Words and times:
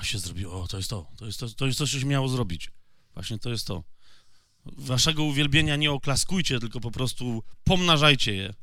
A 0.00 0.04
się 0.04 0.18
zrobiło, 0.18 0.62
o, 0.62 0.68
to 0.68 0.76
jest 0.76 0.90
to, 0.90 1.06
to 1.16 1.26
jest 1.26 1.40
to, 1.40 1.48
to 1.48 1.66
jest 1.66 1.78
to, 1.78 1.86
co 1.86 1.98
się 2.00 2.06
miało 2.06 2.28
zrobić. 2.28 2.70
Właśnie 3.14 3.38
to 3.38 3.50
jest 3.50 3.66
to. 3.66 3.84
Waszego 4.64 5.24
uwielbienia 5.24 5.76
nie 5.76 5.92
oklaskujcie, 5.92 6.60
tylko 6.60 6.80
po 6.80 6.90
prostu 6.90 7.42
pomnażajcie 7.64 8.34
je. 8.34 8.54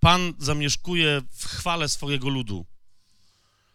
Pan 0.00 0.34
zamieszkuje 0.38 1.22
w 1.30 1.44
chwale 1.44 1.88
swojego 1.88 2.28
ludu. 2.28 2.66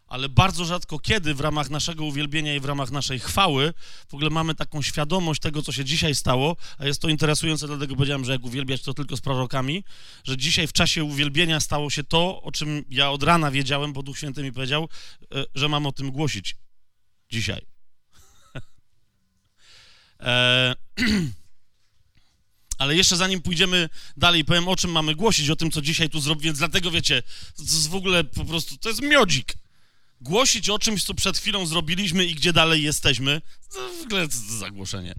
Ale 0.08 0.30
bardzo 0.30 0.66
rzadko 0.66 1.00
kiedy 1.00 1.34
w 1.34 1.40
ramach 1.40 1.70
naszego 1.70 2.06
uwielbienia 2.06 2.56
i 2.56 2.60
w 2.60 2.66
ramach 2.66 2.92
naszej 2.92 3.20
chwały 3.20 3.74
w 4.08 4.14
ogóle 4.14 4.30
mamy 4.30 4.56
taką 4.56 4.82
świadomość 4.82 5.42
tego, 5.42 5.62
co 5.62 5.72
się 5.72 5.86
dzisiaj 5.86 6.16
stało, 6.16 6.56
a 6.78 6.86
jest 6.86 7.02
to 7.02 7.10
interesujące, 7.10 7.68
dlatego 7.68 7.96
powiedziałem, 7.96 8.26
że 8.26 8.32
jak 8.32 8.46
uwielbiać 8.46 8.82
to 8.82 8.94
tylko 8.94 9.18
z 9.18 9.22
prorokami, 9.22 9.84
że 10.24 10.38
dzisiaj 10.38 10.68
w 10.68 10.74
czasie 10.74 11.04
uwielbienia 11.04 11.60
stało 11.60 11.90
się 11.90 12.04
to, 12.04 12.42
o 12.42 12.52
czym 12.52 12.86
ja 12.90 13.12
od 13.12 13.24
rana 13.24 13.52
wiedziałem, 13.52 13.94
bo 13.94 14.04
Duch 14.04 14.18
Święty 14.18 14.44
mi 14.44 14.52
powiedział, 14.52 14.90
e, 15.36 15.46
że 15.56 15.70
mam 15.70 15.86
o 15.86 15.92
tym 15.92 16.12
głosić 16.12 16.56
dzisiaj. 17.30 17.66
e 20.20 20.76
Ale 22.78 22.96
jeszcze 22.96 23.18
zanim 23.18 23.42
pójdziemy 23.42 23.90
dalej, 24.18 24.46
powiem 24.46 24.68
o 24.68 24.76
czym 24.76 24.92
mamy 24.92 25.16
głosić, 25.16 25.50
o 25.50 25.56
tym, 25.56 25.72
co 25.72 25.82
dzisiaj 25.82 26.10
tu 26.10 26.20
zrobię, 26.20 26.42
więc 26.42 26.58
dlatego 26.58 26.92
wiecie, 26.92 27.24
to 27.56 27.64
jest 27.64 27.90
w 27.90 27.96
ogóle 27.96 28.24
po 28.24 28.46
prostu, 28.46 28.78
to 28.78 28.90
jest 28.90 29.02
miodzik. 29.02 29.54
Głosić 30.22 30.70
o 30.70 30.80
czymś, 30.80 31.04
co 31.04 31.14
przed 31.14 31.38
chwilą 31.38 31.66
zrobiliśmy 31.66 32.26
i 32.26 32.36
gdzie 32.36 32.54
dalej 32.54 32.84
jesteśmy, 32.84 33.42
to 33.74 33.90
w 34.02 34.06
ogóle 34.06 34.28
to 34.28 34.38
zagłoszenie. 34.60 35.16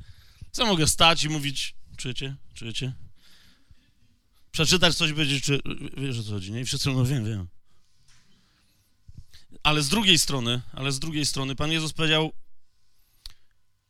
Co 0.53 0.67
mogę 0.67 0.87
stać 0.87 1.25
i 1.25 1.29
mówić, 1.29 1.75
czujecie, 1.97 2.37
czujecie? 2.55 2.93
Przeczytać 4.51 4.95
coś, 4.95 5.13
powiedzieć, 5.13 5.45
czy, 5.45 5.61
wiesz 5.97 6.19
o 6.19 6.23
co 6.23 6.31
chodzi, 6.31 6.53
nie? 6.53 6.61
I 6.61 6.65
wszyscy 6.65 6.91
mówią, 6.91 7.05
wiem, 7.05 7.25
wiem. 7.25 7.49
Ale 9.63 9.83
z 9.83 9.89
drugiej 9.89 10.19
strony, 10.19 10.61
ale 10.73 10.93
z 10.93 10.99
drugiej 10.99 11.27
strony, 11.27 11.57
Pan 11.57 11.73
Jezus 11.73 11.93
powiedział, 11.93 12.33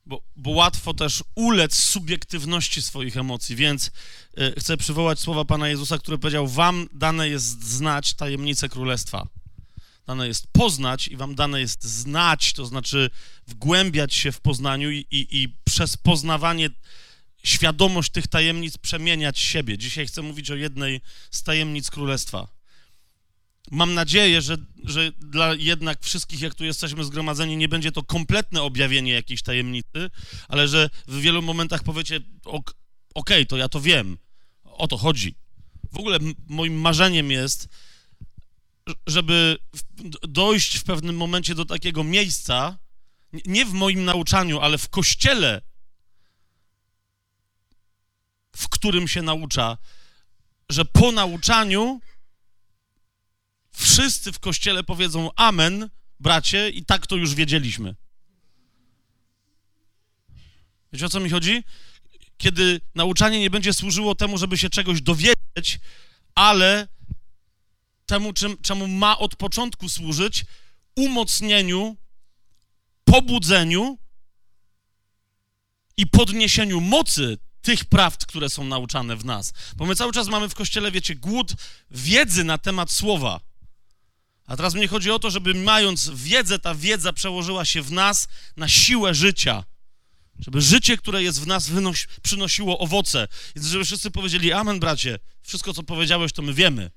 bo, 0.07 0.23
bo 0.37 0.51
łatwo 0.51 0.95
też 0.95 1.25
ulec 1.35 1.75
subiektywności 1.75 2.83
swoich 2.83 3.17
emocji, 3.17 3.57
więc 3.57 3.91
y, 4.39 4.55
chcę 4.61 4.77
przywołać 4.77 5.21
słowa 5.21 5.45
Pana 5.45 5.69
Jezusa, 5.69 5.99
który 5.99 6.19
powiedział, 6.19 6.49
wam 6.49 6.89
dane 6.93 7.29
jest 7.29 7.65
znać 7.65 8.15
tajemnicę 8.15 8.69
Królestwa. 8.69 9.27
Dane 10.07 10.29
jest 10.29 10.47
poznać 10.53 11.09
i 11.09 11.17
wam 11.17 11.35
dane 11.35 11.61
jest 11.61 11.85
znać, 11.85 12.53
to 12.53 12.67
znaczy 12.67 13.11
wgłębiać 13.47 14.15
się 14.15 14.33
w 14.33 14.41
poznaniu 14.41 14.91
i, 14.91 15.07
i, 15.11 15.43
i 15.43 15.49
przez 15.65 15.97
poznawanie 15.97 16.71
świadomość 17.45 18.13
tych 18.13 18.27
tajemnic 18.27 18.79
przemieniać 18.79 19.39
siebie. 19.39 19.79
Dzisiaj 19.79 20.07
chcę 20.07 20.23
mówić 20.23 20.51
o 20.51 20.55
jednej 20.55 21.01
z 21.31 21.43
tajemnic 21.43 21.91
Królestwa. 21.91 22.58
Mam 23.71 23.95
nadzieję, 23.95 24.43
że, 24.43 24.57
że 24.85 25.13
dla 25.13 25.55
jednak 25.55 26.03
wszystkich, 26.03 26.41
jak 26.41 26.55
tu 26.55 26.65
jesteśmy 26.65 27.05
zgromadzeni, 27.05 27.57
nie 27.57 27.69
będzie 27.69 27.93
to 27.93 28.03
kompletne 28.03 28.63
objawienie 28.63 29.13
jakiejś 29.13 29.43
tajemnicy, 29.43 30.11
ale 30.49 30.69
że 30.69 30.91
w 31.09 31.21
wielu 31.21 31.43
momentach 31.43 31.83
powiecie, 31.83 32.21
okej, 32.45 32.75
okay, 33.15 33.47
to 33.47 33.57
ja 33.57 33.69
to 33.69 33.81
wiem, 33.81 34.19
o 34.65 34.89
to 34.89 34.97
chodzi. 34.97 35.35
W 35.93 35.99
ogóle 35.99 36.19
moim 36.47 36.81
marzeniem 36.81 37.31
jest, 37.31 37.69
żeby 39.07 39.59
dojść 40.23 40.79
w 40.79 40.85
pewnym 40.85 41.17
momencie 41.17 41.55
do 41.55 41.65
takiego 41.65 42.05
miejsca, 42.05 42.79
nie 43.47 43.67
w 43.67 43.73
moim 43.73 44.05
nauczaniu, 44.05 44.61
ale 44.61 44.79
w 44.79 44.89
kościele, 44.89 45.63
w 48.57 48.69
którym 48.69 49.09
się 49.09 49.23
naucza, 49.23 49.79
że 50.69 50.85
po 50.85 51.13
nauczaniu 51.13 52.01
wszyscy 53.79 54.33
w 54.33 54.39
kościele 54.39 54.85
powiedzą 54.85 55.31
amen, 55.37 55.91
bracie, 56.21 56.71
i 56.71 56.85
tak 56.85 57.07
to 57.07 57.17
już 57.17 57.35
wiedzieliśmy. 57.35 57.95
Wiecie 60.93 61.07
o 61.07 61.09
co 61.09 61.21
mi 61.21 61.31
chodzi? 61.31 61.65
Kiedy 62.39 62.81
nauczanie 62.95 63.41
nie 63.41 63.51
będzie 63.51 63.75
służyło 63.75 64.15
temu, 64.15 64.39
żeby 64.39 64.59
się 64.59 64.71
czegoś 64.71 65.03
dowiedzieć, 65.03 65.79
ale 66.35 66.89
temu, 68.07 68.33
czym, 68.33 68.57
czemu 68.63 68.89
ma 68.89 69.19
od 69.19 69.37
początku 69.37 69.89
służyć 69.89 70.45
umocnieniu, 70.97 71.97
pobudzeniu 73.05 73.99
i 75.97 76.07
podniesieniu 76.07 76.81
mocy 76.81 77.39
tych 77.63 77.85
prawd, 77.85 78.27
które 78.27 78.49
są 78.49 78.65
nauczane 78.65 79.17
w 79.17 79.25
nas. 79.25 79.53
Bo 79.77 79.87
my 79.87 79.97
cały 79.97 80.13
czas 80.13 80.29
mamy 80.29 80.49
w 80.49 80.55
kościele, 80.55 80.91
wiecie, 80.91 81.15
głód 81.15 81.53
wiedzy 81.91 82.45
na 82.45 82.59
temat 82.59 82.93
słowa. 82.93 83.48
A 84.49 84.57
teraz 84.57 84.75
mnie 84.75 84.89
chodzi 84.89 85.11
o 85.11 85.19
to, 85.19 85.31
żeby 85.31 85.55
mając 85.55 86.11
wiedzę, 86.15 86.59
ta 86.59 86.75
wiedza 86.75 87.13
przełożyła 87.13 87.65
się 87.65 87.83
w 87.83 87.93
nas 87.93 88.29
na 88.57 88.69
siłę 88.69 89.15
życia. 89.15 89.65
Żeby 90.39 90.61
życie, 90.61 90.97
które 90.97 91.23
jest 91.23 91.41
w 91.41 91.47
nas, 91.47 91.71
przynosiło 92.23 92.79
owoce. 92.79 93.29
Więc 93.57 93.69
żeby 93.69 93.85
wszyscy 93.85 94.11
powiedzieli, 94.11 94.53
amen, 94.53 94.81
bracie, 94.81 95.19
wszystko, 95.43 95.75
co 95.75 95.83
powiedziałeś, 95.83 96.33
to 96.33 96.43
my 96.43 96.55
wiemy. 96.55 96.91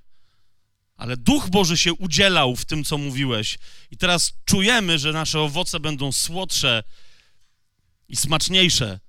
Ale 0.95 1.17
Duch 1.17 1.49
Boży 1.49 1.77
się 1.77 1.93
udzielał 1.93 2.55
w 2.55 2.65
tym, 2.65 2.83
co 2.83 2.97
mówiłeś. 2.97 3.57
I 3.91 3.97
teraz 3.97 4.33
czujemy, 4.45 4.99
że 4.99 5.11
nasze 5.11 5.39
owoce 5.39 5.79
będą 5.79 6.11
słodsze 6.11 6.83
i 8.07 8.15
smaczniejsze 8.15 8.99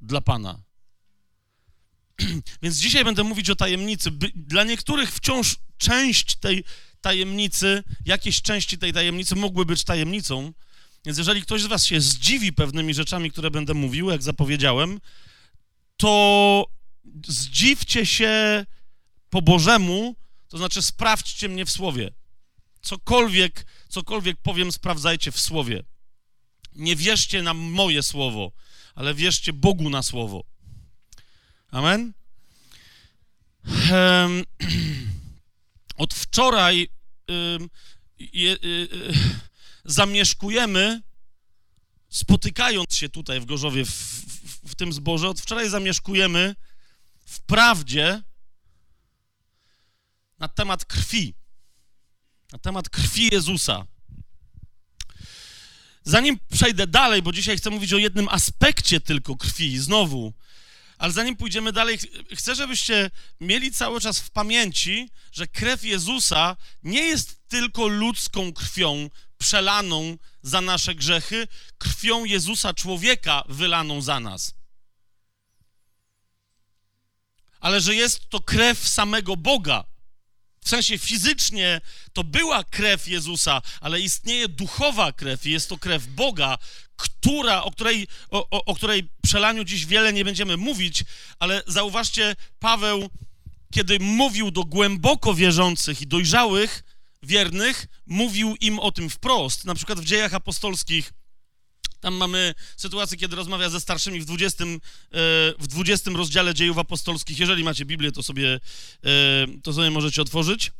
dla 0.00 0.20
Pana. 0.20 0.62
Więc 2.62 2.76
dzisiaj 2.76 3.04
będę 3.04 3.24
mówić 3.24 3.50
o 3.50 3.56
tajemnicy. 3.56 4.10
Dla 4.34 4.64
niektórych 4.64 5.12
wciąż 5.12 5.56
część 5.78 6.36
tej 6.36 6.64
tajemnicy, 7.08 7.82
jakieś 8.06 8.42
części 8.42 8.78
tej 8.78 8.92
tajemnicy 8.92 9.36
mogły 9.36 9.64
być 9.66 9.84
tajemnicą. 9.84 10.52
Więc 11.04 11.18
jeżeli 11.18 11.42
ktoś 11.42 11.62
z 11.62 11.66
Was 11.66 11.86
się 11.86 12.00
zdziwi 12.00 12.52
pewnymi 12.52 12.94
rzeczami, 12.94 13.30
które 13.30 13.50
będę 13.50 13.74
mówił, 13.74 14.10
jak 14.10 14.22
zapowiedziałem, 14.22 15.00
to 15.96 16.64
zdziwcie 17.26 18.06
się 18.06 18.66
po 19.30 19.42
Bożemu, 19.42 20.16
to 20.48 20.58
znaczy 20.58 20.82
sprawdźcie 20.82 21.48
mnie 21.48 21.64
w 21.64 21.70
słowie. 21.70 22.10
Cokolwiek, 22.82 23.66
cokolwiek 23.88 24.36
powiem, 24.42 24.72
sprawdzajcie 24.72 25.32
w 25.32 25.40
słowie. 25.40 25.84
Nie 26.74 26.96
wierzcie 26.96 27.42
na 27.42 27.54
moje 27.54 28.02
słowo, 28.02 28.52
ale 28.94 29.14
wierzcie 29.14 29.52
Bogu 29.52 29.90
na 29.90 30.02
słowo. 30.02 30.44
Amen? 31.70 32.12
Od 35.98 36.14
wczoraj 36.14 36.88
y, 37.30 38.48
y, 38.64 38.88
zamieszkujemy, 39.84 41.02
spotykając 42.08 42.94
się 42.94 43.08
tutaj 43.08 43.40
w 43.40 43.44
Gorzowie, 43.44 43.84
w, 43.84 43.90
w, 43.90 44.70
w 44.70 44.74
tym 44.74 44.92
zborze, 44.92 45.28
od 45.28 45.40
wczoraj 45.40 45.70
zamieszkujemy 45.70 46.56
w 47.26 47.40
prawdzie 47.40 48.22
na 50.38 50.48
temat 50.48 50.84
krwi. 50.84 51.34
Na 52.52 52.58
temat 52.58 52.88
krwi 52.88 53.28
Jezusa. 53.32 53.86
Zanim 56.04 56.38
przejdę 56.52 56.86
dalej, 56.86 57.22
bo 57.22 57.32
dzisiaj 57.32 57.56
chcę 57.56 57.70
mówić 57.70 57.92
o 57.92 57.98
jednym 57.98 58.28
aspekcie 58.28 59.00
tylko 59.00 59.36
krwi, 59.36 59.78
znowu, 59.78 60.32
ale 60.98 61.12
zanim 61.12 61.36
pójdziemy 61.36 61.72
dalej, 61.72 61.98
chcę, 62.36 62.54
żebyście 62.54 63.10
mieli 63.40 63.72
cały 63.72 64.00
czas 64.00 64.20
w 64.20 64.30
pamięci, 64.30 65.10
że 65.32 65.46
krew 65.46 65.84
Jezusa 65.84 66.56
nie 66.82 67.02
jest 67.02 67.48
tylko 67.48 67.88
ludzką 67.88 68.52
krwią 68.52 69.10
przelaną 69.38 70.18
za 70.42 70.60
nasze 70.60 70.94
grzechy, 70.94 71.48
krwią 71.78 72.24
Jezusa 72.24 72.74
człowieka 72.74 73.42
wylaną 73.48 74.02
za 74.02 74.20
nas. 74.20 74.54
Ale 77.60 77.80
że 77.80 77.94
jest 77.94 78.28
to 78.28 78.40
krew 78.40 78.88
samego 78.88 79.36
Boga. 79.36 79.84
W 80.64 80.68
sensie 80.68 80.98
fizycznie 80.98 81.80
to 82.12 82.24
była 82.24 82.64
krew 82.64 83.08
Jezusa, 83.08 83.62
ale 83.80 84.00
istnieje 84.00 84.48
duchowa 84.48 85.12
krew 85.12 85.46
i 85.46 85.50
jest 85.50 85.68
to 85.68 85.78
krew 85.78 86.06
Boga, 86.06 86.58
która, 86.98 87.62
o, 87.62 87.70
której, 87.70 88.06
o, 88.30 88.50
o, 88.50 88.64
o 88.64 88.74
której 88.74 89.08
przelaniu 89.22 89.64
dziś 89.64 89.86
wiele 89.86 90.12
nie 90.12 90.24
będziemy 90.24 90.56
mówić, 90.56 91.04
ale 91.38 91.62
zauważcie, 91.66 92.36
Paweł, 92.58 93.10
kiedy 93.72 93.98
mówił 94.00 94.50
do 94.50 94.64
głęboko 94.64 95.34
wierzących 95.34 96.02
i 96.02 96.06
dojrzałych, 96.06 96.84
wiernych, 97.22 97.86
mówił 98.06 98.56
im 98.60 98.78
o 98.78 98.92
tym 98.92 99.10
wprost. 99.10 99.64
Na 99.64 99.74
przykład 99.74 100.00
w 100.00 100.04
dziejach 100.04 100.34
apostolskich 100.34 101.12
tam 102.00 102.14
mamy 102.14 102.54
sytuację, 102.76 103.18
kiedy 103.18 103.36
rozmawia 103.36 103.70
ze 103.70 103.80
starszymi 103.80 104.20
w 104.20 104.24
20, 104.24 104.64
e, 104.64 104.78
w 105.58 105.66
20 105.66 106.10
rozdziale 106.10 106.54
dziejów 106.54 106.78
apostolskich. 106.78 107.38
Jeżeli 107.38 107.64
macie 107.64 107.84
Biblię, 107.84 108.12
to 108.12 108.22
sobie, 108.22 108.60
e, 109.04 109.46
to 109.62 109.72
sobie 109.72 109.90
możecie 109.90 110.22
otworzyć. 110.22 110.72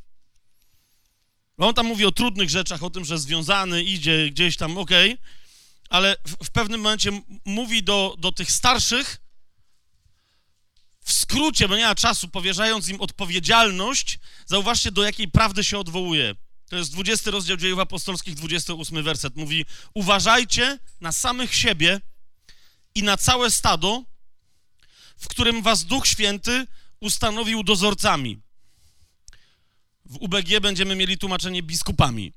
On 1.56 1.75
tam 1.75 1.87
mówi 1.87 2.05
o 2.05 2.12
trudnych 2.12 2.50
rzeczach, 2.50 2.82
o 2.82 2.91
tym, 2.91 3.05
że 3.05 3.19
związany 3.19 3.82
idzie 3.82 4.31
gdzieś 4.31 4.56
tam, 4.56 4.79
okej, 4.79 5.12
okay, 5.12 5.25
ale 5.88 6.17
w, 6.26 6.46
w, 6.46 6.50
pewnym 6.50 6.81
momencie 6.81 7.23
mówi 7.44 7.82
do, 7.82 8.14
do 8.19 8.32
tych 8.32 8.50
starszych, 8.50 9.20
w 11.00 11.12
skrócie, 11.12 11.69
bo 11.69 11.76
nie 11.76 11.85
ma 11.85 11.94
czasu, 11.94 12.29
powierzając 12.29 12.88
im 12.88 13.00
odpowiedzialność, 13.00 14.19
zauważcie, 14.46 14.93
do 14.93 15.02
jakiej 15.02 15.29
prawdy 15.29 15.64
się 15.64 15.79
odwołuje. 15.79 16.35
To 16.69 16.76
jest 16.76 16.93
20 16.93 17.31
rozdział 17.31 17.56
dziejów 17.56 17.79
apostolskich, 17.79 18.35
28 18.35 19.02
werset. 19.02 19.37
Mówi, 19.37 19.64
uważajcie 19.94 20.79
na 21.00 21.12
samych 21.12 21.55
siebie 21.55 22.00
i 22.94 23.02
na 23.02 23.17
całe 23.17 23.50
stado, 23.50 24.05
w 25.17 25.29
którym 25.29 25.62
was 25.62 25.84
Duch 25.84 26.06
Święty 26.06 26.67
ustanowił 27.00 27.62
dozorcami. 27.62 28.38
W 30.05 30.17
UBG 30.17 30.61
będziemy 30.61 30.96
mieli 30.96 31.19
tłumaczenie 31.19 31.62
biskupami. 31.62 32.32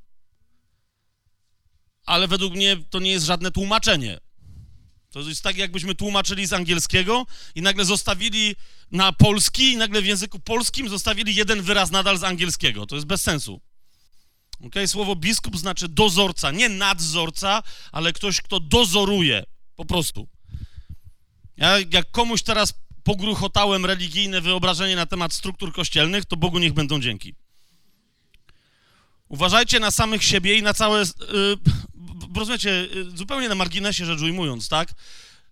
Ale 2.12 2.28
według 2.28 2.54
mnie 2.54 2.78
to 2.90 3.00
nie 3.00 3.12
jest 3.12 3.26
żadne 3.26 3.52
tłumaczenie. 3.52 4.20
To 5.12 5.20
jest 5.20 5.44
tak, 5.44 5.58
jakbyśmy 5.58 5.96
tłumaczyli 5.96 6.48
z 6.48 6.54
angielskiego 6.54 7.26
i 7.56 7.62
nagle 7.62 7.86
zostawili 7.86 8.56
na 8.92 9.14
polski 9.14 9.72
i 9.72 9.78
nagle 9.78 10.02
w 10.02 10.06
języku 10.06 10.40
polskim 10.40 10.90
zostawili 10.90 11.36
jeden 11.36 11.62
wyraz 11.62 11.92
nadal 11.92 12.18
z 12.18 12.24
angielskiego. 12.24 12.86
To 12.86 12.96
jest 12.96 13.08
bez 13.08 13.22
sensu. 13.22 13.62
Okay? 14.66 14.88
Słowo 14.88 15.16
biskup 15.16 15.58
znaczy 15.58 15.88
dozorca, 15.88 16.52
nie 16.52 16.70
nadzorca, 16.70 17.64
ale 17.92 18.14
ktoś, 18.14 18.42
kto 18.42 18.60
dozoruje. 18.60 19.44
Po 19.76 19.86
prostu. 19.86 20.28
Ja, 21.58 21.80
jak 21.80 22.12
komuś 22.12 22.42
teraz 22.42 22.74
pogruchotałem 23.04 23.86
religijne 23.86 24.42
wyobrażenie 24.42 24.96
na 24.96 25.06
temat 25.06 25.34
struktur 25.34 25.74
kościelnych, 25.74 26.26
to 26.26 26.38
Bogu 26.38 26.60
niech 26.60 26.74
będą 26.74 27.02
dzięki. 27.02 27.36
Uważajcie 29.28 29.80
na 29.80 29.92
samych 29.92 30.24
siebie 30.24 30.58
i 30.58 30.62
na 30.62 30.74
całe. 30.74 31.00
Yy, 31.00 31.58
rozumiecie, 32.36 32.70
yy, 32.70 33.18
zupełnie 33.18 33.50
na 33.50 33.56
marginesie 33.56 34.06
rzecz 34.06 34.22
ujmując, 34.22 34.70
tak? 34.70 34.94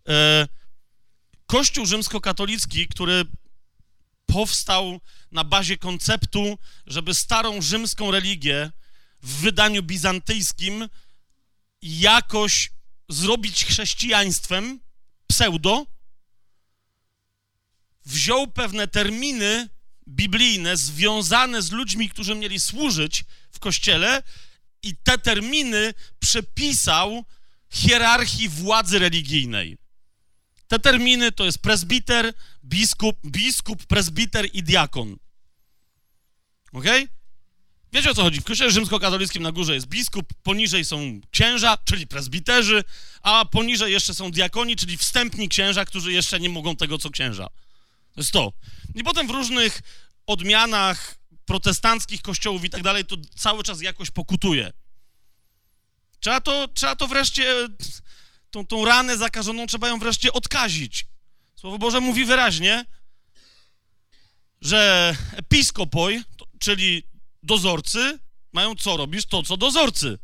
Yy, 0.07 0.13
Kościół 1.45 1.85
rzymskokatolicki, 1.85 2.87
który 2.87 3.25
powstał 4.25 4.99
na 5.31 5.43
bazie 5.43 5.77
konceptu, 5.77 6.57
żeby 6.85 7.13
starą 7.13 7.61
rzymską 7.61 8.11
religię 8.11 8.71
w 9.21 9.35
wydaniu 9.35 9.83
bizantyjskim 9.83 10.89
jakoś 11.81 12.71
zrobić 13.09 13.65
chrześcijaństwem, 13.65 14.79
pseudo, 15.27 15.85
wziął 18.05 18.47
pewne 18.47 18.87
terminy 18.87 19.69
biblijne 20.07 20.77
związane 20.77 21.61
z 21.61 21.71
ludźmi, 21.71 22.09
którzy 22.09 22.35
mieli 22.35 22.59
służyć 22.59 23.25
w 23.51 23.59
kościele 23.59 24.23
i 24.83 24.95
te 24.95 25.17
terminy 25.17 25.93
przepisał 26.19 27.25
hierarchii 27.69 28.49
władzy 28.49 28.99
religijnej. 28.99 29.77
Te 30.67 30.79
terminy 30.79 31.31
to 31.31 31.45
jest 31.45 31.59
prezbiter, 31.59 32.33
biskup, 32.65 33.17
biskup, 33.25 33.85
prezbiter 33.85 34.49
i 34.53 34.63
diakon. 34.63 35.17
Ok? 36.73 36.85
Wiecie 37.93 38.11
o 38.11 38.13
co 38.13 38.21
chodzi? 38.21 38.41
W 38.41 38.43
kościele 38.43 38.71
rzymskokatolickim 38.71 39.43
na 39.43 39.51
górze 39.51 39.73
jest 39.73 39.87
biskup, 39.87 40.33
poniżej 40.43 40.85
są 40.85 41.21
księża, 41.31 41.77
czyli 41.85 42.07
prezbiterzy, 42.07 42.83
a 43.21 43.45
poniżej 43.45 43.93
jeszcze 43.93 44.13
są 44.13 44.31
diakoni, 44.31 44.75
czyli 44.75 44.97
wstępni 44.97 45.49
księża, 45.49 45.85
którzy 45.85 46.13
jeszcze 46.13 46.39
nie 46.39 46.49
mogą 46.49 46.75
tego, 46.75 46.97
co 46.97 47.09
księża. 47.09 47.47
To 48.13 48.21
jest 48.21 48.31
to. 48.31 48.53
I 48.95 49.03
potem 49.03 49.27
w 49.27 49.31
różnych 49.31 49.81
odmianach 50.27 51.18
protestanckich 51.49 52.21
kościołów 52.21 52.63
i 52.63 52.69
tak 52.69 52.83
dalej, 52.83 53.05
to 53.05 53.15
cały 53.35 53.63
czas 53.63 53.81
jakoś 53.81 54.11
pokutuje. 54.11 54.73
Trzeba 56.19 56.41
to, 56.41 56.67
trzeba 56.67 56.95
to 56.95 57.07
wreszcie, 57.07 57.69
tą, 58.51 58.67
tą 58.67 58.85
ranę 58.85 59.17
zakażoną 59.17 59.67
trzeba 59.67 59.87
ją 59.87 59.99
wreszcie 59.99 60.33
odkazić. 60.33 61.05
Słowo 61.55 61.77
Boże 61.77 61.99
mówi 61.99 62.25
wyraźnie, 62.25 62.85
że 64.61 65.15
episkopoj, 65.31 66.23
czyli 66.59 67.03
dozorcy, 67.43 68.19
mają 68.53 68.75
co 68.75 68.97
robić? 68.97 69.25
To, 69.25 69.43
co 69.43 69.57
dozorcy. 69.57 70.19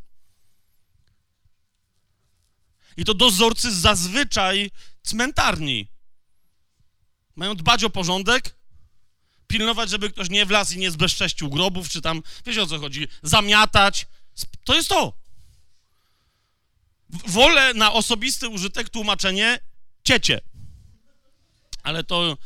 I 2.96 3.04
to 3.04 3.14
dozorcy 3.14 3.74
zazwyczaj 3.74 4.70
cmentarni. 5.02 5.88
Mają 7.36 7.54
dbać 7.54 7.84
o 7.84 7.90
porządek, 7.90 8.55
pilnować, 9.46 9.90
żeby 9.90 10.10
ktoś 10.10 10.30
nie 10.30 10.46
wlazł 10.46 10.74
i 10.74 10.78
nie 10.78 10.90
zbezcześcił 10.90 11.50
grobów, 11.50 11.88
czy 11.88 12.00
tam, 12.02 12.22
wiecie 12.46 12.62
o 12.62 12.66
co 12.66 12.78
chodzi, 12.78 13.08
zamiatać. 13.22 14.06
To 14.64 14.74
jest 14.74 14.88
to. 14.88 15.12
Wolę 17.08 17.74
na 17.74 17.92
osobisty 17.92 18.48
użytek 18.48 18.90
tłumaczenie 18.90 19.58
ciecie. 20.04 20.40
Ale 21.82 22.04
to 22.04 22.36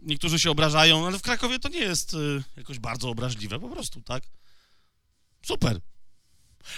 niektórzy 0.00 0.38
się 0.38 0.50
obrażają, 0.50 1.06
ale 1.06 1.18
w 1.18 1.22
Krakowie 1.22 1.58
to 1.58 1.68
nie 1.68 1.78
jest 1.78 2.14
y, 2.14 2.42
jakoś 2.56 2.78
bardzo 2.78 3.08
obraźliwe, 3.08 3.60
po 3.60 3.68
prostu, 3.68 4.00
tak? 4.00 4.24
Super. 5.46 5.80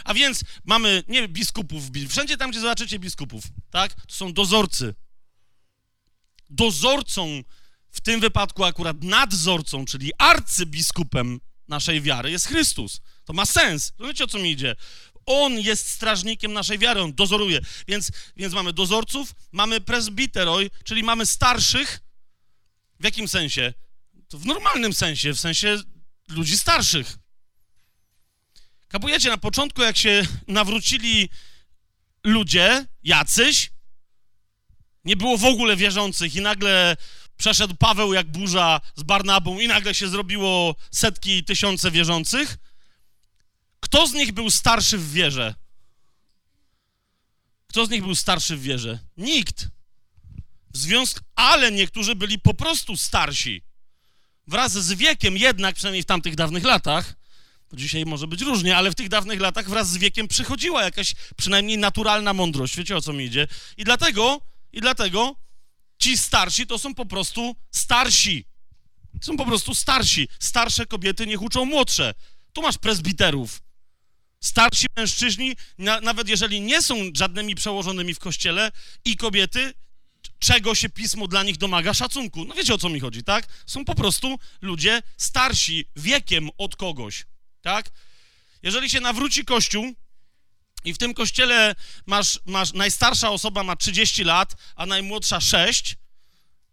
A 0.05 0.15
więc 0.15 0.41
mamy, 0.65 1.03
nie 1.09 1.29
biskupów, 1.29 1.83
wszędzie 2.09 2.37
tam, 2.37 2.51
gdzie 2.51 2.61
zobaczycie 2.61 2.99
biskupów, 2.99 3.45
tak? 3.71 3.95
To 3.95 4.15
są 4.15 4.33
dozorcy. 4.33 4.95
Dozorcą 6.51 7.43
w 7.97 8.01
tym 8.01 8.21
wypadku 8.21 8.65
akurat 8.65 9.03
nadzorcą, 9.03 9.85
czyli 9.85 10.13
arcybiskupem 10.19 11.41
naszej 11.69 12.01
wiary 12.01 12.31
jest 12.31 12.47
Chrystus. 12.47 13.01
To 13.25 13.33
ma 13.33 13.47
sens. 13.47 13.93
Wiecie, 14.01 14.25
o 14.25 14.27
co 14.27 14.39
mi 14.39 14.51
idzie? 14.51 14.77
On 15.27 15.53
jest 15.61 15.91
strażnikiem 15.91 16.53
naszej 16.53 16.79
wiary, 16.79 17.03
on 17.03 17.15
dozoruje. 17.15 17.61
Więc, 17.89 18.11
więc 18.37 18.55
mamy 18.55 18.73
dozorców, 18.73 19.35
mamy 19.53 19.81
presbiteroj, 19.81 20.71
czyli 20.85 21.03
mamy 21.03 21.27
starszych. 21.27 22.01
W 23.01 23.05
jakim 23.05 23.29
sensie? 23.29 23.75
To 24.29 24.39
w 24.39 24.47
normalnym 24.47 24.93
sensie, 24.93 25.33
w 25.33 25.41
sensie 25.41 25.79
ludzi 26.29 26.59
starszych. 26.59 27.19
Kapujecie, 28.89 29.29
na 29.29 29.39
początku, 29.39 29.83
jak 29.83 29.97
się 29.97 30.27
nawrócili 30.49 31.29
ludzie, 32.25 32.87
jacyś, 33.03 33.71
nie 35.05 35.17
było 35.17 35.39
w 35.39 35.45
ogóle 35.45 35.77
wierzących 35.77 36.35
i 36.35 36.41
nagle 36.41 36.97
przeszedł 37.37 37.75
Paweł 37.77 38.13
jak 38.13 38.27
burza 38.27 38.81
z 38.97 39.03
Barnabą 39.03 39.59
i 39.59 39.69
nagle 39.69 39.95
się 39.95 40.09
zrobiło 40.09 40.75
setki 40.91 41.39
i 41.39 41.45
tysiące 41.45 41.91
wierzących. 41.91 42.57
Kto 43.81 44.07
z 44.07 44.13
nich 44.13 44.33
był 44.33 44.51
starszy 44.51 44.99
w 44.99 45.13
wierze? 45.13 45.55
Kto 47.67 47.87
z 47.87 47.91
nich 47.91 48.03
był 48.03 48.15
starszy 48.15 48.57
w 48.57 48.63
wierze? 48.63 48.99
Nikt. 49.17 49.69
W 50.75 50.79
związku, 50.79 51.21
ale 51.35 51.73
niektórzy 51.73 52.15
byli 52.15 52.39
po 52.39 52.55
prostu 52.55 52.97
starsi. 52.97 53.63
Wraz 54.47 54.73
z 54.73 54.93
wiekiem 54.93 55.37
jednak, 55.37 55.75
przynajmniej 55.75 56.03
w 56.03 56.07
tamtych 56.07 56.35
dawnych 56.35 56.65
latach, 56.65 57.15
bo 57.71 57.77
dzisiaj 57.77 58.05
może 58.05 58.27
być 58.27 58.41
różnie, 58.41 58.77
ale 58.77 58.91
w 58.91 58.95
tych 58.95 59.09
dawnych 59.09 59.41
latach 59.41 59.69
wraz 59.69 59.91
z 59.91 59.97
wiekiem 59.97 60.29
przychodziła 60.29 60.85
jakaś 60.85 61.15
przynajmniej 61.37 61.79
naturalna 61.79 62.33
mądrość. 62.33 62.77
Wiecie 62.77 62.97
o 62.97 63.01
co 63.01 63.13
mi 63.13 63.25
idzie? 63.25 63.49
I 63.77 63.85
dlatego, 63.85 64.41
i 64.73 64.81
dlatego 64.81 65.37
Ci 66.07 66.19
starsi 66.19 66.67
to 66.67 66.79
są 66.79 66.95
po 66.95 67.07
prostu 67.07 67.57
starsi. 67.71 68.45
Są 69.21 69.37
po 69.37 69.47
prostu 69.47 69.75
starsi. 69.75 70.29
Starsze 70.41 70.87
kobiety 70.87 71.27
niech 71.27 71.43
uczą 71.43 71.65
młodsze. 71.65 72.15
Tu 72.53 72.63
masz 72.63 72.79
prezbiterów. 72.79 73.63
Starsi 74.41 74.87
mężczyźni, 74.97 75.57
na, 75.79 76.01
nawet 76.01 76.29
jeżeli 76.29 76.61
nie 76.61 76.83
są 76.83 76.95
żadnymi 77.15 77.55
przełożonymi 77.55 78.15
w 78.15 78.19
kościele 78.19 78.73
i 79.05 79.17
kobiety, 79.17 79.75
czego 80.39 80.75
się 80.75 80.89
pismo 80.89 81.29
dla 81.29 81.43
nich 81.43 81.57
domaga? 81.57 81.95
Szacunku. 81.95 82.45
No 82.45 82.55
wiecie 82.55 82.75
o 82.75 82.79
co 82.79 82.89
mi 82.89 83.01
chodzi, 83.01 83.23
tak? 83.23 83.49
Są 83.67 83.85
po 83.85 83.95
prostu 83.95 84.39
ludzie 84.61 85.03
starsi 85.17 85.85
wiekiem 85.97 86.49
od 86.59 86.77
kogoś, 86.77 87.27
tak? 87.63 87.91
Jeżeli 88.63 88.91
się 88.91 89.01
nawróci 89.01 89.45
Kościół, 89.45 89.95
i 90.87 90.95
w 90.95 90.99
tym 90.99 91.15
kościele 91.15 91.75
masz, 92.07 92.41
masz, 92.47 92.73
najstarsza 92.73 93.31
osoba 93.31 93.63
ma 93.63 93.77
30 93.77 94.25
lat, 94.25 94.57
a 94.77 94.87
najmłodsza 94.87 95.41
6, 95.41 95.97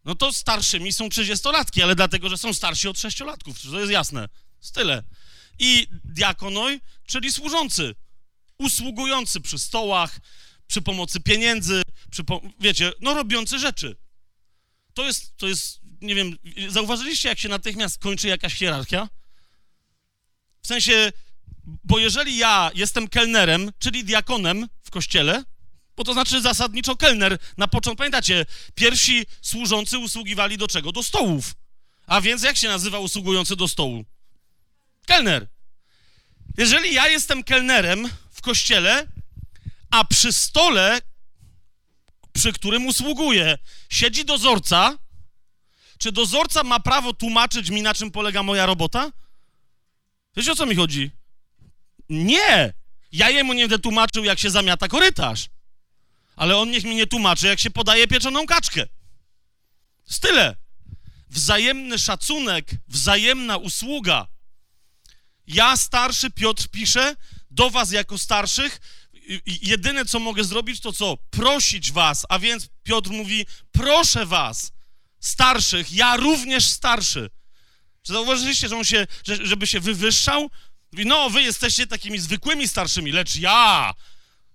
no 0.05 0.15
to 0.15 0.33
starszymi 0.33 0.93
są 0.93 1.07
30-latki, 1.07 1.81
ale 1.83 1.95
dlatego, 1.95 2.29
że 2.29 2.37
są 2.37 2.53
starsi 2.53 2.87
od 2.87 2.97
6-latków, 2.97 3.71
to 3.71 3.79
jest 3.79 3.91
jasne, 3.91 4.29
tyle. 4.73 5.03
I 5.59 5.87
diakonoj, 6.03 6.81
czyli 7.05 7.31
służący, 7.31 7.95
usługujący 8.57 9.41
przy 9.41 9.59
stołach, 9.59 10.19
przy 10.67 10.81
pomocy 10.81 11.19
pieniędzy, 11.19 11.81
przy, 12.11 12.23
wiecie, 12.59 12.91
no 13.01 13.13
robiący 13.13 13.59
rzeczy. 13.59 13.97
To 14.93 15.05
jest, 15.05 15.37
to 15.37 15.47
jest, 15.47 15.79
nie 16.01 16.15
wiem, 16.15 16.37
zauważyliście, 16.69 17.29
jak 17.29 17.39
się 17.39 17.49
natychmiast 17.49 17.97
kończy 17.97 18.27
jakaś 18.27 18.53
hierarchia? 18.53 19.09
W 20.63 20.67
sensie, 20.67 21.11
bo 21.63 21.99
jeżeli 21.99 22.37
ja 22.37 22.71
jestem 22.75 23.07
kelnerem, 23.07 23.71
czyli 23.79 24.03
diakonem 24.03 24.67
w 24.83 24.91
kościele, 24.91 25.43
bo 25.95 26.03
to 26.03 26.13
znaczy 26.13 26.41
zasadniczo 26.41 26.95
kelner 26.95 27.37
na 27.57 27.67
początku, 27.67 27.97
pamiętacie, 27.97 28.45
pierwsi 28.75 29.25
służący 29.41 29.97
usługiwali 29.97 30.57
do 30.57 30.67
czego? 30.67 30.91
Do 30.91 31.03
stołów. 31.03 31.55
A 32.07 32.21
więc 32.21 32.43
jak 32.43 32.57
się 32.57 32.67
nazywa 32.67 32.99
usługujący 32.99 33.55
do 33.55 33.67
stołu? 33.67 34.05
Kelner. 35.05 35.47
Jeżeli 36.57 36.93
ja 36.93 37.07
jestem 37.07 37.43
kelnerem 37.43 38.09
w 38.31 38.41
kościele, 38.41 39.07
a 39.91 40.03
przy 40.03 40.33
stole, 40.33 41.01
przy 42.33 42.53
którym 42.53 42.85
usługuję, 42.87 43.57
siedzi 43.89 44.25
dozorca, 44.25 44.97
czy 45.97 46.11
dozorca 46.11 46.63
ma 46.63 46.79
prawo 46.79 47.13
tłumaczyć 47.13 47.69
mi, 47.69 47.81
na 47.81 47.93
czym 47.93 48.11
polega 48.11 48.43
moja 48.43 48.65
robota? 48.65 49.11
Wiecie, 50.35 50.51
o 50.51 50.55
co 50.55 50.65
mi 50.65 50.75
chodzi? 50.75 51.11
Nie! 52.13 52.73
Ja 53.11 53.29
jemu 53.29 53.53
nie 53.53 53.63
będę 53.63 53.79
tłumaczył, 53.79 54.23
jak 54.23 54.39
się 54.39 54.49
zamiata 54.49 54.87
korytarz. 54.87 55.49
Ale 56.35 56.57
on 56.57 56.71
niech 56.71 56.83
mi 56.83 56.95
nie 56.95 57.07
tłumaczy, 57.07 57.47
jak 57.47 57.59
się 57.59 57.69
podaje 57.69 58.07
pieczoną 58.07 58.45
kaczkę. 58.45 58.85
Style. 60.05 60.55
Wzajemny 61.29 61.99
szacunek, 61.99 62.71
wzajemna 62.87 63.57
usługa. 63.57 64.27
Ja, 65.47 65.77
starszy 65.77 66.31
Piotr, 66.31 66.67
piszę 66.67 67.15
do 67.51 67.69
was 67.69 67.91
jako 67.91 68.17
starszych. 68.17 68.79
Jedyne, 69.45 70.05
co 70.05 70.19
mogę 70.19 70.43
zrobić, 70.43 70.79
to 70.79 70.93
co? 70.93 71.17
Prosić 71.29 71.91
was. 71.91 72.25
A 72.29 72.39
więc 72.39 72.69
Piotr 72.83 73.09
mówi, 73.09 73.45
proszę 73.71 74.25
was, 74.25 74.71
starszych, 75.19 75.91
ja 75.91 76.17
również 76.17 76.67
starszy. 76.67 77.29
Czy 78.01 78.13
zauważyliście, 78.13 78.69
że 78.69 78.77
on 78.77 78.83
się, 78.83 79.07
że, 79.23 79.45
żeby 79.45 79.67
się 79.67 79.79
wywyższał? 79.79 80.49
Mówi, 80.93 81.05
no, 81.05 81.29
wy 81.29 81.41
jesteście 81.41 81.87
takimi 81.87 82.19
zwykłymi 82.19 82.67
starszymi, 82.67 83.11
lecz 83.11 83.35
ja 83.35 83.93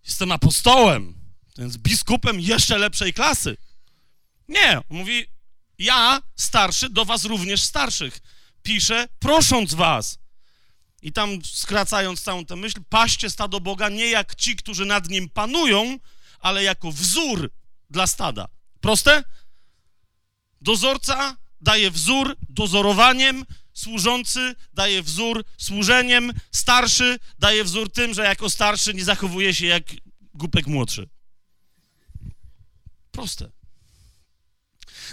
jestem 0.05 0.33
apostołem, 0.33 1.15
więc 1.59 1.77
biskupem 1.77 2.41
jeszcze 2.41 2.79
lepszej 2.79 3.13
klasy. 3.13 3.57
Nie, 4.49 4.81
mówi, 4.89 5.27
ja, 5.79 6.23
starszy, 6.37 6.91
do 6.91 7.05
was 7.05 7.25
również 7.25 7.63
starszych. 7.63 8.21
Piszę, 8.63 9.09
prosząc 9.19 9.75
was. 9.75 10.19
I 11.03 11.13
tam 11.13 11.39
skracając 11.45 12.21
całą 12.21 12.45
tę 12.45 12.57
myśl, 12.57 12.81
paście 12.89 13.31
stado 13.31 13.61
Boga 13.61 13.89
nie 13.89 14.07
jak 14.07 14.35
ci, 14.35 14.57
którzy 14.57 14.87
nad 14.87 15.09
nim 15.09 15.29
panują, 15.29 15.99
ale 16.41 16.63
jako 16.63 16.93
wzór 16.93 17.51
dla 17.91 18.07
stada. 18.07 18.49
Proste? 18.81 19.25
Dozorca 20.61 21.37
daje 21.61 21.91
wzór 21.91 22.37
dozorowaniem, 22.49 23.45
służący 23.79 24.55
daje 24.75 25.03
wzór 25.03 25.45
służeniem, 25.59 26.33
starszy 26.53 27.19
daje 27.39 27.65
wzór 27.65 27.93
tym, 27.93 28.15
że 28.15 28.25
jako 28.25 28.51
starszy 28.51 28.95
nie 28.95 29.05
zachowuje 29.05 29.55
się 29.55 29.67
jak 29.67 29.85
głupek 30.35 30.67
młodszy. 30.67 31.09
Proste. 33.11 33.51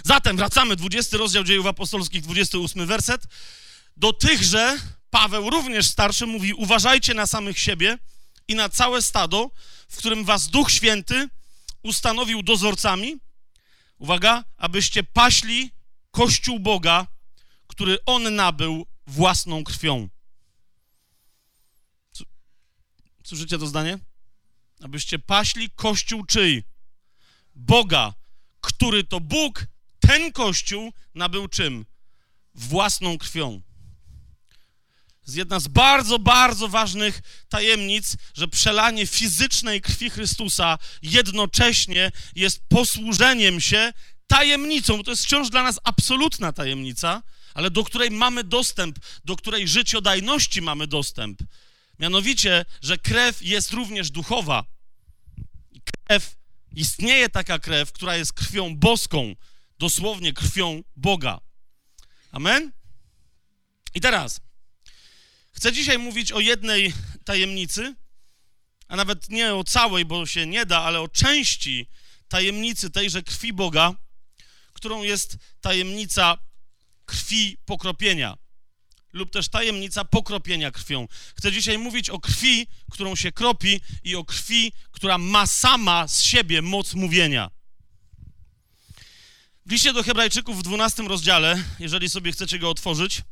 Zatem 0.04 0.36
wracamy, 0.36 0.76
20 0.76 1.16
rozdział 1.16 1.44
dziejów 1.44 1.66
apostolskich, 1.66 2.22
28 2.22 2.86
werset. 2.86 3.22
Do 3.96 4.12
tychże 4.12 4.78
Paweł, 5.10 5.50
również 5.50 5.86
starszy, 5.86 6.26
mówi: 6.26 6.54
Uważajcie 6.54 7.14
na 7.14 7.26
samych 7.26 7.58
siebie 7.58 7.98
i 8.48 8.54
na 8.54 8.68
całe 8.68 9.02
stado, 9.02 9.50
w 9.88 9.96
którym 9.96 10.24
was 10.24 10.48
Duch 10.48 10.70
Święty 10.70 11.28
ustanowił 11.82 12.42
dozorcami. 12.42 13.16
Uwaga, 13.98 14.44
abyście 14.56 15.02
paśli 15.02 15.70
Kościół 16.10 16.60
Boga, 16.60 17.06
który 17.76 18.04
on 18.04 18.34
nabył 18.34 18.86
własną 19.06 19.64
krwią. 19.64 20.08
Słyszycie 23.24 23.58
to 23.58 23.66
zdanie? 23.66 23.98
Abyście 24.80 25.18
paśli 25.18 25.70
Kościół 25.70 26.24
czyj? 26.24 26.64
Boga, 27.54 28.14
który 28.60 29.04
to 29.04 29.20
Bóg, 29.20 29.66
ten 30.00 30.32
Kościół 30.32 30.92
nabył 31.14 31.48
czym? 31.48 31.86
Własną 32.54 33.18
krwią. 33.18 33.62
Jest 35.22 35.36
jedna 35.36 35.60
z 35.60 35.68
bardzo, 35.68 36.18
bardzo 36.18 36.68
ważnych 36.68 37.20
tajemnic, 37.48 38.16
że 38.34 38.48
przelanie 38.48 39.06
fizycznej 39.06 39.80
krwi 39.80 40.10
Chrystusa 40.10 40.78
jednocześnie 41.02 42.12
jest 42.34 42.60
posłużeniem 42.68 43.60
się 43.60 43.92
tajemnicą, 44.26 44.96
bo 44.96 45.02
to 45.02 45.10
jest 45.10 45.24
wciąż 45.24 45.50
dla 45.50 45.62
nas 45.62 45.80
absolutna 45.84 46.52
tajemnica, 46.52 47.22
ale 47.56 47.70
do 47.70 47.84
której 47.84 48.10
mamy 48.10 48.44
dostęp, 48.44 48.98
do 49.24 49.36
której 49.36 49.68
życiodajności 49.68 50.62
mamy 50.62 50.86
dostęp. 50.86 51.42
Mianowicie, 51.98 52.64
że 52.82 52.98
krew 52.98 53.42
jest 53.42 53.72
również 53.72 54.10
duchowa. 54.10 54.64
Krew, 55.84 56.36
istnieje 56.72 57.28
taka 57.28 57.58
krew, 57.58 57.92
która 57.92 58.16
jest 58.16 58.32
krwią 58.32 58.76
boską, 58.76 59.34
dosłownie 59.78 60.32
krwią 60.32 60.82
Boga. 60.96 61.40
Amen? 62.32 62.72
I 63.94 64.00
teraz 64.00 64.40
chcę 65.52 65.72
dzisiaj 65.72 65.98
mówić 65.98 66.32
o 66.32 66.40
jednej 66.40 66.92
tajemnicy, 67.24 67.94
a 68.88 68.96
nawet 68.96 69.28
nie 69.28 69.54
o 69.54 69.64
całej, 69.64 70.04
bo 70.04 70.26
się 70.26 70.46
nie 70.46 70.66
da, 70.66 70.82
ale 70.82 71.00
o 71.00 71.08
części 71.08 71.88
tajemnicy 72.28 72.90
tejże 72.90 73.22
krwi 73.22 73.52
Boga, 73.52 73.94
którą 74.72 75.02
jest 75.02 75.36
tajemnica 75.60 76.38
krwi 77.06 77.56
pokropienia 77.64 78.36
lub 79.16 79.30
też 79.30 79.48
tajemnica 79.48 80.04
pokropienia 80.04 80.70
krwią. 80.70 81.08
Chcę 81.36 81.52
dzisiaj 81.52 81.78
mówić 81.78 82.10
o 82.10 82.20
krwi, 82.20 82.66
którą 82.90 83.16
się 83.16 83.32
kropi 83.32 83.80
i 84.04 84.16
o 84.16 84.24
krwi, 84.24 84.72
która 84.90 85.18
ma 85.18 85.46
sama 85.46 86.08
z 86.08 86.22
siebie 86.22 86.62
moc 86.62 86.94
mówienia. 86.94 87.50
W 89.66 89.70
liście 89.70 89.92
do 89.92 90.02
Hebrajczyków 90.02 90.58
w 90.58 90.62
12 90.62 91.02
rozdziale, 91.02 91.64
jeżeli 91.78 92.10
sobie 92.10 92.32
chcecie 92.32 92.58
go 92.58 92.70
otworzyć, 92.70 93.22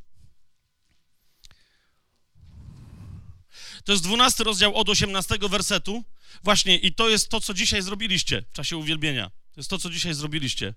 to 3.85 3.93
jest 3.93 4.05
12 4.05 4.45
rozdział 4.45 4.75
od 4.75 4.89
18 4.89 5.39
wersetu. 5.51 6.05
Właśnie, 6.43 6.77
i 6.77 6.95
to 6.95 7.09
jest 7.09 7.29
to, 7.29 7.41
co 7.41 7.55
dzisiaj 7.55 7.83
zrobiliście 7.83 8.43
w 8.43 8.53
czasie 8.53 8.77
uwielbienia. 8.77 9.31
To 9.31 9.61
jest 9.61 9.71
to, 9.71 9.79
co 9.79 9.91
dzisiaj 9.91 10.15
zrobiliście. 10.15 10.75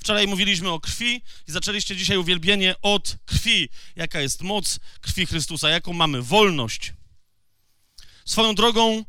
Wczoraj 0.00 0.26
mówiliśmy 0.26 0.70
o 0.70 0.80
krwi 0.80 1.22
i 1.48 1.52
zaczęliście 1.52 1.96
dzisiaj 1.96 2.16
uwielbienie 2.16 2.74
od 2.82 3.16
krwi. 3.24 3.68
Jaka 3.96 4.20
jest 4.20 4.42
moc 4.42 4.78
krwi 5.00 5.26
Chrystusa, 5.26 5.70
jaką 5.70 5.92
mamy 5.92 6.22
wolność. 6.22 6.92
Swoją 8.24 8.54
drogą, 8.54 9.04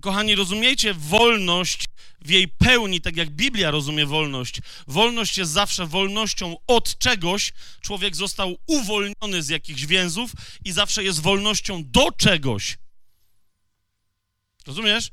kochani, 0.00 0.34
rozumiejcie 0.34 0.94
wolność 0.94 1.84
w 2.20 2.30
jej 2.30 2.48
pełni, 2.48 3.00
tak 3.00 3.16
jak 3.16 3.30
Biblia 3.30 3.70
rozumie 3.70 4.06
wolność. 4.06 4.60
Wolność 4.86 5.38
jest 5.38 5.50
zawsze 5.50 5.86
wolnością 5.86 6.56
od 6.66 6.98
czegoś. 6.98 7.52
Człowiek 7.80 8.16
został 8.16 8.56
uwolniony 8.66 9.42
z 9.42 9.48
jakichś 9.48 9.86
więzów 9.86 10.32
i 10.64 10.72
zawsze 10.72 11.04
jest 11.04 11.20
wolnością 11.20 11.82
do 11.86 12.12
czegoś. 12.12 12.78
Rozumiesz? 14.66 15.10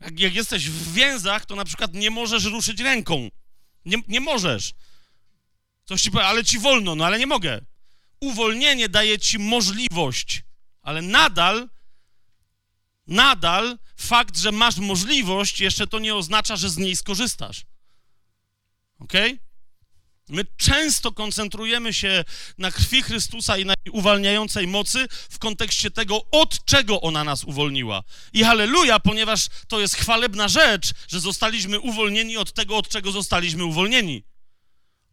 Jak, 0.00 0.20
jak 0.20 0.34
jesteś 0.34 0.70
w 0.70 0.92
więzach, 0.92 1.46
to 1.46 1.56
na 1.56 1.64
przykład 1.64 1.94
nie 1.94 2.10
możesz 2.10 2.44
ruszyć 2.44 2.80
ręką. 2.80 3.28
Nie, 3.84 3.96
nie 4.08 4.20
możesz. 4.20 4.74
Coś 5.84 6.02
ci 6.02 6.10
powie, 6.10 6.26
ale 6.26 6.44
ci 6.44 6.58
wolno, 6.58 6.94
no 6.94 7.06
ale 7.06 7.18
nie 7.18 7.26
mogę. 7.26 7.60
Uwolnienie 8.20 8.88
daje 8.88 9.18
ci 9.18 9.38
możliwość, 9.38 10.42
ale 10.82 11.02
nadal, 11.02 11.68
nadal 13.06 13.78
fakt, 13.96 14.38
że 14.38 14.52
masz 14.52 14.76
możliwość, 14.76 15.60
jeszcze 15.60 15.86
to 15.86 15.98
nie 15.98 16.14
oznacza, 16.14 16.56
że 16.56 16.70
z 16.70 16.76
niej 16.76 16.96
skorzystasz. 16.96 17.62
Ok? 18.98 19.12
My 20.28 20.44
często 20.56 21.12
koncentrujemy 21.12 21.94
się 21.94 22.24
na 22.58 22.70
krwi 22.70 23.02
Chrystusa 23.02 23.56
i 23.56 23.64
na 23.64 23.74
jej 23.86 23.94
uwalniającej 23.94 24.66
mocy 24.66 25.06
w 25.30 25.38
kontekście 25.38 25.90
tego, 25.90 26.30
od 26.30 26.64
czego 26.64 27.00
ona 27.00 27.24
nas 27.24 27.44
uwolniła. 27.44 28.02
I 28.32 28.44
halleluja, 28.44 29.00
ponieważ 29.00 29.46
to 29.68 29.80
jest 29.80 29.96
chwalebna 29.96 30.48
rzecz, 30.48 30.92
że 31.08 31.20
zostaliśmy 31.20 31.80
uwolnieni 31.80 32.36
od 32.36 32.52
tego, 32.52 32.76
od 32.76 32.88
czego 32.88 33.12
zostaliśmy 33.12 33.64
uwolnieni. 33.64 34.24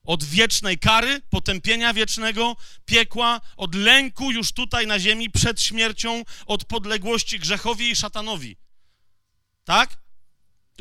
Od 0.03 0.23
wiecznej 0.23 0.79
kary, 0.79 1.21
potępienia 1.29 1.93
wiecznego, 1.93 2.55
piekła, 2.85 3.41
od 3.57 3.75
lęku 3.75 4.31
już 4.31 4.51
tutaj 4.51 4.87
na 4.87 4.99
ziemi 4.99 5.29
przed 5.29 5.61
śmiercią, 5.61 6.23
od 6.45 6.65
podległości 6.65 7.39
grzechowi 7.39 7.89
i 7.89 7.95
szatanowi. 7.95 8.57
Tak? 9.63 9.97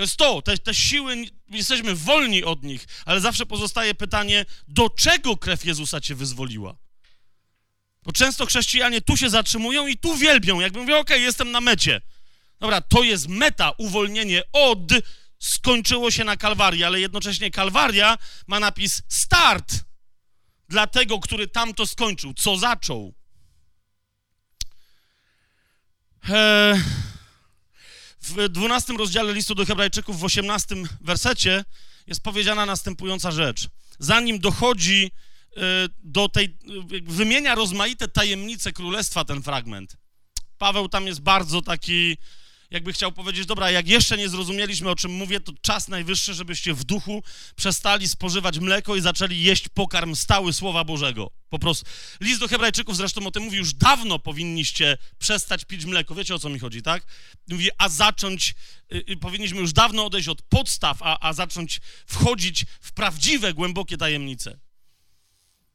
To 0.00 0.04
jest 0.04 0.16
to, 0.16 0.42
te, 0.42 0.58
te 0.58 0.74
siły, 0.74 1.24
jesteśmy 1.48 1.94
wolni 1.94 2.44
od 2.44 2.62
nich, 2.62 2.86
ale 3.04 3.20
zawsze 3.20 3.46
pozostaje 3.46 3.94
pytanie, 3.94 4.46
do 4.68 4.90
czego 4.90 5.36
krew 5.36 5.64
Jezusa 5.64 6.00
cię 6.00 6.14
wyzwoliła? 6.14 6.76
Bo 8.02 8.12
często 8.12 8.46
chrześcijanie 8.46 9.00
tu 9.00 9.16
się 9.16 9.30
zatrzymują 9.30 9.86
i 9.86 9.96
tu 9.96 10.16
wielbią, 10.16 10.60
jakby 10.60 10.78
mówią, 10.78 10.94
okej, 10.94 11.16
okay, 11.16 11.18
jestem 11.18 11.50
na 11.50 11.60
mecie. 11.60 12.00
Dobra, 12.60 12.80
to 12.80 13.02
jest 13.02 13.28
meta, 13.28 13.72
uwolnienie 13.78 14.42
od, 14.52 14.78
skończyło 15.38 16.10
się 16.10 16.24
na 16.24 16.36
Kalwarii, 16.36 16.84
ale 16.84 17.00
jednocześnie 17.00 17.50
Kalwaria 17.50 18.18
ma 18.46 18.60
napis 18.60 19.02
start 19.08 19.74
dla 20.68 20.86
tego, 20.86 21.18
który 21.18 21.48
tam 21.48 21.74
to 21.74 21.86
skończył, 21.86 22.34
co 22.34 22.56
zaczął. 22.56 23.14
Eee 26.28 26.80
w 28.22 28.48
12 28.48 28.92
rozdziale 28.92 29.32
listu 29.32 29.54
do 29.54 29.66
Hebrajczyków, 29.66 30.20
w 30.20 30.24
18 30.24 30.76
wersecie, 31.00 31.64
jest 32.06 32.22
powiedziana 32.22 32.66
następująca 32.66 33.30
rzecz. 33.30 33.68
Zanim 33.98 34.38
dochodzi 34.38 35.10
y, 35.56 35.60
do 36.02 36.28
tej, 36.28 36.58
wymienia 37.02 37.54
rozmaite 37.54 38.08
tajemnice 38.08 38.72
królestwa 38.72 39.24
ten 39.24 39.42
fragment. 39.42 39.96
Paweł 40.58 40.88
tam 40.88 41.06
jest 41.06 41.20
bardzo 41.20 41.62
taki, 41.62 42.16
jakby 42.70 42.92
chciał 42.92 43.12
powiedzieć, 43.12 43.46
dobra, 43.46 43.70
jak 43.70 43.88
jeszcze 43.88 44.16
nie 44.16 44.28
zrozumieliśmy, 44.28 44.90
o 44.90 44.96
czym 44.96 45.12
mówię, 45.12 45.40
to 45.40 45.52
czas 45.60 45.88
najwyższy, 45.88 46.34
żebyście 46.34 46.74
w 46.74 46.84
duchu 46.84 47.22
przestali 47.56 48.08
spożywać 48.08 48.58
mleko 48.58 48.96
i 48.96 49.00
zaczęli 49.00 49.42
jeść 49.42 49.68
pokarm 49.68 50.14
stały 50.14 50.52
Słowa 50.52 50.84
Bożego. 50.84 51.30
Po 51.48 51.58
prostu. 51.58 51.86
List 52.20 52.40
do 52.40 52.48
Hebrajczyków 52.48 52.96
zresztą 52.96 53.26
o 53.26 53.30
tym 53.30 53.42
mówi, 53.42 53.56
już 53.56 53.74
dawno 53.74 54.18
powinniście 54.18 54.98
przestać 55.18 55.64
pić 55.64 55.84
mleko. 55.84 56.14
Wiecie, 56.14 56.34
o 56.34 56.38
co 56.38 56.48
mi 56.48 56.58
chodzi, 56.58 56.82
tak? 56.82 57.06
Mówi, 57.48 57.68
a 57.78 57.88
zacząć, 57.88 58.54
y, 58.92 59.04
y, 59.10 59.16
powinniśmy 59.16 59.60
już 59.60 59.72
dawno 59.72 60.06
odejść 60.06 60.28
od 60.28 60.42
podstaw, 60.42 60.98
a, 61.02 61.28
a 61.28 61.32
zacząć 61.32 61.80
wchodzić 62.06 62.64
w 62.80 62.92
prawdziwe, 62.92 63.54
głębokie 63.54 63.96
tajemnice. 63.96 64.58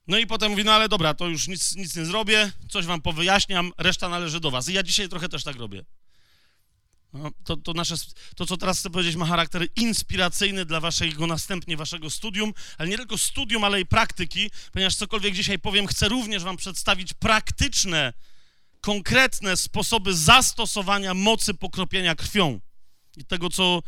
No 0.07 0.17
i 0.17 0.27
potem 0.27 0.51
mówi, 0.51 0.63
no 0.63 0.73
ale 0.73 0.89
dobra, 0.89 1.13
to 1.13 1.27
już 1.27 1.47
nic, 1.47 1.75
nic 1.75 1.95
nie 1.95 2.05
zrobię, 2.05 2.51
coś 2.69 2.85
wam 2.85 3.01
powyjaśniam, 3.01 3.71
reszta 3.77 4.09
należy 4.09 4.39
do 4.39 4.51
was. 4.51 4.69
I 4.69 4.73
ja 4.73 4.83
dzisiaj 4.83 5.09
trochę 5.09 5.29
też 5.29 5.43
tak 5.43 5.55
robię. 5.55 5.85
No, 7.17 7.31
to, 7.43 7.57
to, 7.57 7.73
nasze, 7.73 7.95
to, 8.35 8.45
co 8.45 8.57
teraz 8.57 8.79
chcę 8.79 8.89
powiedzieć, 8.89 9.15
ma 9.15 9.25
charakter 9.25 9.67
inspiracyjny 9.75 10.65
dla 10.65 10.79
waszego 10.79 11.27
następnie 11.27 11.77
waszego 11.77 12.09
studium, 12.09 12.53
ale 12.77 12.89
nie 12.89 12.97
tylko 12.97 13.17
studium, 13.17 13.63
ale 13.63 13.81
i 13.81 13.85
praktyki, 13.85 14.51
ponieważ 14.71 14.95
cokolwiek 14.95 15.33
dzisiaj 15.33 15.59
powiem, 15.59 15.87
chcę 15.87 16.09
również 16.09 16.43
wam 16.43 16.57
przedstawić 16.57 17.13
praktyczne, 17.13 18.13
konkretne 18.81 19.57
sposoby 19.57 20.13
zastosowania 20.13 21.13
mocy 21.13 21.53
pokropienia 21.53 22.15
krwią 22.15 22.59
i 23.17 23.25
tego, 23.25 23.49
co, 23.49 23.81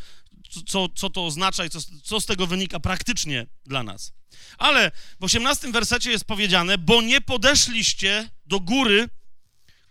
co, 0.68 0.90
co 0.96 1.10
to 1.10 1.26
oznacza 1.26 1.66
i 1.66 1.70
co, 1.70 1.80
co 2.04 2.22
z 2.22 2.26
tego 2.26 2.48
wynika 2.48 2.80
praktycznie 2.80 3.48
dla 3.66 3.84
nas. 3.84 4.14
Ale 4.58 4.92
w 5.20 5.24
osiemnastym 5.24 5.72
wersecie 5.72 6.12
jest 6.12 6.26
powiedziane, 6.26 6.78
bo 6.78 7.02
nie 7.02 7.22
podeszliście 7.22 8.30
do 8.46 8.60
góry, 8.60 9.10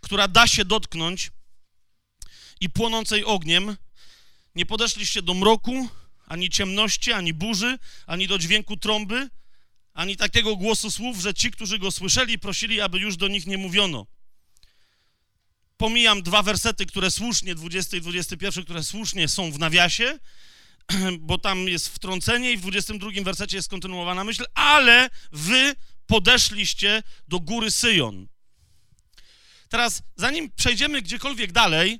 która 0.01 0.27
da 0.27 0.47
się 0.47 0.65
dotknąć 0.65 1.31
i 2.61 2.69
płonącej 2.69 3.23
ogniem, 3.23 3.77
nie 4.55 4.65
podeszliście 4.65 5.21
do 5.21 5.33
mroku, 5.33 5.89
ani 6.25 6.49
ciemności, 6.49 7.13
ani 7.13 7.33
burzy, 7.33 7.79
ani 8.07 8.27
do 8.27 8.37
dźwięku 8.39 8.77
trąby, 8.77 9.29
ani 9.93 10.17
takiego 10.17 10.55
głosu 10.55 10.91
słów, 10.91 11.19
że 11.19 11.33
ci, 11.33 11.51
którzy 11.51 11.79
go 11.79 11.91
słyszeli, 11.91 12.39
prosili, 12.39 12.81
aby 12.81 12.99
już 12.99 13.17
do 13.17 13.27
nich 13.27 13.47
nie 13.47 13.57
mówiono. 13.57 14.05
Pomijam 15.77 16.23
dwa 16.23 16.43
wersety, 16.43 16.85
które 16.85 17.11
słusznie, 17.11 17.55
20 17.55 17.97
i 17.97 18.01
21, 18.01 18.63
które 18.63 18.83
słusznie 18.83 19.27
są 19.27 19.51
w 19.51 19.59
nawiasie, 19.59 20.19
bo 21.19 21.37
tam 21.37 21.67
jest 21.67 21.87
wtrącenie 21.87 22.51
i 22.51 22.57
w 22.57 22.61
22 22.61 23.09
wersecie 23.23 23.57
jest 23.57 23.69
kontynuowana 23.69 24.23
myśl, 24.23 24.45
ale 24.53 25.09
wy 25.31 25.75
podeszliście 26.07 27.03
do 27.27 27.39
góry 27.39 27.71
Syjon. 27.71 28.27
Teraz, 29.69 30.01
zanim 30.15 30.51
przejdziemy 30.51 31.01
gdziekolwiek 31.01 31.51
dalej, 31.51 31.99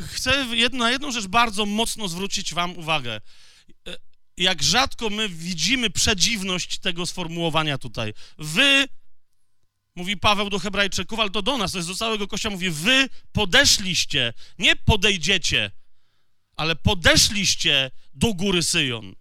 chcę 0.00 0.46
na 0.72 0.90
jedną 0.90 1.12
rzecz 1.12 1.26
bardzo 1.26 1.66
mocno 1.66 2.08
zwrócić 2.08 2.54
wam 2.54 2.78
uwagę. 2.78 3.20
Jak 4.36 4.62
rzadko 4.62 5.10
my 5.10 5.28
widzimy 5.28 5.90
przedziwność 5.90 6.78
tego 6.78 7.06
sformułowania 7.06 7.78
tutaj. 7.78 8.14
Wy, 8.38 8.88
mówi 9.96 10.16
Paweł 10.16 10.50
do 10.50 10.58
Hebrajczyków, 10.58 11.20
ale 11.20 11.30
to 11.30 11.42
do 11.42 11.56
nas, 11.56 11.72
to 11.72 11.78
jest 11.78 11.88
do 11.88 11.94
całego 11.94 12.28
Kościoła, 12.28 12.52
mówi, 12.52 12.70
wy 12.70 13.08
podeszliście, 13.32 14.32
nie 14.58 14.76
podejdziecie, 14.76 15.70
ale 16.56 16.76
podeszliście 16.76 17.90
do 18.14 18.34
góry 18.34 18.62
Syjon. 18.62 19.14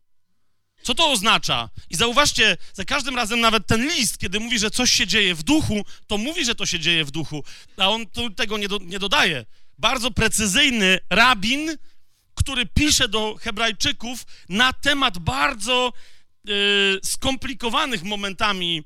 Co 0.84 0.96
to 0.96 1.12
oznacza? 1.12 1.70
I 1.90 1.96
zauważcie, 1.96 2.58
za 2.74 2.86
każdym 2.86 3.16
razem 3.16 3.40
nawet 3.40 3.68
ten 3.68 3.88
list, 3.88 4.18
kiedy 4.18 4.40
mówi, 4.40 4.60
że 4.60 4.72
coś 4.72 4.92
się 4.92 5.08
dzieje 5.08 5.36
w 5.36 5.44
duchu, 5.44 5.86
to 6.08 6.18
mówi, 6.18 6.46
że 6.46 6.56
to 6.56 6.66
się 6.66 6.80
dzieje 6.80 7.06
w 7.06 7.12
duchu, 7.12 7.44
a 7.78 7.90
on 7.90 8.06
tego 8.36 8.58
nie, 8.58 8.68
do, 8.68 8.78
nie 8.78 9.00
dodaje. 9.00 9.46
Bardzo 9.78 10.12
precyzyjny 10.12 11.00
rabin, 11.10 11.78
który 12.36 12.66
pisze 12.66 13.08
do 13.08 13.36
Hebrajczyków 13.42 14.26
na 14.50 14.74
temat 14.74 15.18
bardzo 15.18 15.94
yy, 16.44 17.00
skomplikowanych 17.04 18.04
momentami 18.04 18.84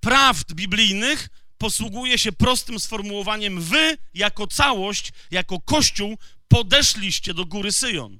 prawd 0.00 0.54
biblijnych, 0.54 1.28
posługuje 1.58 2.18
się 2.18 2.32
prostym 2.32 2.80
sformułowaniem: 2.80 3.60
Wy, 3.60 3.98
jako 4.14 4.46
całość, 4.46 5.12
jako 5.30 5.60
Kościół, 5.60 6.18
podeszliście 6.48 7.34
do 7.34 7.46
góry 7.46 7.72
Syjon. 7.72 8.18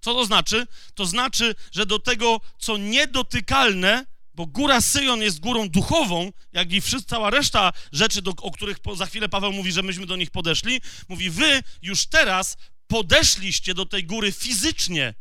Co 0.00 0.14
to 0.14 0.24
znaczy? 0.24 0.66
To 0.94 1.06
znaczy, 1.06 1.54
że 1.72 1.86
do 1.86 1.98
tego, 1.98 2.40
co 2.58 2.76
niedotykalne, 2.76 4.06
bo 4.36 4.46
góra 4.46 4.80
Syjon 4.80 5.22
jest 5.22 5.40
górą 5.40 5.68
duchową, 5.68 6.32
jak 6.52 6.72
i 6.72 6.80
wszystko, 6.80 7.10
cała 7.10 7.30
reszta 7.30 7.72
rzeczy, 7.92 8.22
do, 8.22 8.30
o 8.30 8.50
których 8.50 8.78
po, 8.78 8.96
za 8.96 9.06
chwilę 9.06 9.28
Paweł 9.28 9.52
mówi, 9.52 9.72
że 9.72 9.82
myśmy 9.82 10.06
do 10.06 10.16
nich 10.16 10.30
podeszli, 10.30 10.80
mówi, 11.08 11.30
wy 11.30 11.62
już 11.82 12.06
teraz 12.06 12.56
podeszliście 12.86 13.74
do 13.74 13.86
tej 13.86 14.04
góry 14.04 14.32
fizycznie. 14.32 15.14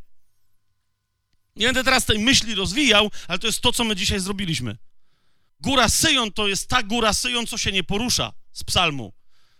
Nie 1.55 1.65
będę 1.65 1.83
teraz 1.83 2.05
tej 2.05 2.19
myśli 2.19 2.55
rozwijał, 2.55 3.11
ale 3.27 3.39
to 3.39 3.47
jest 3.47 3.61
to, 3.61 3.73
co 3.73 3.83
my 3.83 3.95
dzisiaj 3.95 4.19
zrobiliśmy. 4.19 4.77
Góra 5.59 5.89
Syjon 5.89 6.31
to 6.31 6.47
jest 6.47 6.69
ta 6.69 6.83
góra 6.83 7.13
Syjon, 7.13 7.47
co 7.47 7.57
się 7.57 7.71
nie 7.71 7.83
porusza 7.83 8.33
z 8.51 8.63
psalmu, 8.63 9.13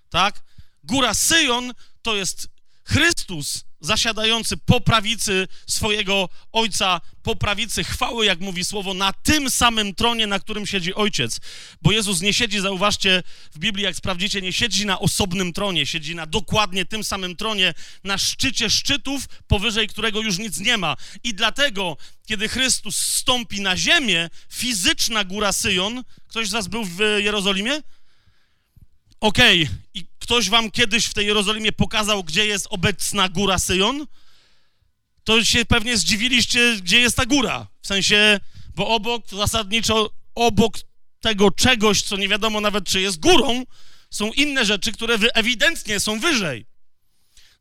tak? 0.09 0.43
Góra 0.83 1.13
Syjon 1.13 1.73
to 2.01 2.15
jest 2.15 2.49
Chrystus 2.83 3.65
zasiadający 3.85 4.57
po 4.57 4.81
prawicy 4.81 5.47
swojego 5.67 6.29
Ojca, 6.51 7.01
po 7.23 7.35
prawicy 7.35 7.83
chwały, 7.83 8.25
jak 8.25 8.39
mówi 8.39 8.65
słowo, 8.65 8.93
na 8.93 9.13
tym 9.13 9.49
samym 9.49 9.95
tronie, 9.95 10.27
na 10.27 10.39
którym 10.39 10.65
siedzi 10.65 10.93
Ojciec. 10.93 11.39
Bo 11.81 11.91
Jezus 11.91 12.21
nie 12.21 12.33
siedzi, 12.33 12.59
zauważcie, 12.59 13.23
w 13.51 13.59
Biblii, 13.59 13.83
jak 13.83 13.95
sprawdzicie, 13.95 14.41
nie 14.41 14.53
siedzi 14.53 14.85
na 14.85 14.99
osobnym 14.99 15.53
tronie, 15.53 15.85
siedzi 15.85 16.15
na 16.15 16.25
dokładnie 16.25 16.85
tym 16.85 17.03
samym 17.03 17.35
tronie, 17.35 17.73
na 18.03 18.17
szczycie 18.17 18.69
szczytów, 18.69 19.25
powyżej 19.47 19.87
którego 19.87 20.21
już 20.21 20.37
nic 20.37 20.59
nie 20.59 20.77
ma. 20.77 20.95
I 21.23 21.33
dlatego, 21.33 21.97
kiedy 22.25 22.49
Chrystus 22.49 22.97
stąpi 22.97 23.61
na 23.61 23.77
ziemię, 23.77 24.29
fizyczna 24.53 25.23
góra 25.23 25.53
Syjon, 25.53 26.03
ktoś 26.27 26.47
z 26.47 26.51
was 26.51 26.67
był 26.67 26.85
w 26.85 26.99
Jerozolimie? 27.17 27.81
Okej, 29.19 29.63
okay. 29.63 29.77
i 29.93 30.05
ktoś 30.19 30.49
wam 30.49 30.71
kiedyś 30.71 31.05
w 31.05 31.13
tej 31.13 31.27
Jerozolimie 31.27 31.71
pokazał, 31.71 32.23
gdzie 32.23 32.45
jest 32.45 32.67
obecna 32.69 33.29
góra 33.29 33.59
Syjon? 33.59 34.07
To 35.23 35.43
się 35.43 35.65
pewnie 35.65 35.97
zdziwiliście, 35.97 36.77
gdzie 36.81 36.99
jest 36.99 37.17
ta 37.17 37.25
góra. 37.25 37.67
W 37.81 37.87
sensie, 37.87 38.39
bo 38.75 38.87
obok, 38.87 39.29
zasadniczo 39.29 40.09
obok 40.35 40.77
tego 41.21 41.51
czegoś, 41.51 42.01
co 42.01 42.17
nie 42.17 42.27
wiadomo 42.27 42.61
nawet, 42.61 42.85
czy 42.85 43.01
jest 43.01 43.19
górą, 43.19 43.63
są 44.09 44.31
inne 44.31 44.65
rzeczy, 44.65 44.91
które 44.91 45.15
ewidentnie 45.33 45.99
są 45.99 46.19
wyżej. 46.19 46.65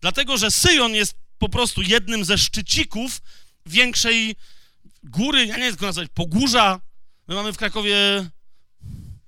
Dlatego, 0.00 0.38
że 0.38 0.50
Syjon 0.50 0.94
jest 0.94 1.14
po 1.38 1.48
prostu 1.48 1.82
jednym 1.82 2.24
ze 2.24 2.38
szczycików 2.38 3.20
większej 3.66 4.36
góry, 5.02 5.46
ja 5.46 5.56
nie 5.56 5.62
wiem, 5.62 5.76
to 5.76 5.86
nazwać, 5.86 6.08
pogórza. 6.14 6.80
My 7.28 7.34
mamy 7.34 7.52
w 7.52 7.56
Krakowie 7.56 7.96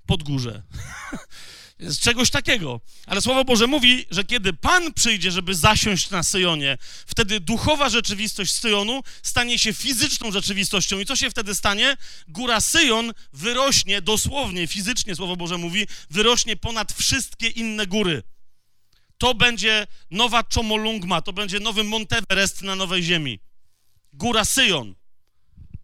podgórze. 0.05 0.63
z 1.79 1.99
czegoś 1.99 2.29
takiego. 2.29 2.81
Ale 3.05 3.21
Słowo 3.21 3.45
Boże 3.45 3.67
mówi, 3.67 4.05
że 4.11 4.23
kiedy 4.23 4.53
Pan 4.53 4.93
przyjdzie, 4.93 5.31
żeby 5.31 5.55
zasiąść 5.55 6.09
na 6.09 6.23
Syjonie, 6.23 6.77
wtedy 7.05 7.39
duchowa 7.39 7.89
rzeczywistość 7.89 8.53
Syjonu 8.53 9.03
stanie 9.23 9.59
się 9.59 9.73
fizyczną 9.73 10.31
rzeczywistością. 10.31 10.99
I 10.99 11.05
co 11.05 11.15
się 11.15 11.29
wtedy 11.29 11.55
stanie? 11.55 11.97
Góra 12.27 12.61
Syjon 12.61 13.13
wyrośnie, 13.33 14.01
dosłownie, 14.01 14.67
fizycznie 14.67 15.15
Słowo 15.15 15.35
Boże 15.35 15.57
mówi, 15.57 15.87
wyrośnie 16.09 16.55
ponad 16.55 16.93
wszystkie 16.93 17.47
inne 17.47 17.87
góry. 17.87 18.23
To 19.17 19.33
będzie 19.33 19.87
nowa 20.11 20.43
Chomolungma, 20.53 21.21
to 21.21 21.33
będzie 21.33 21.59
nowy 21.59 21.83
Monteverest 21.83 22.61
na 22.61 22.75
nowej 22.75 23.03
ziemi. 23.03 23.39
Góra 24.13 24.45
Syjon. 24.45 24.95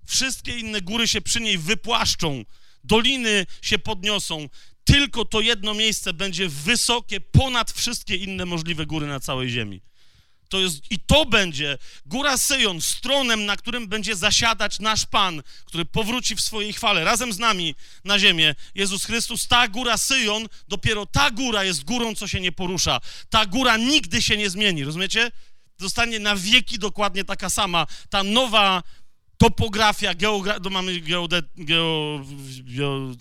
Wszystkie 0.06 0.60
inne 0.60 0.82
góry 0.82 1.08
się 1.08 1.21
przy 1.21 1.41
niej 1.41 1.58
wypłaszczą, 1.58 2.45
doliny 2.84 3.45
się 3.62 3.79
podniosą, 3.79 4.49
tylko 4.84 5.26
to 5.26 5.41
jedno 5.41 5.74
miejsce 5.74 6.13
będzie 6.13 6.50
wysokie 6.50 7.22
ponad 7.22 7.72
wszystkie 7.72 8.15
inne 8.15 8.46
możliwe 8.46 8.86
góry 8.86 9.08
na 9.08 9.19
całej 9.19 9.50
ziemi. 9.50 9.82
To 10.50 10.60
jest, 10.60 10.91
I 10.91 11.00
to 11.00 11.26
będzie 11.26 11.78
góra 12.06 12.38
Syjon, 12.38 12.82
stronem, 12.82 13.46
na 13.46 13.58
którym 13.58 13.88
będzie 13.88 14.15
zasiadać 14.15 14.80
nasz 14.80 15.06
Pan, 15.06 15.43
który 15.65 15.86
powróci 15.86 16.36
w 16.36 16.41
swojej 16.41 16.74
chwale 16.74 17.04
razem 17.04 17.34
z 17.34 17.39
nami 17.39 17.76
na 18.04 18.19
ziemię. 18.19 18.56
Jezus 18.76 19.06
Chrystus, 19.06 19.48
ta 19.48 19.67
góra 19.67 19.98
Syjon, 19.98 20.48
dopiero 20.67 21.06
ta 21.06 21.32
góra 21.32 21.63
jest 21.63 21.84
górą, 21.84 22.15
co 22.15 22.28
się 22.28 22.39
nie 22.39 22.52
porusza. 22.52 23.00
Ta 23.30 23.46
góra 23.46 23.78
nigdy 23.78 24.22
się 24.22 24.38
nie 24.38 24.50
zmieni, 24.50 24.84
rozumiecie? 24.84 25.32
Zostanie 25.78 26.19
na 26.19 26.36
wieki 26.36 26.80
dokładnie 26.80 27.24
taka 27.24 27.50
sama. 27.50 27.88
Ta 28.10 28.24
nowa 28.24 28.84
topografia, 29.38 30.13
geografia, 30.13 30.69
mamy 30.69 31.00
geodet, 31.00 31.46
geo, 31.56 32.22
geo, 32.63 33.15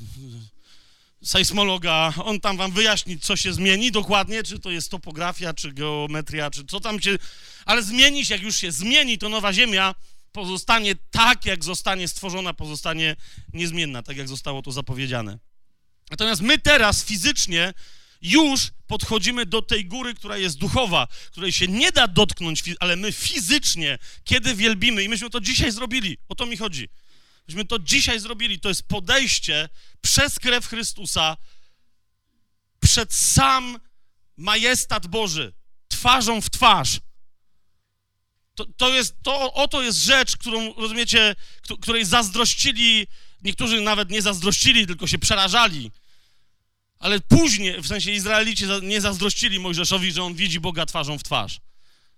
sejsmologa, 1.25 2.13
on 2.25 2.41
tam 2.41 2.57
wam 2.57 2.73
wyjaśni, 2.73 3.19
co 3.19 3.37
się 3.37 3.53
zmieni 3.53 3.93
dokładnie, 3.93 4.43
czy 4.43 4.59
to 4.59 4.71
jest 4.71 4.91
topografia, 4.91 5.55
czy 5.55 5.73
geometria, 5.73 6.51
czy 6.51 6.65
co 6.65 6.81
tam 6.81 7.01
się... 7.01 7.19
Ale 7.65 7.83
zmieni 7.83 8.27
się, 8.27 8.35
jak 8.35 8.43
już 8.43 8.57
się 8.57 8.73
zmieni, 8.73 9.19
to 9.19 9.29
nowa 9.29 9.53
Ziemia 9.53 9.95
pozostanie 10.33 10.95
tak, 11.11 11.47
jak 11.47 11.65
zostanie 11.65 12.09
stworzona, 12.09 12.55
pozostanie 12.55 13.17
niezmienna, 13.53 14.03
tak 14.03 14.17
jak 14.17 14.29
zostało 14.29 14.63
to 14.63 14.73
zapowiedziane. 14.73 15.39
Natomiast 16.11 16.43
my 16.43 16.59
teraz 16.59 17.05
fizycznie 17.05 17.75
już 18.23 18.71
podchodzimy 18.87 19.47
do 19.47 19.63
tej 19.63 19.85
góry, 19.85 20.15
która 20.15 20.37
jest 20.37 20.59
duchowa, 20.59 21.09
której 21.31 21.53
się 21.53 21.69
nie 21.69 21.93
da 21.93 22.09
dotknąć, 22.09 22.63
ale 22.81 22.97
my 22.97 23.13
fizycznie, 23.13 23.99
kiedy 24.25 24.55
wielbimy, 24.55 25.03
i 25.03 25.09
myśmy 25.09 25.31
to 25.31 25.41
dzisiaj 25.41 25.73
zrobili, 25.73 26.19
o 26.29 26.35
to 26.35 26.47
mi 26.47 26.57
chodzi. 26.57 26.89
Myśmy 27.49 27.65
to 27.65 27.79
dzisiaj 27.79 28.21
zrobili, 28.21 28.61
to 28.61 28.69
jest 28.69 28.89
podejście 28.89 29.69
przez 30.01 30.39
krew 30.39 30.67
Chrystusa 30.67 31.37
przed 32.81 33.15
sam 33.15 33.79
majestat 34.37 35.07
Boży, 35.07 35.53
twarzą 35.89 36.41
w 36.41 36.51
twarz. 36.51 37.01
To, 38.55 38.67
to 38.77 38.95
jest, 38.95 39.15
to, 39.23 39.55
oto 39.55 39.83
jest 39.83 39.99
rzecz, 39.99 40.37
którą, 40.37 40.75
rozumiecie, 40.75 41.37
której 41.81 42.05
zazdrościli, 42.05 43.07
niektórzy 43.43 43.81
nawet 43.81 44.11
nie 44.11 44.23
zazdrościli, 44.23 44.87
tylko 44.87 45.07
się 45.07 45.19
przerażali. 45.19 45.91
Ale 46.99 47.21
później, 47.21 47.83
w 47.83 47.87
sensie 47.87 48.13
Izraelici 48.13 48.65
nie 48.83 49.01
zazdrościli 49.01 49.61
Mojżeszowi, 49.61 50.13
że 50.13 50.23
on 50.23 50.35
widzi 50.35 50.61
Boga 50.61 50.87
twarzą 50.87 51.19
w 51.19 51.23
twarz. 51.23 51.61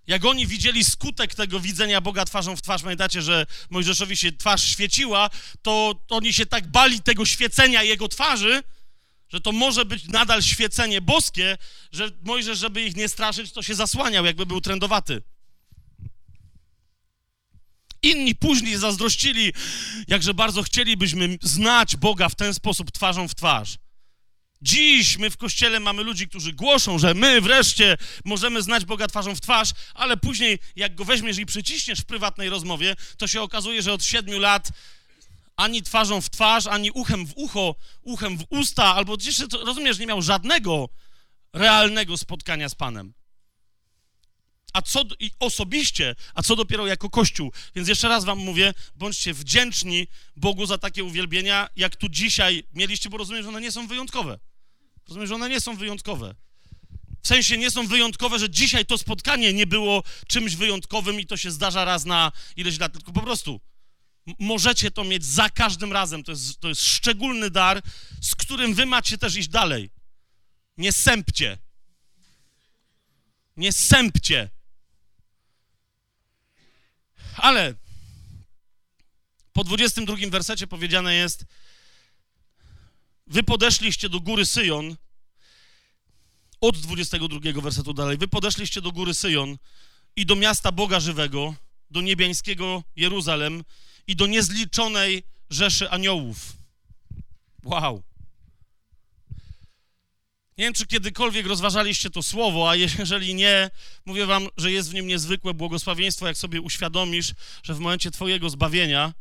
Jak 0.07 0.25
oni 0.25 0.47
widzieli 0.47 0.83
skutek 0.83 1.35
tego 1.35 1.59
widzenia 1.59 2.01
Boga 2.01 2.25
twarzą 2.25 2.55
w 2.55 2.61
twarz, 2.61 2.81
pamiętacie, 2.81 3.21
że 3.21 3.45
Mojżeszowi 3.69 4.17
się 4.17 4.31
twarz 4.31 4.63
świeciła, 4.63 5.29
to 5.61 6.05
oni 6.09 6.33
się 6.33 6.45
tak 6.45 6.67
bali 6.67 7.01
tego 7.01 7.25
świecenia 7.25 7.83
jego 7.83 8.07
twarzy, 8.07 8.63
że 9.29 9.41
to 9.41 9.51
może 9.51 9.85
być 9.85 10.07
nadal 10.07 10.43
świecenie 10.43 11.01
boskie, 11.01 11.57
że 11.91 12.11
Mojżesz, 12.21 12.59
żeby 12.59 12.81
ich 12.81 12.95
nie 12.95 13.09
straszyć, 13.09 13.51
to 13.51 13.63
się 13.63 13.75
zasłaniał, 13.75 14.25
jakby 14.25 14.45
był 14.45 14.61
trendowaty. 14.61 15.21
Inni 18.01 18.35
później 18.35 18.77
zazdrościli, 18.77 19.53
jakże 20.07 20.33
bardzo 20.33 20.63
chcielibyśmy 20.63 21.37
znać 21.41 21.95
Boga 21.95 22.29
w 22.29 22.35
ten 22.35 22.53
sposób 22.53 22.91
twarzą 22.91 23.27
w 23.27 23.35
twarz. 23.35 23.77
Dziś 24.65 25.17
my 25.17 25.29
w 25.29 25.37
kościele 25.37 25.79
mamy 25.79 26.03
ludzi, 26.03 26.27
którzy 26.27 26.53
głoszą, 26.53 26.99
że 26.99 27.13
my 27.13 27.41
wreszcie 27.41 27.97
możemy 28.25 28.61
znać 28.61 28.85
Boga 28.85 29.07
twarzą 29.07 29.35
w 29.35 29.41
twarz, 29.41 29.69
ale 29.93 30.17
później, 30.17 30.59
jak 30.75 30.95
go 30.95 31.05
weźmiesz 31.05 31.37
i 31.37 31.45
przyciśniesz 31.45 31.99
w 31.99 32.05
prywatnej 32.05 32.49
rozmowie, 32.49 32.95
to 33.17 33.27
się 33.27 33.41
okazuje, 33.41 33.81
że 33.81 33.93
od 33.93 34.03
siedmiu 34.03 34.39
lat 34.39 34.71
ani 35.55 35.81
twarzą 35.81 36.21
w 36.21 36.29
twarz, 36.29 36.67
ani 36.67 36.91
uchem 36.91 37.25
w 37.27 37.33
ucho, 37.35 37.75
uchem 38.01 38.37
w 38.37 38.45
usta, 38.49 38.95
albo 38.95 39.17
jeszcze, 39.25 39.45
rozumiesz, 39.65 39.99
nie 39.99 40.07
miał 40.07 40.21
żadnego 40.21 40.89
realnego 41.53 42.17
spotkania 42.17 42.69
z 42.69 42.75
Panem. 42.75 43.13
A 44.73 44.81
co 44.81 45.01
i 45.19 45.31
osobiście, 45.39 46.15
a 46.33 46.43
co 46.43 46.55
dopiero 46.55 46.87
jako 46.87 47.09
Kościół. 47.09 47.51
Więc 47.75 47.87
jeszcze 47.87 48.07
raz 48.07 48.25
wam 48.25 48.37
mówię, 48.37 48.73
bądźcie 48.95 49.33
wdzięczni 49.33 50.07
Bogu 50.35 50.65
za 50.65 50.77
takie 50.77 51.03
uwielbienia, 51.03 51.69
jak 51.75 51.95
tu 51.95 52.09
dzisiaj 52.09 52.63
mieliście, 52.73 53.09
bo 53.09 53.17
rozumiem, 53.17 53.43
że 53.43 53.49
one 53.49 53.61
nie 53.61 53.71
są 53.71 53.87
wyjątkowe. 53.87 54.39
Rozumiem, 55.07 55.27
że 55.27 55.35
one 55.35 55.49
nie 55.49 55.61
są 55.61 55.75
wyjątkowe. 55.75 56.35
W 57.23 57.27
sensie 57.27 57.57
nie 57.57 57.71
są 57.71 57.87
wyjątkowe, 57.87 58.39
że 58.39 58.49
dzisiaj 58.49 58.85
to 58.85 58.97
spotkanie 58.97 59.53
nie 59.53 59.67
było 59.67 60.03
czymś 60.27 60.55
wyjątkowym 60.55 61.19
i 61.19 61.25
to 61.25 61.37
się 61.37 61.51
zdarza 61.51 61.85
raz 61.85 62.05
na 62.05 62.31
ileś 62.55 62.79
lat, 62.79 62.93
tylko 62.93 63.11
po 63.11 63.21
prostu 63.21 63.61
możecie 64.39 64.91
to 64.91 65.03
mieć 65.03 65.25
za 65.25 65.49
każdym 65.49 65.93
razem. 65.93 66.23
To 66.23 66.31
jest, 66.31 66.59
to 66.59 66.69
jest 66.69 66.81
szczególny 66.81 67.49
dar, 67.49 67.81
z 68.21 68.35
którym 68.35 68.73
wy 68.73 68.85
macie 68.85 69.17
też 69.17 69.35
iść 69.35 69.47
dalej. 69.47 69.89
Nie 70.77 70.91
sępcie. 70.91 71.57
Nie 73.57 73.73
sępcie. 73.73 74.49
Ale 77.35 77.75
po 79.53 79.63
22 79.63 80.15
wersecie 80.29 80.67
powiedziane 80.67 81.15
jest: 81.15 81.45
Wy 83.27 83.43
podeszliście 83.43 84.09
do 84.09 84.19
góry 84.19 84.45
Syjon. 84.45 84.95
Od 86.61 86.77
22 86.77 87.61
wersetu 87.61 87.93
dalej. 87.93 88.17
Wy 88.17 88.27
podeszliście 88.27 88.81
do 88.81 88.91
góry 88.91 89.13
Syjon 89.13 89.57
i 90.15 90.25
do 90.25 90.35
miasta 90.35 90.71
Boga 90.71 90.99
żywego, 90.99 91.55
do 91.89 92.01
niebiańskiego 92.01 92.83
Jeruzalem 92.95 93.63
i 94.07 94.15
do 94.15 94.27
niezliczonej 94.27 95.23
rzeszy 95.49 95.89
aniołów. 95.89 96.53
Wow. 97.63 98.03
Nie 100.57 100.65
wiem, 100.65 100.73
czy 100.73 100.87
kiedykolwiek 100.87 101.45
rozważaliście 101.45 102.09
to 102.09 102.23
słowo, 102.23 102.69
a 102.69 102.75
jeżeli 102.75 103.35
nie, 103.35 103.69
mówię 104.05 104.25
wam, 104.25 104.47
że 104.57 104.71
jest 104.71 104.91
w 104.91 104.93
nim 104.93 105.07
niezwykłe 105.07 105.53
błogosławieństwo, 105.53 106.27
jak 106.27 106.37
sobie 106.37 106.61
uświadomisz, 106.61 107.33
że 107.63 107.73
w 107.73 107.79
momencie 107.79 108.11
Twojego 108.11 108.49
zbawienia, 108.49 109.13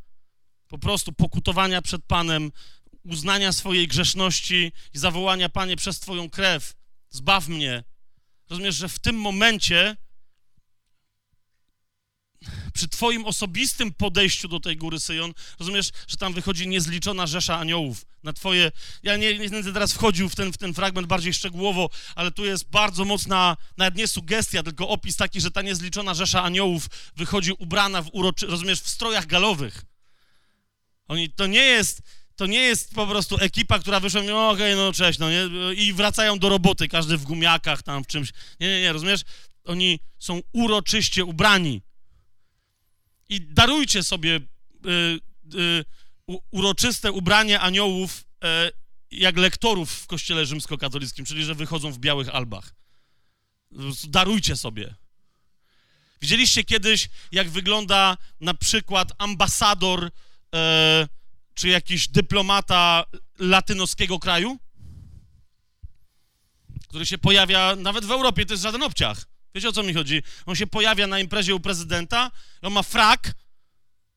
po 0.68 0.78
prostu 0.78 1.12
pokutowania 1.12 1.82
przed 1.82 2.04
Panem, 2.04 2.52
uznania 3.04 3.52
swojej 3.52 3.88
grzeszności 3.88 4.72
i 4.94 4.98
zawołania, 4.98 5.48
Panie, 5.48 5.76
przez 5.76 6.00
Twoją 6.00 6.30
krew, 6.30 6.74
zbaw 7.10 7.48
mnie. 7.48 7.84
Rozumiesz, 8.50 8.76
że 8.76 8.88
w 8.88 8.98
tym 8.98 9.16
momencie 9.16 9.96
przy 12.74 12.88
Twoim 12.88 13.26
osobistym 13.26 13.92
podejściu 13.92 14.48
do 14.48 14.60
tej 14.60 14.76
góry 14.76 15.00
Syjon, 15.00 15.32
rozumiesz, 15.58 15.90
że 16.08 16.16
tam 16.16 16.34
wychodzi 16.34 16.68
niezliczona 16.68 17.26
rzesza 17.26 17.58
aniołów 17.58 18.06
na 18.22 18.32
Twoje... 18.32 18.72
Ja 19.02 19.16
nie, 19.16 19.38
nie 19.38 19.48
będę 19.48 19.72
teraz 19.72 19.92
wchodził 19.92 20.28
w 20.28 20.36
ten, 20.36 20.52
w 20.52 20.56
ten 20.56 20.74
fragment 20.74 21.06
bardziej 21.06 21.34
szczegółowo, 21.34 21.90
ale 22.14 22.30
tu 22.30 22.44
jest 22.44 22.70
bardzo 22.70 23.04
mocna, 23.04 23.56
nawet 23.76 23.94
nie 23.94 24.08
sugestia, 24.08 24.62
tylko 24.62 24.88
opis 24.88 25.16
taki, 25.16 25.40
że 25.40 25.50
ta 25.50 25.62
niezliczona 25.62 26.14
rzesza 26.14 26.42
aniołów 26.42 26.86
wychodzi 27.16 27.52
ubrana 27.52 28.02
w 28.02 28.08
uroczy... 28.12 28.46
rozumiesz, 28.46 28.80
w 28.80 28.88
strojach 28.88 29.26
galowych. 29.26 29.82
Oni, 31.08 31.30
to 31.30 31.46
nie 31.46 31.64
jest 31.64 32.02
to 32.36 32.46
nie 32.46 32.60
jest 32.60 32.94
po 32.94 33.06
prostu 33.06 33.36
ekipa, 33.36 33.78
która 33.78 34.00
wyszła 34.00 34.22
i 34.22 34.26
no 34.26 34.50
okej, 34.50 34.72
okay, 34.72 34.84
no 34.84 34.92
cześć, 34.92 35.18
no 35.18 35.30
nie, 35.30 35.48
i 35.76 35.92
wracają 35.92 36.38
do 36.38 36.48
roboty, 36.48 36.88
każdy 36.88 37.16
w 37.16 37.24
gumiakach 37.24 37.82
tam, 37.82 38.04
w 38.04 38.06
czymś. 38.06 38.32
Nie, 38.60 38.68
nie, 38.68 38.80
nie, 38.80 38.92
rozumiesz? 38.92 39.20
Oni 39.64 40.00
są 40.18 40.40
uroczyście 40.52 41.24
ubrani. 41.24 41.82
I 43.28 43.40
darujcie 43.40 44.02
sobie 44.02 44.36
y, 44.36 45.20
y, 45.54 45.84
uroczyste 46.50 47.12
ubranie 47.12 47.60
aniołów 47.60 48.24
y, 48.44 48.48
jak 49.10 49.36
lektorów 49.36 49.92
w 49.92 50.06
kościele 50.06 50.46
rzymskokatolickim, 50.46 51.24
czyli 51.24 51.44
że 51.44 51.54
wychodzą 51.54 51.92
w 51.92 51.98
białych 51.98 52.28
albach. 52.28 52.74
Darujcie 54.04 54.56
sobie. 54.56 54.94
Widzieliście 56.20 56.64
kiedyś, 56.64 57.08
jak 57.32 57.50
wygląda 57.50 58.16
na 58.40 58.54
przykład 58.54 59.12
ambasador 59.18 60.10
e, 60.54 61.08
czy 61.54 61.68
jakiś 61.68 62.08
dyplomata 62.08 63.04
latynoskiego 63.38 64.18
kraju? 64.18 64.58
Który 66.88 67.06
się 67.06 67.18
pojawia 67.18 67.76
nawet 67.76 68.04
w 68.04 68.10
Europie, 68.10 68.46
to 68.46 68.52
jest 68.52 68.62
żaden 68.62 68.82
obciach. 68.82 69.26
Wiecie 69.54 69.68
o 69.68 69.72
co 69.72 69.82
mi 69.82 69.94
chodzi? 69.94 70.22
On 70.46 70.56
się 70.56 70.66
pojawia 70.66 71.06
na 71.06 71.20
imprezie 71.20 71.54
u 71.54 71.60
prezydenta, 71.60 72.30
on 72.62 72.72
ma 72.72 72.82
frak, 72.82 73.32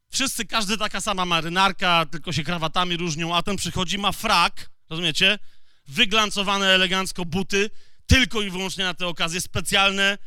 wszyscy, 0.09 0.45
każdy 0.45 0.77
taka 0.77 1.01
sama 1.01 1.25
marynarka, 1.25 2.05
tylko 2.05 2.33
się 2.33 2.43
krawatami 2.43 2.97
różnią, 2.97 3.35
a 3.35 3.43
ten 3.43 3.55
przychodzi, 3.55 3.97
ma 3.97 4.11
frak, 4.11 4.69
rozumiecie? 4.89 5.39
Wyglancowane 5.87 6.67
elegancko 6.67 7.25
buty, 7.25 7.69
tylko 8.07 8.41
i 8.41 8.49
wyłącznie 8.49 8.83
na 8.83 8.93
te 8.93 9.07
okazje, 9.07 9.41
specjalne 9.41 10.17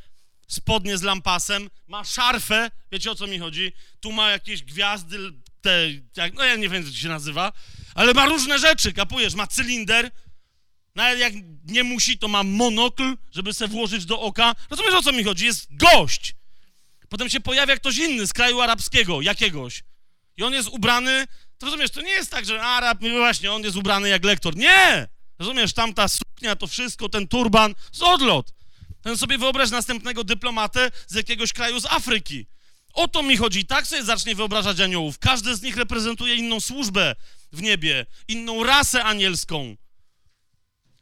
spodnie 0.49 0.99
z 0.99 1.03
lampasem, 1.03 1.71
ma 1.87 2.05
szarfę, 2.05 2.71
wiecie 2.93 3.11
o 3.11 3.15
co 3.15 3.27
mi 3.27 3.39
chodzi? 3.39 3.73
Tu 4.01 4.13
ma 4.13 4.31
jakieś 4.31 4.63
gwiazdy, 4.63 5.19
te, 5.61 5.91
jak, 6.17 6.35
no 6.35 6.45
ja 6.45 6.57
nie 6.57 6.69
wiem, 6.69 6.85
to 6.85 6.93
się 6.93 7.09
nazywa, 7.09 7.53
ale 7.95 8.15
ma 8.15 8.27
różne 8.27 8.59
rzeczy, 8.59 8.93
kapujesz? 8.93 9.35
Ma 9.35 9.47
cylinder, 9.47 10.11
nawet 10.95 11.19
jak 11.19 11.33
nie 11.65 11.85
musi, 11.85 12.19
to 12.19 12.29
ma 12.29 12.43
monokl, 12.43 13.17
żeby 13.33 13.55
se 13.55 13.69
włożyć 13.69 14.05
do 14.05 14.21
oka. 14.21 14.55
Rozumiesz, 14.71 14.95
o 14.95 15.03
co 15.03 15.13
mi 15.13 15.25
chodzi? 15.25 15.45
Jest 15.45 15.77
gość. 15.77 16.35
Potem 17.09 17.31
się 17.31 17.41
pojawia 17.41 17.77
ktoś 17.77 17.99
inny 17.99 18.27
z 18.27 18.33
kraju 18.33 18.61
arabskiego, 18.61 19.21
jakiegoś. 19.21 19.85
I 20.37 20.43
on 20.43 20.53
jest 20.53 20.69
ubrany, 20.69 21.27
to 21.59 21.67
rozumiesz, 21.67 21.91
to 21.91 22.01
nie 22.01 22.11
jest 22.11 22.31
tak, 22.31 22.45
że 22.45 22.63
Arab, 22.63 22.99
no 23.01 23.19
właśnie, 23.19 23.53
on 23.53 23.63
jest 23.63 23.77
ubrany 23.77 24.09
jak 24.09 24.25
lektor. 24.25 24.57
Nie! 24.57 25.09
Rozumiesz, 25.39 25.73
tamta 25.73 26.09
suknia, 26.09 26.57
to 26.57 26.67
wszystko, 26.67 27.09
ten 27.09 27.29
turban, 27.29 27.75
z 27.93 28.03
odlot. 28.03 28.53
Ten 29.03 29.19
sobie 29.19 29.39
wyobraź 29.39 29.71
następnego 29.71 30.25
dyplomatę 30.25 30.91
z 31.07 31.15
jakiegoś 31.15 31.53
kraju 31.53 31.81
z 31.81 31.87
Afryki. 31.87 32.47
O 32.93 33.09
to 33.09 33.23
mi 33.23 33.37
chodzi. 33.37 33.65
Tak 33.65 33.87
sobie 33.87 34.05
zacznie 34.05 34.35
wyobrażać 34.35 34.81
aniołów. 34.81 35.19
Każdy 35.19 35.57
z 35.57 35.63
nich 35.63 35.77
reprezentuje 35.77 36.35
inną 36.35 36.61
służbę 36.61 37.15
w 37.53 37.63
niebie, 37.63 38.07
inną 38.29 38.65
rasę 38.65 39.05
anielską. 39.05 39.77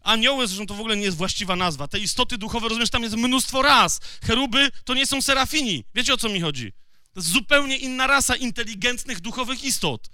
Anioły, 0.02 0.46
zresztą 0.46 0.66
to 0.66 0.74
w 0.74 0.80
ogóle 0.80 0.96
nie 0.96 1.02
jest 1.04 1.16
właściwa 1.16 1.56
nazwa. 1.56 1.88
Te 1.88 1.98
istoty 1.98 2.38
duchowe, 2.38 2.68
rozumiesz, 2.68 2.90
tam 2.90 3.02
jest 3.02 3.16
mnóstwo 3.16 3.62
ras. 3.62 4.00
Cheruby 4.26 4.70
to 4.84 4.94
nie 4.94 5.06
są 5.06 5.22
serafini. 5.22 5.84
Wiecie 5.94 6.14
o 6.14 6.16
co 6.16 6.28
mi 6.28 6.40
chodzi? 6.40 6.72
To 7.12 7.20
jest 7.20 7.32
zupełnie 7.32 7.76
inna 7.76 8.06
rasa 8.06 8.36
inteligentnych, 8.36 9.20
duchowych 9.20 9.64
istot. 9.64 10.10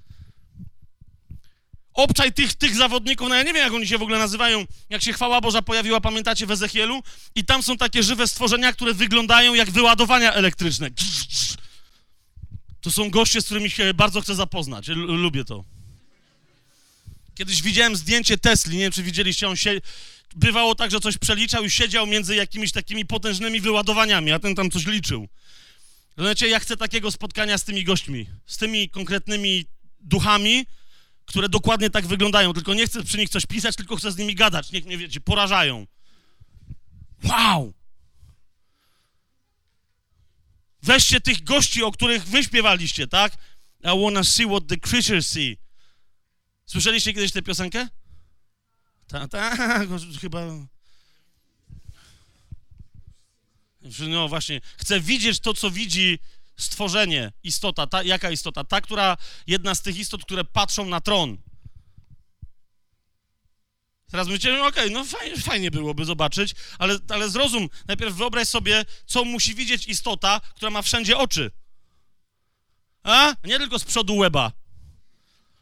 Obczaj 1.94 2.32
tych, 2.32 2.54
tych 2.54 2.74
zawodników, 2.74 3.28
no 3.28 3.34
ja 3.34 3.42
nie 3.42 3.52
wiem, 3.52 3.62
jak 3.62 3.72
oni 3.72 3.88
się 3.88 3.98
w 3.98 4.02
ogóle 4.02 4.18
nazywają, 4.18 4.64
jak 4.90 5.02
się 5.02 5.12
chwała 5.12 5.40
Boża 5.40 5.62
pojawiła, 5.62 6.00
pamiętacie, 6.00 6.46
w 6.46 6.50
Ezechielu? 6.50 7.02
I 7.34 7.44
tam 7.44 7.62
są 7.62 7.76
takie 7.76 8.02
żywe 8.02 8.28
stworzenia, 8.28 8.72
które 8.72 8.94
wyglądają 8.94 9.54
jak 9.54 9.70
wyładowania 9.70 10.32
elektryczne. 10.32 10.90
To 12.84 12.92
są 12.92 13.10
goście, 13.10 13.40
z 13.40 13.44
którymi 13.44 13.70
się 13.70 13.94
bardzo 13.94 14.20
chcę 14.20 14.34
zapoznać. 14.34 14.88
Lubię 14.88 15.44
to. 15.44 15.64
Kiedyś 17.34 17.62
widziałem 17.62 17.96
zdjęcie 17.96 18.38
Tesli, 18.38 18.76
nie 18.76 18.82
wiem, 18.82 18.92
czy 18.92 19.02
widzieliście, 19.02 19.48
on 19.48 19.56
się, 19.56 19.80
bywało 20.36 20.74
tak, 20.74 20.90
że 20.90 21.00
coś 21.00 21.18
przeliczał 21.18 21.64
i 21.64 21.70
siedział 21.70 22.06
między 22.06 22.34
jakimiś 22.34 22.72
takimi 22.72 23.06
potężnymi 23.06 23.60
wyładowaniami, 23.60 24.32
a 24.32 24.38
ten 24.38 24.54
tam 24.54 24.70
coś 24.70 24.86
liczył. 24.86 25.28
Rozumiecie, 26.16 26.48
ja 26.48 26.60
chcę 26.60 26.76
takiego 26.76 27.10
spotkania 27.10 27.58
z 27.58 27.64
tymi 27.64 27.84
gośćmi, 27.84 28.26
z 28.46 28.56
tymi 28.56 28.90
konkretnymi 28.90 29.64
duchami, 30.00 30.66
które 31.24 31.48
dokładnie 31.48 31.90
tak 31.90 32.06
wyglądają, 32.06 32.52
tylko 32.52 32.74
nie 32.74 32.86
chcę 32.86 33.04
przy 33.04 33.18
nich 33.18 33.28
coś 33.28 33.46
pisać, 33.46 33.76
tylko 33.76 33.96
chcę 33.96 34.12
z 34.12 34.16
nimi 34.16 34.34
gadać, 34.34 34.72
niech 34.72 34.84
mnie, 34.84 34.98
wiecie, 34.98 35.20
porażają. 35.20 35.86
Wow! 37.24 37.74
Weźcie 40.84 41.20
tych 41.20 41.44
gości, 41.44 41.82
o 41.82 41.92
których 41.92 42.24
wy 42.24 42.44
śpiewaliście, 42.44 43.06
tak? 43.06 43.36
I 43.84 44.02
wanna 44.02 44.24
see 44.24 44.46
what 44.46 44.66
the 44.66 44.76
creatures 44.76 45.26
see. 45.26 45.58
Słyszeliście 46.66 47.12
kiedyś 47.12 47.32
tę 47.32 47.42
piosenkę? 47.42 47.88
Tak, 49.06 49.30
ta, 49.30 49.56
chyba... 50.20 50.40
No 54.08 54.28
właśnie, 54.28 54.60
chcę 54.76 55.00
widzieć 55.00 55.40
to, 55.40 55.54
co 55.54 55.70
widzi 55.70 56.18
stworzenie, 56.56 57.32
istota. 57.42 57.86
Ta, 57.86 58.02
jaka 58.02 58.30
istota? 58.30 58.64
Ta, 58.64 58.80
która, 58.80 59.16
jedna 59.46 59.74
z 59.74 59.82
tych 59.82 59.96
istot, 59.96 60.24
które 60.24 60.44
patrzą 60.44 60.86
na 60.86 61.00
tron. 61.00 61.38
Teraz 64.14 64.28
myślicie, 64.28 64.52
no 64.52 64.66
okej, 64.66 64.84
okay, 64.84 64.90
no 64.90 65.04
fajnie, 65.04 65.36
fajnie 65.36 65.70
byłoby 65.70 66.04
zobaczyć, 66.04 66.54
ale, 66.78 66.98
ale 67.08 67.30
zrozum, 67.30 67.68
najpierw 67.88 68.14
wyobraź 68.14 68.48
sobie, 68.48 68.84
co 69.06 69.24
musi 69.24 69.54
widzieć 69.54 69.86
istota, 69.86 70.40
która 70.56 70.70
ma 70.70 70.82
wszędzie 70.82 71.18
oczy. 71.18 71.50
A? 73.02 73.34
Nie 73.44 73.58
tylko 73.58 73.78
z 73.78 73.84
przodu 73.84 74.16
łeba. 74.16 74.52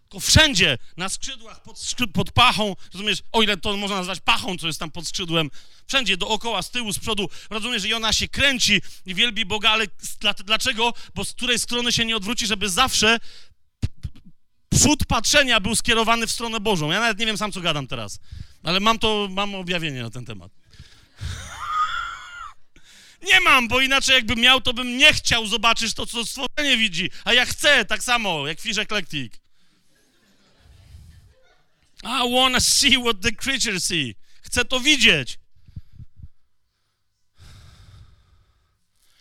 Tylko 0.01 0.21
wszędzie, 0.21 0.79
na 0.97 1.09
skrzydłach, 1.09 1.63
pod, 1.63 1.79
pod 2.15 2.33
pachą, 2.33 2.77
rozumiesz, 2.93 3.23
o 3.33 3.43
ile 3.43 3.57
to 3.57 3.77
można 3.77 3.97
nazwać 3.97 4.21
pachą, 4.21 4.59
co 4.59 4.67
jest 4.67 4.81
tam 4.81 4.91
pod 4.91 5.09
skrzydłem, 5.09 5.51
wszędzie, 5.87 6.17
dookoła, 6.17 6.63
z 6.63 6.71
tyłu, 6.71 6.93
z 6.93 6.99
przodu, 6.99 7.29
rozumiesz, 7.51 7.83
że 7.83 7.97
ona 7.97 8.13
się 8.13 8.29
kręci 8.29 8.83
i 9.07 9.15
wielbi 9.15 9.47
Boga, 9.47 9.71
ale 9.71 9.87
dlaczego? 10.45 10.95
Bo 11.15 11.25
z 11.25 11.33
której 11.33 11.59
strony 11.59 11.93
się 11.93 12.05
nie 12.05 12.17
odwróci, 12.17 12.47
żeby 12.47 12.69
zawsze 12.69 13.19
przód 14.79 15.05
patrzenia 15.05 15.61
był 15.61 15.77
skierowany 15.77 16.27
w 16.27 16.31
stronę 16.31 16.61
Bożą. 16.61 16.91
Ja 16.91 17.01
nawet 17.01 17.19
nie 17.19 17.27
wiem 17.27 17.39
sam, 17.39 17.53
co 17.53 17.61
gadam 17.61 17.87
teraz, 17.87 18.19
ale 18.63 18.81
mam 18.81 18.99
to, 18.99 19.29
mam 19.31 19.55
objawienie 19.55 20.03
na 20.03 20.11
ten 20.11 20.25
temat. 20.25 20.53
Nie 23.23 23.41
mam, 23.41 23.69
bo 23.69 23.81
inaczej 23.81 24.15
jakbym 24.15 24.39
miał, 24.39 24.61
to 24.61 24.75
bym 24.75 24.97
nie 24.97 25.13
chciał 25.13 25.47
zobaczyć 25.47 25.95
to, 25.95 26.07
co 26.07 26.27
stworzenie 26.27 26.77
widzi, 26.77 27.11
a 27.25 27.33
ja 27.33 27.47
chcę 27.47 27.85
tak 27.85 28.03
samo, 28.03 28.47
jak 28.47 28.61
Fish 28.61 28.79
Eclectic. 28.79 29.35
I 32.05 32.33
wanna 32.35 32.61
see 32.61 32.99
what 32.99 33.21
the 33.21 33.33
creatures 33.33 33.85
see. 33.85 34.15
Chcę 34.43 34.65
to 34.65 34.81
widzieć. 34.81 35.39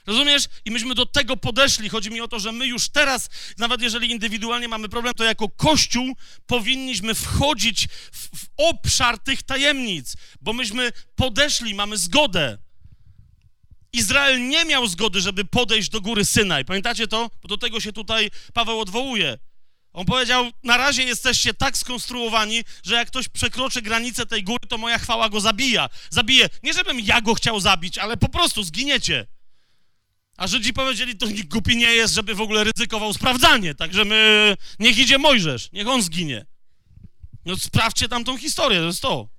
Rozumiesz? 0.08 0.44
I 0.66 0.72
myśmy 0.72 0.96
do 0.96 1.06
tego 1.06 1.38
podeszli. 1.38 1.90
Chodzi 1.90 2.12
mi 2.12 2.22
o 2.22 2.28
to, 2.28 2.40
że 2.40 2.52
my 2.52 2.68
już 2.68 2.90
teraz, 2.90 3.30
nawet 3.58 3.82
jeżeli 3.82 4.12
indywidualnie 4.12 4.68
mamy 4.68 4.90
problem, 4.90 5.14
to 5.14 5.24
jako 5.24 5.50
Kościół 5.50 6.16
powinniśmy 6.48 7.16
wchodzić 7.16 7.88
w, 8.12 8.40
w 8.40 8.50
obszar 8.58 9.20
tych 9.20 9.44
tajemnic, 9.44 10.16
bo 10.42 10.54
myśmy 10.54 10.92
podeszli, 11.16 11.76
mamy 11.76 11.98
zgodę. 11.98 12.58
Izrael 13.94 14.48
nie 14.48 14.66
miał 14.66 14.88
zgody, 14.88 15.22
żeby 15.22 15.46
podejść 15.46 15.90
do 15.90 16.02
góry 16.02 16.26
Synaj. 16.26 16.66
Pamiętacie 16.66 17.08
to? 17.08 17.30
Bo 17.42 17.48
do 17.48 17.58
tego 17.58 17.80
się 17.80 17.94
tutaj 17.94 18.32
Paweł 18.54 18.80
odwołuje. 18.80 19.38
On 19.94 20.06
powiedział: 20.06 20.52
Na 20.64 20.78
razie 20.78 21.04
jesteście 21.04 21.54
tak 21.54 21.78
skonstruowani, 21.78 22.64
że 22.84 22.96
jak 22.96 23.08
ktoś 23.08 23.30
przekroczy 23.30 23.82
granicę 23.82 24.26
tej 24.26 24.44
góry, 24.44 24.68
to 24.70 24.78
moja 24.78 24.98
chwała 24.98 25.30
go 25.30 25.42
zabija. 25.42 25.90
Zabije. 26.10 26.50
Nie, 26.64 26.74
żebym 26.74 27.00
ja 27.00 27.22
go 27.22 27.34
chciał 27.34 27.60
zabić, 27.60 27.98
ale 27.98 28.18
po 28.18 28.30
prostu 28.30 28.64
zginiecie. 28.64 29.28
A 30.42 30.48
Żydzi 30.48 30.74
powiedzieli, 30.74 31.18
to 31.18 31.26
nikt 31.26 31.48
głupi 31.48 31.78
nie 31.78 31.92
jest, 31.92 32.14
żeby 32.14 32.36
w 32.36 32.42
ogóle 32.42 32.64
ryzykował 32.64 33.14
sprawdzanie. 33.14 33.76
Także 33.76 34.06
my, 34.06 34.58
niech 34.80 34.98
idzie 34.98 35.18
Mojżesz, 35.18 35.70
niech 35.72 35.88
on 35.88 36.02
zginie. 36.02 36.46
No 37.46 37.58
sprawdźcie 37.58 38.10
tam 38.10 38.24
tą 38.24 38.38
historię, 38.38 38.80
to 38.80 38.86
jest 38.86 39.02
to. 39.02 39.30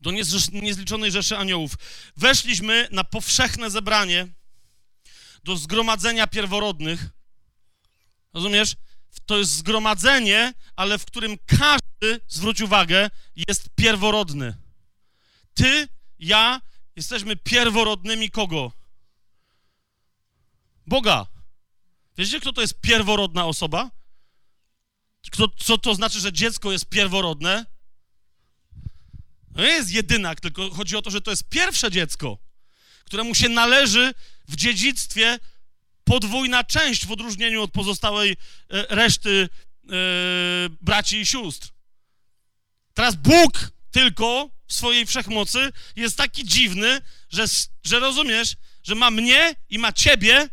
Do 0.00 0.10
niezliczonej 0.52 1.10
rzeszy 1.10 1.36
aniołów. 1.36 1.72
Weszliśmy 2.16 2.88
na 2.90 3.04
powszechne 3.04 3.70
zebranie 3.70 4.28
do 5.44 5.56
zgromadzenia 5.56 6.26
pierworodnych. 6.26 7.08
Rozumiesz? 8.34 8.74
To 9.26 9.38
jest 9.38 9.50
zgromadzenie, 9.50 10.54
ale 10.76 10.98
w 10.98 11.04
którym 11.04 11.36
każdy, 11.46 12.20
zwróć 12.28 12.60
uwagę, 12.60 13.10
jest 13.48 13.68
pierworodny. 13.74 14.56
Ty, 15.54 15.88
ja 16.18 16.60
Jesteśmy 16.98 17.36
pierworodnymi 17.36 18.30
kogo? 18.30 18.72
Boga. 20.86 21.26
Wiecie, 22.16 22.40
kto 22.40 22.52
to 22.52 22.60
jest 22.60 22.80
pierworodna 22.80 23.46
osoba? 23.46 23.90
Kto, 25.30 25.48
co 25.48 25.78
to 25.78 25.94
znaczy, 25.94 26.20
że 26.20 26.32
dziecko 26.32 26.72
jest 26.72 26.86
pierworodne? 26.86 27.66
To 29.54 29.60
nie 29.60 29.68
jest 29.68 29.90
jedynak, 29.90 30.40
tylko 30.40 30.70
chodzi 30.70 30.96
o 30.96 31.02
to, 31.02 31.10
że 31.10 31.20
to 31.20 31.30
jest 31.30 31.48
pierwsze 31.48 31.90
dziecko, 31.90 32.38
któremu 33.04 33.34
się 33.34 33.48
należy 33.48 34.14
w 34.48 34.56
dziedzictwie 34.56 35.38
podwójna 36.04 36.64
część 36.64 37.06
w 37.06 37.12
odróżnieniu 37.12 37.62
od 37.62 37.70
pozostałej 37.70 38.30
e, 38.32 38.36
reszty 38.88 39.48
e, 39.48 39.88
braci 40.80 41.20
i 41.20 41.26
sióstr. 41.26 41.68
Teraz 42.94 43.14
Bóg 43.14 43.77
tylko 43.98 44.50
w 44.66 44.72
swojej 44.72 45.06
wszechmocy 45.06 45.72
jest 45.96 46.16
taki 46.16 46.44
dziwny, 46.44 47.00
że, 47.30 47.44
że 47.84 47.98
rozumiesz, 47.98 48.56
że 48.82 48.94
ma 48.94 49.10
mnie 49.10 49.54
i 49.70 49.78
ma 49.78 49.92
ciebie 49.92 50.48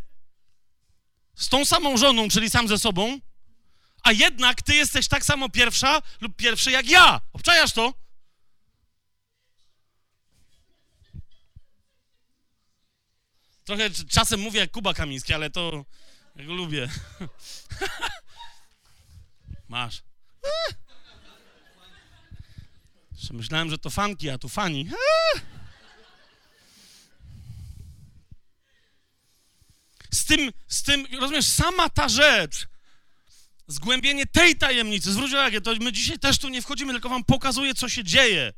z 1.35 1.49
tą 1.49 1.65
samą 1.65 1.97
żoną, 1.97 2.29
czyli 2.29 2.49
sam 2.49 2.67
ze 2.67 2.79
sobą, 2.79 3.19
a 4.03 4.11
jednak 4.11 4.61
ty 4.61 4.75
jesteś 4.75 5.07
tak 5.07 5.25
samo 5.25 5.49
pierwsza 5.49 6.01
lub 6.21 6.35
pierwszy 6.35 6.71
jak 6.71 6.89
ja. 6.89 7.21
Obczajasz 7.33 7.73
to? 7.73 7.93
Trochę 13.65 13.89
czasem 13.89 14.39
mówię 14.39 14.59
jak 14.59 14.71
Kuba 14.71 14.93
Kamiński, 14.93 15.33
ale 15.33 15.49
to 15.49 15.85
ja 16.35 16.45
go 16.45 16.53
lubię. 16.53 16.89
Masz. 19.69 20.03
Myślałem, 23.33 23.69
że 23.69 23.77
to 23.77 23.89
fanki, 23.89 24.29
a 24.29 24.37
tu 24.37 24.49
fani. 24.49 24.89
Z 30.11 30.25
tym, 30.25 30.51
z 30.67 30.83
tym, 30.83 31.05
rozumiesz, 31.19 31.45
sama 31.45 31.89
ta 31.89 32.09
rzecz, 32.09 32.67
zgłębienie 33.67 34.25
tej 34.25 34.55
tajemnicy, 34.55 35.13
zwróć 35.13 35.31
uwagę, 35.31 35.61
to 35.61 35.73
my 35.81 35.91
dzisiaj 35.91 36.19
też 36.19 36.37
tu 36.37 36.49
nie 36.49 36.61
wchodzimy, 36.61 36.93
tylko 36.93 37.09
wam 37.09 37.23
pokazuję, 37.23 37.73
co 37.73 37.89
się 37.89 38.03
dzieje. 38.03 38.53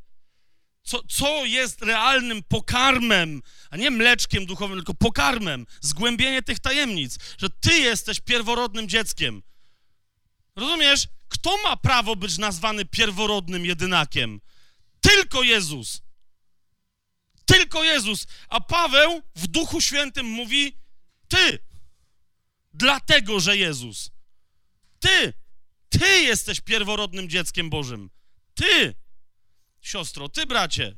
Co, 0.84 1.04
co 1.04 1.46
jest 1.46 1.82
realnym 1.82 2.44
pokarmem, 2.44 3.42
a 3.70 3.78
nie 3.78 3.92
mleczkiem 3.92 4.46
duchowym, 4.46 4.78
tylko 4.78 4.94
pokarmem, 4.94 5.66
zgłębienie 5.82 6.42
tych 6.42 6.60
tajemnic, 6.60 7.18
że 7.38 7.50
ty 7.50 7.74
jesteś 7.74 8.20
pierworodnym 8.20 8.90
dzieckiem. 8.90 9.44
Rozumiesz? 10.56 11.08
Kto 11.28 11.58
ma 11.64 11.78
prawo 11.78 12.16
być 12.16 12.38
nazwany 12.38 12.86
pierworodnym 12.86 13.66
jedynakiem? 13.66 14.42
Tylko 15.02 15.44
Jezus. 15.44 16.02
Tylko 17.46 17.84
Jezus. 17.84 18.28
A 18.50 18.62
Paweł 18.62 19.22
w 19.36 19.48
Duchu 19.48 19.82
Świętym 19.82 20.26
mówi: 20.26 20.78
Ty. 21.28 21.60
Dlatego, 22.74 23.40
że 23.40 23.58
Jezus. 23.58 24.12
Ty. 25.00 25.34
Ty 25.90 26.22
jesteś 26.22 26.62
pierworodnym 26.62 27.30
dzieckiem 27.30 27.70
Bożym. 27.70 28.10
Ty. 28.54 28.96
Siostro, 29.82 30.30
ty, 30.30 30.46
bracie. 30.46 30.98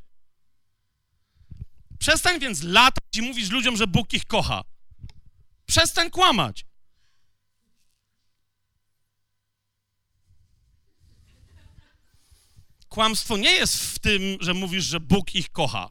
Przestań 2.00 2.40
więc 2.40 2.64
latać 2.64 3.04
i 3.18 3.22
mówić 3.22 3.50
ludziom, 3.50 3.78
że 3.78 3.88
Bóg 3.88 4.14
ich 4.14 4.26
kocha. 4.26 4.64
Przestań 5.66 6.10
kłamać. 6.10 6.66
Kłamstwo 12.90 13.38
nie 13.38 13.52
jest 13.52 13.76
w 13.76 14.00
tym, 14.00 14.22
że 14.40 14.54
mówisz, 14.54 14.86
że 14.86 15.00
Bóg 15.00 15.36
ich 15.36 15.50
kocha. 15.50 15.90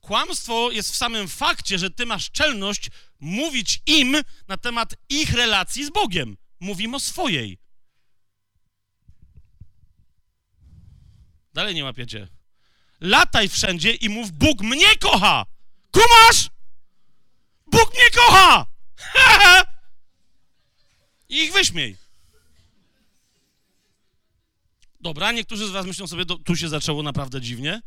Kłamstwo 0.00 0.70
jest 0.70 0.92
w 0.92 0.96
samym 0.96 1.28
fakcie, 1.28 1.78
że 1.78 1.90
ty 1.90 2.06
masz 2.06 2.30
czelność 2.30 2.90
mówić 3.20 3.82
im 3.86 4.16
na 4.48 4.56
temat 4.56 4.94
ich 5.08 5.32
relacji 5.32 5.84
z 5.84 5.90
Bogiem. 5.90 6.36
Mówimy 6.60 6.96
o 6.96 7.00
swojej. 7.00 7.58
Dalej 11.54 11.74
nie 11.74 11.84
łapiecie. 11.84 12.28
Lataj 13.00 13.48
wszędzie 13.48 13.94
i 13.94 14.08
mów: 14.08 14.32
Bóg 14.32 14.60
mnie 14.60 14.96
kocha! 14.96 15.46
Kumasz? 15.90 16.50
Bóg 17.66 17.94
mnie 17.94 18.10
kocha! 18.10 18.66
I 21.28 21.36
ich 21.44 21.52
wyśmiej. 21.52 22.03
Dobra, 25.04 25.32
niektórzy 25.32 25.68
z 25.68 25.70
was 25.70 25.86
myślą 25.86 26.06
sobie, 26.06 26.24
do, 26.24 26.38
tu 26.38 26.56
się 26.56 26.68
zaczęło 26.68 27.02
naprawdę 27.02 27.40
dziwnie. 27.40 27.82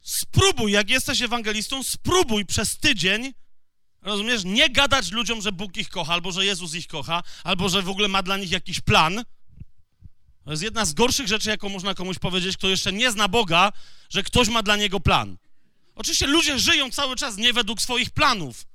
Spróbuj, 0.00 0.72
jak 0.72 0.90
jesteś 0.90 1.22
ewangelistą, 1.22 1.82
spróbuj 1.82 2.46
przez 2.46 2.78
tydzień, 2.78 3.32
rozumiesz, 4.02 4.44
nie 4.44 4.68
gadać 4.68 5.10
ludziom, 5.10 5.42
że 5.42 5.52
Bóg 5.52 5.76
ich 5.76 5.88
kocha, 5.88 6.12
albo 6.12 6.32
że 6.32 6.44
Jezus 6.44 6.74
ich 6.74 6.86
kocha, 6.86 7.22
albo 7.44 7.68
że 7.68 7.82
w 7.82 7.88
ogóle 7.88 8.08
ma 8.08 8.22
dla 8.22 8.36
nich 8.36 8.50
jakiś 8.50 8.80
plan. 8.80 9.24
To 10.44 10.50
jest 10.50 10.62
jedna 10.62 10.84
z 10.84 10.92
gorszych 10.92 11.28
rzeczy, 11.28 11.50
jaką 11.50 11.68
można 11.68 11.94
komuś 11.94 12.18
powiedzieć, 12.18 12.56
kto 12.56 12.68
jeszcze 12.68 12.92
nie 12.92 13.10
zna 13.10 13.28
Boga, 13.28 13.72
że 14.10 14.22
ktoś 14.22 14.48
ma 14.48 14.62
dla 14.62 14.76
niego 14.76 15.00
plan. 15.00 15.36
Oczywiście 15.94 16.26
ludzie 16.26 16.58
żyją 16.58 16.90
cały 16.90 17.16
czas 17.16 17.36
nie 17.36 17.52
według 17.52 17.82
swoich 17.82 18.10
planów. 18.10 18.66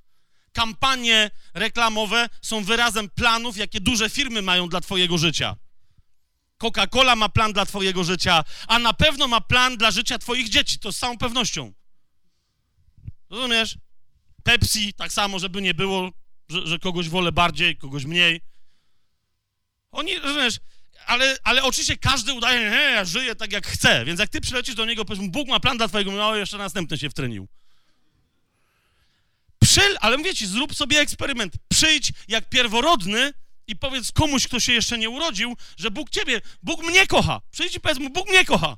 Kampanie 0.54 1.32
reklamowe 1.54 2.30
są 2.42 2.64
wyrazem 2.64 3.10
planów, 3.10 3.58
jakie 3.58 3.82
duże 3.82 4.10
firmy 4.10 4.42
mają 4.42 4.70
dla 4.70 4.82
Twojego 4.82 5.18
życia. 5.18 5.56
Coca-Cola 6.58 7.16
ma 7.16 7.30
plan 7.30 7.54
dla 7.54 7.66
Twojego 7.66 8.04
życia, 8.04 8.44
a 8.68 8.80
na 8.80 8.94
pewno 8.94 9.28
ma 9.28 9.42
plan 9.42 9.78
dla 9.78 9.92
życia 9.92 10.18
Twoich 10.20 10.50
dzieci, 10.50 10.80
to 10.80 10.92
z 10.92 10.98
całą 10.98 11.18
pewnością. 11.18 11.74
Rozumiesz? 13.30 13.78
Pepsi, 14.44 14.94
tak 14.94 15.14
samo, 15.14 15.40
żeby 15.40 15.62
nie 15.62 15.74
było, 15.74 16.12
że, 16.50 16.68
że 16.68 16.80
kogoś 16.80 17.10
wolę 17.10 17.32
bardziej, 17.32 17.78
kogoś 17.78 18.06
mniej. 18.06 18.42
Oni, 19.92 20.20
rozumiesz, 20.20 20.60
ale, 21.06 21.38
ale 21.44 21.64
oczywiście 21.64 21.98
każdy 21.98 22.34
udaje, 22.34 22.70
że 22.70 22.76
ja 22.76 23.06
żyję 23.06 23.36
tak 23.36 23.52
jak 23.52 23.68
chcę, 23.68 24.06
więc 24.06 24.20
jak 24.20 24.30
ty 24.30 24.42
przylecisz 24.42 24.76
do 24.76 24.86
niego, 24.86 25.06
powiesz 25.06 25.28
Bóg 25.28 25.48
ma 25.48 25.60
plan 25.60 25.78
dla 25.78 25.88
twojego, 25.88 26.12
no 26.12 26.36
jeszcze 26.36 26.58
następny 26.58 26.98
się 26.98 27.10
wtrenił. 27.10 27.48
Przyl, 29.60 29.98
ale 30.02 30.18
mówię 30.18 30.36
ci, 30.36 30.48
zrób 30.48 30.76
sobie 30.76 31.00
eksperyment. 31.00 31.54
Przyjdź 31.68 32.12
jak 32.28 32.50
pierworodny 32.50 33.34
i 33.68 33.76
powiedz 33.76 34.12
komuś, 34.12 34.48
kto 34.48 34.60
się 34.60 34.74
jeszcze 34.74 34.98
nie 34.98 35.10
urodził, 35.10 35.58
że 35.78 35.92
Bóg 35.92 36.10
ciebie, 36.10 36.42
Bóg 36.64 36.84
mnie 36.84 37.08
kocha. 37.08 37.42
Przyjdź 37.52 37.76
i 37.76 37.80
powiedz 37.80 38.00
mu, 38.00 38.10
Bóg 38.10 38.30
mnie 38.30 38.46
kocha. 38.46 38.78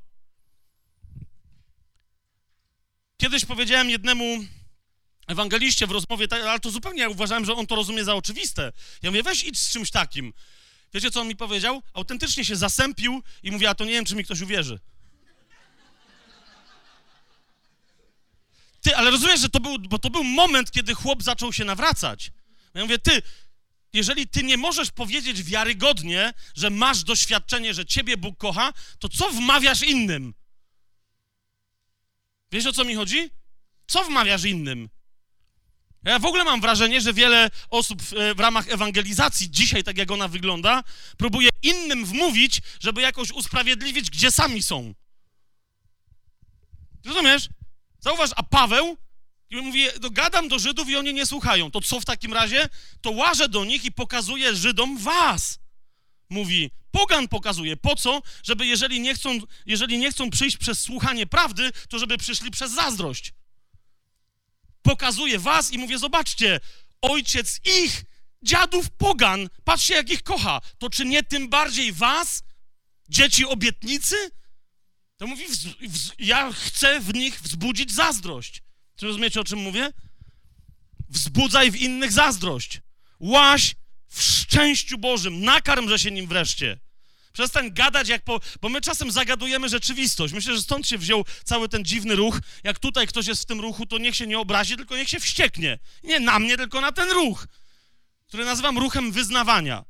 Kiedyś 3.17 3.45
powiedziałem 3.45 3.89
jednemu 3.89 4.37
ewangeliście 5.27 5.87
w 5.87 5.91
rozmowie, 5.91 6.27
ale 6.31 6.59
to 6.59 6.71
zupełnie 6.71 7.01
ja 7.01 7.09
uważałem, 7.09 7.45
że 7.45 7.53
on 7.53 7.67
to 7.67 7.75
rozumie 7.75 8.03
za 8.03 8.15
oczywiste. 8.15 8.71
Ja 9.01 9.11
mówię, 9.11 9.23
weź 9.23 9.43
idź 9.43 9.59
z 9.59 9.69
czymś 9.69 9.91
takim. 9.91 10.33
Wiecie, 10.93 11.11
co 11.11 11.21
on 11.21 11.27
mi 11.27 11.35
powiedział? 11.35 11.83
Autentycznie 11.93 12.45
się 12.45 12.55
zasępił 12.55 13.23
i 13.43 13.51
mówi, 13.51 13.67
a 13.67 13.75
to 13.75 13.85
nie 13.85 13.91
wiem, 13.91 14.05
czy 14.05 14.15
mi 14.15 14.23
ktoś 14.23 14.41
uwierzy. 14.41 14.79
Ty, 18.81 18.95
ale 18.95 19.11
rozumiesz, 19.11 19.39
że 19.39 19.49
to 19.49 19.59
był, 19.59 19.79
bo 19.79 19.99
to 19.99 20.09
był 20.09 20.23
moment, 20.23 20.71
kiedy 20.71 20.93
chłop 20.93 21.23
zaczął 21.23 21.53
się 21.53 21.65
nawracać. 21.65 22.31
Ja 22.73 22.81
mówię, 22.81 22.99
ty, 22.99 23.21
jeżeli 23.97 24.27
ty 24.27 24.43
nie 24.43 24.57
możesz 24.57 24.91
powiedzieć 24.91 25.43
wiarygodnie, 25.43 26.33
że 26.55 26.69
masz 26.69 27.03
doświadczenie, 27.03 27.73
że 27.73 27.85
ciebie 27.85 28.17
Bóg 28.17 28.37
kocha, 28.37 28.73
to 28.99 29.09
co 29.09 29.31
wmawiasz 29.31 29.81
innym? 29.81 30.33
Wiesz, 32.51 32.65
o 32.65 32.73
co 32.73 32.85
mi 32.85 32.95
chodzi? 32.95 33.29
Co 33.87 34.03
wmawiasz 34.03 34.43
innym? 34.43 34.89
Ja 36.03 36.19
w 36.19 36.25
ogóle 36.25 36.43
mam 36.43 36.61
wrażenie, 36.61 37.01
że 37.01 37.13
wiele 37.13 37.49
osób 37.69 38.01
w, 38.01 38.13
w, 38.35 38.39
ramach 38.39 38.69
ewangelizacji, 38.69 39.51
dzisiaj 39.51 39.83
tak 39.83 39.97
jak 39.97 40.11
ona 40.11 40.27
wygląda, 40.27 40.83
próbuje 41.17 41.49
innym 41.63 42.05
wmówić, 42.05 42.61
żeby 42.79 43.01
jakoś 43.01 43.31
usprawiedliwić, 43.31 44.09
gdzie 44.09 44.31
sami 44.31 44.63
są. 44.63 44.93
Rozumiesz? 47.05 47.49
Zauważ, 47.99 48.29
a 48.35 48.43
Paweł 48.43 48.97
mówi, 49.51 49.87
no 50.01 50.09
gadam 50.09 50.47
do 50.47 50.59
Żydów 50.59 50.89
i 50.89 50.95
oni 50.95 51.13
nie 51.13 51.25
słuchają. 51.25 51.71
To 51.71 51.81
co 51.81 51.99
w 51.99 52.05
takim 52.05 52.33
razie? 52.33 52.69
To 53.01 53.11
łażę 53.11 53.49
do 53.49 53.65
nich 53.65 53.85
i 53.85 53.91
pokazuję 53.91 54.55
Żydom 54.55 54.97
was. 54.97 55.59
Mówi, 56.29 56.71
pogan 56.91 57.27
pokazuje. 57.27 57.77
Po 57.77 57.95
co? 57.95 58.21
Żeby 58.43 58.65
jeżeli 58.65 58.99
nie 58.99 59.15
chcą, 59.15 59.39
jeżeli 59.65 59.97
nie 59.97 60.11
chcą 60.11 60.29
przyjść 60.29 60.57
przez 60.57 60.79
słuchanie 60.79 61.27
prawdy, 61.27 61.71
to 61.89 61.99
żeby 61.99 62.17
przyszli 62.17 62.51
przez 62.51 62.71
zazdrość 62.71 63.33
pokazuję 64.87 65.39
was 65.39 65.71
i 65.71 65.77
mówię, 65.77 65.97
zobaczcie, 65.97 66.59
ojciec 67.01 67.59
ich, 67.83 68.03
dziadów 68.43 68.89
pogan, 68.89 69.49
patrzcie 69.63 69.93
jak 69.93 70.09
ich 70.09 70.23
kocha, 70.23 70.61
to 70.77 70.89
czy 70.89 71.05
nie 71.05 71.23
tym 71.23 71.49
bardziej 71.49 71.93
was, 71.93 72.43
dzieci 73.09 73.45
obietnicy? 73.45 74.15
To 75.17 75.27
mówi, 75.27 75.45
ja 76.19 76.51
chcę 76.51 76.99
w 76.99 77.13
nich 77.13 77.41
wzbudzić 77.41 77.91
zazdrość. 77.93 78.61
Czy 78.97 79.05
rozumiecie, 79.05 79.41
o 79.41 79.43
czym 79.43 79.59
mówię? 79.59 79.93
Wzbudzaj 81.09 81.71
w 81.71 81.75
innych 81.75 82.11
zazdrość. 82.11 82.81
Łaś 83.19 83.75
w 84.07 84.21
szczęściu 84.21 84.97
Bożym, 84.97 85.41
nakarmże 85.41 85.99
się 85.99 86.11
nim 86.11 86.27
wreszcie. 86.27 86.79
Przestań 87.33 87.73
gadać 87.73 88.09
jak 88.09 88.23
po... 88.23 88.39
Bo 88.61 88.69
my 88.69 88.81
czasem 88.81 89.11
zagadujemy 89.11 89.69
rzeczywistość. 89.69 90.33
Myślę, 90.33 90.55
że 90.55 90.61
stąd 90.61 90.87
się 90.87 90.97
wziął 90.97 91.25
cały 91.43 91.69
ten 91.69 91.85
dziwny 91.85 92.15
ruch. 92.15 92.39
Jak 92.63 92.79
tutaj 92.79 93.07
ktoś 93.07 93.27
jest 93.27 93.41
w 93.41 93.45
tym 93.45 93.59
ruchu, 93.59 93.85
to 93.85 93.97
niech 93.97 94.15
się 94.15 94.27
nie 94.27 94.39
obrazi, 94.39 94.75
tylko 94.75 94.97
niech 94.97 95.09
się 95.09 95.19
wścieknie. 95.19 95.79
Nie 96.03 96.19
na 96.19 96.39
mnie, 96.39 96.57
tylko 96.57 96.81
na 96.81 96.91
ten 96.91 97.11
ruch, 97.11 97.47
który 98.27 98.45
nazywam 98.45 98.77
ruchem 98.77 99.11
wyznawania. 99.11 99.85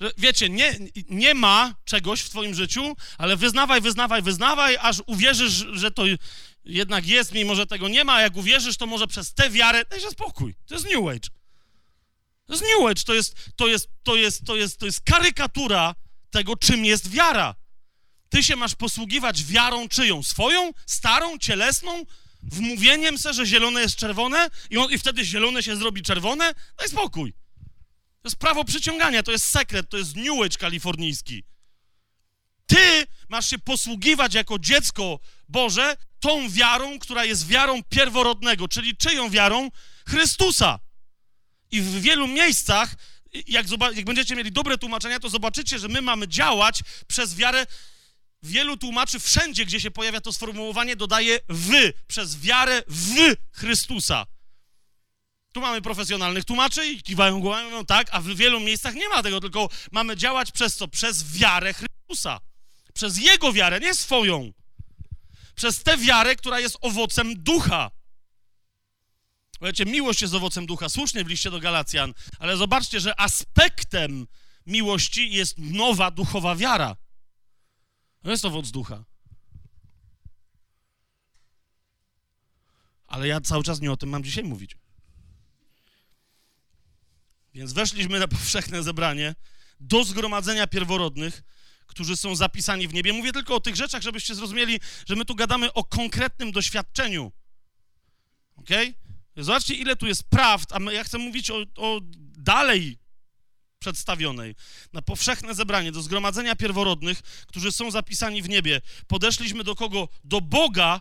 Że, 0.00 0.10
wiecie, 0.18 0.48
nie, 0.48 0.78
nie 1.08 1.34
ma 1.34 1.74
czegoś 1.84 2.20
w 2.20 2.30
twoim 2.30 2.54
życiu, 2.54 2.96
ale 3.18 3.36
wyznawaj, 3.36 3.80
wyznawaj, 3.80 4.22
wyznawaj, 4.22 4.76
aż 4.80 5.02
uwierzysz, 5.06 5.66
że 5.72 5.90
to 5.90 6.02
jednak 6.66 7.06
jest, 7.06 7.32
mimo 7.32 7.54
że 7.54 7.66
tego 7.66 7.88
nie 7.88 8.04
ma, 8.04 8.14
a 8.14 8.20
jak 8.20 8.36
uwierzysz, 8.36 8.76
to 8.76 8.86
może 8.86 9.06
przez 9.06 9.34
tę 9.34 9.50
wiarę, 9.50 9.84
daj 9.90 10.00
się 10.00 10.10
spokój. 10.10 10.54
To 10.66 10.74
jest 10.74 10.86
New 10.86 11.08
Age. 11.08 11.28
To 12.46 12.52
jest 12.52 12.64
New 12.64 12.90
Age, 12.90 13.04
to 13.04 13.14
jest, 13.14 13.36
to 13.56 13.66
jest, 13.66 13.88
to 14.02 14.16
jest, 14.16 14.44
to 14.44 14.56
jest, 14.56 14.78
to 14.78 14.86
jest 14.86 15.00
karykatura 15.00 15.94
tego, 16.30 16.56
czym 16.56 16.84
jest 16.84 17.10
wiara. 17.10 17.54
Ty 18.28 18.42
się 18.42 18.56
masz 18.56 18.74
posługiwać 18.74 19.44
wiarą 19.44 19.88
czyją? 19.88 20.22
Swoją? 20.22 20.72
Starą? 20.86 21.38
Cielesną? 21.38 22.04
Wmówieniem 22.42 23.18
se, 23.18 23.34
że 23.34 23.46
zielone 23.46 23.80
jest 23.80 23.96
czerwone 23.96 24.50
i, 24.70 24.76
on, 24.78 24.92
i 24.92 24.98
wtedy 24.98 25.24
zielone 25.24 25.62
się 25.62 25.76
zrobi 25.76 26.02
czerwone? 26.02 26.54
Daj 26.78 26.88
spokój. 26.88 27.32
To 28.22 28.28
jest 28.28 28.36
prawo 28.36 28.64
przyciągania, 28.64 29.22
to 29.22 29.32
jest 29.32 29.44
sekret, 29.44 29.88
to 29.88 29.98
jest 29.98 30.16
New 30.16 30.40
Age 30.44 30.56
kalifornijski. 30.58 31.44
Ty 32.66 33.06
masz 33.28 33.50
się 33.50 33.58
posługiwać 33.58 34.34
jako 34.34 34.58
dziecko 34.58 35.20
Boże 35.48 35.96
tą 36.20 36.50
wiarą, 36.50 36.98
która 36.98 37.24
jest 37.24 37.46
wiarą 37.46 37.82
pierworodnego, 37.82 38.68
czyli 38.68 38.96
czyją 38.96 39.30
wiarą? 39.30 39.70
Chrystusa. 40.08 40.78
I 41.70 41.80
w 41.80 42.00
wielu 42.00 42.26
miejscach, 42.26 42.94
jak, 43.46 43.66
jak 43.94 44.04
będziecie 44.04 44.36
mieli 44.36 44.52
dobre 44.52 44.78
tłumaczenia, 44.78 45.20
to 45.20 45.28
zobaczycie, 45.28 45.78
że 45.78 45.88
my 45.88 46.02
mamy 46.02 46.28
działać 46.28 46.82
przez 47.06 47.34
wiarę. 47.34 47.66
Wielu 48.42 48.76
tłumaczy 48.76 49.18
wszędzie, 49.18 49.66
gdzie 49.66 49.80
się 49.80 49.90
pojawia 49.90 50.20
to 50.20 50.32
sformułowanie, 50.32 50.96
dodaje 50.96 51.40
wy, 51.48 51.92
przez 52.06 52.40
wiarę 52.40 52.82
w 52.88 53.36
Chrystusa. 53.52 54.26
Tu 55.52 55.60
mamy 55.60 55.82
profesjonalnych 55.82 56.44
tłumaczy 56.44 56.86
i 56.86 57.02
kiwają 57.02 57.40
głowami, 57.40 57.64
mówią 57.64 57.86
tak, 57.86 58.08
a 58.12 58.20
w 58.20 58.26
wielu 58.26 58.60
miejscach 58.60 58.94
nie 58.94 59.08
ma 59.08 59.22
tego, 59.22 59.40
tylko 59.40 59.68
mamy 59.92 60.16
działać 60.16 60.52
przez 60.52 60.76
co? 60.76 60.88
Przez 60.88 61.32
wiarę 61.32 61.74
Chrystusa. 61.74 62.40
Przez 62.94 63.18
Jego 63.18 63.52
wiarę, 63.52 63.80
nie 63.80 63.94
swoją. 63.94 64.52
Przez 65.56 65.82
tę 65.82 65.96
wiarę, 65.96 66.36
która 66.36 66.60
jest 66.60 66.78
owocem 66.80 67.42
ducha. 67.42 67.90
Wiecie, 69.62 69.84
miłość 69.86 70.22
jest 70.22 70.34
owocem 70.34 70.66
ducha, 70.66 70.88
słusznie 70.88 71.24
w 71.24 71.28
liście 71.28 71.50
do 71.50 71.60
Galacjan, 71.60 72.14
ale 72.38 72.56
zobaczcie, 72.56 73.00
że 73.00 73.20
aspektem 73.20 74.26
miłości 74.66 75.30
jest 75.30 75.58
nowa 75.58 76.10
duchowa 76.10 76.56
wiara. 76.56 76.96
To 78.22 78.30
jest 78.30 78.44
owoc 78.44 78.70
ducha. 78.70 79.04
Ale 83.06 83.28
ja 83.28 83.40
cały 83.40 83.64
czas 83.64 83.80
nie 83.80 83.92
o 83.92 83.96
tym 83.96 84.08
mam 84.08 84.24
dzisiaj 84.24 84.44
mówić. 84.44 84.76
Więc 87.54 87.72
weszliśmy 87.72 88.18
na 88.18 88.28
powszechne 88.28 88.82
zebranie 88.82 89.34
do 89.80 90.04
zgromadzenia 90.04 90.66
pierworodnych, 90.66 91.42
którzy 91.86 92.16
są 92.16 92.36
zapisani 92.36 92.88
w 92.88 92.94
niebie. 92.94 93.12
Mówię 93.12 93.32
tylko 93.32 93.54
o 93.54 93.60
tych 93.60 93.76
rzeczach, 93.76 94.02
żebyście 94.02 94.34
zrozumieli, 94.34 94.80
że 95.08 95.16
my 95.16 95.24
tu 95.24 95.34
gadamy 95.34 95.72
o 95.72 95.84
konkretnym 95.84 96.52
doświadczeniu. 96.52 97.32
Okay? 98.56 98.94
Zobaczcie, 99.36 99.74
ile 99.74 99.96
tu 99.96 100.06
jest 100.06 100.22
prawd, 100.22 100.72
a 100.72 100.92
ja 100.92 101.04
chcę 101.04 101.18
mówić 101.18 101.50
o, 101.50 101.64
o 101.76 102.00
dalej 102.38 102.98
przedstawionej. 103.78 104.54
Na 104.92 105.02
powszechne 105.02 105.54
zebranie, 105.54 105.92
do 105.92 106.02
zgromadzenia 106.02 106.56
pierworodnych, 106.56 107.22
którzy 107.22 107.72
są 107.72 107.90
zapisani 107.90 108.42
w 108.42 108.48
niebie. 108.48 108.80
Podeszliśmy 109.06 109.64
do 109.64 109.74
kogo? 109.74 110.08
Do 110.24 110.40
Boga, 110.40 111.00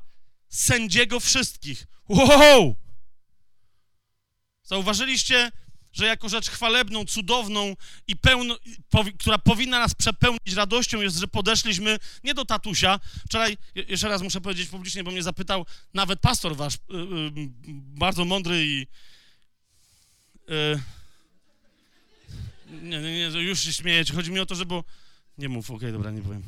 sędziego 0.49 1.19
wszystkich. 1.19 1.87
Wow! 2.09 2.75
Zauważyliście, 4.63 5.51
że 5.95 6.05
jako 6.05 6.29
rzecz 6.29 6.49
chwalebną, 6.49 7.05
cudowną 7.05 7.75
i 8.07 8.15
pełną, 8.15 8.55
która 9.19 9.37
powinna 9.37 9.79
nas 9.79 9.95
przepełnić 9.95 10.53
radością 10.53 11.01
jest, 11.01 11.17
że 11.17 11.27
podeszliśmy 11.27 11.97
nie 12.23 12.33
do 12.33 12.45
tatusia. 12.45 12.99
Wczoraj, 13.25 13.57
jeszcze 13.75 14.07
raz 14.07 14.21
muszę 14.21 14.41
powiedzieć 14.41 14.69
publicznie, 14.69 15.03
bo 15.03 15.11
mnie 15.11 15.23
zapytał 15.23 15.65
nawet 15.93 16.19
pastor 16.19 16.55
wasz, 16.55 16.73
yy, 16.89 16.99
yy, 16.99 17.49
bardzo 17.77 18.25
mądry 18.25 18.65
i... 18.65 18.87
Yy, 20.47 20.81
nie, 22.81 22.99
nie, 22.99 23.41
już 23.41 23.59
się 23.59 23.73
śmiejecie. 23.73 24.13
Chodzi 24.13 24.31
mi 24.31 24.39
o 24.39 24.45
to, 24.45 24.55
że 24.55 24.65
bo... 24.65 24.83
Nie 25.37 25.49
mów, 25.49 25.65
okej, 25.65 25.77
okay, 25.77 25.91
dobra, 25.91 26.11
nie 26.11 26.21
powiem. 26.21 26.43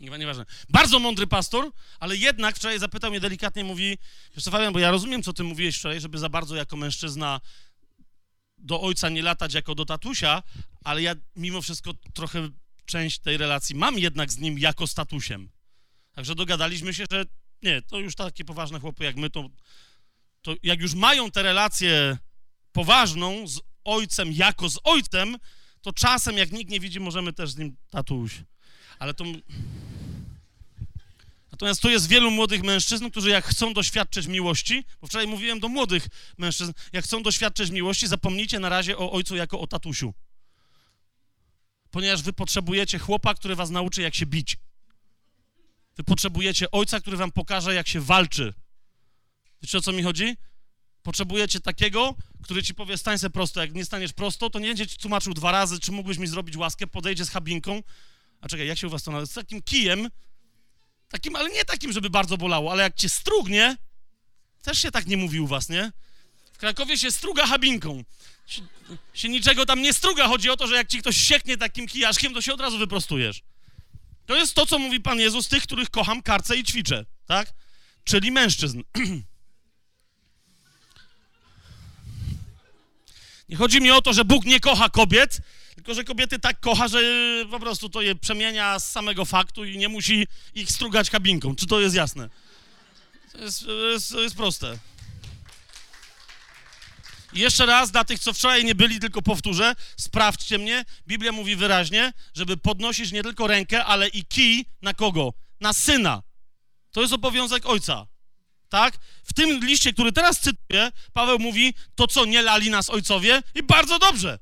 Nie, 0.00 0.18
nieważne. 0.18 0.46
Bardzo 0.68 0.98
mądry 0.98 1.26
pastor, 1.26 1.70
ale 2.00 2.16
jednak 2.16 2.56
wczoraj 2.56 2.78
zapytał 2.78 3.10
mnie 3.10 3.20
delikatnie, 3.20 3.64
mówi, 3.64 3.98
wiesz 4.34 4.44
co, 4.44 4.50
Fabian, 4.50 4.72
bo 4.72 4.78
ja 4.78 4.90
rozumiem, 4.90 5.22
co 5.22 5.32
ty 5.32 5.44
mówiłeś 5.44 5.78
wczoraj, 5.78 6.00
żeby 6.00 6.18
za 6.18 6.28
bardzo 6.28 6.56
jako 6.56 6.76
mężczyzna 6.76 7.40
do 8.62 8.80
ojca 8.80 9.08
nie 9.08 9.22
latać 9.22 9.54
jako 9.54 9.74
do 9.74 9.84
tatusia, 9.84 10.42
ale 10.84 11.02
ja 11.02 11.14
mimo 11.36 11.62
wszystko 11.62 11.94
trochę 12.14 12.48
część 12.84 13.18
tej 13.18 13.36
relacji 13.36 13.74
mam 13.74 13.98
jednak 13.98 14.32
z 14.32 14.38
nim 14.38 14.58
jako 14.58 14.86
statusem. 14.86 15.50
Także 16.12 16.34
dogadaliśmy 16.34 16.94
się, 16.94 17.04
że 17.10 17.24
nie, 17.62 17.82
to 17.82 17.98
już 17.98 18.14
takie 18.14 18.44
poważne 18.44 18.80
chłopy 18.80 19.04
jak 19.04 19.16
my, 19.16 19.30
to, 19.30 19.48
to 20.42 20.54
jak 20.62 20.80
już 20.80 20.94
mają 20.94 21.30
tę 21.30 21.42
relację 21.42 22.18
poważną 22.72 23.48
z 23.48 23.60
ojcem 23.84 24.32
jako 24.32 24.68
z 24.68 24.78
ojcem, 24.84 25.36
to 25.80 25.92
czasem 25.92 26.38
jak 26.38 26.52
nikt 26.52 26.70
nie 26.70 26.80
widzi, 26.80 27.00
możemy 27.00 27.32
też 27.32 27.50
z 27.50 27.56
nim 27.56 27.76
tatuś. 27.90 28.42
Ale 28.98 29.14
to... 29.14 29.24
Natomiast 31.62 31.82
tu 31.82 31.90
jest 31.90 32.08
wielu 32.08 32.30
młodych 32.30 32.62
mężczyzn, 32.62 33.10
którzy 33.10 33.30
jak 33.30 33.44
chcą 33.44 33.74
doświadczyć 33.74 34.26
miłości, 34.26 34.84
bo 35.00 35.06
wczoraj 35.06 35.26
mówiłem 35.26 35.60
do 35.60 35.68
młodych 35.68 36.08
mężczyzn, 36.38 36.72
jak 36.92 37.04
chcą 37.04 37.22
doświadczyć 37.22 37.70
miłości, 37.70 38.06
zapomnijcie 38.06 38.60
na 38.60 38.68
razie 38.68 38.98
o 38.98 39.12
ojcu 39.12 39.36
jako 39.36 39.60
o 39.60 39.66
tatusiu. 39.66 40.14
Ponieważ 41.90 42.22
wy 42.22 42.32
potrzebujecie 42.32 42.98
chłopa, 42.98 43.34
który 43.34 43.56
was 43.56 43.70
nauczy, 43.70 44.02
jak 44.02 44.14
się 44.14 44.26
bić. 44.26 44.56
Wy 45.96 46.04
potrzebujecie 46.04 46.70
ojca, 46.70 47.00
który 47.00 47.16
wam 47.16 47.32
pokaże, 47.32 47.74
jak 47.74 47.88
się 47.88 48.00
walczy. 48.00 48.54
Wiecie, 49.62 49.78
o 49.78 49.80
co 49.80 49.92
mi 49.92 50.02
chodzi? 50.02 50.36
Potrzebujecie 51.02 51.60
takiego, 51.60 52.14
który 52.42 52.62
ci 52.62 52.74
powie, 52.74 52.98
stań 52.98 53.18
se 53.18 53.30
prosto. 53.30 53.60
Jak 53.60 53.74
nie 53.74 53.84
staniesz 53.84 54.12
prosto, 54.12 54.50
to 54.50 54.58
nie 54.58 54.68
będzie 54.68 54.86
ci 54.86 54.96
tłumaczył 54.96 55.34
dwa 55.34 55.52
razy, 55.52 55.80
czy 55.80 55.92
mógłbyś 55.92 56.18
mi 56.18 56.26
zrobić 56.26 56.56
łaskę, 56.56 56.86
podejdzie 56.86 57.24
z 57.24 57.30
habinką. 57.30 57.82
A 58.40 58.48
czekaj, 58.48 58.66
jak 58.66 58.78
się 58.78 58.86
u 58.86 58.90
was 58.90 59.02
to 59.02 59.10
nazywa? 59.10 59.32
Z 59.32 59.34
takim 59.34 59.62
kijem, 59.62 60.08
takim, 61.12 61.36
ale 61.36 61.50
nie 61.50 61.64
takim, 61.64 61.92
żeby 61.92 62.10
bardzo 62.10 62.38
bolało, 62.38 62.72
ale 62.72 62.82
jak 62.82 62.94
cię 62.94 63.08
strugnie, 63.08 63.76
też 64.62 64.78
się 64.78 64.90
tak 64.90 65.06
nie 65.06 65.16
mówi 65.16 65.40
u 65.40 65.46
was, 65.46 65.68
nie? 65.68 65.92
W 66.52 66.58
Krakowie 66.58 66.98
się 66.98 67.12
struga 67.12 67.46
habinką. 67.46 68.04
Się, 68.46 68.62
się 69.14 69.28
niczego 69.28 69.66
tam 69.66 69.82
nie 69.82 69.92
struga. 69.92 70.28
Chodzi 70.28 70.50
o 70.50 70.56
to, 70.56 70.66
że 70.66 70.74
jak 70.74 70.88
ci 70.88 70.98
ktoś 70.98 71.16
sieknie 71.16 71.56
takim 71.56 71.86
kijaszkiem, 71.86 72.34
to 72.34 72.42
się 72.42 72.54
od 72.54 72.60
razu 72.60 72.78
wyprostujesz. 72.78 73.42
To 74.26 74.36
jest 74.36 74.54
to, 74.54 74.66
co 74.66 74.78
mówi 74.78 75.00
Pan 75.00 75.20
Jezus, 75.20 75.48
tych, 75.48 75.62
których 75.62 75.90
kocham, 75.90 76.22
karcę 76.22 76.56
i 76.56 76.64
ćwiczę, 76.64 77.04
tak? 77.26 77.52
Czyli 78.04 78.30
mężczyzn. 78.30 78.82
Nie 83.48 83.56
chodzi 83.56 83.80
mi 83.80 83.90
o 83.90 84.02
to, 84.02 84.12
że 84.12 84.24
Bóg 84.24 84.44
nie 84.44 84.60
kocha 84.60 84.88
kobiet, 84.88 85.40
tylko 85.74 85.94
że 85.94 86.04
kobiety 86.04 86.38
tak 86.38 86.60
kocha, 86.60 86.88
że 86.88 87.00
po 87.50 87.60
prostu 87.60 87.88
to 87.88 88.02
je 88.02 88.14
przemienia 88.14 88.78
z 88.78 88.90
samego 88.90 89.24
faktu 89.24 89.64
i 89.64 89.78
nie 89.78 89.88
musi 89.88 90.26
ich 90.54 90.70
strugać 90.70 91.10
kabinką. 91.10 91.56
Czy 91.56 91.66
to 91.66 91.80
jest 91.80 91.94
jasne? 91.94 92.28
To 93.32 93.38
jest, 93.38 93.64
to 93.64 93.72
jest, 93.72 94.12
to 94.12 94.20
jest 94.20 94.36
proste. 94.36 94.78
I 97.32 97.40
jeszcze 97.40 97.66
raz, 97.66 97.90
dla 97.90 98.04
tych, 98.04 98.20
co 98.20 98.32
wczoraj 98.32 98.64
nie 98.64 98.74
byli, 98.74 99.00
tylko 99.00 99.22
powtórzę, 99.22 99.74
sprawdźcie 99.96 100.58
mnie. 100.58 100.84
Biblia 101.06 101.32
mówi 101.32 101.56
wyraźnie, 101.56 102.12
żeby 102.34 102.56
podnosić 102.56 103.12
nie 103.12 103.22
tylko 103.22 103.46
rękę, 103.46 103.84
ale 103.84 104.08
i 104.08 104.24
kij 104.24 104.66
na 104.82 104.94
kogo? 104.94 105.32
Na 105.60 105.72
syna. 105.72 106.22
To 106.90 107.00
jest 107.00 107.12
obowiązek 107.12 107.66
ojca. 107.66 108.06
Tak? 108.68 108.98
W 109.24 109.32
tym 109.32 109.64
liście, 109.64 109.92
który 109.92 110.12
teraz 110.12 110.40
cytuję, 110.40 110.92
Paweł 111.12 111.38
mówi, 111.38 111.74
to 111.94 112.06
co, 112.06 112.24
nie 112.24 112.42
lali 112.42 112.70
nas 112.70 112.90
ojcowie? 112.90 113.42
I 113.54 113.62
bardzo 113.62 113.98
dobrze. 113.98 114.38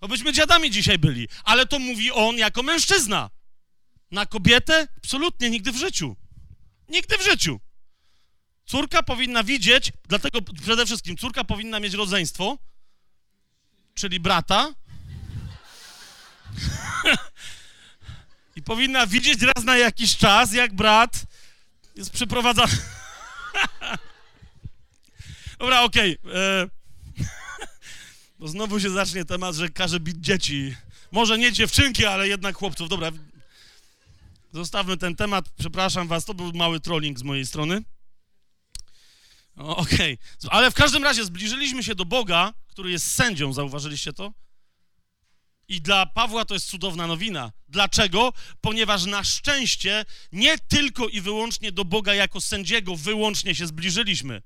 Bo 0.00 0.08
byśmy 0.08 0.32
dziadami 0.32 0.70
dzisiaj 0.70 0.98
byli. 0.98 1.28
Ale 1.44 1.66
to 1.66 1.78
mówi 1.78 2.12
on 2.12 2.36
jako 2.36 2.62
mężczyzna. 2.62 3.30
Na 4.10 4.26
kobietę? 4.26 4.88
Absolutnie, 4.96 5.50
nigdy 5.50 5.72
w 5.72 5.76
życiu. 5.76 6.16
Nigdy 6.88 7.18
w 7.18 7.22
życiu. 7.22 7.60
Córka 8.66 9.02
powinna 9.02 9.44
widzieć, 9.44 9.92
dlatego 10.08 10.38
przede 10.62 10.86
wszystkim 10.86 11.16
córka 11.16 11.44
powinna 11.44 11.80
mieć 11.80 11.94
rodzeństwo, 11.94 12.58
czyli 13.94 14.20
brata. 14.20 14.74
I 18.56 18.62
powinna 18.62 19.06
widzieć 19.06 19.42
raz 19.42 19.64
na 19.64 19.76
jakiś 19.76 20.16
czas, 20.16 20.52
jak 20.52 20.74
brat 20.74 21.22
jest 21.96 22.10
przeprowadzany. 22.10 22.72
Dobra, 25.58 25.82
okej. 25.82 26.18
Okay. 26.18 26.77
Bo 28.38 28.48
znowu 28.48 28.80
się 28.80 28.90
zacznie 28.90 29.24
temat, 29.24 29.54
że 29.54 29.68
każe 29.68 30.00
bić 30.00 30.16
dzieci. 30.20 30.74
Może 31.12 31.38
nie 31.38 31.52
dziewczynki, 31.52 32.06
ale 32.06 32.28
jednak 32.28 32.56
chłopców. 32.56 32.88
Dobra, 32.88 33.10
zostawmy 34.52 34.96
ten 34.96 35.16
temat. 35.16 35.48
Przepraszam 35.58 36.08
was, 36.08 36.24
to 36.24 36.34
był 36.34 36.52
mały 36.52 36.80
trolling 36.80 37.18
z 37.18 37.22
mojej 37.22 37.46
strony. 37.46 37.82
Okej, 39.56 40.18
okay. 40.38 40.50
ale 40.50 40.70
w 40.70 40.74
każdym 40.74 41.04
razie 41.04 41.24
zbliżyliśmy 41.24 41.84
się 41.84 41.94
do 41.94 42.04
Boga, 42.04 42.54
który 42.66 42.90
jest 42.90 43.14
sędzią, 43.14 43.52
zauważyliście 43.52 44.12
to? 44.12 44.32
I 45.68 45.80
dla 45.80 46.06
Pawła 46.06 46.44
to 46.44 46.54
jest 46.54 46.66
cudowna 46.66 47.06
nowina. 47.06 47.52
Dlaczego? 47.68 48.32
Ponieważ 48.60 49.04
na 49.04 49.24
szczęście 49.24 50.04
nie 50.32 50.58
tylko 50.58 51.08
i 51.08 51.20
wyłącznie 51.20 51.72
do 51.72 51.84
Boga 51.84 52.14
jako 52.14 52.40
sędziego 52.40 52.96
wyłącznie 52.96 53.54
się 53.54 53.66
zbliżyliśmy, 53.66 54.42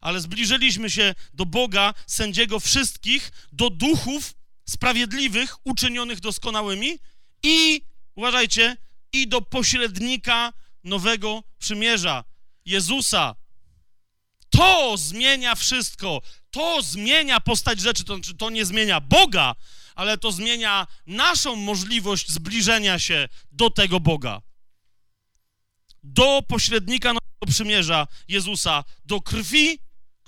ale 0.00 0.20
zbliżyliśmy 0.20 0.90
się 0.90 1.14
do 1.34 1.46
Boga, 1.46 1.94
sędziego 2.06 2.60
wszystkich, 2.60 3.32
do 3.52 3.70
duchów 3.70 4.34
sprawiedliwych, 4.68 5.56
uczynionych 5.64 6.20
doskonałymi 6.20 6.98
i, 7.42 7.82
uważajcie, 8.14 8.76
i 9.12 9.28
do 9.28 9.42
pośrednika 9.42 10.52
nowego 10.84 11.42
przymierza, 11.58 12.24
Jezusa, 12.64 13.34
to 14.50 14.96
zmienia 14.96 15.54
wszystko. 15.54 16.22
To 16.50 16.82
zmienia 16.82 17.40
postać 17.40 17.80
rzeczy. 17.80 18.04
To, 18.04 18.14
znaczy, 18.14 18.34
to 18.34 18.50
nie 18.50 18.64
zmienia 18.64 19.00
Boga, 19.00 19.54
ale 19.94 20.18
to 20.18 20.32
zmienia 20.32 20.86
naszą 21.06 21.56
możliwość 21.56 22.32
zbliżenia 22.32 22.98
się 22.98 23.28
do 23.52 23.70
tego 23.70 24.00
Boga. 24.00 24.42
Do 26.02 26.42
pośrednika 26.48 27.08
nowego 27.08 27.46
przymierza 27.54 28.06
Jezusa, 28.28 28.84
do 29.04 29.20
krwi, 29.20 29.78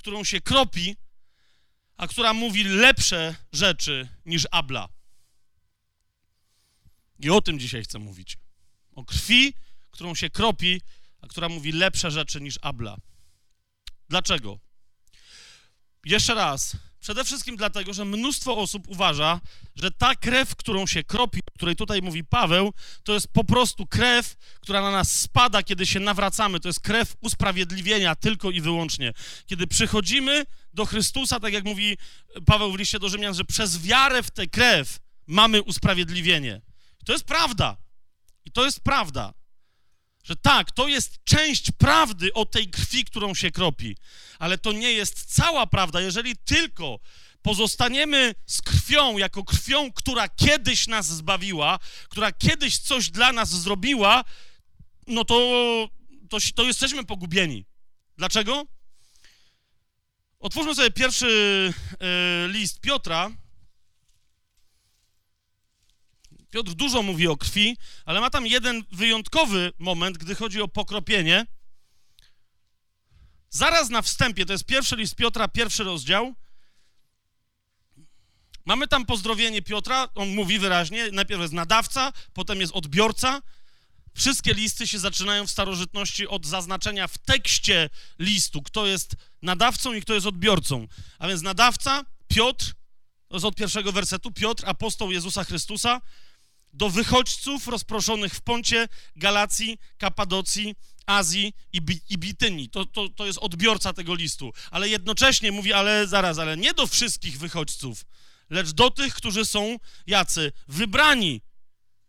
którą 0.08 0.24
się 0.24 0.40
kropi, 0.40 0.96
a 1.96 2.06
która 2.06 2.32
mówi 2.32 2.64
lepsze 2.64 3.34
rzeczy 3.52 4.08
niż 4.26 4.46
Abla. 4.50 4.88
I 7.18 7.30
o 7.30 7.40
tym 7.40 7.58
dzisiaj 7.58 7.82
chcę 7.82 7.98
mówić. 7.98 8.38
O 8.94 9.04
krwi, 9.04 9.54
którą 9.90 10.14
się 10.14 10.30
kropi, 10.30 10.80
a 11.20 11.26
która 11.26 11.48
mówi 11.48 11.72
lepsze 11.72 12.10
rzeczy 12.10 12.40
niż 12.40 12.58
Abla. 12.62 12.96
Dlaczego? 14.08 14.58
Jeszcze 16.04 16.34
raz. 16.34 16.76
Przede 17.00 17.24
wszystkim 17.24 17.56
dlatego, 17.56 17.92
że 17.92 18.04
mnóstwo 18.04 18.56
osób 18.56 18.88
uważa, 18.88 19.40
że 19.76 19.90
ta 19.90 20.14
krew, 20.14 20.56
którą 20.56 20.86
się 20.86 21.04
kropi, 21.04 21.40
o 21.40 21.54
której 21.54 21.76
tutaj 21.76 22.02
mówi 22.02 22.24
Paweł, 22.24 22.72
to 23.02 23.12
jest 23.14 23.28
po 23.32 23.44
prostu 23.44 23.86
krew, 23.86 24.36
która 24.60 24.82
na 24.82 24.90
nas 24.90 25.20
spada, 25.20 25.62
kiedy 25.62 25.86
się 25.86 26.00
nawracamy. 26.00 26.60
To 26.60 26.68
jest 26.68 26.80
krew 26.80 27.14
usprawiedliwienia 27.20 28.14
tylko 28.14 28.50
i 28.50 28.60
wyłącznie. 28.60 29.12
Kiedy 29.46 29.66
przychodzimy 29.66 30.46
do 30.74 30.86
Chrystusa, 30.86 31.40
tak 31.40 31.52
jak 31.52 31.64
mówi 31.64 31.96
Paweł 32.46 32.72
w 32.72 32.78
liście 32.78 32.98
do 32.98 33.08
Rzymian, 33.08 33.34
że 33.34 33.44
przez 33.44 33.82
wiarę 33.82 34.22
w 34.22 34.30
tę 34.30 34.46
krew 34.46 34.98
mamy 35.26 35.62
usprawiedliwienie. 35.62 36.60
to 37.04 37.12
jest 37.12 37.24
prawda. 37.24 37.76
I 38.44 38.50
to 38.50 38.64
jest 38.64 38.80
prawda 38.80 39.37
że 40.24 40.36
tak, 40.36 40.72
to 40.72 40.88
jest 40.88 41.24
część 41.24 41.70
prawdy 41.70 42.32
o 42.32 42.46
tej 42.46 42.70
krwi, 42.70 43.04
którą 43.04 43.34
się 43.34 43.50
kropi, 43.50 43.96
ale 44.38 44.58
to 44.58 44.72
nie 44.72 44.92
jest 44.92 45.34
cała 45.34 45.66
prawda. 45.66 46.00
Jeżeli 46.00 46.36
tylko 46.36 46.98
pozostaniemy 47.42 48.34
z 48.46 48.62
krwią, 48.62 49.18
jako 49.18 49.44
krwią, 49.44 49.92
która 49.92 50.28
kiedyś 50.28 50.86
nas 50.86 51.06
zbawiła, 51.06 51.78
która 52.08 52.32
kiedyś 52.32 52.78
coś 52.78 53.10
dla 53.10 53.32
nas 53.32 53.48
zrobiła, 53.48 54.24
no 55.06 55.24
to, 55.24 55.34
to, 56.30 56.38
to 56.54 56.64
jesteśmy 56.64 57.04
pogubieni. 57.04 57.64
Dlaczego? 58.16 58.66
Otwórzmy 60.40 60.74
sobie 60.74 60.90
pierwszy 60.90 61.26
y, 62.46 62.48
list 62.48 62.80
Piotra, 62.80 63.30
Piotr 66.50 66.72
dużo 66.72 67.02
mówi 67.02 67.28
o 67.28 67.36
krwi, 67.36 67.76
ale 68.04 68.20
ma 68.20 68.30
tam 68.30 68.46
jeden 68.46 68.84
wyjątkowy 68.92 69.72
moment, 69.78 70.18
gdy 70.18 70.34
chodzi 70.34 70.62
o 70.62 70.68
pokropienie. 70.68 71.46
Zaraz 73.50 73.90
na 73.90 74.02
wstępie, 74.02 74.46
to 74.46 74.52
jest 74.52 74.64
pierwszy 74.64 74.96
list 74.96 75.14
Piotra, 75.14 75.48
pierwszy 75.48 75.84
rozdział. 75.84 76.34
Mamy 78.64 78.88
tam 78.88 79.06
pozdrowienie 79.06 79.62
Piotra, 79.62 80.08
on 80.14 80.34
mówi 80.34 80.58
wyraźnie, 80.58 81.08
najpierw 81.12 81.40
jest 81.40 81.52
nadawca, 81.52 82.12
potem 82.32 82.60
jest 82.60 82.72
odbiorca. 82.72 83.42
Wszystkie 84.14 84.54
listy 84.54 84.86
się 84.86 84.98
zaczynają 84.98 85.46
w 85.46 85.50
starożytności 85.50 86.28
od 86.28 86.46
zaznaczenia 86.46 87.08
w 87.08 87.18
tekście 87.18 87.90
listu, 88.18 88.62
kto 88.62 88.86
jest 88.86 89.16
nadawcą 89.42 89.92
i 89.92 90.02
kto 90.02 90.14
jest 90.14 90.26
odbiorcą. 90.26 90.86
A 91.18 91.28
więc 91.28 91.42
nadawca, 91.42 92.04
Piotr, 92.28 92.72
to 93.28 93.36
jest 93.36 93.44
od 93.44 93.54
pierwszego 93.54 93.92
wersetu, 93.92 94.30
Piotr, 94.30 94.64
apostoł 94.66 95.10
Jezusa 95.10 95.44
Chrystusa, 95.44 96.00
do 96.78 96.90
wychodźców 96.90 97.68
rozproszonych 97.68 98.34
w 98.34 98.40
Poncie, 98.40 98.88
Galacji, 99.16 99.78
Kapadocji, 99.98 100.74
Azji 101.06 101.52
i, 101.72 101.80
Bi 101.80 102.00
i. 102.58 102.68
To, 102.70 102.86
to, 102.86 103.08
to 103.08 103.26
jest 103.26 103.38
odbiorca 103.38 103.92
tego 103.92 104.14
listu. 104.14 104.52
Ale 104.70 104.88
jednocześnie 104.88 105.52
mówi, 105.52 105.72
ale 105.72 106.06
zaraz, 106.06 106.38
ale 106.38 106.56
nie 106.56 106.74
do 106.74 106.86
wszystkich 106.86 107.38
wychodźców, 107.38 108.04
lecz 108.50 108.70
do 108.70 108.90
tych, 108.90 109.14
którzy 109.14 109.44
są 109.44 109.76
jacy? 110.06 110.52
Wybrani. 110.68 111.40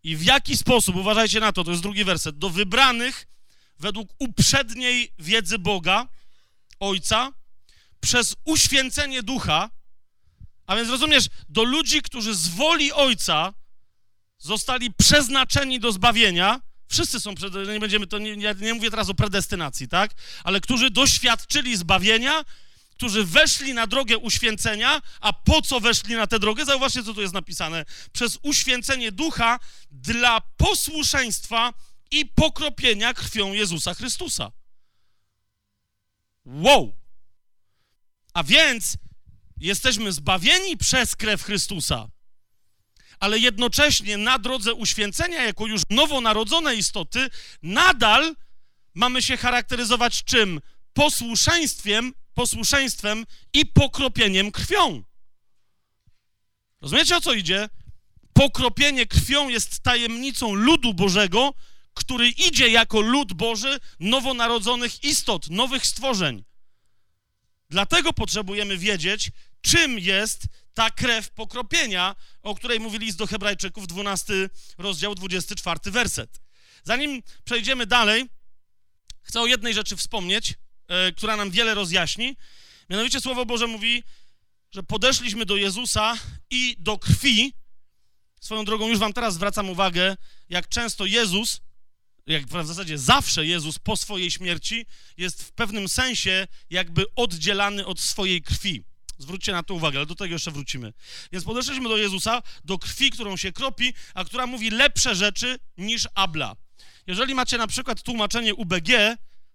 I 0.03 0.15
w 0.15 0.24
jaki 0.24 0.57
sposób, 0.57 0.95
uważajcie 0.95 1.39
na 1.39 1.51
to, 1.51 1.63
to 1.63 1.72
jest 1.72 1.84
drugi 1.84 2.03
werset, 2.03 2.38
do 2.38 2.49
wybranych 2.49 3.28
według 3.80 4.09
uprzedniej 4.20 5.13
wiedzy 5.20 5.59
Boga, 5.59 6.07
Ojca, 6.80 7.34
przez 7.99 8.36
uświęcenie 8.45 9.24
ducha, 9.24 9.70
a 10.65 10.76
więc 10.76 10.89
rozumiesz, 10.89 11.26
do 11.49 11.63
ludzi, 11.63 12.01
którzy 12.01 12.36
z 12.36 12.47
woli 12.47 12.93
Ojca 12.93 13.53
zostali 14.39 14.93
przeznaczeni 14.93 15.79
do 15.79 15.91
zbawienia, 15.91 16.61
wszyscy 16.87 17.19
są, 17.19 17.33
nie 17.73 17.79
będziemy, 17.79 18.07
to 18.07 18.19
nie, 18.19 18.37
nie, 18.37 18.55
nie 18.61 18.73
mówię 18.73 18.89
teraz 18.89 19.09
o 19.09 19.13
predestynacji, 19.13 19.87
tak, 19.87 20.11
ale 20.43 20.61
którzy 20.61 20.91
doświadczyli 20.91 21.77
zbawienia, 21.77 22.45
którzy 22.91 23.23
weszli 23.23 23.73
na 23.73 23.87
drogę 23.87 24.17
uświęcenia, 24.17 25.01
a 25.21 25.33
po 25.33 25.61
co 25.61 25.79
weszli 25.79 26.15
na 26.15 26.27
tę 26.27 26.39
drogę? 26.39 26.65
Zauważcie, 26.65 27.03
co 27.03 27.13
tu 27.13 27.21
jest 27.21 27.33
napisane. 27.33 27.85
Przez 28.11 28.39
uświęcenie 28.41 29.11
ducha 29.11 29.59
dla 29.91 30.41
posłuszeństwa 30.41 31.73
i 32.11 32.25
pokropienia 32.25 33.13
krwią 33.13 33.53
Jezusa 33.53 33.93
Chrystusa. 33.93 34.51
Wow! 36.45 36.93
A 38.33 38.43
więc 38.43 38.97
jesteśmy 39.57 40.11
zbawieni 40.11 40.77
przez 40.77 41.15
krew 41.15 41.43
Chrystusa, 41.43 42.07
ale 43.20 43.39
jednocześnie 43.39 44.17
na 44.17 44.39
drodze 44.39 44.74
uświęcenia, 44.74 45.43
jako 45.43 45.67
już 45.67 45.82
nowonarodzone 45.89 46.76
istoty, 46.76 47.30
nadal 47.63 48.36
mamy 48.93 49.22
się 49.22 49.38
charakteryzować 49.38 50.24
czym? 50.24 50.61
Posłuszeństwem, 50.93 52.13
posłuszeństwem 52.34 53.26
i 53.53 53.65
pokropieniem 53.65 54.51
krwią. 54.51 55.03
Rozumiecie 56.82 57.17
o 57.17 57.22
co 57.22 57.34
idzie? 57.34 57.70
Pokropienie 58.34 59.05
krwią 59.05 59.49
jest 59.49 59.80
tajemnicą 59.80 60.53
ludu 60.53 60.93
Bożego, 60.93 61.53
który 61.93 62.30
idzie 62.30 62.67
jako 62.67 63.01
lud 63.01 63.34
Boży 63.34 63.80
nowonarodzonych 63.99 65.03
istot, 65.03 65.49
nowych 65.49 65.86
stworzeń. 65.86 66.43
Dlatego 67.70 68.13
potrzebujemy 68.13 68.78
wiedzieć, 68.78 69.32
czym 69.62 69.99
jest 69.99 70.43
ta 70.74 70.89
krew 70.91 71.32
pokropienia, 71.32 72.16
o 72.41 72.55
której 72.55 72.80
mówi 72.80 72.99
list 72.99 73.18
do 73.18 73.28
Hebrajczyków, 73.28 73.88
12 73.88 74.49
rozdział, 74.78 75.16
24 75.16 75.80
werset. 75.91 76.41
Zanim 76.84 77.24
przejdziemy 77.43 77.86
dalej, 77.86 78.26
chcę 79.22 79.41
o 79.41 79.47
jednej 79.47 79.74
rzeczy 79.74 79.95
wspomnieć, 79.95 80.53
e, 80.88 81.12
która 81.12 81.38
nam 81.38 81.51
wiele 81.51 81.74
rozjaśni. 81.74 82.38
Mianowicie 82.89 83.22
Słowo 83.22 83.45
Boże 83.45 83.68
mówi, 83.68 84.03
że 84.72 84.84
podeszliśmy 84.84 85.45
do 85.45 85.55
Jezusa 85.55 86.18
i 86.49 86.76
do 86.80 86.97
krwi. 86.97 87.53
Swoją 88.41 88.66
drogą, 88.66 88.88
już 88.88 88.99
wam 88.99 89.14
teraz 89.14 89.34
zwracam 89.34 89.70
uwagę, 89.70 90.18
jak 90.49 90.70
często 90.70 91.05
Jezus 91.05 91.62
jak 92.30 92.45
w 92.45 92.68
zasadzie 92.68 92.97
zawsze 92.97 93.45
Jezus 93.45 93.80
po 93.80 93.97
swojej 93.97 94.32
śmierci 94.32 94.86
jest 95.18 95.43
w 95.43 95.51
pewnym 95.51 95.88
sensie 95.88 96.47
jakby 96.70 97.05
oddzielany 97.16 97.86
od 97.86 97.99
swojej 97.99 98.41
krwi. 98.41 98.84
Zwróćcie 99.20 99.51
na 99.51 99.63
to 99.63 99.74
uwagę, 99.74 99.97
ale 99.97 100.05
do 100.05 100.15
tego 100.15 100.34
jeszcze 100.34 100.51
wrócimy. 100.51 100.93
Więc 101.32 101.45
podeszliśmy 101.45 101.89
do 101.89 101.97
Jezusa, 101.97 102.41
do 102.65 102.80
krwi, 102.80 103.11
którą 103.11 103.38
się 103.38 103.51
kropi, 103.51 103.93
a 104.13 104.26
która 104.26 104.47
mówi 104.47 104.70
lepsze 104.70 105.15
rzeczy 105.15 105.59
niż 105.78 106.07
Abla. 106.15 106.55
Jeżeli 107.07 107.36
macie 107.36 107.57
na 107.57 107.67
przykład 107.67 108.01
tłumaczenie 108.01 108.55
UBG, 108.55 108.89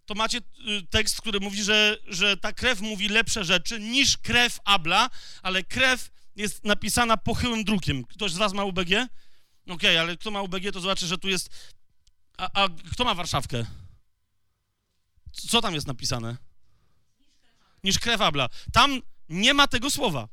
to 0.06 0.14
macie 0.14 0.38
y, 0.38 0.42
tekst, 0.90 1.20
który 1.20 1.40
mówi, 1.40 1.62
że, 1.62 1.96
że 2.06 2.36
ta 2.36 2.52
krew 2.52 2.80
mówi 2.80 3.08
lepsze 3.08 3.44
rzeczy 3.44 3.80
niż 3.80 4.16
krew 4.16 4.58
Abla, 4.64 5.10
ale 5.42 5.62
krew 5.62 6.10
jest 6.36 6.64
napisana 6.64 7.16
pochyłym 7.16 7.64
drukiem. 7.64 8.04
Ktoś 8.04 8.32
z 8.32 8.36
was 8.36 8.52
ma 8.52 8.64
UBG? 8.64 8.88
Okej, 8.88 9.08
okay, 9.66 10.00
ale 10.00 10.16
kto 10.16 10.30
ma 10.30 10.42
UBG, 10.42 10.72
to 10.72 10.80
zobaczy, 10.80 11.06
że 11.06 11.18
tu 11.18 11.28
jest 11.28 11.50
a, 12.38 12.64
a 12.64 12.68
kto 12.92 13.04
ma 13.04 13.14
Warszawkę? 13.14 13.66
Co 15.32 15.60
tam 15.60 15.74
jest 15.74 15.86
napisane? 15.86 16.36
Niż 17.84 17.98
krew 17.98 18.20
Abla. 18.20 18.48
Tam 18.72 19.00
nie 19.34 19.54
ma 19.54 19.68
tego 19.68 19.90
słowa. 19.90 20.28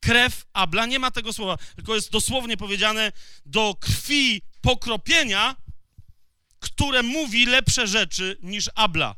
Krew 0.00 0.46
Abla 0.52 0.86
nie 0.86 0.98
ma 0.98 1.10
tego 1.10 1.32
słowa, 1.32 1.56
tylko 1.76 1.94
jest 1.94 2.10
dosłownie 2.10 2.56
powiedziane 2.56 3.12
do 3.46 3.74
krwi 3.80 4.42
pokropienia, 4.60 5.56
które 6.58 7.02
mówi 7.02 7.46
lepsze 7.46 7.86
rzeczy 7.86 8.36
niż 8.42 8.70
Abla. 8.74 9.16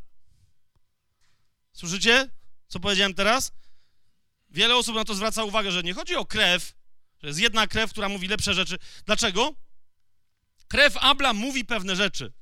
Słyszycie, 1.73 2.31
co 2.69 2.81
powiedziałem 2.81 3.15
teraz? 3.15 3.53
Wiele 4.51 4.77
osób 4.77 4.95
na 4.95 5.05
to 5.05 5.15
zwraca 5.15 5.45
uwagę, 5.45 5.73
że 5.73 5.83
nie 5.83 5.95
chodzi 5.95 6.17
o 6.17 6.27
krew, 6.27 6.75
że 7.23 7.29
jest 7.29 7.41
jedna 7.41 7.67
krew, 7.67 7.91
która 7.91 8.09
mówi 8.09 8.29
lepsze 8.29 8.55
rzeczy. 8.55 8.79
Dlaczego? 9.07 9.55
Krew 10.69 10.97
Abla 10.97 11.33
mówi 11.33 11.65
pewne 11.65 11.97
rzeczy. 11.97 12.33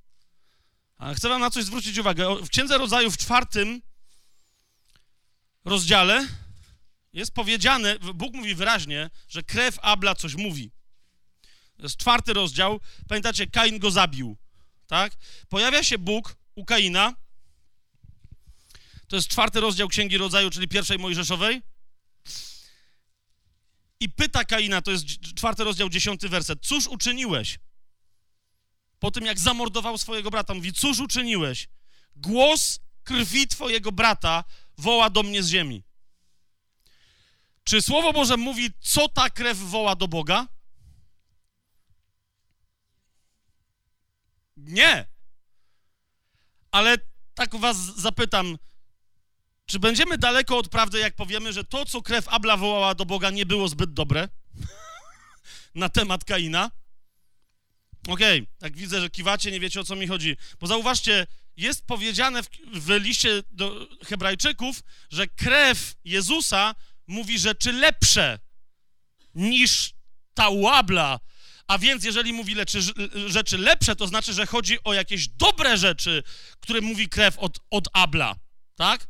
Chcę 1.16 1.28
wam 1.28 1.40
na 1.40 1.51
coś 1.51 1.64
zwrócić 1.64 1.98
uwagę. 1.98 2.36
W 2.36 2.48
Księdze 2.48 2.78
Rodzaju 2.78 3.11
w 3.11 3.16
czwartym 3.16 3.82
rozdziale 5.65 6.29
jest 7.13 7.35
powiedziane, 7.35 7.99
Bóg 7.99 8.35
mówi 8.35 8.55
wyraźnie, 8.55 9.11
że 9.29 9.43
krew 9.43 9.79
Abla 9.83 10.15
coś 10.15 10.35
mówi. 10.35 10.71
To 11.77 11.83
jest 11.83 11.97
czwarty 11.97 12.33
rozdział. 12.33 12.81
Pamiętacie, 13.09 13.47
Kain 13.47 13.79
go 13.79 13.91
zabił, 13.91 14.37
tak? 14.87 15.13
Pojawia 15.49 15.83
się 15.83 15.99
Bóg 15.99 16.37
u 16.55 16.65
Kaina. 16.65 17.15
To 19.09 19.17
jest 19.17 19.29
czwarty 19.29 19.61
rozdział 19.61 19.89
Księgi 19.89 20.19
Rodzaju, 20.19 20.51
czyli 20.51 20.69
pierwszej 20.69 20.99
Mojżeszowej. 20.99 21.63
I 24.01 24.09
pyta 24.09 24.45
Kaina, 24.45 24.83
to 24.83 24.91
jest 24.91 25.07
czwarty 25.37 25.65
rozdział, 25.65 25.89
dziesiąty 25.89 26.29
werset. 26.29 26.59
Cóż 26.63 26.87
uczyniłeś? 26.87 27.59
po 29.01 29.11
tym 29.11 29.27
jak 29.27 29.39
zamordował 29.39 29.99
swojego 29.99 30.31
brata, 30.31 30.55
mówi: 30.55 30.73
Cóż 30.73 31.01
uczyniłeś? 31.01 31.69
Głos 32.17 32.81
krwi 33.05 33.49
twojego 33.49 33.93
brata 33.93 34.45
woła 34.81 35.11
do 35.11 35.22
mnie 35.22 35.43
z 35.43 35.49
ziemi. 35.49 35.83
Czy 37.64 37.83
Słowo 37.83 38.12
Boże 38.12 38.37
mówi, 38.37 38.70
co 38.81 39.09
ta 39.09 39.31
krew 39.31 39.59
woła 39.59 39.97
do 39.97 40.09
Boga? 40.09 40.49
Nie. 44.57 45.07
Ale 46.70 46.99
tak 47.35 47.57
was 47.57 47.76
zapytam, 47.76 48.59
czy 49.66 49.78
będziemy 49.78 50.18
daleko 50.18 50.59
od 50.59 50.68
prawdy, 50.68 50.99
jak 50.99 51.14
powiemy, 51.16 51.53
że 51.53 51.64
to, 51.64 51.87
co 51.87 52.03
krew 52.03 52.28
Abla 52.28 52.57
wołała 52.57 52.95
do 52.95 53.07
Boga, 53.07 53.31
nie 53.31 53.47
było 53.47 53.68
zbyt 53.68 53.93
dobre 53.93 54.28
na 55.74 55.89
temat 55.89 56.24
Kaina? 56.24 56.70
Okej, 58.09 58.43
okay, 58.43 58.55
tak 58.59 58.76
widzę, 58.76 59.01
że 59.01 59.11
kiwacie, 59.11 59.51
nie 59.51 59.61
wiecie 59.61 59.81
o 59.81 59.85
co 59.85 59.97
mi 59.97 60.07
chodzi. 60.07 60.37
Bo 60.61 60.66
zauważcie, 60.66 61.26
jest 61.61 61.87
powiedziane 61.87 62.43
w, 62.43 62.49
w 62.73 62.91
liście 62.91 63.43
do 63.51 63.87
Hebrajczyków, 64.05 64.83
że 65.11 65.27
krew 65.27 65.95
Jezusa 66.05 66.75
mówi 67.07 67.39
rzeczy 67.39 67.73
lepsze 67.73 68.39
niż 69.35 69.93
ta 70.35 70.49
łabla. 70.49 71.21
A 71.67 71.79
więc, 71.79 72.05
jeżeli 72.05 72.33
mówi 72.33 72.55
leczy, 72.55 72.81
rzeczy 73.27 73.59
lepsze, 73.59 73.97
to 73.97 74.07
znaczy, 74.07 74.33
że 74.33 74.47
chodzi 74.47 74.79
o 74.85 74.95
jakieś 74.95 75.29
dobre 75.29 75.79
rzeczy, 75.79 76.23
które 76.61 76.81
mówi 76.81 77.09
krew 77.09 77.39
od, 77.39 77.59
od 77.71 77.89
Abla, 77.93 78.35
tak? 78.77 79.09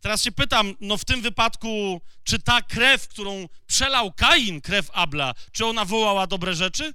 Teraz 0.00 0.22
się 0.22 0.32
pytam, 0.32 0.74
no 0.80 0.96
w 0.96 1.04
tym 1.04 1.22
wypadku, 1.22 2.00
czy 2.24 2.38
ta 2.38 2.62
krew, 2.62 3.08
którą 3.08 3.48
przelał 3.66 4.12
Kain, 4.12 4.60
krew 4.60 4.90
Abla, 4.92 5.34
czy 5.52 5.66
ona 5.66 5.84
wołała 5.84 6.26
dobre 6.26 6.54
rzeczy? 6.54 6.94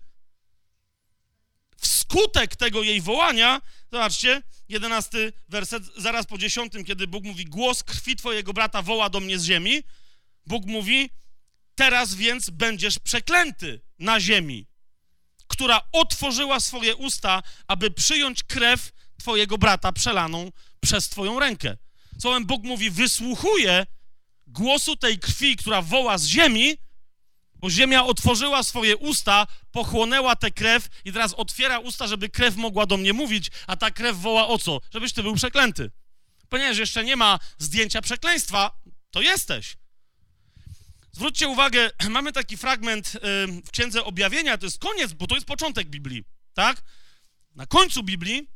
wskutek 2.06 2.56
tego 2.56 2.84
jej 2.84 3.02
wołania, 3.02 3.62
zobaczcie, 3.96 4.42
jedenasty 4.70 5.34
werset, 5.50 5.84
zaraz 5.98 6.26
po 6.26 6.38
dziesiątym, 6.38 6.84
kiedy 6.84 7.08
Bóg 7.08 7.24
mówi, 7.24 7.46
głos 7.46 7.84
krwi 7.84 8.16
twojego 8.16 8.54
brata 8.54 8.82
woła 8.82 9.10
do 9.10 9.20
mnie 9.20 9.40
z 9.40 9.44
ziemi, 9.44 9.84
Bóg 10.46 10.66
mówi, 10.66 11.10
teraz 11.76 12.16
więc 12.16 12.50
będziesz 12.50 13.00
przeklęty 13.00 13.82
na 14.00 14.20
ziemi, 14.20 14.68
która 15.48 15.82
otworzyła 15.92 16.60
swoje 16.60 16.96
usta, 16.96 17.44
aby 17.68 17.92
przyjąć 17.92 18.44
krew 18.44 18.92
twojego 19.18 19.58
brata 19.58 19.92
przelaną 19.92 20.52
przez 20.80 21.10
twoją 21.10 21.40
rękę. 21.40 21.78
Słowem 22.22 22.46
Bóg 22.46 22.64
mówi, 22.64 22.90
wysłuchuje 22.90 23.86
głosu 24.48 24.96
tej 24.96 25.20
krwi, 25.20 25.56
która 25.56 25.82
woła 25.82 26.18
z 26.18 26.26
ziemi, 26.26 26.78
bo 27.66 27.70
ziemia 27.70 28.06
otworzyła 28.06 28.64
swoje 28.64 28.98
usta, 28.98 29.48
pochłonęła 29.72 30.36
tę 30.36 30.52
krew 30.52 30.90
i 31.06 31.14
teraz 31.14 31.34
otwiera 31.34 31.80
usta, 31.80 32.08
żeby 32.08 32.30
krew 32.30 32.56
mogła 32.56 32.86
do 32.86 32.98
mnie 32.98 33.14
mówić, 33.14 33.52
a 33.68 33.78
ta 33.78 33.92
krew 33.92 34.18
woła 34.18 34.48
o 34.48 34.58
co? 34.58 34.82
Żebyś 34.94 35.14
ty 35.14 35.24
był 35.24 35.36
przeklęty. 35.36 35.92
Ponieważ 36.50 36.78
jeszcze 36.78 37.04
nie 37.04 37.16
ma 37.16 37.40
zdjęcia 37.58 38.02
przekleństwa, 38.02 38.82
to 39.12 39.22
jesteś. 39.22 39.78
Zwróćcie 41.12 41.48
uwagę, 41.48 41.92
mamy 42.10 42.32
taki 42.32 42.58
fragment 42.58 43.18
w 43.66 43.72
Księdze 43.72 44.04
Objawienia, 44.04 44.58
to 44.58 44.66
jest 44.66 44.80
koniec, 44.80 45.14
bo 45.14 45.28
to 45.28 45.36
jest 45.36 45.48
początek 45.48 45.88
Biblii, 45.88 46.24
tak? 46.54 46.84
Na 47.56 47.66
końcu 47.66 48.04
Biblii 48.04 48.48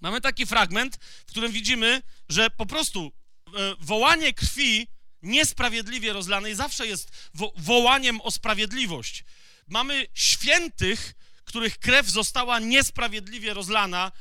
mamy 0.00 0.20
taki 0.20 0.46
fragment, 0.46 0.96
w 1.26 1.30
którym 1.30 1.52
widzimy, 1.52 2.02
że 2.28 2.50
po 2.50 2.66
prostu 2.66 3.12
e, 3.46 3.74
wołanie 3.80 4.32
krwi 4.32 4.88
niesprawiedliwie 5.22 6.12
rozlanej 6.12 6.54
zawsze 6.54 6.86
jest 6.86 7.10
wo 7.34 7.52
wołaniem 7.56 8.20
o 8.20 8.30
sprawiedliwość. 8.30 9.24
Mamy 9.68 10.06
świętych, 10.14 11.14
których 11.44 11.78
krew 11.78 12.08
została 12.10 12.58
niesprawiedliwie 12.58 13.54
rozlana 13.54 14.12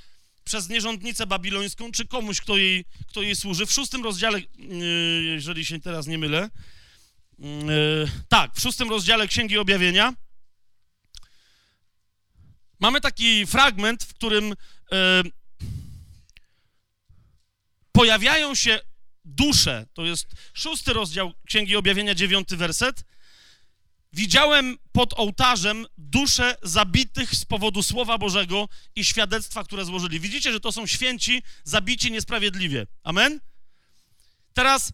przez 0.43 0.70
nierządnicę 0.70 1.28
babilońską, 1.28 1.91
czy 1.91 2.08
komuś, 2.08 2.41
kto 2.41 2.58
jej, 2.58 2.86
kto 3.08 3.22
jej 3.22 3.36
służy. 3.36 3.66
W 3.66 3.72
szóstym 3.72 4.04
rozdziale, 4.04 4.39
yy, 4.39 5.24
jeżeli 5.24 5.66
się 5.66 5.80
teraz 5.80 6.08
nie 6.08 6.18
mylę, 6.18 6.50
yy, 7.39 7.48
tak, 8.30 8.56
w 8.56 8.62
szóstym 8.62 8.89
rozdziale 8.89 9.28
Księgi 9.28 9.58
Objawienia 9.58 10.14
mamy 12.80 13.02
taki 13.02 13.46
fragment, 13.46 14.04
w 14.04 14.14
którym 14.14 14.54
yy, 14.91 15.32
pojawiają 17.91 18.56
się 18.56 18.80
dusze. 19.26 19.86
To 19.93 20.05
jest 20.05 20.28
szósty 20.53 20.93
rozdział 20.93 21.34
Księgi 21.47 21.76
Objawienia, 21.76 22.15
dziewiąty 22.15 22.57
werset. 22.57 23.03
Widziałem 24.13 24.78
pod 24.91 25.13
ołtarzem 25.19 25.86
dusze 25.97 26.55
zabitych 26.63 27.36
z 27.36 27.45
powodu 27.45 27.84
Słowa 27.84 28.17
Bożego 28.17 28.67
i 28.95 29.05
świadectwa, 29.05 29.63
które 29.63 29.86
złożyli. 29.86 30.19
Widzicie, 30.19 30.51
że 30.51 30.59
to 30.59 30.71
są 30.71 30.88
święci 30.88 31.43
zabici 31.63 32.11
niesprawiedliwie. 32.11 32.88
Amen? 33.03 33.39
Teraz 34.53 34.91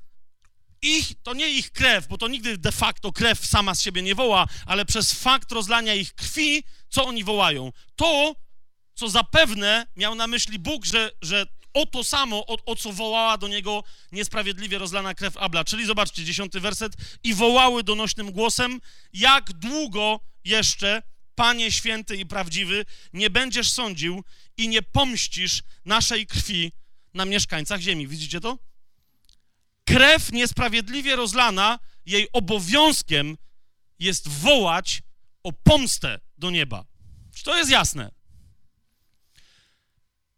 ich, 0.82 1.14
to 1.24 1.34
nie 1.34 1.50
ich 1.50 1.72
krew, 1.72 2.08
bo 2.08 2.18
to 2.18 2.28
nigdy 2.28 2.58
de 2.58 2.72
facto 2.72 3.12
krew 3.12 3.46
sama 3.46 3.76
z 3.76 3.82
siebie 3.82 4.02
nie 4.02 4.16
woła, 4.16 4.48
ale 4.66 4.86
przez 4.86 5.14
fakt 5.14 5.52
rozlania 5.52 5.96
ich 5.96 6.14
krwi, 6.14 6.64
co 6.90 7.06
oni 7.06 7.24
wołają? 7.24 7.72
To, 7.96 8.36
co 8.94 9.10
zapewne 9.10 9.88
miał 9.96 10.16
na 10.16 10.28
myśli 10.28 10.60
Bóg, 10.60 10.86
że, 10.86 11.12
że 11.22 11.46
o 11.74 11.86
to 11.86 12.04
samo, 12.04 12.46
o, 12.48 12.58
o, 12.66 12.76
co 12.76 12.94
wołała 12.94 13.38
do 13.38 13.48
niego 13.48 13.84
niesprawiedliwie 14.12 14.78
rozlana 14.78 15.14
krew 15.14 15.38
Abla. 15.38 15.64
Czyli 15.64 15.86
zobaczcie, 15.86 16.26
dziesiąty 16.26 16.60
werset. 16.60 16.94
I 17.24 17.34
wołały 17.34 17.84
donośnym 17.84 18.32
głosem, 18.32 18.82
jak 19.14 19.54
długo 19.54 20.20
jeszcze, 20.46 21.04
Panie 21.36 21.72
święty 21.72 22.18
i 22.18 22.26
prawdziwy, 22.26 22.86
nie 23.14 23.30
będziesz 23.30 23.72
sądził 23.72 24.24
i 24.58 24.68
nie 24.68 24.82
pomścisz 24.82 25.64
naszej 25.86 26.28
krwi 26.28 26.72
na 27.14 27.26
mieszkańcach 27.26 27.82
ziemi. 27.82 28.08
Widzicie 28.08 28.40
to? 28.40 28.58
Krew 29.86 30.32
niesprawiedliwie 30.32 31.16
rozlana, 31.16 31.80
jej 32.06 32.28
obowiązkiem 32.34 33.38
jest 34.00 34.28
wołać 34.28 35.02
o 35.44 35.54
pomstę 35.54 36.20
do 36.38 36.50
nieba. 36.50 36.86
Czy 37.36 37.44
to 37.44 37.58
jest 37.58 37.72
jasne? 37.72 38.12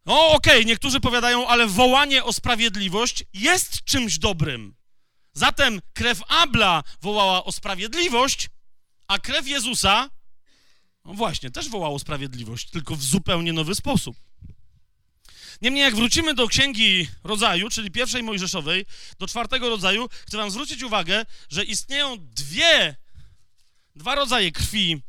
No 0.06 0.28
okej, 0.28 0.54
okay, 0.54 0.64
niektórzy 0.64 1.00
powiadają, 1.00 1.48
ale 1.48 1.66
wołanie 1.66 2.24
o 2.24 2.32
sprawiedliwość 2.32 3.24
jest 3.32 3.84
czymś 3.84 4.18
dobrym. 4.18 4.74
Zatem 5.32 5.80
krew 5.92 6.22
Abla 6.28 6.82
wołała 7.02 7.44
o 7.44 7.52
sprawiedliwość, 7.52 8.48
a 9.08 9.18
krew 9.18 9.48
Jezusa, 9.48 10.10
no 11.04 11.14
właśnie, 11.14 11.50
też 11.50 11.68
wołała 11.68 11.94
o 11.94 11.98
sprawiedliwość, 11.98 12.70
tylko 12.70 12.96
w 12.96 13.02
zupełnie 13.02 13.52
nowy 13.52 13.74
sposób. 13.74 14.16
Niemniej, 15.62 15.82
jak 15.82 15.96
wrócimy 15.96 16.34
do 16.34 16.48
księgi 16.48 17.08
rodzaju, 17.24 17.70
czyli 17.70 17.90
pierwszej 17.90 18.22
Mojżeszowej, 18.22 18.86
do 19.18 19.26
czwartego 19.26 19.68
rodzaju, 19.68 20.08
chcę 20.26 20.36
Wam 20.36 20.50
zwrócić 20.50 20.82
uwagę, 20.82 21.26
że 21.48 21.64
istnieją 21.64 22.16
dwie, 22.18 22.96
dwa 23.96 24.14
rodzaje 24.14 24.52
krwi, 24.52 25.02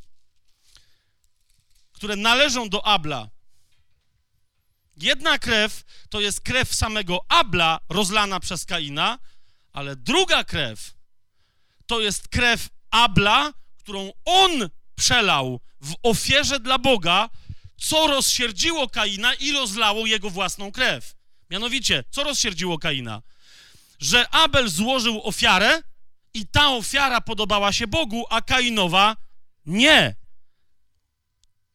które 1.93 2.16
należą 2.16 2.70
do 2.70 2.88
Abla. 2.88 3.34
Jedna 4.98 5.39
krew 5.39 5.84
to 6.10 6.20
jest 6.20 6.41
krew 6.41 6.74
samego 6.74 7.20
Abla 7.30 7.80
rozlana 7.89 8.39
przez 8.39 8.66
Kaina, 8.66 9.20
ale 9.74 9.96
druga 9.96 10.43
krew 10.43 10.93
to 11.86 12.00
jest 12.02 12.28
krew 12.28 12.70
Abla, 12.91 13.54
którą 13.78 14.12
on 14.26 14.70
przelał 14.96 15.60
w 15.82 15.93
ofierze 16.04 16.60
dla 16.60 16.80
Boga, 16.80 17.30
co 17.78 18.08
rozsierdziło 18.08 18.89
Kaina 18.89 19.34
i 19.34 19.52
rozlało 19.52 20.06
jego 20.06 20.30
własną 20.30 20.72
krew. 20.72 21.16
Mianowicie, 21.50 22.04
co 22.12 22.24
rozsierdziło 22.24 22.80
Kaina? 22.80 23.22
Że 24.00 24.30
Abel 24.30 24.70
złożył 24.70 25.22
ofiarę 25.24 25.82
i 26.34 26.48
ta 26.48 26.70
ofiara 26.70 27.22
podobała 27.22 27.74
się 27.74 27.88
Bogu, 27.88 28.26
a 28.30 28.41
Kainowa 28.41 29.18
nie. 29.66 30.16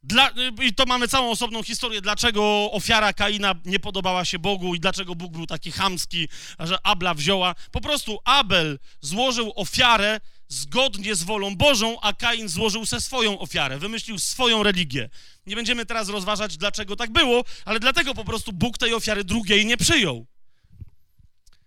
Dla, 0.03 0.29
I 0.61 0.73
to 0.73 0.85
mamy 0.85 1.07
całą 1.07 1.31
osobną 1.31 1.63
historię, 1.63 2.01
dlaczego 2.01 2.71
ofiara 2.71 3.13
Kaina 3.13 3.55
nie 3.65 3.79
podobała 3.79 4.25
się 4.25 4.39
Bogu 4.39 4.75
i 4.75 4.79
dlaczego 4.79 5.15
Bóg 5.15 5.31
był 5.31 5.47
taki 5.47 5.71
chamski, 5.71 6.27
że 6.59 6.77
Abla 6.83 7.13
wzięła. 7.13 7.55
Po 7.71 7.81
prostu 7.81 8.19
Abel 8.25 8.79
złożył 9.01 9.53
ofiarę 9.55 10.19
zgodnie 10.47 11.15
z 11.15 11.23
wolą 11.23 11.55
Bożą, 11.55 11.99
a 12.01 12.13
Kain 12.13 12.49
złożył 12.49 12.85
se 12.85 13.01
swoją 13.01 13.39
ofiarę, 13.39 13.79
wymyślił 13.79 14.19
swoją 14.19 14.63
religię. 14.63 15.09
Nie 15.45 15.55
będziemy 15.55 15.85
teraz 15.85 16.09
rozważać, 16.09 16.57
dlaczego 16.57 16.95
tak 16.95 17.11
było, 17.11 17.43
ale 17.65 17.79
dlatego 17.79 18.13
po 18.13 18.25
prostu 18.25 18.53
Bóg 18.53 18.77
tej 18.77 18.93
ofiary 18.93 19.23
drugiej 19.23 19.65
nie 19.65 19.77
przyjął. 19.77 20.25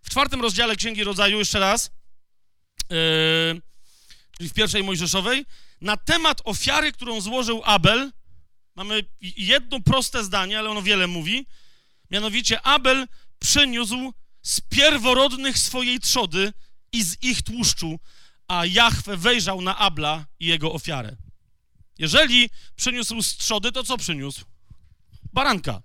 W 0.03 0.11
czwartym 0.11 0.43
rozdziale 0.43 0.77
Księgi 0.77 1.05
Rodzaju, 1.05 1.39
jeszcze 1.39 1.59
raz, 1.59 1.91
yy, 2.91 2.97
czyli 4.39 4.49
w 4.51 4.53
pierwszej 4.55 4.85
Mojżeszowej, 4.85 5.47
na 5.81 5.97
temat 5.97 6.41
ofiary, 6.45 6.93
którą 6.93 7.21
złożył 7.21 7.63
Abel, 7.65 8.13
Mamy 8.75 9.05
jedno 9.37 9.81
proste 9.81 10.25
zdanie, 10.25 10.59
ale 10.59 10.71
ono 10.71 10.83
wiele 10.83 11.07
mówi. 11.07 11.47
Mianowicie 12.11 12.63
Abel 12.63 13.09
przyniósł 13.39 14.13
z 14.43 14.61
pierworodnych 14.61 15.59
swojej 15.59 16.01
trzody 16.01 16.53
i 16.93 17.05
z 17.05 17.23
ich 17.23 17.43
tłuszczu, 17.43 18.01
a 18.49 18.67
Jahwe 18.67 19.17
wejrzał 19.17 19.61
na 19.61 19.79
Abla 19.79 20.27
i 20.41 20.47
jego 20.47 20.73
ofiarę. 20.73 21.17
Jeżeli 21.99 22.51
przyniósł 22.77 23.23
z 23.23 23.37
trzody, 23.37 23.73
to 23.73 23.85
co 23.85 23.99
przyniósł? 23.99 24.45
Baranka. 25.33 25.83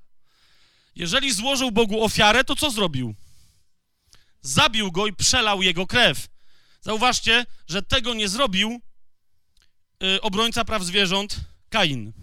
Jeżeli 0.95 1.33
złożył 1.33 1.71
Bogu 1.71 2.03
ofiarę, 2.03 2.43
to 2.43 2.55
co 2.55 2.71
zrobił? 2.71 3.15
Zabił 4.41 4.91
go 4.91 5.07
i 5.07 5.13
przelał 5.13 5.61
jego 5.61 5.87
krew. 5.87 6.27
Zauważcie, 6.81 7.45
że 7.67 7.81
tego 7.81 8.13
nie 8.13 8.29
zrobił 8.29 8.81
yy, 9.99 10.21
obrońca 10.21 10.65
praw 10.65 10.83
zwierząt 10.83 11.39
Kain. 11.69 12.13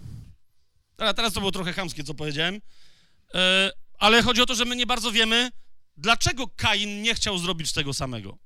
Teraz, 0.97 1.33
to 1.33 1.41
było 1.41 1.53
trochę 1.53 1.73
chamskie, 1.73 2.05
co 2.05 2.15
powiedziałem, 2.15 2.61
e, 3.35 3.71
ale 3.99 4.23
chodzi 4.23 4.43
o 4.43 4.47
to, 4.47 4.55
że 4.55 4.65
my 4.65 4.77
nie 4.77 4.87
bardzo 4.87 5.13
wiemy, 5.13 5.51
dlaczego 5.97 6.49
Kain 6.49 7.03
nie 7.03 7.15
chciał 7.15 7.39
zrobić 7.39 7.73
tego 7.73 7.95
samego. 7.95 8.39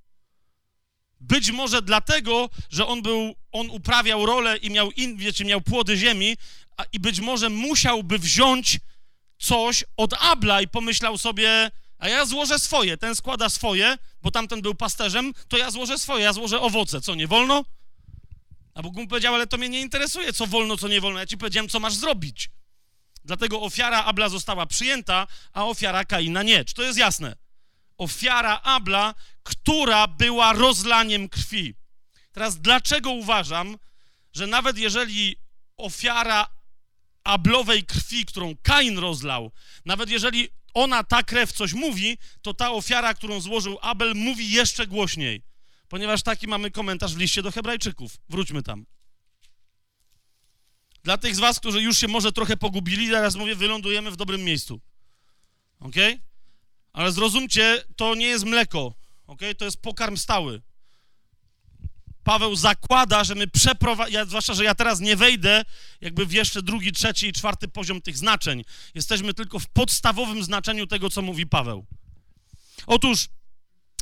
Być 1.21 1.51
może 1.51 1.83
dlatego, 1.83 2.51
że 2.71 2.87
on 2.87 3.03
był, 3.03 3.35
on 3.53 3.71
uprawiał 3.71 4.27
rolę 4.27 4.57
i 4.57 4.71
miał, 4.71 4.91
in, 4.91 5.17
wiecie, 5.17 5.45
miał 5.45 5.61
płody 5.61 5.97
ziemi, 5.97 6.37
a, 6.77 6.85
i 6.93 7.01
być 7.01 7.21
może 7.21 7.49
musiałby 7.49 8.19
wziąć 8.19 8.79
coś 9.39 9.85
od 9.97 10.15
Abla 10.21 10.61
i 10.61 10.69
pomyślał 10.69 11.19
sobie, 11.19 11.71
a 11.99 12.09
ja 12.09 12.27
złożę 12.27 12.59
swoje, 12.59 12.97
ten 12.97 13.15
składa 13.15 13.49
swoje, 13.49 13.99
bo 14.23 14.31
tamten 14.31 14.63
był 14.63 14.75
pasterzem, 14.75 15.33
to 15.49 15.57
ja 15.57 15.71
złożę 15.71 15.99
swoje, 15.99 16.25
ja 16.25 16.33
złożę 16.33 16.61
owoce, 16.61 17.01
co, 17.01 17.15
nie 17.15 17.27
wolno? 17.27 17.65
A 18.75 18.83
Bóg 18.83 18.97
mu 18.97 19.09
powiedział, 19.09 19.35
ale 19.35 19.47
to 19.47 19.57
mnie 19.57 19.68
nie 19.68 19.81
interesuje, 19.81 20.33
co 20.33 20.47
wolno, 20.47 20.77
co 20.77 20.89
nie 20.89 21.01
wolno. 21.01 21.18
Ja 21.18 21.27
ci 21.27 21.39
powiedziałem, 21.39 21.68
co 21.68 21.81
masz 21.81 21.95
zrobić. 21.95 22.51
Dlatego 23.25 23.61
ofiara 23.61 24.05
Abla 24.05 24.29
została 24.29 24.66
przyjęta, 24.66 25.27
a 25.53 25.64
ofiara 25.64 26.05
Kaina 26.05 26.43
nie. 26.43 26.64
Czy 26.64 26.75
to 26.75 26.83
jest 26.83 26.99
jasne? 26.99 27.37
Ofiara 27.99 28.61
Abla, 28.61 29.14
która 29.43 30.07
była 30.07 30.53
rozlaniem 30.53 31.29
krwi. 31.29 31.75
Teraz 32.33 32.61
dlaczego 32.61 33.11
uważam, 33.11 33.77
że 34.33 34.47
nawet 34.47 34.79
jeżeli 34.79 35.37
ofiara 35.77 36.47
Ablowej 37.25 37.85
krwi, 37.85 38.27
którą 38.27 38.57
Kain 38.62 38.99
rozlał, 38.99 39.53
nawet 39.85 40.11
jeżeli 40.11 40.49
ona, 40.75 41.05
ta 41.05 41.23
krew 41.23 41.53
coś 41.53 41.73
mówi, 41.73 42.18
to 42.43 42.55
ta 42.55 42.71
ofiara, 42.71 43.14
którą 43.14 43.41
złożył 43.41 43.79
Abel, 43.83 44.14
mówi 44.14 44.51
jeszcze 44.51 44.87
głośniej 44.87 45.50
ponieważ 45.91 46.22
taki 46.22 46.47
mamy 46.47 46.70
komentarz 46.70 47.14
w 47.14 47.18
liście 47.18 47.43
do 47.43 47.53
Hebrajczyków. 47.53 48.16
Wróćmy 48.28 48.62
tam. 48.62 48.86
Dla 51.05 51.18
tych 51.18 51.36
z 51.36 51.38
Was, 51.38 51.61
którzy 51.61 51.82
już 51.82 51.99
się 51.99 52.09
może 52.09 52.32
trochę 52.32 52.57
pogubili, 52.57 53.11
zaraz 53.11 53.34
mówię, 53.36 53.55
wylądujemy 53.55 54.11
w 54.11 54.16
dobrym 54.16 54.45
miejscu. 54.45 54.80
Ok? 55.80 55.95
Ale 56.93 57.12
zrozumcie, 57.12 57.84
to 57.97 58.14
nie 58.14 58.26
jest 58.26 58.45
mleko. 58.45 58.95
Ok? 59.26 59.41
To 59.59 59.64
jest 59.64 59.82
pokarm 59.82 60.16
stały. 60.16 60.62
Paweł 62.24 62.57
zakłada, 62.57 63.24
że 63.24 63.34
my 63.34 63.47
przeprowadzamy, 63.47 64.26
zwłaszcza, 64.26 64.55
że 64.55 64.64
ja 64.64 64.74
teraz 64.74 65.01
nie 65.01 65.16
wejdę 65.16 65.64
jakby 66.01 66.26
w 66.26 66.32
jeszcze 66.32 66.62
drugi, 66.62 66.93
trzeci 66.93 67.26
i 67.26 67.32
czwarty 67.32 67.68
poziom 67.68 68.03
tych 68.03 68.16
znaczeń. 68.16 68.64
Jesteśmy 68.95 69.34
tylko 69.34 69.59
w 69.59 69.68
podstawowym 69.68 70.45
znaczeniu 70.45 70.86
tego, 70.86 71.11
co 71.11 71.22
mówi 71.22 71.47
Paweł. 71.47 71.86
Otóż 72.86 73.28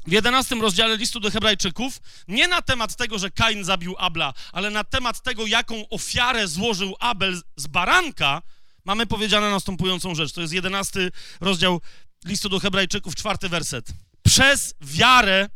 w 0.06 0.12
11 0.12 0.54
rozdziale 0.54 0.96
listu 0.96 1.20
do 1.20 1.30
Hebrajczyków, 1.30 2.00
nie 2.28 2.48
na 2.48 2.62
temat 2.62 2.96
tego, 2.96 3.18
że 3.18 3.30
Kain 3.30 3.64
zabił 3.64 3.94
Abla, 3.98 4.34
ale 4.52 4.70
na 4.70 4.84
temat 4.84 5.22
tego, 5.22 5.46
jaką 5.46 5.88
ofiarę 5.88 6.48
złożył 6.48 6.96
Abel 7.00 7.42
z 7.56 7.66
baranka, 7.66 8.42
mamy 8.84 9.06
powiedziane 9.06 9.50
następującą 9.50 10.14
rzecz. 10.14 10.32
To 10.32 10.40
jest 10.40 10.52
11 10.52 11.10
rozdział 11.40 11.80
listu 12.24 12.48
do 12.48 12.60
Hebrajczyków, 12.60 13.14
czwarty 13.14 13.48
werset. 13.48 13.88
Przez 14.22 14.74
wiarę 14.80 15.48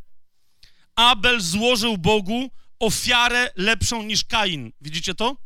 Abel 0.94 1.40
złożył 1.40 1.98
Bogu 1.98 2.50
ofiarę 2.78 3.50
lepszą 3.56 4.02
niż 4.02 4.24
Kain. 4.24 4.72
Widzicie 4.80 5.14
to? 5.14 5.36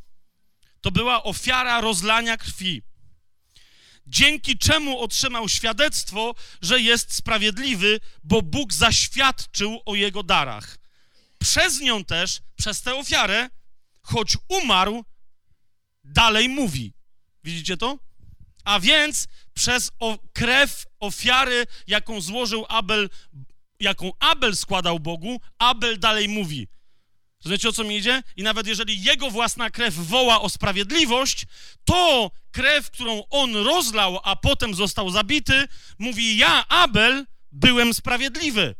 To 0.80 0.90
była 0.90 1.22
ofiara 1.22 1.80
rozlania 1.80 2.36
krwi. 2.36 2.82
Dzięki 4.06 4.58
czemu 4.58 5.00
otrzymał 5.00 5.48
świadectwo, 5.48 6.34
że 6.62 6.80
jest 6.80 7.14
sprawiedliwy, 7.14 8.00
bo 8.24 8.42
Bóg 8.42 8.72
zaświadczył 8.72 9.80
o 9.86 9.94
jego 9.94 10.22
darach. 10.22 10.78
Przez 11.38 11.80
nią 11.80 12.04
też, 12.04 12.40
przez 12.56 12.82
tę 12.82 12.94
ofiarę, 12.94 13.50
choć 14.02 14.36
umarł, 14.48 15.04
dalej 16.04 16.48
mówi. 16.48 16.92
Widzicie 17.44 17.76
to? 17.76 17.98
A 18.64 18.80
więc 18.80 19.28
przez 19.54 19.90
o, 19.98 20.18
krew 20.32 20.86
ofiary, 21.00 21.66
jaką 21.86 22.20
złożył 22.20 22.66
Abel, 22.68 23.10
jaką 23.80 24.10
Abel 24.18 24.56
składał 24.56 25.00
Bogu, 25.00 25.40
Abel 25.58 25.98
dalej 26.00 26.28
mówi. 26.28 26.68
Rozumiecie, 27.46 27.68
o 27.68 27.72
co 27.72 27.84
mi 27.84 27.96
idzie? 27.96 28.22
I 28.36 28.42
nawet 28.42 28.66
jeżeli 28.66 29.02
jego 29.02 29.30
własna 29.30 29.70
krew 29.70 29.94
woła 29.94 30.40
o 30.40 30.48
sprawiedliwość, 30.48 31.46
to 31.84 32.30
krew, 32.50 32.90
którą 32.90 33.22
on 33.30 33.56
rozlał, 33.56 34.20
a 34.22 34.36
potem 34.36 34.74
został 34.74 35.10
zabity, 35.10 35.68
mówi: 35.98 36.36
Ja, 36.36 36.68
Abel, 36.68 37.26
byłem 37.52 37.94
sprawiedliwy. 37.94 38.74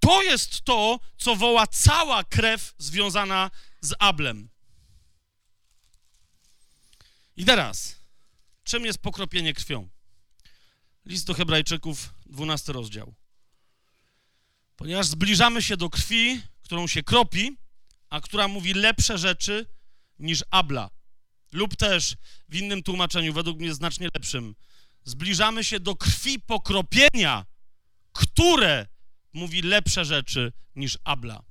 To 0.00 0.22
jest 0.22 0.64
to, 0.64 1.00
co 1.16 1.36
woła 1.36 1.66
cała 1.66 2.24
krew 2.24 2.74
związana 2.78 3.50
z 3.80 3.94
Ablem. 3.98 4.48
I 7.36 7.44
teraz, 7.44 7.96
czym 8.64 8.84
jest 8.84 8.98
pokropienie 8.98 9.54
krwią? 9.54 9.88
List 11.06 11.26
do 11.26 11.34
Hebrajczyków, 11.34 12.14
12 12.26 12.72
rozdział. 12.72 13.14
Ponieważ 14.76 15.06
zbliżamy 15.06 15.62
się 15.62 15.76
do 15.76 15.90
krwi, 15.90 16.42
którą 16.62 16.86
się 16.86 17.02
kropi, 17.02 17.56
a 18.10 18.20
która 18.20 18.48
mówi 18.48 18.74
lepsze 18.74 19.18
rzeczy 19.18 19.66
niż 20.18 20.44
Abla. 20.50 20.90
Lub 21.52 21.76
też 21.76 22.16
w 22.48 22.56
innym 22.56 22.82
tłumaczeniu, 22.82 23.32
według 23.32 23.58
mnie 23.58 23.74
znacznie 23.74 24.08
lepszym, 24.14 24.54
zbliżamy 25.04 25.64
się 25.64 25.80
do 25.80 25.96
krwi 25.96 26.40
pokropienia, 26.40 27.46
które 28.12 28.86
mówi 29.32 29.62
lepsze 29.62 30.04
rzeczy 30.04 30.52
niż 30.76 30.98
Abla. 31.04 31.42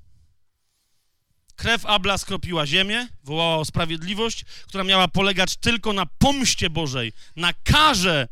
Krew 1.55 1.86
Abla 1.86 2.17
skropiła 2.17 2.67
ziemię, 2.67 3.07
wołała 3.24 3.57
o 3.57 3.65
sprawiedliwość, 3.65 4.45
która 4.67 4.84
miała 4.84 5.07
polegać 5.07 5.57
tylko 5.57 5.93
na 5.93 6.05
pomście 6.05 6.69
Bożej, 6.69 7.13
na 7.36 7.53
karze 7.53 8.28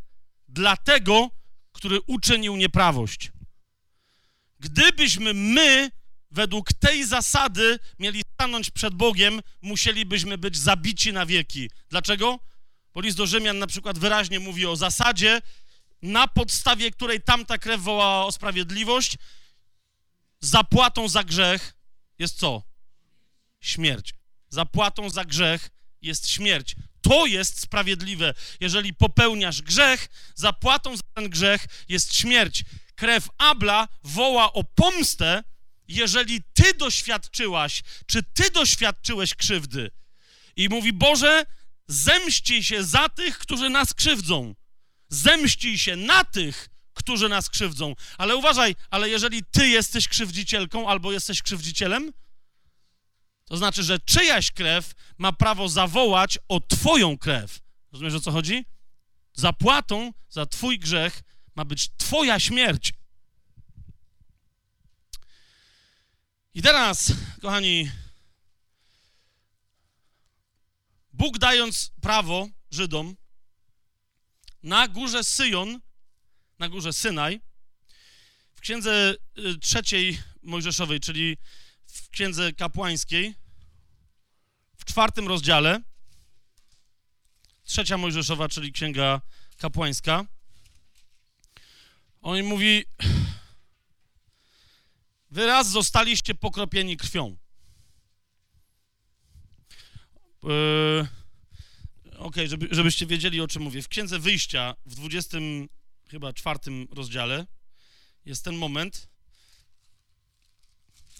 dla 0.48 0.78
tego, 0.78 1.30
który 1.72 2.00
uczynił 2.08 2.56
nieprawość. 2.56 3.32
Gdybyśmy 4.62 5.34
my 5.34 5.92
według 6.32 6.74
tej 6.74 7.06
zasady 7.06 7.80
mieli 8.00 8.22
stanąć 8.34 8.70
przed 8.70 8.94
Bogiem, 8.94 9.42
musielibyśmy 9.62 10.38
być 10.38 10.58
zabici 10.58 11.14
na 11.14 11.26
wieki. 11.26 11.70
Dlaczego? 11.90 12.40
Bo 12.94 13.02
list 13.02 13.18
do 13.18 13.28
Rzymian 13.28 13.60
na 13.60 13.68
przykład 13.68 14.00
wyraźnie 14.00 14.40
mówi 14.40 14.66
o 14.66 14.76
zasadzie, 14.76 15.42
na 16.02 16.28
podstawie 16.28 16.92
której 16.92 17.22
tamta 17.22 17.58
krew 17.58 17.82
wołała 17.82 18.26
o 18.26 18.32
sprawiedliwość, 18.32 19.18
zapłatą 20.40 21.08
za 21.08 21.24
grzech 21.24 21.74
jest 22.20 22.40
co? 22.40 22.64
Śmierć. 23.62 24.14
Zapłatą 24.50 25.10
za 25.10 25.26
grzech 25.26 25.70
jest 26.02 26.30
śmierć. 26.30 26.76
To 27.02 27.26
jest 27.26 27.60
sprawiedliwe. 27.60 28.34
Jeżeli 28.60 28.94
popełniasz 28.94 29.62
grzech, 29.62 30.08
zapłatą 30.36 30.98
za 30.98 31.04
ten 31.14 31.30
grzech 31.30 31.66
jest 31.90 32.16
śmierć 32.16 32.64
krew 33.02 33.30
Abla 33.38 33.88
woła 34.04 34.54
o 34.54 34.64
pomstę, 34.64 35.44
jeżeli 35.88 36.44
ty 36.54 36.74
doświadczyłaś, 36.74 37.84
czy 38.06 38.24
ty 38.24 38.52
doświadczyłeś 38.52 39.36
krzywdy. 39.36 39.92
I 40.56 40.70
mówi, 40.70 40.94
Boże, 40.94 41.46
zemścij 41.88 42.64
się 42.64 42.84
za 42.84 43.10
tych, 43.10 43.38
którzy 43.38 43.70
nas 43.70 43.94
krzywdzą. 43.94 44.56
Zemścij 45.10 45.78
się 45.78 45.96
na 45.96 46.24
tych, 46.24 46.70
którzy 46.94 47.30
nas 47.30 47.50
krzywdzą. 47.50 47.96
Ale 48.18 48.36
uważaj, 48.36 48.76
ale 48.90 49.10
jeżeli 49.10 49.44
ty 49.52 49.68
jesteś 49.68 50.08
krzywdzicielką 50.08 50.90
albo 50.90 51.12
jesteś 51.12 51.42
krzywdzicielem, 51.42 52.14
to 53.46 53.58
znaczy, 53.58 53.84
że 53.84 54.00
czyjaś 54.00 54.52
krew 54.52 54.94
ma 55.18 55.34
prawo 55.34 55.70
zawołać 55.70 56.38
o 56.48 56.60
twoją 56.60 57.18
krew. 57.18 57.60
Rozumiesz, 57.92 58.14
o 58.14 58.20
co 58.20 58.32
chodzi? 58.32 58.66
Zapłatą 59.34 60.14
za 60.30 60.46
twój 60.46 60.80
grzech 60.80 61.22
ma 61.62 61.66
być 61.66 61.90
Twoja 61.98 62.40
śmierć. 62.40 62.94
I 66.54 66.62
teraz, 66.62 67.14
kochani, 67.42 67.92
Bóg 71.14 71.38
dając 71.38 71.92
prawo 72.02 72.48
Żydom 72.72 73.16
na 74.64 74.88
górze 74.88 75.24
Syjon, 75.24 75.80
na 76.60 76.70
górze 76.70 76.94
Synaj, 76.94 77.42
w 78.56 78.62
księdze 78.62 79.16
y, 79.38 79.58
trzeciej 79.58 80.22
Mojżeszowej, 80.44 81.00
czyli 81.00 81.38
w 81.88 82.10
księdze 82.10 82.54
kapłańskiej, 82.54 83.36
w 84.78 84.86
czwartym 84.86 85.28
rozdziale, 85.28 85.82
trzecia 87.64 87.98
Mojżeszowa, 87.98 88.50
czyli 88.50 88.72
księga 88.72 89.22
kapłańska, 89.58 90.26
on 92.22 92.44
mówi, 92.44 92.86
wy 95.32 95.46
raz 95.46 95.70
zostaliście 95.70 96.36
pokropieni 96.36 96.98
krwią. 96.98 97.38
Yy, 100.44 101.08
ok, 102.18 102.36
żeby, 102.46 102.68
żebyście 102.72 103.06
wiedzieli, 103.06 103.42
o 103.42 103.48
czym 103.48 103.62
mówię. 103.62 103.82
W 103.82 103.88
Księdze 103.88 104.20
Wyjścia, 104.20 104.76
w 104.86 104.96
20 104.96 105.38
chyba 106.08 106.34
czwartym 106.34 106.88
rozdziale, 106.92 107.46
jest 108.26 108.44
ten 108.44 108.56
moment 108.56 109.08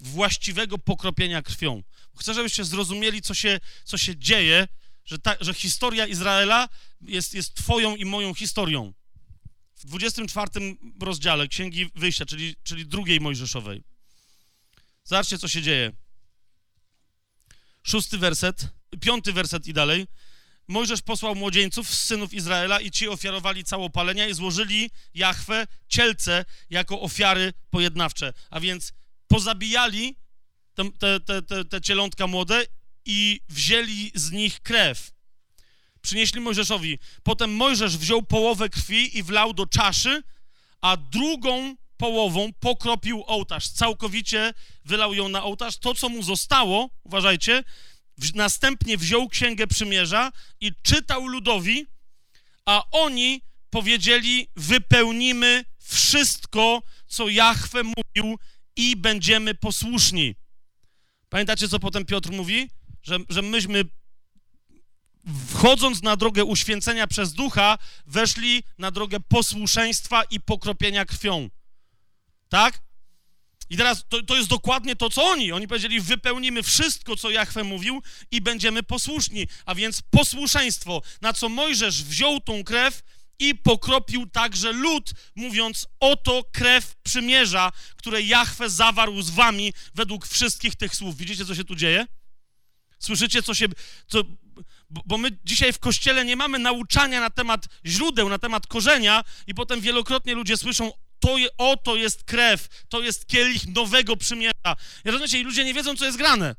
właściwego 0.02 0.78
pokropienia 0.78 1.42
krwią. 1.42 1.84
Chcę, 2.20 2.34
żebyście 2.34 2.66
zrozumieli, 2.66 3.22
co 3.22 3.34
się, 3.34 3.60
co 3.84 3.98
się 3.98 4.18
dzieje, 4.18 4.68
że, 5.06 5.20
ta, 5.20 5.36
że 5.40 5.54
historia 5.54 6.08
Izraela 6.08 6.70
jest, 7.02 7.34
jest 7.34 7.54
twoją 7.54 7.96
i 7.96 8.06
moją 8.06 8.34
historią 8.34 8.94
w 9.82 9.86
24 9.86 10.50
rozdziale 11.02 11.48
Księgi 11.48 11.92
Wyjścia, 11.96 12.26
czyli, 12.26 12.56
czyli 12.64 12.86
drugiej 12.86 13.20
Mojżeszowej. 13.20 13.84
Zobaczcie, 15.04 15.38
co 15.38 15.48
się 15.48 15.62
dzieje. 15.62 15.92
Szósty 17.84 18.18
werset, 18.18 18.68
piąty 19.02 19.34
werset 19.34 19.68
i 19.68 19.74
dalej. 19.74 20.08
Mojżesz 20.68 21.02
posłał 21.02 21.36
młodzieńców 21.36 21.96
z 21.96 22.04
synów 22.04 22.34
Izraela 22.34 22.80
i 22.80 22.92
ci 22.92 23.08
ofiarowali 23.08 23.64
całopalenia 23.64 24.28
i 24.28 24.34
złożyli 24.34 24.90
Jachwę 25.14 25.68
cielce 25.88 26.46
jako 26.70 27.02
ofiary 27.02 27.54
pojednawcze. 27.70 28.34
A 28.50 28.60
więc 28.60 28.94
pozabijali 29.28 30.16
te, 30.74 31.20
te, 31.20 31.42
te, 31.42 31.66
te 31.66 31.82
cielątka 31.82 32.28
młode 32.28 32.66
i 33.06 33.42
wzięli 33.50 34.12
z 34.16 34.32
nich 34.32 34.60
krew 34.60 35.12
przynieśli 36.02 36.42
Mojżeszowi. 36.42 37.00
Potem 37.24 37.56
Mojżesz 37.56 37.98
wziął 37.98 38.24
połowę 38.24 38.70
krwi 38.70 39.18
i 39.18 39.24
wlał 39.24 39.54
do 39.54 39.66
czaszy, 39.66 40.24
a 40.82 40.98
drugą 40.98 41.76
połową 41.98 42.54
pokropił 42.60 43.24
ołtarz. 43.28 43.70
Całkowicie 43.70 44.54
wylał 44.86 45.14
ją 45.14 45.30
na 45.30 45.44
ołtarz. 45.44 45.78
To, 45.78 45.96
co 45.96 46.10
mu 46.10 46.24
zostało, 46.24 46.90
uważajcie, 47.04 47.64
następnie 48.36 48.98
wziął 48.98 49.30
Księgę 49.30 49.68
Przymierza 49.68 50.32
i 50.60 50.72
czytał 50.84 51.28
ludowi, 51.28 51.86
a 52.66 52.84
oni 52.92 53.42
powiedzieli, 53.70 54.48
wypełnimy 54.56 55.66
wszystko, 55.80 56.84
co 57.08 57.30
Jahwe 57.30 57.84
mówił 57.84 58.38
i 58.76 58.96
będziemy 58.96 59.56
posłuszni. 59.56 60.36
Pamiętacie, 61.30 61.68
co 61.68 61.80
potem 61.80 62.06
Piotr 62.06 62.32
mówi? 62.32 62.70
Że, 63.04 63.18
że 63.30 63.42
myśmy 63.42 63.84
wchodząc 65.48 66.02
na 66.02 66.16
drogę 66.16 66.44
uświęcenia 66.44 67.08
przez 67.08 67.34
ducha, 67.34 67.78
weszli 68.06 68.64
na 68.78 68.92
drogę 68.92 69.20
posłuszeństwa 69.20 70.24
i 70.24 70.40
pokropienia 70.40 71.06
krwią. 71.06 71.50
Tak? 72.50 72.82
I 73.70 73.78
teraz 73.78 74.04
to, 74.10 74.24
to 74.24 74.36
jest 74.36 74.50
dokładnie 74.50 74.96
to, 74.96 75.10
co 75.10 75.24
oni. 75.24 75.52
Oni 75.52 75.68
powiedzieli, 75.68 76.02
wypełnimy 76.02 76.64
wszystko, 76.64 77.18
co 77.18 77.30
Jachwę 77.30 77.64
mówił 77.64 78.02
i 78.32 78.42
będziemy 78.42 78.84
posłuszni. 78.84 79.48
A 79.66 79.76
więc 79.76 80.02
posłuszeństwo, 80.02 81.02
na 81.22 81.34
co 81.34 81.50
Mojżesz 81.50 82.04
wziął 82.04 82.40
tą 82.40 82.64
krew 82.64 83.04
i 83.40 83.56
pokropił 83.56 84.28
także 84.28 84.72
lud, 84.72 85.14
mówiąc, 85.36 85.88
oto 86.00 86.44
krew 86.52 86.96
przymierza, 87.04 87.72
które 87.96 88.22
Jahwe 88.22 88.70
zawarł 88.70 89.22
z 89.22 89.30
wami 89.30 89.74
według 89.96 90.28
wszystkich 90.28 90.76
tych 90.76 90.96
słów. 90.96 91.18
Widzicie, 91.18 91.46
co 91.46 91.56
się 91.56 91.64
tu 91.64 91.76
dzieje? 91.76 92.08
Słyszycie, 93.00 93.44
co 93.44 93.54
się... 93.54 93.68
Co, 94.08 94.24
bo 95.06 95.18
my 95.18 95.32
dzisiaj 95.44 95.74
w 95.74 95.80
kościele 95.80 96.26
nie 96.26 96.36
mamy 96.36 96.60
nauczania 96.60 97.20
na 97.20 97.30
temat 97.30 97.68
źródeł, 97.86 98.30
na 98.30 98.40
temat 98.40 98.68
korzenia 98.68 99.24
i 99.48 99.54
potem 99.54 99.82
wielokrotnie 99.82 100.34
ludzie 100.34 100.58
słyszą, 100.58 100.92
to 101.20 101.38
je, 101.38 101.58
oto 101.58 101.96
jest 101.96 102.24
krew, 102.24 102.68
to 102.90 103.02
jest 103.02 103.28
kielich 103.28 103.68
nowego 103.68 104.18
przymierza. 104.18 104.76
Ja 105.04 105.12
rozumiecie, 105.12 105.40
i 105.40 105.44
ludzie 105.44 105.66
nie 105.66 105.74
wiedzą, 105.74 105.96
co 105.96 106.06
jest 106.06 106.18
grane. 106.18 106.56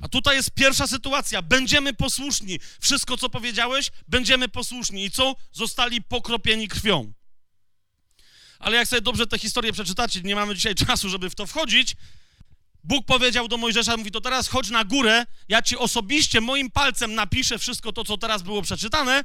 A 0.00 0.08
tutaj 0.08 0.36
jest 0.36 0.50
pierwsza 0.50 0.86
sytuacja. 0.86 1.42
Będziemy 1.42 1.94
posłuszni. 1.94 2.58
Wszystko, 2.80 3.16
co 3.16 3.28
powiedziałeś, 3.28 3.90
będziemy 4.08 4.48
posłuszni. 4.48 5.04
I 5.04 5.10
co? 5.10 5.36
Zostali 5.52 6.02
pokropieni 6.02 6.68
krwią. 6.68 7.12
Ale 8.58 8.76
jak 8.76 8.88
sobie 8.88 9.02
dobrze 9.02 9.26
tę 9.26 9.38
historię 9.38 9.72
przeczytacie, 9.72 10.20
nie 10.20 10.34
mamy 10.34 10.54
dzisiaj 10.54 10.74
czasu, 10.74 11.08
żeby 11.08 11.30
w 11.30 11.34
to 11.34 11.46
wchodzić, 11.46 11.96
Bóg 12.84 13.06
powiedział 13.06 13.48
do 13.48 13.56
Mojżesza, 13.56 13.96
mówi, 13.96 14.10
to 14.10 14.20
teraz 14.20 14.48
chodź 14.48 14.70
na 14.70 14.84
górę, 14.84 15.26
ja 15.48 15.62
ci 15.62 15.76
osobiście 15.76 16.40
moim 16.40 16.70
palcem 16.70 17.14
napiszę 17.14 17.58
wszystko 17.58 17.92
to, 17.92 18.04
co 18.04 18.18
teraz 18.18 18.42
było 18.42 18.62
przeczytane 18.62 19.24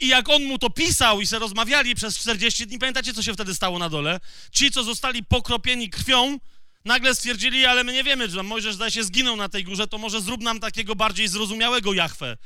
i 0.00 0.08
jak 0.08 0.28
on 0.28 0.44
mu 0.44 0.58
to 0.58 0.70
pisał 0.70 1.20
i 1.20 1.26
se 1.26 1.38
rozmawiali 1.38 1.94
przez 1.94 2.18
40 2.18 2.66
dni, 2.66 2.78
pamiętacie, 2.78 3.14
co 3.14 3.22
się 3.22 3.32
wtedy 3.32 3.54
stało 3.54 3.78
na 3.78 3.88
dole? 3.88 4.20
Ci, 4.52 4.70
co 4.70 4.84
zostali 4.84 5.24
pokropieni 5.24 5.90
krwią, 5.90 6.38
nagle 6.84 7.14
stwierdzili, 7.14 7.66
ale 7.66 7.84
my 7.84 7.92
nie 7.92 8.04
wiemy, 8.04 8.30
że 8.30 8.42
Mojżesz 8.42 8.74
zdaje 8.74 8.90
się 8.90 9.04
zginął 9.04 9.36
na 9.36 9.48
tej 9.48 9.64
górze, 9.64 9.86
to 9.86 9.98
może 9.98 10.20
zrób 10.20 10.40
nam 10.40 10.60
takiego 10.60 10.96
bardziej 10.96 11.28
zrozumiałego 11.28 11.92
Jachwę. 11.92 12.36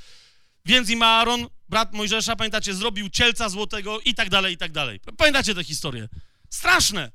Więc 0.65 0.91
i 0.91 1.03
Aaron, 1.03 1.47
brat 1.69 1.93
Mojżesza, 1.93 2.37
pamiętacie, 2.37 2.75
zrobił 2.75 3.09
cielca 3.09 3.49
złotego 3.49 4.01
i 4.01 4.15
tak 4.15 4.31
dalej, 4.31 4.55
i 4.55 4.59
tak 4.59 4.73
dalej. 4.73 5.01
Pamiętacie 5.17 5.55
tę 5.55 5.65
historię? 5.65 6.09
Straszne. 6.51 7.13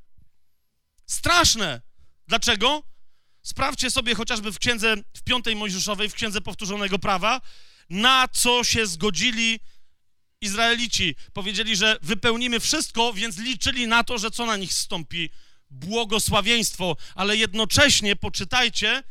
Straszne. 1.05 1.81
Dlaczego? 2.27 2.83
Sprawdźcie 3.41 3.91
sobie 3.91 4.15
chociażby 4.15 4.51
w 4.51 4.59
księdze, 4.59 4.95
w 5.17 5.21
piątej 5.23 5.55
Mojżeszowej, 5.55 6.09
w 6.09 6.13
księdze 6.13 6.41
powtórzonego 6.41 6.99
prawa, 6.99 7.41
na 7.89 8.27
co 8.27 8.63
się 8.63 8.87
zgodzili 8.87 9.59
Izraelici. 10.41 11.15
Powiedzieli, 11.33 11.75
że 11.75 11.97
wypełnimy 12.01 12.59
wszystko, 12.59 13.13
więc 13.13 13.37
liczyli 13.37 13.87
na 13.87 14.03
to, 14.03 14.17
że 14.17 14.31
co 14.31 14.45
na 14.45 14.57
nich 14.57 14.73
stąpi? 14.73 15.29
Błogosławieństwo, 15.69 16.97
ale 17.15 17.37
jednocześnie 17.37 18.15
poczytajcie, 18.15 19.03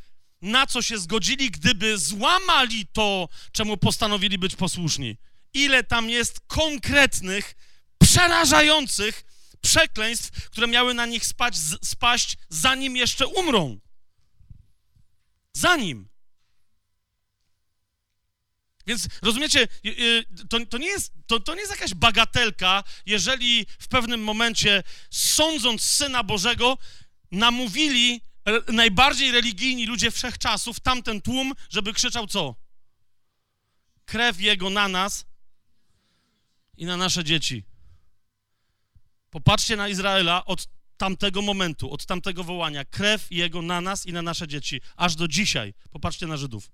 na 0.43 0.67
co 0.67 0.83
się 0.83 0.99
zgodzili, 0.99 1.51
gdyby 1.51 1.99
złamali 1.99 2.87
to, 2.93 3.29
czemu 3.53 3.77
postanowili 3.77 4.39
być 4.39 4.57
posłuszni. 4.57 5.17
Ile 5.55 5.85
tam 5.85 6.11
jest 6.11 6.41
konkretnych, 6.47 7.55
przerażających 7.99 9.25
przekleństw, 9.67 10.51
które 10.51 10.67
miały 10.67 10.95
na 10.95 11.07
nich 11.07 11.27
spać, 11.27 11.57
spaść, 11.83 12.37
zanim 12.49 12.97
jeszcze 12.97 13.27
umrą. 13.27 13.81
Zanim. 15.53 16.09
Więc 18.87 19.09
rozumiecie, 19.23 19.69
to, 20.49 20.67
to, 20.67 20.79
nie 20.79 20.87
jest, 20.87 21.13
to, 21.27 21.41
to 21.41 21.55
nie 21.55 21.61
jest 21.61 21.73
jakaś 21.73 21.95
bagatelka, 21.95 22.85
jeżeli 23.07 23.67
w 23.79 23.89
pewnym 23.89 24.25
momencie, 24.25 24.83
sądząc 25.11 25.83
Syna 25.83 26.23
Bożego, 26.23 26.79
namówili 27.31 28.21
najbardziej 28.69 29.33
religijni 29.33 29.87
ludzie 29.87 30.11
wszechczasów, 30.11 30.81
tamten 30.81 31.23
tłum, 31.23 31.53
żeby 31.71 31.93
krzyczał 31.93 32.27
co? 32.27 32.55
Krew 34.05 34.41
Jego 34.41 34.71
na 34.71 34.89
nas 34.89 35.27
i 36.77 36.85
na 36.85 36.97
nasze 36.97 37.25
dzieci. 37.25 37.76
Popatrzcie 39.37 39.77
na 39.77 39.89
Izraela 39.89 40.45
od 40.45 40.69
tamtego 40.97 41.43
momentu, 41.43 41.93
od 41.93 42.07
tamtego 42.07 42.45
wołania. 42.45 42.85
Krew 42.85 43.27
Jego 43.31 43.63
na 43.63 43.81
nas 43.81 44.07
i 44.07 44.13
na 44.13 44.23
nasze 44.23 44.49
dzieci. 44.49 44.81
Aż 44.97 45.15
do 45.15 45.29
dzisiaj. 45.29 45.75
Popatrzcie 45.91 46.27
na 46.27 46.37
Żydów. 46.37 46.71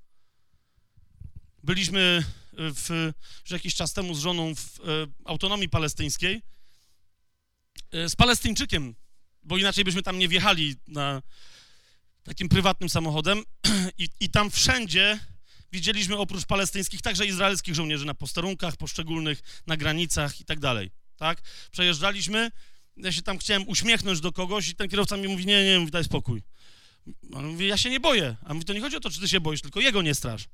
Byliśmy 1.63 2.25
w, 2.53 3.13
już 3.43 3.51
jakiś 3.51 3.75
czas 3.75 3.93
temu 3.93 4.15
z 4.15 4.19
żoną 4.19 4.55
w 4.55 4.81
e, 4.81 4.83
autonomii 5.25 5.69
palestyńskiej 5.69 6.43
e, 7.93 8.09
z 8.09 8.17
Palestyńczykiem, 8.17 8.95
bo 9.43 9.59
inaczej 9.59 9.85
byśmy 9.85 10.03
tam 10.03 10.19
nie 10.19 10.29
wjechali 10.29 10.77
na 10.87 11.23
takim 12.23 12.49
prywatnym 12.49 12.89
samochodem 12.89 13.43
i, 13.99 14.09
i 14.21 14.31
tam 14.31 14.51
wszędzie 14.51 15.19
widzieliśmy 15.73 16.17
oprócz 16.17 16.45
palestyńskich 16.45 17.03
także 17.03 17.27
izraelskich 17.27 17.75
żołnierzy 17.75 18.05
na 18.05 18.15
posterunkach 18.15 18.77
poszczególnych, 18.77 19.63
na 19.67 19.77
granicach 19.77 20.41
i 20.41 20.45
tak 20.45 20.61
dalej 20.61 21.02
tak? 21.23 21.43
Przejeżdżaliśmy, 21.71 22.51
ja 22.97 23.13
się 23.13 23.23
tam 23.23 23.39
chciałem 23.39 23.69
uśmiechnąć 23.69 24.21
do 24.21 24.33
kogoś 24.33 24.69
i 24.69 24.75
ten 24.75 24.89
kierowca 24.89 25.17
mi 25.17 25.29
mówi, 25.29 25.47
nie, 25.47 25.65
nie, 25.65 25.79
mówi, 25.79 25.93
daj 25.93 26.05
spokój. 26.05 26.43
On 27.35 27.47
mówi, 27.47 27.67
ja 27.67 27.77
się 27.77 27.91
nie 27.91 28.01
boję. 28.01 28.37
A 28.45 28.55
mówi, 28.55 28.67
to 28.67 28.73
nie 28.73 28.81
chodzi 28.81 28.97
o 28.97 29.01
to, 29.01 29.11
czy 29.11 29.21
ty 29.21 29.29
się 29.29 29.41
boisz, 29.41 29.61
tylko 29.63 29.81
jego 29.81 30.03
nie 30.03 30.15
straż. 30.15 30.45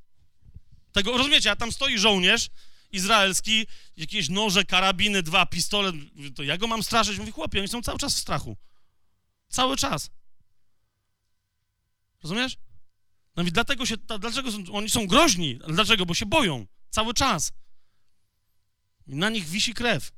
Tego, 0.93 1.19
rozumiecie, 1.19 1.51
a 1.51 1.57
tam 1.57 1.73
stoi 1.73 1.99
żołnierz 1.99 2.49
izraelski, 2.93 3.67
jakieś 3.97 4.29
noże, 4.29 4.65
karabiny, 4.65 5.23
dwa, 5.23 5.47
pistolet, 5.47 5.95
to 6.37 6.43
ja 6.43 6.57
go 6.57 6.67
mam 6.67 6.83
straszyć? 6.83 7.19
Mówi, 7.19 7.33
chłopie, 7.33 7.59
oni 7.59 7.69
są 7.69 7.83
cały 7.83 7.99
czas 7.99 8.15
w 8.15 8.19
strachu. 8.19 8.57
Cały 9.49 9.77
czas. 9.77 10.11
Rozumiesz? 12.23 12.57
No 13.37 13.43
i 13.43 13.53
dlatego 13.53 13.87
się, 13.87 13.97
dlaczego 13.97 14.53
są, 14.53 14.59
oni 14.73 14.91
są 14.91 15.07
groźni? 15.07 15.59
Dlaczego? 15.69 16.07
Bo 16.07 16.15
się 16.15 16.27
boją. 16.27 16.67
Cały 16.91 17.15
czas. 17.15 17.53
I 19.07 19.15
na 19.15 19.31
nich 19.31 19.49
wisi 19.49 19.75
krew. 19.75 20.18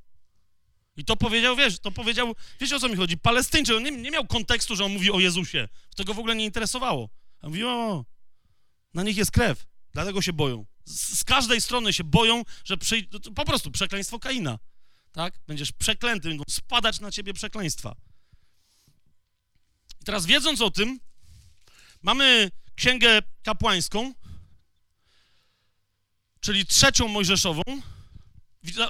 I 1.00 1.04
to 1.04 1.16
powiedział, 1.16 1.56
wiesz, 1.56 1.78
to 1.78 1.90
powiedział, 1.90 2.34
wiecie 2.60 2.76
o 2.76 2.80
co 2.80 2.88
mi 2.88 2.96
chodzi, 2.96 3.18
Palestyńczyk, 3.18 3.76
on 3.76 3.82
nie, 3.82 3.90
nie 3.90 4.10
miał 4.10 4.26
kontekstu, 4.26 4.76
że 4.76 4.84
on 4.84 4.92
mówi 4.92 5.10
o 5.10 5.20
Jezusie. 5.20 5.68
To 5.96 6.04
go 6.04 6.14
w 6.14 6.18
ogóle 6.18 6.36
nie 6.36 6.44
interesowało. 6.44 7.08
A 7.40 7.48
mówi, 7.48 7.64
o, 7.64 8.04
na 8.94 9.02
nich 9.02 9.16
jest 9.16 9.30
krew, 9.30 9.66
dlatego 9.92 10.22
się 10.22 10.32
boją. 10.32 10.66
Z, 10.84 11.18
z 11.18 11.24
każdej 11.24 11.60
strony 11.60 11.92
się 11.92 12.04
boją, 12.04 12.42
że 12.64 12.76
przyjdzie, 12.76 13.18
po 13.34 13.44
prostu 13.44 13.70
przekleństwo 13.70 14.18
Kaina, 14.18 14.58
tak? 15.12 15.34
Będziesz 15.46 15.72
przeklęty, 15.72 16.28
będą 16.28 16.44
spadać 16.50 17.00
na 17.00 17.10
ciebie 17.10 17.34
przekleństwa. 17.34 17.96
I 20.00 20.04
teraz 20.04 20.26
wiedząc 20.26 20.60
o 20.60 20.70
tym, 20.70 21.00
mamy 22.02 22.50
księgę 22.74 23.22
kapłańską, 23.42 24.14
czyli 26.40 26.66
trzecią 26.66 27.08
Mojżeszową, 27.08 27.62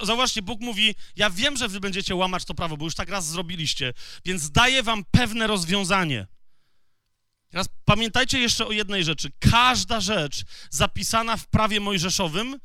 Zauważcie, 0.03 0.41
Bóg 0.41 0.61
mówi: 0.61 0.95
Ja 1.15 1.29
wiem, 1.29 1.57
że 1.57 1.67
wy 1.67 1.79
będziecie 1.79 2.15
łamać 2.15 2.45
to 2.45 2.53
prawo, 2.53 2.77
bo 2.77 2.85
już 2.85 2.95
tak 2.95 3.09
raz 3.09 3.27
zrobiliście, 3.27 3.93
więc 4.25 4.51
daję 4.51 4.83
wam 4.83 5.03
pewne 5.11 5.47
rozwiązanie. 5.47 6.27
Teraz 7.49 7.67
pamiętajcie 7.85 8.39
jeszcze 8.39 8.67
o 8.67 8.71
jednej 8.71 9.03
rzeczy. 9.03 9.31
Każda 9.39 10.01
rzecz 10.01 10.43
zapisana 10.69 11.37
w 11.37 11.47
prawie 11.47 11.79
mojżeszowym 11.79 12.59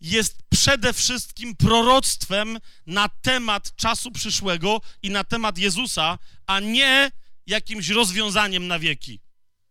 jest 0.00 0.38
przede 0.48 0.92
wszystkim 0.92 1.56
proroctwem 1.56 2.58
na 2.86 3.08
temat 3.08 3.76
czasu 3.76 4.10
przyszłego 4.10 4.80
i 5.02 5.10
na 5.10 5.24
temat 5.24 5.58
Jezusa, 5.58 6.18
a 6.46 6.60
nie 6.60 7.10
jakimś 7.46 7.88
rozwiązaniem 7.88 8.66
na 8.66 8.78
wieki. 8.78 9.20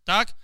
Tak? 0.03 0.35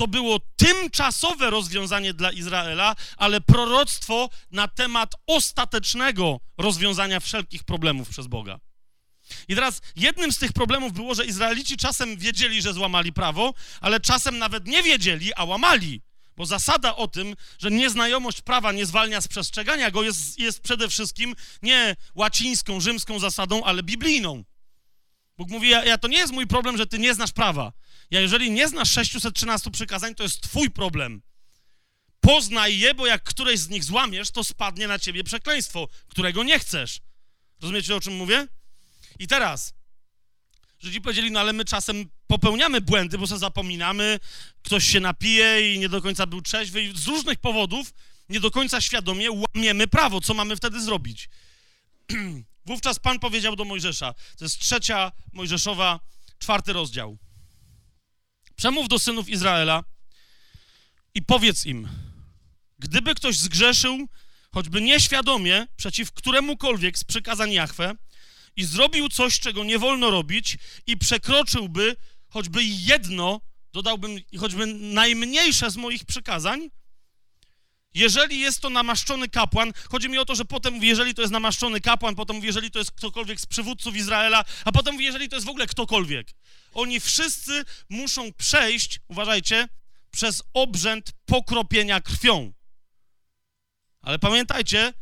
To 0.00 0.08
było 0.08 0.40
tymczasowe 0.56 1.50
rozwiązanie 1.50 2.14
dla 2.14 2.32
Izraela, 2.32 2.96
ale 3.16 3.40
proroctwo 3.40 4.30
na 4.50 4.68
temat 4.68 5.14
ostatecznego 5.26 6.40
rozwiązania 6.58 7.20
wszelkich 7.20 7.64
problemów 7.64 8.08
przez 8.08 8.26
Boga. 8.26 8.60
I 9.48 9.54
teraz 9.54 9.80
jednym 9.96 10.32
z 10.32 10.38
tych 10.38 10.52
problemów 10.52 10.92
było, 10.92 11.14
że 11.14 11.26
Izraelici 11.26 11.76
czasem 11.76 12.16
wiedzieli, 12.16 12.62
że 12.62 12.72
złamali 12.72 13.12
prawo, 13.12 13.54
ale 13.80 14.00
czasem 14.00 14.38
nawet 14.38 14.66
nie 14.66 14.82
wiedzieli, 14.82 15.34
a 15.34 15.44
łamali. 15.44 16.02
Bo 16.36 16.46
zasada 16.46 16.96
o 16.96 17.08
tym, 17.08 17.34
że 17.58 17.70
nieznajomość 17.70 18.40
prawa 18.40 18.72
nie 18.72 18.86
zwalnia 18.86 19.20
z 19.20 19.28
przestrzegania 19.28 19.90
go, 19.90 20.02
jest, 20.02 20.38
jest 20.38 20.60
przede 20.60 20.88
wszystkim 20.88 21.34
nie 21.62 21.96
łacińską, 22.14 22.80
rzymską 22.80 23.18
zasadą, 23.18 23.64
ale 23.64 23.82
biblijną. 23.82 24.44
Bóg 25.38 25.48
mówi: 25.50 25.68
ja, 25.68 25.84
ja, 25.84 25.98
to 25.98 26.08
nie 26.08 26.18
jest 26.18 26.32
mój 26.32 26.46
problem, 26.46 26.76
że 26.76 26.86
ty 26.86 26.98
nie 26.98 27.14
znasz 27.14 27.32
prawa. 27.32 27.72
Ja, 28.10 28.20
jeżeli 28.20 28.50
nie 28.50 28.68
znasz 28.68 28.92
613 28.92 29.70
przykazań, 29.70 30.14
to 30.14 30.22
jest 30.22 30.40
twój 30.40 30.70
problem. 30.70 31.22
Poznaj 32.20 32.78
je, 32.78 32.94
bo 32.94 33.06
jak 33.06 33.22
któreś 33.22 33.60
z 33.60 33.68
nich 33.68 33.84
złamiesz, 33.84 34.30
to 34.30 34.44
spadnie 34.44 34.88
na 34.88 34.98
ciebie 34.98 35.24
przekleństwo, 35.24 35.88
którego 36.08 36.44
nie 36.44 36.58
chcesz. 36.58 37.00
Rozumiecie, 37.62 37.96
o 37.96 38.00
czym 38.00 38.16
mówię? 38.16 38.48
I 39.18 39.26
teraz, 39.26 39.74
Żydzi 40.80 41.00
powiedzieli, 41.00 41.30
no 41.30 41.40
ale 41.40 41.52
my 41.52 41.64
czasem 41.64 42.10
popełniamy 42.26 42.80
błędy, 42.80 43.18
bo 43.18 43.26
sobie 43.26 43.38
zapominamy, 43.38 44.18
ktoś 44.62 44.84
się 44.84 45.00
napije 45.00 45.74
i 45.74 45.78
nie 45.78 45.88
do 45.88 46.02
końca 46.02 46.26
był 46.26 46.42
trzeźwy 46.42 46.82
i 46.82 46.96
z 46.96 47.06
różnych 47.06 47.38
powodów 47.38 47.94
nie 48.28 48.40
do 48.40 48.50
końca 48.50 48.80
świadomie 48.80 49.28
łamiemy 49.30 49.86
prawo. 49.86 50.20
Co 50.20 50.34
mamy 50.34 50.56
wtedy 50.56 50.82
zrobić? 50.82 51.28
Wówczas 52.66 52.98
Pan 52.98 53.18
powiedział 53.18 53.56
do 53.56 53.64
Mojżesza, 53.64 54.14
to 54.38 54.44
jest 54.44 54.58
trzecia 54.58 55.12
Mojżeszowa, 55.32 56.00
czwarty 56.38 56.72
rozdział. 56.72 57.18
Przemów 58.60 58.88
do 58.88 58.98
synów 58.98 59.28
Izraela 59.28 59.84
i 61.14 61.22
powiedz 61.22 61.66
im, 61.66 61.88
gdyby 62.78 63.14
ktoś 63.14 63.36
zgrzeszył 63.36 64.08
choćby 64.52 64.80
nieświadomie, 64.80 65.66
przeciw 65.76 66.12
któremukolwiek 66.12 66.98
z 66.98 67.04
przykazań 67.04 67.52
Jahwe 67.52 67.94
i 68.56 68.64
zrobił 68.64 69.08
coś, 69.08 69.40
czego 69.40 69.64
nie 69.64 69.78
wolno 69.78 70.10
robić 70.10 70.58
i 70.86 70.96
przekroczyłby 70.96 71.96
choćby 72.28 72.64
jedno, 72.64 73.40
dodałbym 73.72 74.18
choćby 74.38 74.66
najmniejsze 74.66 75.70
z 75.70 75.76
moich 75.76 76.04
przykazań, 76.04 76.70
jeżeli 77.94 78.40
jest 78.40 78.60
to 78.60 78.70
namaszczony 78.70 79.28
kapłan, 79.28 79.72
chodzi 79.90 80.08
mi 80.08 80.18
o 80.18 80.24
to, 80.24 80.34
że 80.34 80.44
potem 80.44 80.74
mówi, 80.74 80.88
jeżeli 80.88 81.14
to 81.14 81.22
jest 81.22 81.32
namaszczony 81.32 81.80
kapłan, 81.80 82.14
potem 82.14 82.36
mówi, 82.36 82.46
jeżeli 82.46 82.70
to 82.70 82.78
jest 82.78 82.90
ktokolwiek 82.90 83.40
z 83.40 83.46
przywódców 83.46 83.96
Izraela, 83.96 84.44
a 84.64 84.72
potem 84.72 84.94
mówi, 84.94 85.04
jeżeli 85.04 85.28
to 85.28 85.36
jest 85.36 85.46
w 85.46 85.50
ogóle 85.50 85.66
ktokolwiek. 85.66 86.26
Oni 86.72 87.00
wszyscy 87.00 87.64
muszą 87.88 88.32
przejść, 88.32 89.00
uważajcie, 89.08 89.68
przez 90.10 90.42
obrzęd 90.54 91.12
pokropienia 91.26 92.00
krwią. 92.00 92.52
Ale 94.02 94.18
pamiętajcie, 94.18 94.92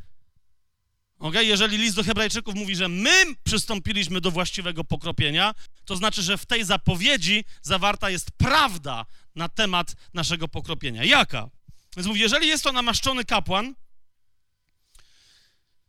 okay, 1.18 1.44
jeżeli 1.44 1.78
list 1.78 1.96
do 1.96 2.04
Hebrajczyków 2.04 2.54
mówi, 2.54 2.76
że 2.76 2.88
my 2.88 3.24
przystąpiliśmy 3.44 4.20
do 4.20 4.30
właściwego 4.30 4.84
pokropienia, 4.84 5.54
to 5.84 5.96
znaczy, 5.96 6.22
że 6.22 6.38
w 6.38 6.46
tej 6.46 6.64
zapowiedzi 6.64 7.44
zawarta 7.62 8.10
jest 8.10 8.30
prawda 8.30 9.06
na 9.34 9.48
temat 9.48 9.94
naszego 10.14 10.48
pokropienia. 10.48 11.04
Jaka? 11.04 11.50
Więc 11.96 12.08
mówi, 12.08 12.20
jeżeli 12.20 12.48
jest 12.48 12.64
to 12.64 12.72
namaszczony 12.72 13.24
kapłan, 13.24 13.74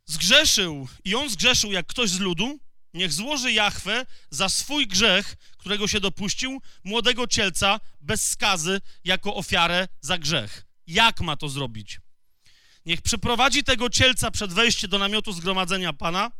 zgrzeszył 0.04 0.88
i 1.04 1.14
on 1.14 1.30
zgrzeszył 1.30 1.72
jak 1.72 1.86
ktoś 1.86 2.10
z 2.10 2.18
ludu, 2.18 2.60
niech 2.94 3.12
złoży 3.12 3.52
Jachwę 3.52 4.06
za 4.30 4.48
swój 4.48 4.86
grzech, 4.86 5.36
którego 5.58 5.88
się 5.88 6.00
dopuścił, 6.00 6.62
młodego 6.84 7.26
cielca 7.26 7.80
bez 8.00 8.28
skazy 8.28 8.80
jako 9.04 9.34
ofiarę 9.34 9.88
za 10.00 10.18
grzech. 10.18 10.66
Jak 10.86 11.20
ma 11.20 11.36
to 11.36 11.48
zrobić? 11.48 12.00
Niech 12.86 13.02
przyprowadzi 13.02 13.64
tego 13.64 13.90
cielca 13.90 14.30
przed 14.30 14.52
wejściem 14.52 14.90
do 14.90 14.98
namiotu 14.98 15.32
zgromadzenia 15.32 15.92
Pana, 15.92 16.30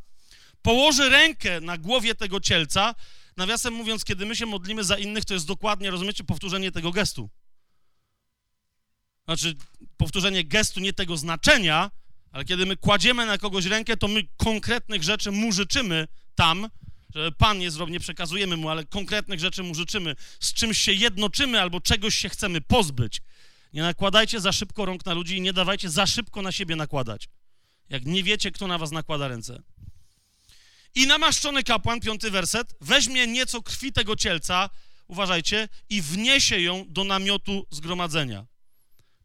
położy 0.63 1.09
rękę 1.09 1.61
na 1.61 1.79
głowie 1.79 2.15
tego 2.15 2.41
cielca. 2.41 2.95
Nawiasem 3.37 3.75
mówiąc, 3.75 4.05
kiedy 4.05 4.27
my 4.27 4.37
się 4.37 4.47
modlimy 4.47 4.85
za 4.85 4.99
innych, 4.99 5.25
to 5.25 5.35
jest 5.35 5.47
dokładnie, 5.47 5.91
rozumiecie, 5.91 6.25
powtórzenie 6.25 6.73
tego 6.73 6.91
gestu. 6.91 7.31
Znaczy, 9.25 9.57
powtórzenie 9.97 10.45
gestu 10.45 10.81
nie 10.81 10.93
tego 10.93 11.17
znaczenia, 11.17 11.91
ale 12.33 12.45
kiedy 12.45 12.67
my 12.67 12.77
kładziemy 12.77 13.27
na 13.27 13.39
kogoś 13.39 13.65
rękę, 13.65 13.97
to 13.97 14.09
my 14.09 14.23
konkretnych 14.37 15.03
rzeczy 15.03 15.31
mu 15.31 15.53
życzymy 15.53 16.09
tam, 16.35 16.69
że 17.15 17.33
Pan 17.33 17.61
je 17.61 17.71
zrobi, 17.71 17.93
nie 17.93 18.01
przekazujemy 18.01 18.57
mu, 18.57 18.69
ale 18.69 18.85
konkretnych 18.85 19.41
rzeczy 19.41 19.63
mu 19.63 19.75
życzymy, 19.75 20.17
z 20.41 20.53
czymś 20.53 20.79
się 20.79 20.93
jednoczymy 20.93 21.61
albo 21.61 21.81
czegoś 21.81 22.15
się 22.15 22.29
chcemy 22.29 22.61
pozbyć. 22.61 23.21
Nie 23.73 23.83
nakładajcie 23.83 24.41
za 24.41 24.53
szybko 24.53 24.85
rąk 24.85 25.07
na 25.07 25.15
ludzi 25.15 25.37
i 25.37 25.41
nie 25.41 25.53
dawajcie 25.53 25.91
za 25.91 26.07
szybko 26.07 26.43
na 26.43 26.53
siebie 26.53 26.77
nakładać. 26.77 27.29
Jak 27.89 28.07
nie 28.07 28.23
wiecie, 28.23 28.51
kto 28.51 28.67
na 28.67 28.79
was 28.79 28.91
nakłada 28.91 29.29
ręce. 29.29 29.63
I 30.95 31.07
namaszczony 31.07 31.63
kapłan, 31.63 32.01
piąty 32.01 32.31
werset, 32.31 32.75
weźmie 32.81 33.27
nieco 33.27 33.63
krwi 33.63 33.93
tego 33.93 34.17
cielca, 34.17 34.71
uważajcie, 35.07 35.69
i 35.89 36.03
wniesie 36.03 36.61
ją 36.61 36.85
do 36.89 37.05
namiotu 37.05 37.67
zgromadzenia. 37.71 38.47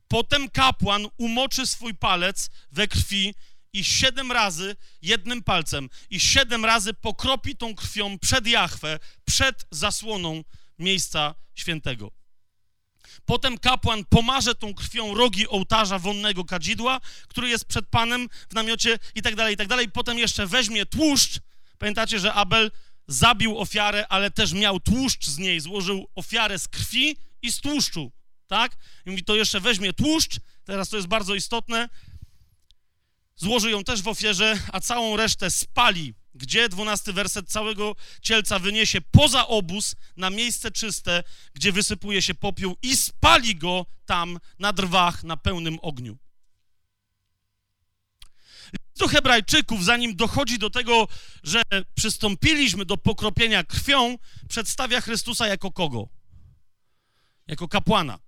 Potem 0.08 0.50
kapłan 0.50 1.08
umoczy 1.18 1.68
swój 1.68 1.96
palec 1.96 2.50
we 2.72 2.88
krwi 2.88 3.36
i 3.76 3.84
siedem 3.84 4.32
razy 4.32 4.76
jednym 5.02 5.44
palcem 5.44 5.90
i 6.10 6.20
siedem 6.20 6.66
razy 6.66 6.94
pokropi 6.94 7.56
tą 7.56 7.76
krwią 7.76 8.20
przed 8.20 8.48
Jachwę, 8.48 9.00
przed 9.26 9.66
zasłoną 9.72 10.44
miejsca 10.80 11.36
świętego. 11.56 12.12
Potem 13.26 13.58
kapłan 13.58 14.06
pomarze 14.06 14.56
tą 14.56 14.74
krwią 14.74 15.16
rogi 15.16 15.48
ołtarza 15.48 16.00
wonnego 16.00 16.46
kadzidła, 16.46 17.02
który 17.28 17.50
jest 17.50 17.66
przed 17.66 17.88
Panem 17.88 18.30
w 18.50 18.54
namiocie 18.54 19.00
i 19.16 19.22
tak 19.22 19.36
dalej, 19.36 19.54
i 19.54 19.58
tak 19.58 19.68
dalej. 19.68 19.92
Potem 19.92 20.18
jeszcze 20.18 20.48
weźmie 20.48 20.86
tłuszcz. 20.86 21.40
Pamiętacie, 21.78 22.20
że 22.20 22.34
Abel 22.34 22.72
zabił 23.08 23.60
ofiarę, 23.60 24.08
ale 24.08 24.32
też 24.32 24.54
miał 24.54 24.80
tłuszcz 24.80 25.26
z 25.26 25.38
niej, 25.38 25.60
złożył 25.60 26.08
ofiarę 26.16 26.60
z 26.60 26.68
krwi 26.68 27.18
i 27.42 27.52
z 27.52 27.62
tłuszczu, 27.62 28.12
tak? 28.48 28.78
I 29.06 29.10
mówi, 29.10 29.24
to 29.24 29.36
jeszcze 29.36 29.60
weźmie 29.60 29.94
tłuszcz, 29.94 30.40
teraz 30.66 30.90
to 30.90 30.96
jest 30.96 31.08
bardzo 31.08 31.36
istotne, 31.36 31.90
złoży 33.36 33.72
ją 33.72 33.84
też 33.84 34.02
w 34.02 34.08
ofierze, 34.08 34.60
a 34.72 34.80
całą 34.80 35.18
resztę 35.18 35.52
spali 35.52 36.14
gdzie 36.36 36.70
dwunasty 36.70 37.14
werset 37.14 37.50
całego 37.50 37.96
cielca 38.22 38.60
wyniesie 38.60 39.02
poza 39.02 39.48
obóz 39.48 39.96
na 40.18 40.30
miejsce 40.30 40.72
czyste, 40.72 41.24
gdzie 41.54 41.72
wysypuje 41.72 42.22
się 42.22 42.36
popiół 42.36 42.78
i 42.82 42.98
spali 42.98 43.56
go 43.56 43.86
tam 44.06 44.40
na 44.60 44.74
drwach 44.74 45.24
na 45.24 45.38
pełnym 45.38 45.80
ogniu. 45.82 46.18
Do 48.96 49.08
Hebrajczyków, 49.08 49.86
zanim 49.86 50.16
dochodzi 50.16 50.60
do 50.60 50.70
tego, 50.70 51.08
że 51.44 51.62
przystąpiliśmy 51.96 52.86
do 52.86 52.98
pokropienia 52.98 53.64
krwią, 53.64 54.18
przedstawia 54.50 55.02
Chrystusa 55.02 55.48
jako 55.48 55.72
kogo? 55.72 56.08
Jako 57.48 57.68
kapłana. 57.68 58.20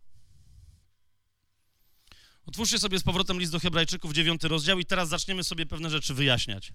Otwórzcie 2.48 2.80
sobie 2.80 3.00
z 3.00 3.04
powrotem 3.04 3.40
list 3.40 3.52
do 3.52 3.60
Hebrajczyków, 3.60 4.14
dziewiąty 4.14 4.48
rozdział, 4.48 4.80
i 4.80 4.86
teraz 4.86 5.10
zaczniemy 5.10 5.44
sobie 5.44 5.66
pewne 5.66 5.90
rzeczy 5.90 6.14
wyjaśniać. 6.14 6.74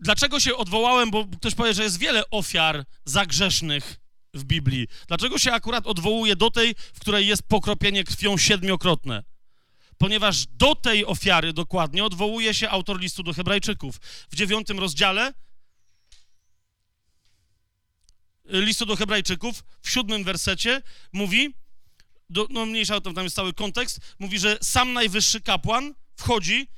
Dlaczego 0.00 0.40
się 0.40 0.56
odwołałem, 0.56 1.10
bo 1.10 1.26
ktoś 1.26 1.54
powie, 1.54 1.74
że 1.74 1.82
jest 1.82 1.98
wiele 1.98 2.30
ofiar 2.30 2.84
zagrzesznych 3.04 4.00
w 4.34 4.44
Biblii. 4.44 4.86
Dlaczego 5.08 5.38
się 5.38 5.52
akurat 5.52 5.86
odwołuje 5.86 6.36
do 6.36 6.50
tej, 6.50 6.74
w 6.94 7.00
której 7.00 7.26
jest 7.26 7.42
pokropienie 7.42 8.04
krwią 8.04 8.38
siedmiokrotne? 8.38 9.22
Ponieważ 9.98 10.46
do 10.46 10.74
tej 10.74 11.06
ofiary 11.06 11.52
dokładnie 11.52 12.04
odwołuje 12.04 12.54
się 12.54 12.70
autor 12.70 13.00
listu 13.00 13.22
do 13.22 13.32
Hebrajczyków. 13.32 13.96
W 14.30 14.36
dziewiątym 14.36 14.78
rozdziale 14.78 15.32
listu 18.52 18.86
do 18.86 18.96
Hebrajczyków, 18.96 19.64
w 19.82 19.90
siódmym 19.90 20.24
wersecie 20.24 20.82
mówi, 21.12 21.54
do, 22.30 22.46
no 22.50 22.66
mniejsza 22.66 22.96
o 22.96 23.00
to, 23.00 23.12
tam 23.12 23.24
jest 23.24 23.36
cały 23.36 23.52
kontekst, 23.52 24.00
mówi, 24.18 24.38
że 24.38 24.58
sam 24.62 24.92
najwyższy 24.92 25.40
kapłan 25.40 25.94
wchodzi 26.16 26.68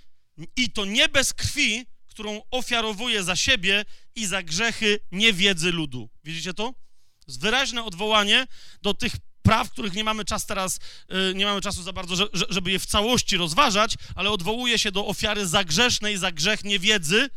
i 0.56 0.70
to 0.70 0.84
nie 0.84 1.08
bez 1.08 1.32
krwi, 1.32 1.86
którą 2.06 2.42
ofiarowuje 2.50 3.22
za 3.22 3.36
siebie 3.36 3.84
i 4.14 4.26
za 4.26 4.42
grzechy 4.42 5.00
niewiedzy 5.12 5.72
ludu. 5.72 6.08
Widzicie 6.24 6.54
to? 6.54 6.74
jest 7.28 7.40
wyraźne 7.40 7.84
odwołanie 7.84 8.46
do 8.82 8.94
tych 8.94 9.12
praw, 9.42 9.70
których 9.70 9.94
nie 9.94 10.04
mamy 10.04 10.24
czas 10.24 10.46
teraz, 10.46 10.80
y, 11.30 11.34
nie 11.34 11.44
mamy 11.44 11.60
czasu 11.60 11.82
za 11.82 11.92
bardzo, 11.92 12.28
żeby 12.48 12.70
je 12.70 12.78
w 12.78 12.86
całości 12.86 13.36
rozważać, 13.36 13.94
ale 14.14 14.30
odwołuje 14.30 14.78
się 14.78 14.92
do 14.92 15.06
ofiary 15.06 15.46
zagrzesznej 15.46 16.16
za 16.16 16.32
grzech 16.32 16.64
niewiedzy, 16.64 17.30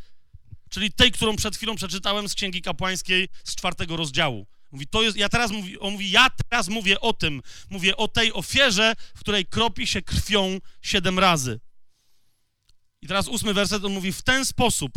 czyli 0.70 0.92
tej, 0.92 1.12
którą 1.12 1.36
przed 1.36 1.56
chwilą 1.56 1.76
przeczytałem 1.76 2.30
z 2.30 2.36
Księgi 2.36 2.62
Kapłańskiej 2.62 3.30
z 3.44 3.56
czwartego 3.56 3.98
rozdziału. 3.98 4.48
Mówi, 4.72 4.88
to 4.88 5.04
jest, 5.04 5.18
ja 5.18 5.30
teraz 5.30 5.52
mówi, 5.52 5.80
on 5.80 5.92
mówi, 5.94 6.12
ja 6.12 6.28
teraz 6.50 6.68
mówię 6.68 7.00
o 7.00 7.14
tym, 7.14 7.42
mówię 7.70 7.98
o 7.98 8.08
tej 8.08 8.34
ofierze, 8.34 8.94
w 9.16 9.20
której 9.20 9.46
kropi 9.46 9.88
się 9.88 10.02
krwią 10.02 10.60
siedem 10.82 11.20
razy. 11.20 11.60
I 13.02 13.08
teraz 13.08 13.28
ósmy 13.28 13.54
werset, 13.54 13.86
on 13.86 13.94
mówi 13.94 14.12
w 14.12 14.22
ten 14.22 14.46
sposób, 14.46 14.92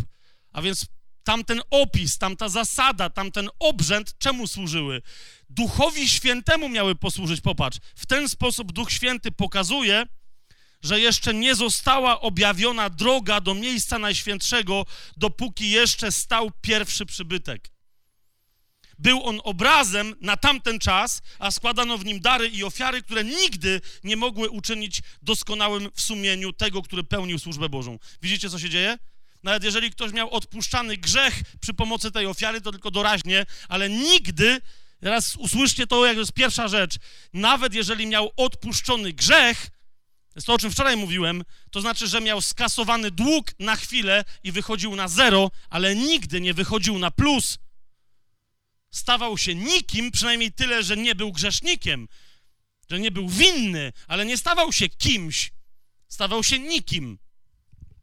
a 0.51 0.61
więc 0.61 0.85
tamten 1.23 1.61
opis, 1.69 2.17
tamta 2.17 2.49
zasada, 2.49 3.09
tamten 3.09 3.49
obrzęd 3.59 4.17
czemu 4.17 4.47
służyły? 4.47 5.01
Duchowi 5.49 6.09
Świętemu 6.09 6.69
miały 6.69 6.95
posłużyć, 6.95 7.41
popatrz. 7.41 7.79
W 7.95 8.05
ten 8.05 8.29
sposób 8.29 8.71
Duch 8.71 8.91
Święty 8.91 9.31
pokazuje, 9.31 10.05
że 10.83 10.99
jeszcze 10.99 11.33
nie 11.33 11.55
została 11.55 12.21
objawiona 12.21 12.89
droga 12.89 13.41
do 13.41 13.53
miejsca 13.53 13.99
najświętszego, 13.99 14.85
dopóki 15.17 15.69
jeszcze 15.69 16.11
stał 16.11 16.51
pierwszy 16.61 17.05
przybytek. 17.05 17.71
Był 18.99 19.23
on 19.23 19.41
obrazem 19.43 20.15
na 20.21 20.37
tamten 20.37 20.79
czas, 20.79 21.21
a 21.39 21.51
składano 21.51 21.97
w 21.97 22.05
nim 22.05 22.19
dary 22.19 22.47
i 22.47 22.63
ofiary, 22.63 23.01
które 23.01 23.23
nigdy 23.23 23.81
nie 24.03 24.17
mogły 24.17 24.49
uczynić 24.49 25.01
doskonałym 25.21 25.89
w 25.95 26.01
sumieniu 26.01 26.53
tego, 26.53 26.81
który 26.81 27.03
pełnił 27.03 27.39
służbę 27.39 27.69
Bożą. 27.69 27.99
Widzicie, 28.21 28.49
co 28.49 28.59
się 28.59 28.69
dzieje? 28.69 28.97
Nawet 29.43 29.63
jeżeli 29.63 29.91
ktoś 29.91 30.11
miał 30.13 30.29
odpuszczany 30.29 30.97
grzech 30.97 31.41
przy 31.61 31.73
pomocy 31.73 32.11
tej 32.11 32.25
ofiary, 32.25 32.61
to 32.61 32.71
tylko 32.71 32.91
doraźnie, 32.91 33.45
ale 33.69 33.89
nigdy, 33.89 34.61
teraz 34.99 35.35
usłyszcie 35.35 35.87
to, 35.87 36.05
jak 36.05 36.15
to 36.15 36.19
jest 36.19 36.33
pierwsza 36.33 36.67
rzecz, 36.67 36.95
nawet 37.33 37.73
jeżeli 37.73 38.07
miał 38.07 38.31
odpuszczony 38.37 39.13
grzech, 39.13 39.67
jest 40.35 40.47
to, 40.47 40.53
o 40.53 40.57
czym 40.57 40.71
wczoraj 40.71 40.97
mówiłem, 40.97 41.43
to 41.71 41.81
znaczy, 41.81 42.07
że 42.07 42.21
miał 42.21 42.41
skasowany 42.41 43.11
dług 43.11 43.51
na 43.59 43.75
chwilę 43.75 44.25
i 44.43 44.51
wychodził 44.51 44.95
na 44.95 45.07
zero, 45.07 45.51
ale 45.69 45.95
nigdy 45.95 46.41
nie 46.41 46.53
wychodził 46.53 46.99
na 46.99 47.11
plus. 47.11 47.57
Stawał 48.91 49.37
się 49.37 49.55
nikim, 49.55 50.11
przynajmniej 50.11 50.51
tyle, 50.51 50.83
że 50.83 50.97
nie 50.97 51.15
był 51.15 51.31
grzesznikiem, 51.31 52.07
że 52.89 52.99
nie 52.99 53.11
był 53.11 53.29
winny, 53.29 53.93
ale 54.07 54.25
nie 54.25 54.37
stawał 54.37 54.71
się 54.71 54.89
kimś, 54.89 55.51
stawał 56.07 56.43
się 56.43 56.59
nikim. 56.59 57.19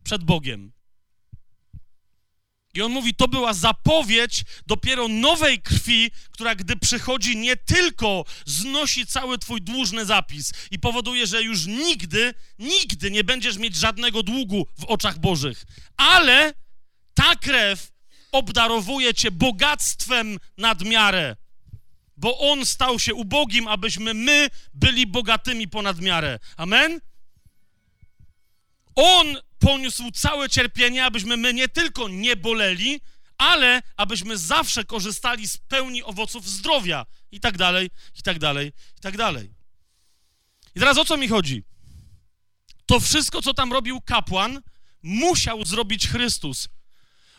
Przed 0.04 0.24
Bogiem. 0.24 0.72
I 2.78 2.82
on 2.82 2.92
mówi, 2.92 3.14
to 3.14 3.28
była 3.28 3.54
zapowiedź 3.54 4.44
dopiero 4.66 5.08
nowej 5.08 5.62
krwi, 5.62 6.10
która 6.30 6.54
gdy 6.54 6.76
przychodzi, 6.76 7.36
nie 7.36 7.56
tylko 7.56 8.24
znosi 8.46 9.06
cały 9.06 9.38
twój 9.38 9.62
dłużny 9.62 10.04
zapis 10.06 10.52
i 10.70 10.78
powoduje, 10.78 11.26
że 11.26 11.42
już 11.42 11.66
nigdy, 11.66 12.34
nigdy 12.58 13.10
nie 13.10 13.24
będziesz 13.24 13.56
mieć 13.56 13.76
żadnego 13.76 14.22
długu 14.22 14.66
w 14.78 14.84
oczach 14.84 15.18
Bożych, 15.18 15.64
ale 15.96 16.54
ta 17.14 17.36
krew 17.36 17.92
obdarowuje 18.32 19.14
cię 19.14 19.30
bogactwem 19.30 20.38
nad 20.56 20.82
miarę, 20.82 21.36
bo 22.16 22.38
on 22.38 22.66
stał 22.66 22.98
się 22.98 23.14
ubogim, 23.14 23.68
abyśmy 23.68 24.14
my 24.14 24.48
byli 24.74 25.06
bogatymi 25.06 25.68
ponad 25.68 26.00
miarę. 26.00 26.38
Amen? 26.56 27.00
On 28.94 29.36
poniósł 29.59 30.11
całe 30.11 30.48
cierpienie, 30.48 31.04
abyśmy 31.04 31.36
my 31.36 31.54
nie 31.54 31.68
tylko 31.68 32.09
nie 32.09 32.36
boleli, 32.36 33.00
ale 33.38 33.82
abyśmy 33.96 34.38
zawsze 34.38 34.84
korzystali 34.84 35.48
z 35.48 35.56
pełni 35.56 36.02
owoców 36.02 36.48
zdrowia 36.48 37.06
i 37.32 37.40
tak 37.40 37.59
dalej, 37.59 37.90
i 38.14 38.22
tak 38.22 38.38
dalej, 38.38 38.72
i 38.98 39.00
tak 39.00 39.16
dalej. 39.16 39.54
I 40.74 40.80
teraz 40.80 40.98
o 40.98 41.04
co 41.04 41.16
mi 41.16 41.28
chodzi? 41.28 41.64
To 42.86 43.00
wszystko, 43.00 43.42
co 43.42 43.54
tam 43.54 43.72
robił 43.72 44.00
kapłan, 44.00 44.61
musiał 45.02 45.64
zrobić 45.64 46.09
Chrystus. 46.09 46.68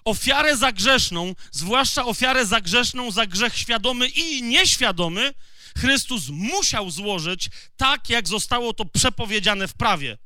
Ofiarę 0.05 0.57
zagrzeszną, 0.57 1.35
zwłaszcza 1.51 2.05
ofiarę 2.05 2.45
zagrzeszną 2.45 3.11
za 3.11 3.25
grzech 3.25 3.57
świadomy 3.57 4.07
i 4.07 4.43
nieświadomy, 4.43 5.33
Chrystus 5.77 6.29
musiał 6.29 6.91
złożyć 6.91 7.49
tak, 7.77 8.09
jak 8.09 8.27
zostało 8.27 8.73
to 8.73 8.85
przepowiedziane 8.85 9.67
w 9.67 9.73
prawie. 9.73 10.17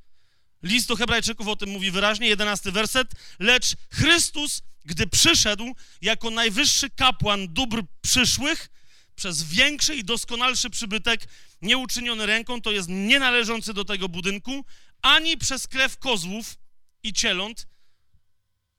List 0.64 0.88
do 0.88 0.95
Hebrajczyków 0.95 1.47
o 1.47 1.55
tym 1.55 1.70
mówi 1.70 1.91
wyraźnie, 1.91 2.28
jedenasty 2.28 2.72
werset. 2.72 3.11
Lecz 3.39 3.76
Chrystus, 3.91 4.61
gdy 4.86 5.07
przyszedł 5.07 5.76
jako 6.01 6.30
najwyższy 6.30 6.89
kapłan 6.89 7.53
dóbr 7.53 7.84
przyszłych, 8.01 8.70
przez 9.16 9.43
większy 9.43 9.95
i 9.95 10.03
doskonalszy 10.03 10.70
przybytek, 10.70 11.28
nieuczyniony 11.61 12.26
ręką, 12.26 12.61
to 12.61 12.72
jest 12.72 12.89
nienależący 12.89 13.74
do 13.74 13.86
tego 13.86 14.09
budynku, 14.09 14.66
ani 15.01 15.38
przez 15.38 15.68
krew 15.68 15.97
kozłów 15.97 16.57
i 17.03 17.14
cieląt, 17.14 17.68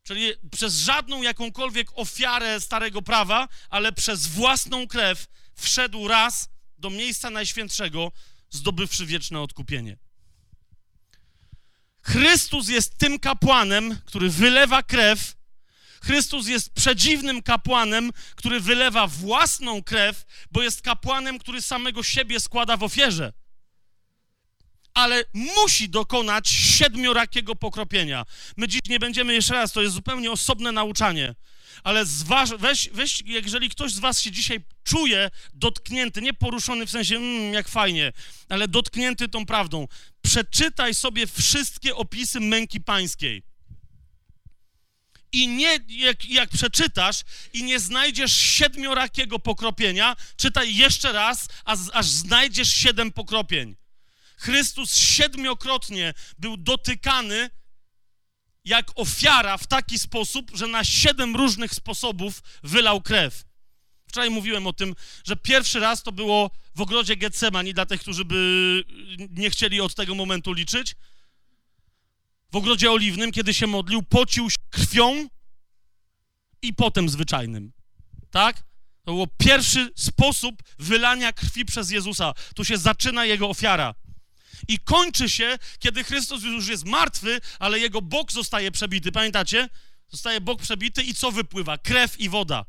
czyli 0.03 0.33
przez 0.51 0.77
żadną 0.77 1.23
jakąkolwiek 1.23 1.89
ofiarę 1.95 2.61
starego 2.61 3.03
prawa, 3.03 3.49
ale 3.71 3.93
przez 3.93 4.27
własną 4.27 4.87
krew 4.87 5.27
wszedł 5.55 6.09
raz 6.09 6.49
do 6.79 6.91
miejsca 6.91 7.31
najświętszego, 7.31 8.13
zdobywszy 8.51 9.07
wieczne 9.07 9.41
odkupienie. 9.41 10.04
Chrystus 12.05 12.69
jest 12.69 12.99
tym 12.99 13.19
kapłanem, 13.19 13.99
który 14.05 14.31
wylewa 14.31 14.83
krew. 14.83 15.37
Chrystus 16.03 16.49
jest 16.49 16.71
przedziwnym 16.75 17.43
kapłanem, 17.43 18.11
który 18.37 18.61
wylewa 18.61 19.07
własną 19.07 19.83
krew, 19.83 20.25
bo 20.51 20.63
jest 20.63 20.83
kapłanem, 20.83 21.39
który 21.39 21.63
samego 21.63 22.03
siebie 22.03 22.41
składa 22.41 22.77
w 22.77 22.83
ofierze. 22.83 23.33
Ale 24.95 25.25
musi 25.33 25.89
dokonać 25.89 26.49
siedmiorakiego 26.49 27.55
pokropienia. 27.55 28.25
My 28.57 28.69
dziś 28.69 28.81
nie 28.89 28.99
będziemy 28.99 29.35
jeszcze 29.35 29.55
raz, 29.55 29.73
to 29.73 29.83
jest 29.83 29.95
zupełnie 29.95 30.31
osobne 30.31 30.73
nauczanie 30.73 31.35
ale 31.85 32.07
zważ, 32.07 32.51
weź, 32.59 32.89
weź, 32.93 33.23
jeżeli 33.27 33.71
ktoś 33.71 33.93
z 33.93 33.99
was 33.99 34.21
się 34.21 34.31
dzisiaj 34.31 34.61
czuje 34.85 35.31
dotknięty, 35.55 36.23
nie 36.23 36.35
poruszony 36.35 36.87
w 36.87 36.91
sensie, 36.91 37.17
mm, 37.17 37.55
jak 37.55 37.69
fajnie, 37.69 38.13
ale 38.49 38.69
dotknięty 38.69 39.29
tą 39.29 39.47
prawdą, 39.47 39.89
przeczytaj 40.23 40.95
sobie 40.95 41.27
wszystkie 41.27 41.95
opisy 41.95 42.41
męki 42.41 42.81
pańskiej. 42.81 43.43
I 45.33 45.49
nie, 45.49 45.79
jak, 45.89 46.25
jak 46.25 46.51
przeczytasz 46.51 47.21
i 47.53 47.65
nie 47.65 47.81
znajdziesz 47.81 48.37
siedmiorakiego 48.37 49.39
pokropienia, 49.39 50.17
czytaj 50.37 50.77
jeszcze 50.77 51.13
raz, 51.13 51.49
aż, 51.65 51.79
aż 51.93 52.07
znajdziesz 52.07 52.75
siedem 52.75 53.13
pokropień. 53.13 53.77
Chrystus 54.37 54.97
siedmiokrotnie 54.97 56.15
był 56.39 56.57
dotykany 56.57 57.51
jak 58.65 58.91
ofiara 58.95 59.59
w 59.59 59.67
taki 59.67 59.99
sposób, 59.99 60.51
że 60.55 60.67
na 60.67 60.85
siedem 60.85 61.37
różnych 61.37 61.75
sposobów 61.75 62.43
wylał 62.63 63.01
krew. 63.01 63.45
Wczoraj 64.09 64.31
mówiłem 64.31 64.67
o 64.67 64.73
tym, 64.73 64.95
że 65.25 65.37
pierwszy 65.37 65.81
raz 65.81 66.03
to 66.03 66.13
było 66.13 66.51
w 66.75 66.81
ogrodzie 66.81 67.17
Getsemani, 67.17 67.75
dla 67.75 67.87
tych, 67.87 68.01
którzy 68.01 68.25
by 68.25 68.85
nie 69.31 69.51
chcieli 69.51 69.81
od 69.81 69.95
tego 69.95 70.15
momentu 70.15 70.53
liczyć. 70.53 70.97
W 72.53 72.57
ogrodzie 72.57 72.91
oliwnym, 72.91 73.33
kiedy 73.33 73.55
się 73.55 73.67
modlił, 73.67 74.03
pocił 74.03 74.51
się 74.51 74.57
krwią 74.71 75.29
i 76.63 76.75
potem 76.75 77.09
zwyczajnym. 77.09 77.73
Tak? 78.31 78.57
To 79.05 79.13
był 79.13 79.27
pierwszy 79.39 79.91
sposób 79.97 80.63
wylania 80.79 81.33
krwi 81.33 81.65
przez 81.65 81.91
Jezusa. 81.91 82.33
Tu 82.55 82.65
się 82.65 82.79
zaczyna 82.79 83.25
jego 83.25 83.49
ofiara 83.49 83.95
i 84.69 84.79
kończy 84.79 85.31
się, 85.31 85.59
kiedy 85.79 86.05
Chrystus 86.05 86.43
już 86.43 86.69
jest 86.69 86.85
martwy, 86.85 87.41
ale 87.59 87.79
jego 87.79 88.03
bok 88.03 88.33
zostaje 88.33 88.71
przebity. 88.71 89.13
Pamiętacie? 89.13 89.69
Zostaje 90.09 90.41
bok 90.41 90.63
przebity 90.63 91.03
i 91.03 91.15
co 91.15 91.33
wypływa? 91.33 91.79
Krew 91.79 92.21
i 92.21 92.29
woda. 92.29 92.65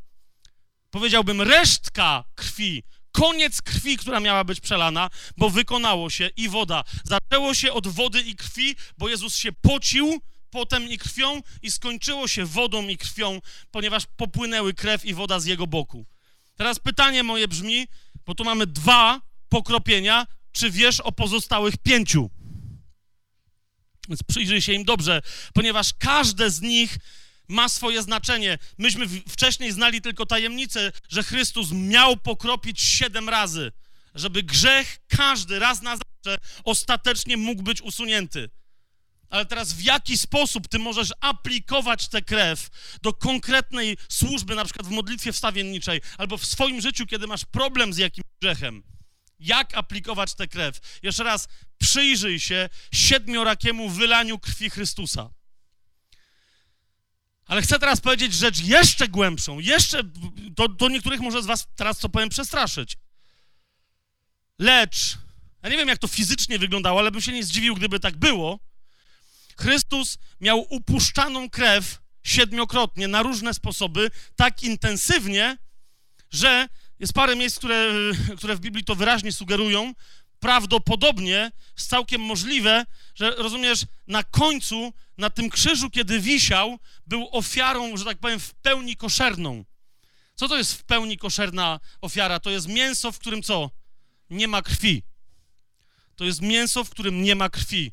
Powiedziałbym, 0.89 1.41
resztka 1.41 2.23
krwi, 2.35 2.83
koniec 3.11 3.61
krwi, 3.61 3.97
która 3.97 4.19
miała 4.19 4.43
być 4.43 4.59
przelana, 4.59 5.09
bo 5.37 5.49
wykonało 5.49 6.09
się 6.09 6.29
i 6.37 6.49
woda. 6.49 6.83
Zaczęło 7.03 7.53
się 7.53 7.73
od 7.73 7.87
wody 7.87 8.21
i 8.21 8.35
krwi, 8.35 8.75
bo 8.97 9.09
Jezus 9.09 9.35
się 9.35 9.51
pocił 9.51 10.21
potem 10.49 10.89
i 10.89 10.97
krwią 10.97 11.41
i 11.61 11.71
skończyło 11.71 12.27
się 12.27 12.45
wodą 12.45 12.87
i 12.87 12.97
krwią, 12.97 13.41
ponieważ 13.71 14.03
popłynęły 14.17 14.73
krew 14.73 15.05
i 15.05 15.13
woda 15.13 15.39
z 15.39 15.45
jego 15.45 15.67
boku. 15.67 16.05
Teraz 16.55 16.79
pytanie 16.79 17.23
moje 17.23 17.47
brzmi, 17.47 17.87
bo 18.25 18.35
tu 18.35 18.43
mamy 18.43 18.67
dwa 18.67 19.21
pokropienia, 19.49 20.27
czy 20.55 20.71
wiesz 20.71 20.99
o 20.99 21.11
pozostałych 21.11 21.77
pięciu? 21.77 22.29
Więc 24.09 24.23
przyjrzyj 24.23 24.61
się 24.61 24.73
im 24.73 24.83
dobrze, 24.83 25.21
ponieważ 25.53 25.93
każde 25.93 26.49
z 26.49 26.61
nich 26.61 26.97
ma 27.47 27.69
swoje 27.69 28.03
znaczenie. 28.03 28.57
Myśmy 28.77 29.07
wcześniej 29.07 29.71
znali 29.71 30.01
tylko 30.01 30.25
tajemnicę, 30.25 30.91
że 31.09 31.23
Chrystus 31.23 31.71
miał 31.71 32.17
pokropić 32.17 32.81
siedem 32.81 33.29
razy, 33.29 33.71
żeby 34.15 34.43
grzech 34.43 34.97
każdy 35.07 35.59
raz 35.59 35.81
na 35.81 35.97
zawsze 35.97 36.37
ostatecznie 36.63 37.37
mógł 37.37 37.63
być 37.63 37.81
usunięty. 37.81 38.49
Ale 39.29 39.45
teraz 39.45 39.73
w 39.73 39.81
jaki 39.81 40.17
sposób 40.17 40.67
ty 40.67 40.79
możesz 40.79 41.09
aplikować 41.21 42.07
tę 42.07 42.21
krew 42.21 42.69
do 43.01 43.13
konkretnej 43.13 43.97
służby, 44.09 44.55
na 44.55 44.65
przykład 44.65 44.87
w 44.87 44.91
modlitwie 44.91 45.31
wstawienniczej, 45.31 46.01
albo 46.17 46.37
w 46.37 46.45
swoim 46.45 46.81
życiu, 46.81 47.05
kiedy 47.05 47.27
masz 47.27 47.45
problem 47.45 47.93
z 47.93 47.97
jakimś 47.97 48.27
grzechem? 48.41 48.94
Jak 49.39 49.77
aplikować 49.77 50.33
tę 50.33 50.47
krew? 50.47 50.99
Jeszcze 51.03 51.23
raz, 51.23 51.47
przyjrzyj 51.77 52.39
się 52.39 52.69
siedmiorakiemu 52.93 53.89
wylaniu 53.89 54.39
krwi 54.39 54.69
Chrystusa. 54.69 55.29
Ale 57.45 57.61
chcę 57.61 57.79
teraz 57.79 58.01
powiedzieć 58.01 58.33
rzecz 58.33 58.61
jeszcze 58.61 59.07
głębszą, 59.07 59.59
jeszcze, 59.59 60.03
to 60.77 60.89
niektórych 60.89 61.19
może 61.19 61.43
z 61.43 61.45
was 61.45 61.67
teraz, 61.75 61.99
co 61.99 62.09
powiem, 62.09 62.29
przestraszyć. 62.29 62.97
Lecz, 64.59 65.17
ja 65.63 65.69
nie 65.69 65.77
wiem, 65.77 65.87
jak 65.87 65.97
to 65.97 66.07
fizycznie 66.07 66.59
wyglądało, 66.59 66.99
ale 66.99 67.11
bym 67.11 67.21
się 67.21 67.31
nie 67.31 67.43
zdziwił, 67.43 67.75
gdyby 67.75 67.99
tak 67.99 68.17
było. 68.17 68.59
Chrystus 69.57 70.17
miał 70.41 70.65
upuszczaną 70.69 71.49
krew 71.49 72.01
siedmiokrotnie 72.23 73.07
na 73.07 73.23
różne 73.23 73.53
sposoby, 73.53 74.11
tak 74.35 74.63
intensywnie, 74.63 75.57
że 76.31 76.67
jest 76.99 77.13
parę 77.13 77.35
miejsc, 77.35 77.57
które, 77.57 77.91
które 78.37 78.55
w 78.55 78.59
Biblii 78.59 78.83
to 78.83 78.95
wyraźnie 78.95 79.31
sugerują. 79.31 79.93
Prawdopodobnie 80.39 81.51
jest 81.77 81.89
całkiem 81.89 82.21
możliwe, 82.21 82.85
że 83.15 83.31
rozumiesz, 83.31 83.85
na 84.07 84.23
końcu, 84.23 84.93
na 85.17 85.29
tym 85.29 85.49
krzyżu, 85.49 85.89
kiedy 85.89 86.19
wisiał, 86.19 86.79
był 87.07 87.29
ofiarą, 87.31 87.97
że 87.97 88.05
tak 88.05 88.17
powiem, 88.17 88.39
w 88.39 88.53
pełni 88.53 88.95
koszerną. 88.95 89.65
Co 90.35 90.47
to 90.47 90.57
jest 90.57 90.73
w 90.73 90.83
pełni 90.83 91.17
koszerna 91.17 91.79
ofiara? 92.01 92.39
To 92.39 92.49
jest 92.49 92.67
mięso, 92.67 93.11
w 93.11 93.19
którym 93.19 93.43
co? 93.43 93.71
Nie 94.29 94.47
ma 94.47 94.61
krwi. 94.61 95.03
To 96.15 96.25
jest 96.25 96.41
mięso, 96.41 96.83
w 96.83 96.89
którym 96.89 97.21
nie 97.21 97.35
ma 97.35 97.49
krwi. 97.49 97.91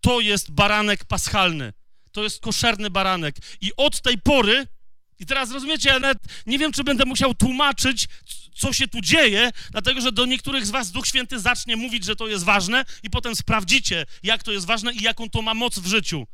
To 0.00 0.20
jest 0.20 0.50
baranek 0.50 1.04
paschalny. 1.04 1.72
To 2.12 2.22
jest 2.22 2.40
koszerny 2.40 2.90
baranek. 2.90 3.36
I 3.60 3.72
od 3.76 4.02
tej 4.02 4.18
pory 4.18 4.66
i 5.18 5.26
teraz 5.26 5.50
rozumiecie, 5.50 5.88
ja 5.88 5.98
nawet 5.98 6.18
nie 6.46 6.58
wiem, 6.58 6.72
czy 6.72 6.84
będę 6.84 7.04
musiał 7.04 7.34
tłumaczyć, 7.34 8.08
co 8.54 8.72
się 8.72 8.88
tu 8.88 9.00
dzieje, 9.00 9.50
dlatego 9.70 10.00
że 10.00 10.12
do 10.12 10.26
niektórych 10.26 10.66
z 10.66 10.70
was 10.70 10.90
Duch 10.90 11.06
Święty 11.06 11.40
zacznie 11.40 11.76
mówić, 11.76 12.04
że 12.04 12.16
to 12.16 12.28
jest 12.28 12.44
ważne 12.44 12.84
i 13.02 13.10
potem 13.10 13.36
sprawdzicie, 13.36 14.06
jak 14.22 14.42
to 14.42 14.52
jest 14.52 14.66
ważne 14.66 14.92
i 14.92 15.02
jaką 15.02 15.30
to 15.30 15.42
ma 15.42 15.54
moc 15.54 15.78
w 15.78 15.86
życiu. 15.86 16.26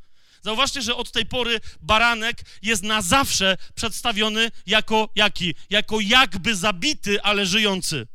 Zauważcie, 0.42 0.82
że 0.82 0.96
od 0.96 1.12
tej 1.12 1.26
pory 1.26 1.60
baranek 1.80 2.36
jest 2.62 2.82
na 2.82 3.02
zawsze 3.02 3.56
przedstawiony 3.74 4.50
jako 4.66 5.08
jaki? 5.16 5.54
Jako 5.70 6.00
jakby 6.00 6.56
zabity, 6.56 7.22
ale 7.22 7.46
żyjący. 7.46 8.06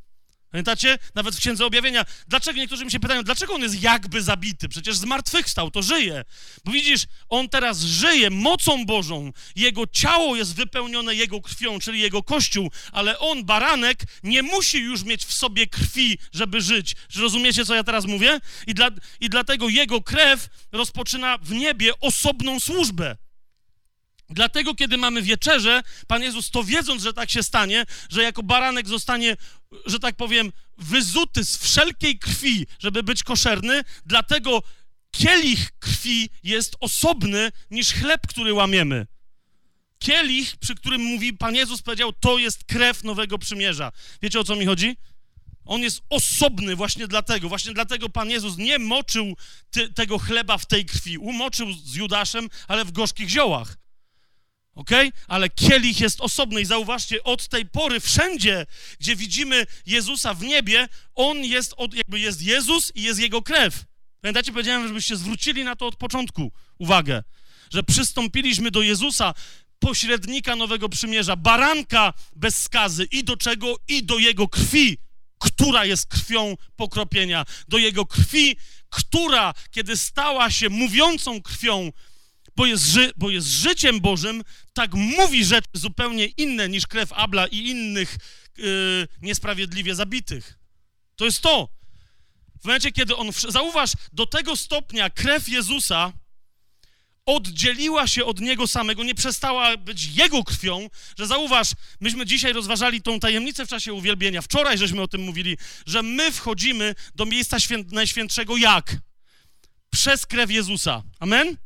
Pamiętacie? 0.52 0.98
Nawet 1.16 1.36
w 1.36 1.40
Księdze 1.40 1.66
Objawienia. 1.66 2.06
Dlaczego 2.28 2.60
niektórzy 2.60 2.86
mi 2.86 2.92
się 2.92 3.00
pytają, 3.00 3.24
dlaczego 3.24 3.54
on 3.54 3.62
jest 3.62 3.82
jakby 3.82 4.22
zabity? 4.22 4.70
Przecież 4.70 4.98
zmartwychwstał, 4.98 5.72
to 5.72 5.82
żyje. 5.82 6.24
Bo 6.66 6.72
widzisz, 6.72 7.04
on 7.30 7.50
teraz 7.50 7.80
żyje 7.82 8.30
mocą 8.30 8.86
Bożą. 8.86 9.32
Jego 9.56 9.88
ciało 9.88 10.36
jest 10.36 10.56
wypełnione 10.56 11.16
jego 11.16 11.42
krwią, 11.42 11.80
czyli 11.80 12.00
jego 12.00 12.24
kościół, 12.24 12.72
ale 12.92 13.20
on, 13.20 13.46
baranek, 13.46 14.00
nie 14.24 14.44
musi 14.44 14.78
już 14.78 15.04
mieć 15.04 15.26
w 15.26 15.34
sobie 15.34 15.68
krwi, 15.68 16.18
żeby 16.32 16.62
żyć. 16.62 16.96
Rozumiecie, 17.16 17.66
co 17.66 17.76
ja 17.76 17.84
teraz 17.84 18.06
mówię? 18.06 18.40
I, 18.68 18.74
dla, 18.74 18.90
i 19.20 19.30
dlatego 19.30 19.70
jego 19.70 20.02
krew 20.02 20.48
rozpoczyna 20.72 21.38
w 21.38 21.52
niebie 21.52 22.00
osobną 22.00 22.60
służbę. 22.60 23.18
Dlatego, 24.30 24.76
kiedy 24.76 24.98
mamy 24.98 25.22
wieczerzę, 25.22 25.84
Pan 26.08 26.24
Jezus 26.24 26.52
to 26.52 26.64
wiedząc, 26.64 27.04
że 27.04 27.14
tak 27.14 27.30
się 27.30 27.44
stanie, 27.44 27.86
że 28.10 28.24
jako 28.24 28.44
baranek 28.44 28.88
zostanie, 28.88 29.38
że 29.86 30.00
tak 30.00 30.16
powiem, 30.16 30.52
wyzuty 30.78 31.46
z 31.46 31.58
wszelkiej 31.58 32.20
krwi, 32.20 32.68
żeby 32.80 33.04
być 33.04 33.24
koszerny, 33.24 33.84
dlatego 34.06 34.64
kielich 35.12 35.72
krwi 35.80 36.30
jest 36.44 36.76
osobny 36.80 37.52
niż 37.72 37.94
chleb, 37.94 38.28
który 38.28 38.54
łamiemy. 38.54 39.08
Kielich, 40.00 40.58
przy 40.58 40.76
którym 40.76 41.02
mówi 41.02 41.34
Pan 41.34 41.56
Jezus, 41.56 41.82
powiedział, 41.82 42.14
to 42.14 42.38
jest 42.38 42.64
krew 42.64 43.04
nowego 43.04 43.38
przymierza. 43.38 43.92
Wiecie 44.22 44.40
o 44.40 44.44
co 44.44 44.56
mi 44.56 44.66
chodzi? 44.66 44.98
On 45.66 45.82
jest 45.82 46.02
osobny 46.10 46.76
właśnie 46.76 47.08
dlatego. 47.08 47.50
Właśnie 47.50 47.74
dlatego 47.74 48.10
Pan 48.10 48.30
Jezus 48.30 48.58
nie 48.58 48.80
moczył 48.80 49.38
ty, 49.72 49.94
tego 49.94 50.20
chleba 50.20 50.58
w 50.58 50.66
tej 50.66 50.86
krwi. 50.86 51.18
Umoczył 51.18 51.74
z 51.74 51.96
Judaszem, 51.96 52.50
ale 52.68 52.86
w 52.86 52.92
gorzkich 52.92 53.30
ziołach 53.30 53.78
ok? 54.80 54.90
Ale 55.28 55.50
kielich 55.50 56.00
jest 56.00 56.22
osobny 56.22 56.62
i 56.62 56.66
zauważcie, 56.66 57.24
od 57.24 57.48
tej 57.48 57.66
pory 57.66 58.00
wszędzie, 58.00 58.66
gdzie 59.00 59.16
widzimy 59.16 59.66
Jezusa 59.86 60.34
w 60.34 60.42
niebie, 60.42 60.88
On 61.16 61.38
jest, 61.38 61.74
od, 61.78 61.94
jakby 61.94 62.20
jest 62.20 62.42
Jezus 62.42 62.92
i 62.96 63.02
jest 63.02 63.20
Jego 63.20 63.42
krew. 63.42 63.86
Pamiętacie, 64.22 64.52
powiedziałem, 64.52 64.88
żebyście 64.88 65.16
zwrócili 65.16 65.64
na 65.64 65.76
to 65.76 65.88
od 65.88 65.96
początku 65.96 66.52
uwagę, 66.78 67.24
że 67.74 67.84
przystąpiliśmy 67.84 68.72
do 68.72 68.82
Jezusa, 68.82 69.34
pośrednika 69.80 70.56
Nowego 70.56 70.90
Przymierza, 70.90 71.36
baranka 71.36 72.14
bez 72.36 72.64
skazy 72.64 73.04
i 73.12 73.24
do 73.24 73.38
czego? 73.38 73.76
I 73.88 74.04
do 74.04 74.18
Jego 74.18 74.48
krwi, 74.48 74.98
która 75.40 75.86
jest 75.86 76.08
krwią 76.08 76.56
pokropienia, 76.76 77.46
do 77.68 77.78
Jego 77.78 78.06
krwi, 78.06 78.58
która, 78.90 79.54
kiedy 79.72 79.98
stała 79.98 80.52
się 80.52 80.70
mówiącą 80.70 81.42
krwią, 81.42 81.92
bo 82.60 82.66
jest, 82.66 82.86
ży, 82.86 83.12
bo 83.18 83.30
jest 83.30 83.48
życiem 83.48 84.00
Bożym, 84.00 84.44
tak 84.74 84.94
mówi 84.94 85.46
rzeczy 85.46 85.68
zupełnie 85.74 86.26
inne 86.26 86.70
niż 86.70 86.88
krew 86.88 87.14
Abla 87.14 87.48
i 87.48 87.58
innych 87.58 88.18
yy, 88.58 89.08
niesprawiedliwie 89.22 89.96
zabitych. 89.96 90.60
To 91.16 91.26
jest 91.26 91.42
to. 91.42 91.70
W 92.62 92.66
momencie, 92.66 92.92
kiedy 92.92 93.16
on, 93.16 93.30
zauważ, 93.50 93.92
do 94.14 94.26
tego 94.26 94.56
stopnia 94.56 95.10
krew 95.10 95.50
Jezusa 95.50 96.14
oddzieliła 97.26 98.08
się 98.08 98.26
od 98.26 98.40
Niego 98.40 98.68
samego, 98.68 99.04
nie 99.04 99.16
przestała 99.16 99.78
być 99.78 100.06
Jego 100.06 100.44
krwią, 100.44 100.90
że 101.18 101.28
zauważ, 101.28 101.72
myśmy 102.00 102.26
dzisiaj 102.26 102.54
rozważali 102.54 103.02
tą 103.02 103.20
tajemnicę 103.20 103.66
w 103.66 103.70
czasie 103.70 103.94
uwielbienia, 103.94 104.42
wczoraj 104.42 104.78
żeśmy 104.78 105.02
o 105.02 105.08
tym 105.08 105.22
mówili, 105.22 105.58
że 105.86 106.04
my 106.04 106.32
wchodzimy 106.32 106.96
do 107.16 107.26
miejsca 107.26 107.60
świę 107.60 107.78
Najświętszego 107.92 108.58
jak? 108.58 108.98
Przez 109.90 110.26
krew 110.26 110.52
Jezusa. 110.52 111.04
Amen? 111.20 111.58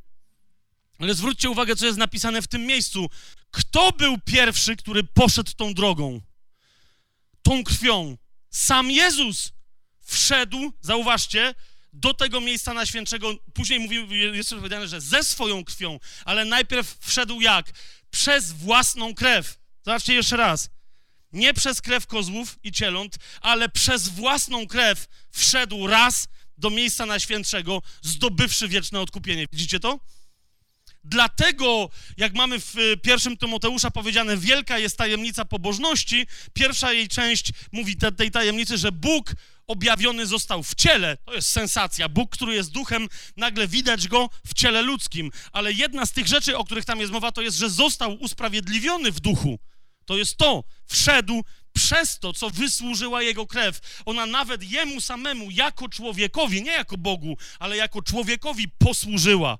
Ale 0.99 1.13
zwróćcie 1.13 1.49
uwagę, 1.49 1.75
co 1.75 1.85
jest 1.85 1.97
napisane 1.97 2.41
w 2.41 2.47
tym 2.47 2.65
miejscu. 2.65 3.09
Kto 3.51 3.91
był 3.91 4.17
pierwszy, 4.25 4.75
który 4.75 5.03
poszedł 5.03 5.51
tą 5.57 5.73
drogą? 5.73 6.21
Tą 7.41 7.63
krwią. 7.63 8.17
Sam 8.49 8.91
Jezus 8.91 9.51
wszedł, 10.05 10.73
zauważcie, 10.81 11.55
do 11.93 12.13
tego 12.13 12.41
miejsca 12.41 12.73
na 12.73 12.85
świętszego. 12.85 13.35
Później 13.53 13.79
mówił, 13.79 14.13
jest 14.33 14.49
powiedziane, 14.49 14.87
że 14.87 15.01
ze 15.01 15.23
swoją 15.23 15.63
krwią, 15.63 15.99
ale 16.25 16.45
najpierw 16.45 16.97
wszedł 16.99 17.41
jak? 17.41 17.71
Przez 18.11 18.51
własną 18.51 19.13
krew. 19.15 19.59
Zobaczcie 19.85 20.13
jeszcze 20.13 20.37
raz. 20.37 20.69
Nie 21.31 21.53
przez 21.53 21.81
krew 21.81 22.07
kozłów 22.07 22.59
i 22.63 22.71
cieląt, 22.71 23.17
ale 23.41 23.69
przez 23.69 24.07
własną 24.07 24.67
krew 24.67 25.07
wszedł 25.31 25.87
raz 25.87 26.27
do 26.57 26.69
miejsca 26.69 27.05
na 27.05 27.19
świętszego, 27.19 27.81
zdobywszy 28.01 28.67
wieczne 28.67 28.99
odkupienie. 29.01 29.45
Widzicie 29.51 29.79
to? 29.79 29.99
Dlatego, 31.03 31.89
jak 32.17 32.33
mamy 32.33 32.59
w 32.59 32.77
y, 32.77 32.97
pierwszym 32.97 33.37
Tymoteusza 33.37 33.91
powiedziane, 33.91 34.37
wielka 34.37 34.79
jest 34.79 34.97
tajemnica 34.97 35.45
pobożności, 35.45 36.27
pierwsza 36.53 36.93
jej 36.93 37.07
część 37.07 37.51
mówi 37.71 37.97
te, 37.97 38.11
tej 38.11 38.31
tajemnicy, 38.31 38.77
że 38.77 38.91
Bóg 38.91 39.35
objawiony 39.67 40.25
został 40.25 40.63
w 40.63 40.75
ciele. 40.75 41.17
To 41.25 41.33
jest 41.33 41.49
sensacja. 41.49 42.09
Bóg, 42.09 42.31
który 42.31 42.55
jest 42.55 42.71
duchem, 42.71 43.07
nagle 43.37 43.67
widać 43.67 44.07
go 44.07 44.29
w 44.47 44.53
ciele 44.53 44.81
ludzkim. 44.81 45.31
Ale 45.51 45.73
jedna 45.73 46.05
z 46.05 46.11
tych 46.11 46.27
rzeczy, 46.27 46.57
o 46.57 46.63
których 46.63 46.85
tam 46.85 46.99
jest 46.99 47.11
mowa, 47.11 47.31
to 47.31 47.41
jest, 47.41 47.57
że 47.57 47.69
został 47.69 48.13
usprawiedliwiony 48.13 49.11
w 49.11 49.19
duchu. 49.19 49.59
To 50.05 50.17
jest 50.17 50.37
to. 50.37 50.63
Wszedł 50.87 51.43
przez 51.73 52.19
to, 52.19 52.33
co 52.33 52.49
wysłużyła 52.49 53.21
jego 53.21 53.47
krew. 53.47 53.79
Ona 54.05 54.25
nawet 54.25 54.71
jemu 54.71 55.01
samemu, 55.01 55.51
jako 55.51 55.89
człowiekowi, 55.89 56.63
nie 56.63 56.71
jako 56.71 56.97
Bogu, 56.97 57.37
ale 57.59 57.77
jako 57.77 58.01
człowiekowi 58.01 58.67
posłużyła. 58.67 59.57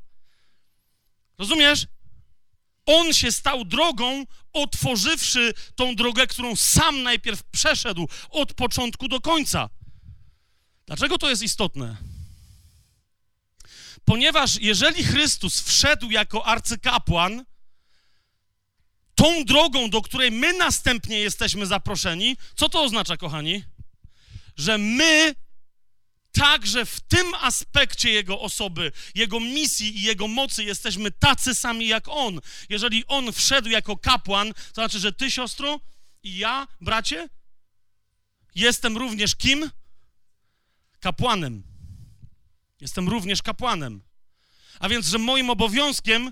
Rozumiesz? 1.38 1.88
On 2.86 3.14
się 3.14 3.32
stał 3.32 3.66
drogą, 3.66 4.26
otworzywszy 4.54 5.54
tą 5.76 5.96
drogę, 5.96 6.28
którą 6.28 6.56
sam 6.56 7.04
najpierw 7.04 7.44
przeszedł 7.44 8.08
od 8.30 8.54
początku 8.54 9.08
do 9.08 9.22
końca. 9.22 9.70
Dlaczego 10.86 11.18
to 11.18 11.30
jest 11.30 11.42
istotne? 11.42 11.98
Ponieważ 14.06 14.56
jeżeli 14.62 15.04
Chrystus 15.04 15.62
wszedł 15.62 16.12
jako 16.12 16.46
arcykapłan, 16.46 17.46
tą 19.16 19.46
drogą, 19.46 19.90
do 19.90 20.02
której 20.02 20.32
my 20.32 20.54
następnie 20.54 21.20
jesteśmy 21.20 21.66
zaproszeni, 21.66 22.38
co 22.56 22.70
to 22.70 22.84
oznacza, 22.84 23.18
kochani? 23.18 23.64
Że 24.58 24.78
my 24.78 25.36
także 26.34 26.86
w 26.86 27.00
tym 27.00 27.34
aspekcie 27.34 28.12
Jego 28.12 28.42
osoby, 28.42 28.92
Jego 29.16 29.40
misji 29.40 29.98
i 29.98 30.02
Jego 30.02 30.28
mocy 30.28 30.64
jesteśmy 30.64 31.12
tacy 31.12 31.56
sami 31.56 31.88
jak 31.88 32.08
On. 32.08 32.40
Jeżeli 32.70 33.06
On 33.08 33.34
wszedł 33.34 33.70
jako 33.70 33.98
kapłan, 33.98 34.54
to 34.54 34.74
znaczy, 34.74 35.00
że 35.00 35.14
Ty, 35.14 35.32
siostro, 35.32 35.80
i 36.24 36.38
ja, 36.38 36.68
bracie, 36.82 37.30
jestem 38.56 38.98
również 38.98 39.36
kim? 39.36 39.72
Kapłanem. 41.00 41.64
Jestem 42.82 43.10
również 43.10 43.42
kapłanem. 43.42 44.02
A 44.80 44.90
więc, 44.90 45.06
że 45.06 45.18
moim 45.18 45.50
obowiązkiem 45.50 46.32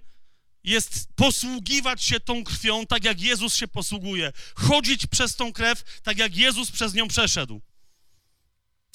jest 0.64 1.08
posługiwać 1.16 2.04
się 2.04 2.20
tą 2.20 2.44
krwią, 2.44 2.86
tak 2.86 3.04
jak 3.04 3.22
Jezus 3.22 3.56
się 3.56 3.68
posługuje. 3.68 4.32
Chodzić 4.56 5.08
przez 5.08 5.36
tą 5.36 5.54
krew, 5.54 6.02
tak 6.04 6.18
jak 6.18 6.36
Jezus 6.36 6.72
przez 6.72 6.94
nią 6.94 7.08
przeszedł. 7.08 7.62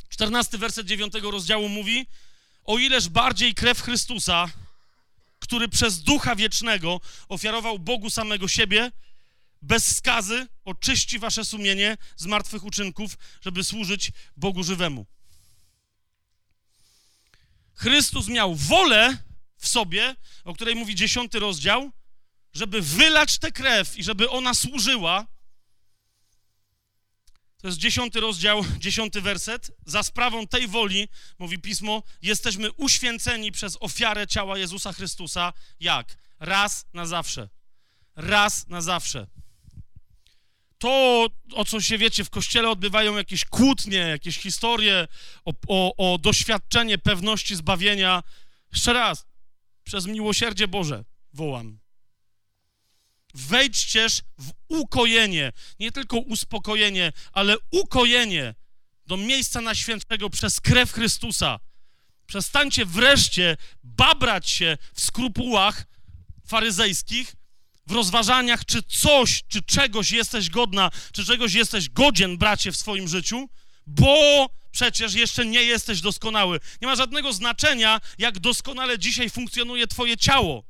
14 0.09 0.59
werset 0.59 0.87
9 0.87 1.15
rozdziału 1.23 1.69
mówi: 1.69 2.07
O 2.65 2.79
ileż 2.79 3.09
bardziej 3.09 3.55
krew 3.55 3.81
Chrystusa, 3.81 4.49
który 5.39 5.69
przez 5.69 6.03
Ducha 6.03 6.37
Wiecznego 6.37 7.01
ofiarował 7.29 7.79
Bogu 7.79 8.11
samego 8.11 8.49
siebie, 8.49 8.93
bez 9.63 9.97
skazy, 9.97 10.47
oczyści 10.65 11.19
wasze 11.19 11.45
sumienie 11.45 11.97
z 12.17 12.27
martwych 12.27 12.65
uczynków, 12.65 13.19
żeby 13.41 13.65
służyć 13.65 14.13
Bogu 14.37 14.65
żywemu. 14.65 15.07
Chrystus 17.75 18.29
miał 18.29 18.55
wolę 18.55 19.19
w 19.59 19.69
sobie, 19.69 20.17
o 20.45 20.55
której 20.55 20.75
mówi 20.75 20.95
dziesiąty 20.95 21.39
rozdział, 21.39 21.91
żeby 22.55 22.83
wylać 22.83 23.39
tę 23.39 23.53
krew 23.53 23.97
i 23.97 24.05
żeby 24.05 24.31
ona 24.31 24.55
służyła 24.55 25.27
to 27.61 27.69
jest 27.69 27.79
dziesiąty 27.79 28.21
rozdział, 28.21 28.65
dziesiąty 28.79 29.21
werset. 29.21 29.71
Za 29.87 30.03
sprawą 30.03 30.47
tej 30.47 30.69
woli, 30.69 31.09
mówi 31.39 31.59
pismo, 31.59 32.03
jesteśmy 32.23 32.73
uświęceni 32.73 33.53
przez 33.53 33.77
ofiarę 33.81 34.27
ciała 34.27 34.59
Jezusa 34.59 34.93
Chrystusa. 34.93 35.53
Jak? 35.81 36.17
Raz 36.41 36.87
na 36.93 37.07
zawsze. 37.07 37.49
Raz 38.17 38.69
na 38.69 38.81
zawsze. 38.81 39.27
To, 40.79 41.27
o 41.53 41.65
co 41.65 41.81
się 41.81 41.99
wiecie, 41.99 42.25
w 42.25 42.31
kościele 42.31 42.71
odbywają 42.71 43.17
jakieś 43.17 43.45
kłótnie, 43.45 43.99
jakieś 43.99 44.39
historie 44.39 45.09
o, 45.45 45.53
o, 45.69 46.13
o 46.13 46.19
doświadczenie 46.19 46.99
pewności 46.99 47.57
zbawienia. 47.57 48.23
Jeszcze 48.73 48.93
raz, 48.93 49.27
przez 49.85 50.07
miłosierdzie 50.07 50.69
Boże 50.69 51.05
wołam 51.33 51.86
wejdźcież 53.37 54.23
w 54.39 54.53
ukojenie, 54.69 55.53
nie 55.81 55.93
tylko 55.93 56.19
uspokojenie, 56.19 57.13
ale 57.33 57.57
ukojenie 57.71 58.55
do 59.07 59.17
miejsca 59.17 59.61
na 59.61 59.75
świętego 59.75 60.31
przez 60.31 60.61
krew 60.61 60.93
Chrystusa. 60.93 61.61
Przestańcie 62.27 62.87
wreszcie 62.87 63.57
babrać 63.83 64.51
się 64.51 64.79
w 64.95 65.01
skrupułach 65.01 65.87
faryzejskich, 66.47 67.35
w 67.87 67.93
rozważaniach, 67.93 68.65
czy 68.65 68.83
coś, 68.83 69.43
czy 69.49 69.63
czegoś 69.63 70.11
jesteś 70.11 70.51
godna, 70.51 70.91
czy 71.13 71.25
czegoś 71.25 71.55
jesteś 71.55 71.89
godzien, 71.89 72.39
bracie, 72.39 72.73
w 72.73 72.77
swoim 72.77 73.09
życiu, 73.09 73.49
bo 73.87 74.49
przecież 74.71 75.15
jeszcze 75.15 75.47
nie 75.47 75.63
jesteś 75.63 76.01
doskonały. 76.01 76.61
Nie 76.83 76.89
ma 76.89 76.97
żadnego 76.97 77.33
znaczenia, 77.33 78.01
jak 78.19 78.39
doskonale 78.39 78.99
dzisiaj 78.99 79.31
funkcjonuje 79.31 79.87
Twoje 79.87 80.17
ciało. 80.17 80.65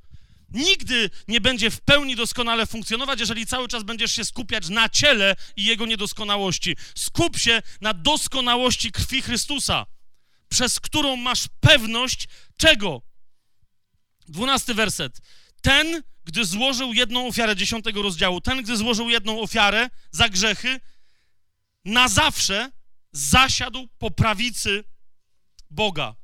Nigdy 0.57 1.11
nie 1.29 1.41
będzie 1.41 1.71
w 1.71 1.81
pełni 1.81 2.17
doskonale 2.17 2.67
funkcjonować, 2.67 3.21
jeżeli 3.21 3.47
cały 3.47 3.69
czas 3.69 3.83
będziesz 3.83 4.13
się 4.13 4.25
skupiać 4.25 4.69
na 4.69 4.89
ciele 4.89 5.37
i 5.57 5.65
jego 5.65 5.87
niedoskonałości. 5.87 6.77
Skup 6.95 7.39
się 7.39 7.63
na 7.81 7.95
doskonałości 7.95 8.93
krwi 8.93 9.23
Chrystusa, 9.23 9.87
przez 10.49 10.81
którą 10.81 11.17
masz 11.17 11.49
pewność 11.61 12.29
czego? 12.57 13.03
Dwunasty 14.29 14.75
werset. 14.75 15.21
Ten, 15.63 16.03
gdy 16.25 16.45
złożył 16.45 16.93
jedną 16.93 17.27
ofiarę 17.27 17.57
dziesiątego 17.57 18.03
rozdziału, 18.03 18.41
ten, 18.41 18.63
gdy 18.63 18.77
złożył 18.77 19.11
jedną 19.11 19.41
ofiarę 19.41 19.91
za 20.11 20.29
grzechy, 20.29 20.81
na 21.85 22.09
zawsze 22.09 22.71
zasiadł 23.13 23.89
po 23.99 24.11
prawicy 24.11 24.85
Boga. 25.71 26.17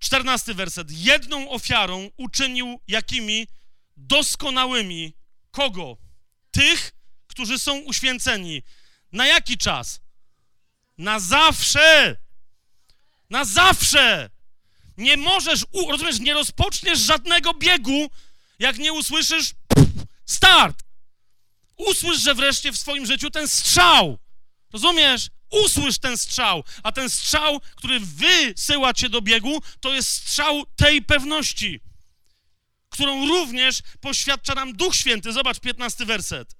Czternasty 0.00 0.54
werset. 0.54 0.90
Jedną 0.90 1.50
ofiarą 1.50 2.10
uczynił 2.16 2.80
jakimi 2.88 3.46
doskonałymi 3.96 5.14
kogo? 5.50 5.96
Tych, 6.50 6.92
którzy 7.26 7.58
są 7.58 7.78
uświęceni. 7.78 8.62
Na 9.12 9.26
jaki 9.26 9.58
czas? 9.58 10.00
Na 10.98 11.20
zawsze. 11.20 12.16
Na 13.30 13.44
zawsze. 13.44 14.30
Nie 14.96 15.16
możesz, 15.16 15.64
rozumiesz, 15.88 16.20
nie 16.20 16.34
rozpoczniesz 16.34 16.98
żadnego 16.98 17.54
biegu, 17.54 18.10
jak 18.58 18.78
nie 18.78 18.92
usłyszysz 18.92 19.52
start. 20.26 20.82
Usłysz, 21.76 22.22
że 22.22 22.34
wreszcie 22.34 22.72
w 22.72 22.78
swoim 22.78 23.06
życiu 23.06 23.30
ten 23.30 23.48
strzał. 23.48 24.18
Rozumiesz? 24.72 25.28
Usłysz 25.50 25.98
ten 25.98 26.18
strzał, 26.18 26.64
a 26.82 26.92
ten 26.92 27.10
strzał, 27.10 27.60
który 27.76 28.00
wysyła 28.00 28.94
cię 28.94 29.08
do 29.08 29.22
biegu, 29.22 29.62
to 29.80 29.94
jest 29.94 30.08
strzał 30.08 30.66
tej 30.76 31.02
pewności, 31.02 31.80
którą 32.88 33.26
również 33.26 33.82
poświadcza 34.00 34.54
nam 34.54 34.72
Duch 34.72 34.96
Święty. 34.96 35.32
Zobacz 35.32 35.60
15 35.60 36.06
werset. 36.06 36.56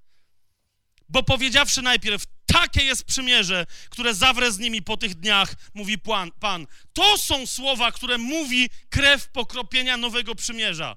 Bo 1.09 1.23
powiedziawszy 1.23 1.83
najpierw, 1.83 2.25
takie 2.47 2.85
jest 2.85 3.05
przymierze, 3.05 3.67
które 3.91 4.15
zawrę 4.15 4.53
z 4.53 4.59
nimi 4.59 4.83
po 4.83 4.97
tych 4.97 5.15
dniach, 5.15 5.55
mówi 5.75 5.99
Pan. 6.41 6.67
To 6.93 7.19
są 7.19 7.47
słowa, 7.47 7.93
które 7.93 8.19
mówi 8.19 8.71
krew 8.91 9.29
pokropienia 9.29 9.97
nowego 9.97 10.35
przymierza. 10.35 10.97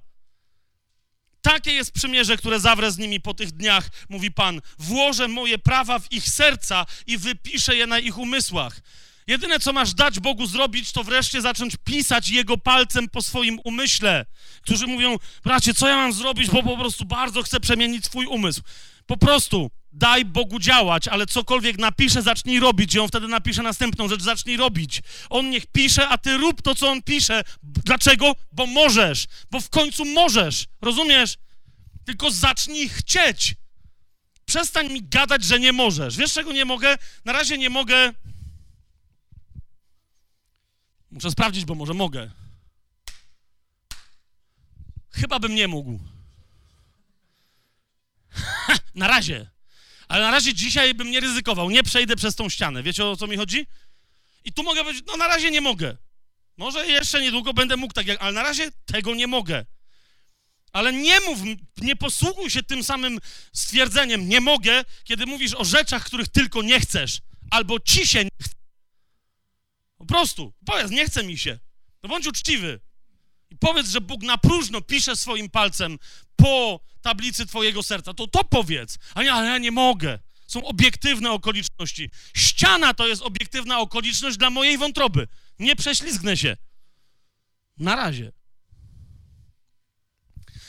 Takie 1.44 1.72
jest 1.72 1.92
przymierze, 1.92 2.36
które 2.36 2.60
zawrę 2.60 2.92
z 2.92 2.98
nimi 2.98 3.20
po 3.20 3.34
tych 3.34 3.52
dniach, 3.52 3.88
mówi 4.08 4.30
Pan. 4.30 4.60
Włożę 4.78 5.28
moje 5.28 5.58
prawa 5.58 5.98
w 5.98 6.12
ich 6.12 6.28
serca 6.28 6.86
i 7.06 7.18
wypiszę 7.18 7.76
je 7.76 7.86
na 7.86 7.98
ich 7.98 8.18
umysłach. 8.18 8.80
Jedyne, 9.26 9.60
co 9.60 9.72
masz 9.72 9.94
dać 9.94 10.20
Bogu 10.20 10.46
zrobić, 10.46 10.92
to 10.92 11.04
wreszcie 11.04 11.40
zacząć 11.40 11.76
pisać 11.84 12.28
Jego 12.28 12.58
palcem 12.58 13.08
po 13.08 13.22
swoim 13.22 13.58
umyśle. 13.64 14.26
Którzy 14.62 14.86
mówią, 14.86 15.16
bracie, 15.44 15.74
co 15.74 15.88
ja 15.88 15.96
mam 15.96 16.12
zrobić, 16.12 16.50
bo 16.50 16.62
po 16.62 16.76
prostu 16.76 17.04
bardzo 17.04 17.42
chcę 17.42 17.60
przemienić 17.60 18.04
swój 18.04 18.26
umysł. 18.26 18.62
Po 19.06 19.16
prostu 19.16 19.70
daj 19.94 20.24
Bogu 20.24 20.58
działać, 20.58 21.08
ale 21.08 21.26
cokolwiek 21.26 21.78
napisze, 21.78 22.22
zacznij 22.22 22.60
robić 22.60 22.94
i 22.94 22.98
On 22.98 23.08
wtedy 23.08 23.28
napisze 23.28 23.62
następną 23.62 24.08
rzecz, 24.08 24.22
zacznij 24.22 24.56
robić. 24.56 25.02
On 25.30 25.50
niech 25.50 25.66
pisze, 25.66 26.08
a 26.08 26.18
ty 26.18 26.36
rób 26.36 26.62
to, 26.62 26.74
co 26.74 26.90
On 26.90 27.02
pisze. 27.02 27.44
Dlaczego? 27.62 28.36
Bo 28.52 28.66
możesz, 28.66 29.26
bo 29.50 29.60
w 29.60 29.70
końcu 29.70 30.04
możesz, 30.04 30.66
rozumiesz? 30.80 31.38
Tylko 32.04 32.30
zacznij 32.30 32.88
chcieć. 32.88 33.54
Przestań 34.46 34.92
mi 34.92 35.02
gadać, 35.02 35.44
że 35.44 35.60
nie 35.60 35.72
możesz. 35.72 36.16
Wiesz, 36.16 36.32
czego 36.32 36.52
nie 36.52 36.64
mogę? 36.64 36.96
Na 37.24 37.32
razie 37.32 37.58
nie 37.58 37.70
mogę... 37.70 38.12
Muszę 41.10 41.30
sprawdzić, 41.30 41.64
bo 41.64 41.74
może 41.74 41.94
mogę. 41.94 42.30
Chyba 45.10 45.38
bym 45.38 45.54
nie 45.54 45.68
mógł. 45.68 46.00
na 48.94 49.08
razie. 49.08 49.53
Ale 50.14 50.24
na 50.24 50.30
razie 50.30 50.54
dzisiaj 50.54 50.94
bym 50.94 51.10
nie 51.10 51.20
ryzykował. 51.20 51.70
Nie 51.70 51.82
przejdę 51.82 52.16
przez 52.16 52.34
tą 52.34 52.48
ścianę. 52.48 52.82
Wiecie 52.82 53.04
o 53.04 53.16
co 53.16 53.26
mi 53.26 53.36
chodzi? 53.36 53.66
I 54.44 54.52
tu 54.52 54.62
mogę 54.62 54.82
powiedzieć, 54.82 55.04
no 55.06 55.16
na 55.16 55.28
razie 55.28 55.50
nie 55.50 55.60
mogę. 55.60 55.96
Może 56.56 56.86
jeszcze 56.86 57.20
niedługo 57.20 57.54
będę 57.54 57.76
mógł 57.76 57.92
tak 57.92 58.06
jak, 58.06 58.22
ale 58.22 58.32
na 58.32 58.42
razie 58.42 58.70
tego 58.86 59.14
nie 59.14 59.26
mogę. 59.26 59.64
Ale 60.72 60.92
nie 60.92 61.20
mów, 61.20 61.38
nie 61.80 61.96
posługuj 61.96 62.50
się 62.50 62.62
tym 62.62 62.84
samym 62.84 63.18
stwierdzeniem, 63.52 64.28
nie 64.28 64.40
mogę, 64.40 64.84
kiedy 65.04 65.26
mówisz 65.26 65.54
o 65.54 65.64
rzeczach, 65.64 66.04
których 66.04 66.28
tylko 66.28 66.62
nie 66.62 66.80
chcesz, 66.80 67.18
albo 67.50 67.80
ci 67.80 68.06
się 68.06 68.24
nie 68.24 68.30
chce. 68.42 68.54
Po 69.98 70.06
prostu, 70.06 70.52
powiedz, 70.66 70.90
nie 70.90 71.06
chce 71.06 71.24
mi 71.24 71.38
się. 71.38 71.58
No 72.02 72.08
bądź 72.08 72.26
uczciwy. 72.26 72.80
I 73.50 73.56
powiedz, 73.56 73.88
że 73.88 74.00
Bóg 74.00 74.22
na 74.22 74.38
próżno 74.38 74.80
pisze 74.80 75.16
swoim 75.16 75.50
palcem 75.50 75.98
po 76.36 76.80
tablicy 77.00 77.46
twojego 77.46 77.82
serca. 77.82 78.14
To 78.14 78.26
to 78.26 78.44
powiedz. 78.44 78.98
A 79.14 79.18
ale 79.18 79.46
ja 79.46 79.58
nie 79.58 79.70
mogę. 79.70 80.18
Są 80.46 80.64
obiektywne 80.64 81.30
okoliczności. 81.30 82.10
Ściana 82.36 82.94
to 82.94 83.06
jest 83.06 83.22
obiektywna 83.22 83.78
okoliczność 83.78 84.36
dla 84.36 84.50
mojej 84.50 84.78
wątroby. 84.78 85.28
Nie 85.58 85.76
prześlizgnę 85.76 86.36
się. 86.36 86.56
Na 87.78 87.96
razie. 87.96 88.32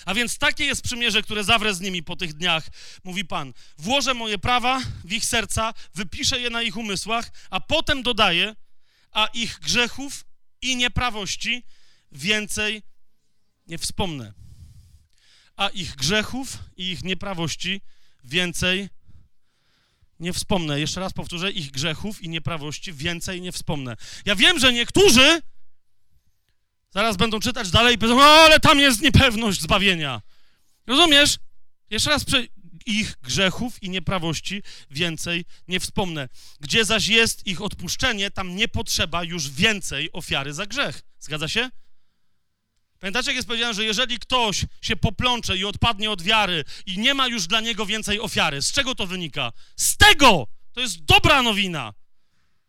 A 0.05 0.13
więc 0.13 0.37
takie 0.37 0.65
jest 0.65 0.81
przymierze, 0.81 1.21
które 1.21 1.43
zawrę 1.43 1.73
z 1.73 1.81
nimi 1.81 2.03
po 2.03 2.15
tych 2.15 2.33
dniach, 2.33 2.67
mówi 3.03 3.25
Pan. 3.25 3.53
Włożę 3.77 4.13
moje 4.13 4.37
prawa 4.37 4.81
w 5.03 5.13
ich 5.13 5.25
serca, 5.25 5.73
wypiszę 5.95 6.39
je 6.39 6.49
na 6.49 6.61
ich 6.61 6.77
umysłach, 6.77 7.31
a 7.49 7.59
potem 7.59 8.03
dodaję, 8.03 8.55
a 9.11 9.25
ich 9.25 9.59
grzechów 9.59 10.25
i 10.61 10.75
nieprawości 10.75 11.63
więcej 12.11 12.81
nie 13.67 13.77
wspomnę. 13.77 14.44
A 15.55 15.69
ich 15.69 15.95
grzechów 15.95 16.57
i 16.77 16.91
ich 16.91 17.03
nieprawości 17.03 17.81
więcej 18.23 18.89
nie 20.19 20.33
wspomnę. 20.33 20.79
Jeszcze 20.79 20.99
raz 20.99 21.13
powtórzę, 21.13 21.51
ich 21.51 21.71
grzechów 21.71 22.21
i 22.21 22.29
nieprawości 22.29 22.93
więcej 22.93 23.41
nie 23.41 23.51
wspomnę. 23.51 23.95
Ja 24.25 24.35
wiem, 24.35 24.59
że 24.59 24.73
niektórzy 24.73 25.41
zaraz 26.91 27.17
będą 27.17 27.39
czytać 27.39 27.71
dalej 27.71 27.95
i 27.95 27.97
powiedzą, 27.97 28.23
ale 28.23 28.59
tam 28.59 28.79
jest 28.79 29.01
niepewność 29.01 29.61
zbawienia. 29.61 30.21
Rozumiesz? 30.87 31.37
Jeszcze 31.89 32.09
raz, 32.09 32.25
ich 32.85 33.15
grzechów 33.21 33.83
i 33.83 33.89
nieprawości 33.89 34.63
więcej 34.91 35.45
nie 35.67 35.79
wspomnę. 35.79 36.29
Gdzie 36.59 36.85
zaś 36.85 37.07
jest 37.07 37.47
ich 37.47 37.61
odpuszczenie, 37.61 38.31
tam 38.31 38.55
nie 38.55 38.67
potrzeba 38.67 39.23
już 39.23 39.49
więcej 39.49 40.11
ofiary 40.11 40.53
za 40.53 40.65
grzech. 40.65 41.01
Zgadza 41.19 41.47
się? 41.47 41.69
Pamiętacie, 42.99 43.29
jak 43.29 43.35
jest 43.35 43.47
powiedziane, 43.47 43.73
że 43.73 43.83
jeżeli 43.83 44.19
ktoś 44.19 44.65
się 44.81 44.95
poplącze 44.95 45.57
i 45.57 45.65
odpadnie 45.65 46.11
od 46.11 46.21
wiary 46.21 46.63
i 46.85 46.99
nie 46.99 47.13
ma 47.13 47.27
już 47.27 47.47
dla 47.47 47.61
niego 47.61 47.85
więcej 47.85 48.19
ofiary, 48.19 48.61
z 48.61 48.71
czego 48.71 48.95
to 48.95 49.07
wynika? 49.07 49.51
Z 49.75 49.97
tego! 49.97 50.47
To 50.73 50.81
jest 50.81 51.05
dobra 51.05 51.41
nowina. 51.41 51.93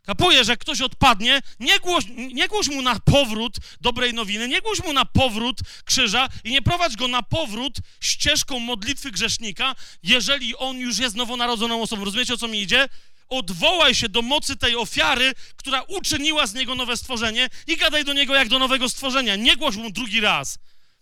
Kapujesz, 0.02 0.46
że 0.46 0.52
jak 0.52 0.60
ktoś 0.60 0.80
odpadnie, 0.80 1.40
nie 1.60 1.80
głoś, 1.80 2.04
nie 2.32 2.48
głoś 2.48 2.68
mu 2.68 2.82
na 2.82 3.00
powrót 3.00 3.56
dobrej 3.80 4.14
nowiny, 4.14 4.48
nie 4.48 4.60
głoś 4.60 4.84
mu 4.84 4.92
na 4.92 5.04
powrót 5.04 5.60
krzyża 5.84 6.28
i 6.44 6.50
nie 6.50 6.62
prowadź 6.62 6.96
go 6.96 7.08
na 7.08 7.22
powrót 7.22 7.78
ścieżką 8.00 8.58
modlitwy 8.58 9.10
grzesznika, 9.10 9.74
jeżeli 10.02 10.56
on 10.56 10.78
już 10.78 10.98
jest 10.98 11.16
nowonarodzoną 11.16 11.82
osobą. 11.82 12.04
Rozumiecie, 12.04 12.34
o 12.34 12.36
co 12.36 12.48
mi 12.48 12.62
idzie? 12.62 12.88
Odwołaj 13.28 13.94
się 13.94 14.08
do 14.08 14.22
mocy 14.22 14.56
tej 14.56 14.76
ofiary, 14.76 15.32
która 15.56 15.82
uczyniła 15.82 16.46
z 16.46 16.54
niego 16.54 16.74
nowe 16.74 16.96
stworzenie 16.96 17.48
i 17.66 17.76
gadaj 17.76 18.04
do 18.04 18.12
niego 18.12 18.34
jak 18.34 18.48
do 18.48 18.58
nowego 18.58 18.88
stworzenia. 18.88 19.36
Nie 19.36 19.56
głoś 19.56 19.76
mu 19.76 19.90
drugi 19.90 20.20
raz, 20.20 20.58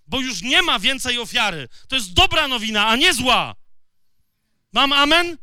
bo 0.06 0.20
już 0.20 0.42
nie 0.42 0.62
ma 0.62 0.78
więcej 0.78 1.18
ofiary. 1.18 1.68
To 1.88 1.96
jest 1.96 2.12
dobra 2.12 2.48
nowina, 2.48 2.86
a 2.86 2.96
nie 2.96 3.14
zła. 3.14 3.54
Mam 4.72 4.92
amen? 4.92 5.38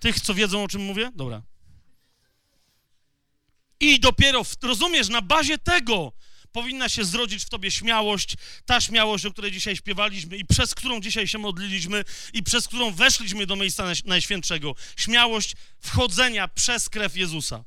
Tych, 0.00 0.20
co 0.20 0.34
wiedzą, 0.34 0.64
o 0.64 0.68
czym 0.68 0.82
mówię? 0.82 1.10
Dobra. 1.14 1.42
I 3.80 4.00
dopiero, 4.00 4.44
w, 4.44 4.56
rozumiesz, 4.62 5.08
na 5.08 5.22
bazie 5.22 5.58
tego 5.58 6.12
powinna 6.56 6.88
się 6.88 7.04
zrodzić 7.04 7.44
w 7.44 7.48
tobie 7.48 7.70
śmiałość, 7.70 8.36
ta 8.66 8.80
śmiałość, 8.80 9.26
o 9.26 9.30
której 9.30 9.52
dzisiaj 9.52 9.76
śpiewaliśmy 9.76 10.36
i 10.36 10.44
przez 10.44 10.74
którą 10.74 11.00
dzisiaj 11.00 11.28
się 11.28 11.38
modliliśmy 11.38 12.04
i 12.32 12.42
przez 12.42 12.68
którą 12.68 12.90
weszliśmy 12.90 13.46
do 13.46 13.56
miejsca 13.56 13.92
Najświętszego. 14.04 14.74
Śmiałość 14.96 15.54
wchodzenia 15.80 16.48
przez 16.48 16.88
krew 16.88 17.16
Jezusa. 17.16 17.64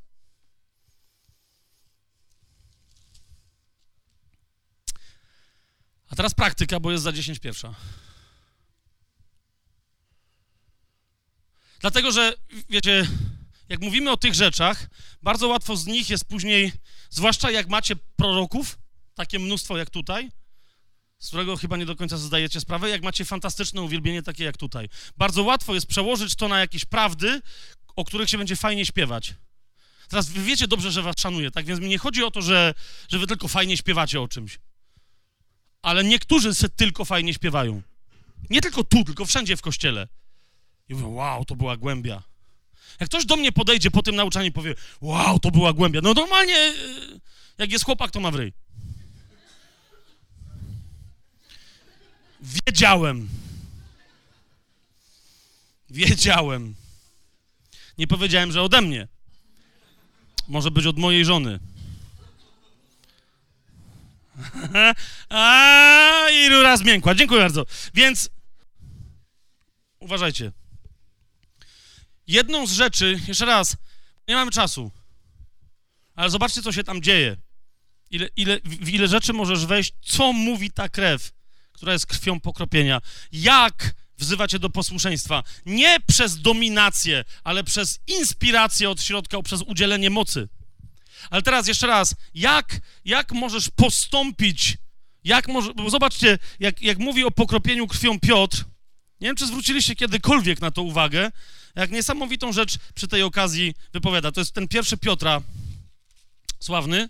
A 6.10 6.16
teraz 6.16 6.34
praktyka, 6.34 6.80
bo 6.80 6.92
jest 6.92 7.04
za 7.04 7.12
10 7.12 7.40
pierwsza. 7.40 7.76
Dlatego, 11.80 12.12
że 12.12 12.34
wiecie, 12.70 13.08
jak 13.70 13.82
mówimy 13.82 14.12
o 14.12 14.18
tych 14.18 14.34
rzeczach, 14.34 14.90
bardzo 15.22 15.48
łatwo 15.48 15.76
z 15.76 15.86
nich 15.86 16.10
jest 16.10 16.26
później, 16.26 16.72
zwłaszcza 17.10 17.52
jak 17.52 17.70
macie 17.70 17.96
proroków, 17.96 18.79
takie 19.20 19.40
mnóstwo 19.40 19.78
jak 19.78 19.90
tutaj, 19.90 20.32
z 21.18 21.28
którego 21.28 21.58
chyba 21.58 21.78
nie 21.78 21.86
do 21.86 21.96
końca 21.96 22.18
zdajecie 22.18 22.62
sprawę, 22.62 22.90
jak 22.90 23.04
macie 23.04 23.26
fantastyczne 23.26 23.82
uwielbienie 23.82 24.24
takie 24.24 24.44
jak 24.44 24.58
tutaj. 24.58 24.90
Bardzo 25.18 25.44
łatwo 25.44 25.74
jest 25.74 25.88
przełożyć 25.88 26.36
to 26.36 26.48
na 26.48 26.60
jakieś 26.60 26.86
prawdy, 26.86 27.42
o 27.96 28.06
których 28.06 28.30
się 28.30 28.38
będzie 28.38 28.56
fajnie 28.56 28.86
śpiewać. 28.86 29.34
Teraz 30.08 30.30
wy 30.30 30.42
wiecie 30.44 30.68
dobrze, 30.68 30.92
że 30.92 31.02
was 31.02 31.16
szanuję, 31.18 31.52
tak 31.52 31.66
więc 31.66 31.80
mi 31.80 31.90
nie 31.90 31.98
chodzi 31.98 32.24
o 32.24 32.32
to, 32.32 32.42
że, 32.42 32.74
że 33.10 33.20
wy 33.20 33.28
tylko 33.28 33.48
fajnie 33.48 33.78
śpiewacie 33.78 34.22
o 34.22 34.28
czymś. 34.28 34.60
Ale 35.82 36.04
niektórzy 36.04 36.56
se 36.56 36.70
tylko 36.70 37.06
fajnie 37.06 37.34
śpiewają. 37.34 37.82
Nie 38.50 38.62
tylko 38.62 38.84
tu, 38.84 39.04
tylko 39.04 39.26
wszędzie 39.26 39.58
w 39.58 39.62
kościele. 39.62 40.08
I 40.90 40.94
mówią, 40.94 41.10
wow, 41.10 41.46
to 41.46 41.56
była 41.56 41.78
głębia. 41.78 42.24
Jak 43.00 43.10
ktoś 43.10 43.26
do 43.26 43.36
mnie 43.36 43.52
podejdzie 43.52 43.92
po 43.92 44.04
tym 44.04 44.16
nauczaniu 44.16 44.48
i 44.48 44.52
powie, 44.52 44.76
wow, 45.02 45.40
to 45.40 45.52
była 45.52 45.74
głębia, 45.74 46.02
no 46.04 46.14
normalnie, 46.14 46.58
y, 46.58 47.20
jak 47.58 47.72
jest 47.72 47.86
chłopak, 47.86 48.12
to 48.12 48.20
ma 48.20 48.32
w. 48.32 48.38
Wiedziałem. 52.42 53.30
Wiedziałem. 55.90 56.76
Nie 57.98 58.08
powiedziałem, 58.08 58.52
że 58.52 58.62
ode 58.62 58.82
mnie. 58.82 59.08
Może 60.48 60.72
być 60.72 60.86
od 60.86 60.98
mojej 60.98 61.26
żony. 61.26 61.60
A 65.30 66.28
i 66.32 66.50
rura 66.50 66.78
zmiękła. 66.78 67.16
Dziękuję 67.16 67.42
bardzo. 67.42 67.66
Więc 67.94 68.30
uważajcie. 70.00 70.52
Jedną 72.28 72.68
z 72.68 72.72
rzeczy, 72.72 73.20
jeszcze 73.28 73.46
raz, 73.46 73.78
nie 74.28 74.36
mamy 74.36 74.52
czasu, 74.52 74.92
ale 76.16 76.30
zobaczcie, 76.30 76.62
co 76.62 76.72
się 76.72 76.84
tam 76.84 77.02
dzieje. 77.02 77.38
Ile, 78.12 78.30
ile, 78.36 78.60
w 78.64 78.90
ile 78.90 79.08
rzeczy 79.08 79.34
możesz 79.34 79.66
wejść, 79.66 79.94
co 80.02 80.34
mówi 80.34 80.72
ta 80.72 80.90
krew, 80.90 81.32
która 81.80 81.94
jest 81.94 82.06
krwią 82.06 82.40
pokropienia. 82.40 83.02
Jak 83.32 83.94
wzywa 84.18 84.48
cię 84.48 84.60
do 84.60 84.70
posłuszeństwa. 84.70 85.44
Nie 85.66 85.98
przez 86.08 86.42
dominację, 86.42 87.26
ale 87.44 87.64
przez 87.64 88.00
inspirację 88.08 88.90
od 88.90 89.02
środka, 89.02 89.42
przez 89.42 89.62
udzielenie 89.62 90.10
mocy. 90.10 90.50
Ale 91.30 91.42
teraz 91.42 91.68
jeszcze 91.68 91.88
raz, 91.88 92.16
jak, 92.34 92.80
jak 93.06 93.32
możesz 93.32 93.70
postąpić, 93.70 94.78
jak 95.24 95.48
może, 95.48 95.72
zobaczcie, 95.88 96.38
jak, 96.60 96.82
jak 96.82 96.98
mówi 96.98 97.24
o 97.24 97.32
pokropieniu 97.32 97.88
krwią 97.88 98.20
Piotr, 98.20 98.66
nie 99.22 99.28
wiem, 99.28 99.36
czy 99.36 99.48
zwróciliście 99.48 99.96
kiedykolwiek 99.96 100.62
na 100.62 100.72
to 100.72 100.82
uwagę, 100.82 101.32
jak 101.76 101.92
niesamowitą 101.92 102.54
rzecz 102.54 102.78
przy 102.96 103.08
tej 103.08 103.24
okazji 103.24 103.74
wypowiada. 103.94 104.32
To 104.32 104.42
jest 104.42 104.54
ten 104.54 104.68
pierwszy 104.68 104.98
Piotra, 104.98 105.42
sławny, 106.60 107.10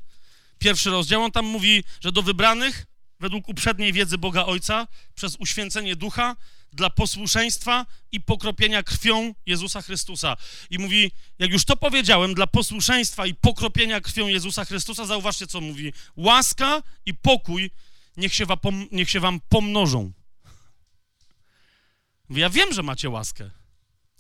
pierwszy 0.60 0.90
rozdział. 0.90 1.24
On 1.24 1.32
tam 1.32 1.46
mówi, 1.46 1.84
że 2.02 2.12
do 2.12 2.22
wybranych, 2.22 2.86
według 3.20 3.50
uprzedniej 3.50 3.94
wiedzy 3.94 4.18
Boga 4.18 4.46
Ojca, 4.46 4.88
przez 5.16 5.36
uświęcenie 5.36 5.96
ducha, 5.96 6.36
dla 6.74 6.90
posłuszeństwa 6.90 7.86
i 8.12 8.22
pokropienia 8.22 8.84
krwią 8.84 9.34
Jezusa 9.46 9.82
Chrystusa. 9.82 10.38
I 10.70 10.80
mówi, 10.80 11.12
jak 11.40 11.52
już 11.52 11.66
to 11.66 11.78
powiedziałem, 11.78 12.34
dla 12.34 12.48
posłuszeństwa 12.48 13.26
i 13.26 13.34
pokropienia 13.34 14.02
krwią 14.02 14.28
Jezusa 14.28 14.66
Chrystusa, 14.66 15.06
zauważcie, 15.06 15.48
co 15.48 15.62
mówi. 15.62 15.94
Łaska 16.16 16.84
i 17.06 17.14
pokój 17.14 17.72
niech 18.18 18.34
się, 18.34 18.46
wam, 18.46 18.60
niech 18.92 19.10
się 19.10 19.20
wam 19.20 19.40
pomnożą. 19.50 20.12
Mówi, 22.30 22.42
ja 22.42 22.50
wiem, 22.50 22.74
że 22.74 22.84
macie 22.84 23.10
łaskę. 23.10 23.52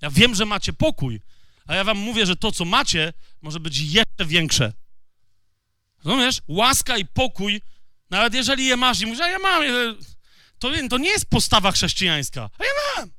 Ja 0.02 0.10
wiem, 0.10 0.36
że 0.36 0.46
macie 0.46 0.74
pokój. 0.74 1.22
A 1.68 1.76
ja 1.76 1.84
wam 1.84 1.98
mówię, 1.98 2.26
że 2.26 2.36
to, 2.36 2.52
co 2.52 2.66
macie, 2.66 3.14
może 3.42 3.60
być 3.60 3.80
jeszcze 3.80 4.26
większe. 4.26 4.74
Rozumiesz? 6.04 6.42
Łaska 6.48 6.98
i 6.98 7.06
pokój, 7.06 7.62
nawet 8.10 8.34
jeżeli 8.34 8.66
je 8.66 8.78
masz 8.78 9.02
i 9.02 9.06
mówisz, 9.06 9.22
a 9.22 9.30
ja 9.30 9.40
mam, 9.40 9.64
to, 10.60 10.70
to 10.90 10.98
nie 10.98 11.10
jest 11.10 11.26
postawa 11.26 11.72
chrześcijańska. 11.72 12.50
A 12.60 12.64
ja 12.64 12.72
mam. 12.98 13.10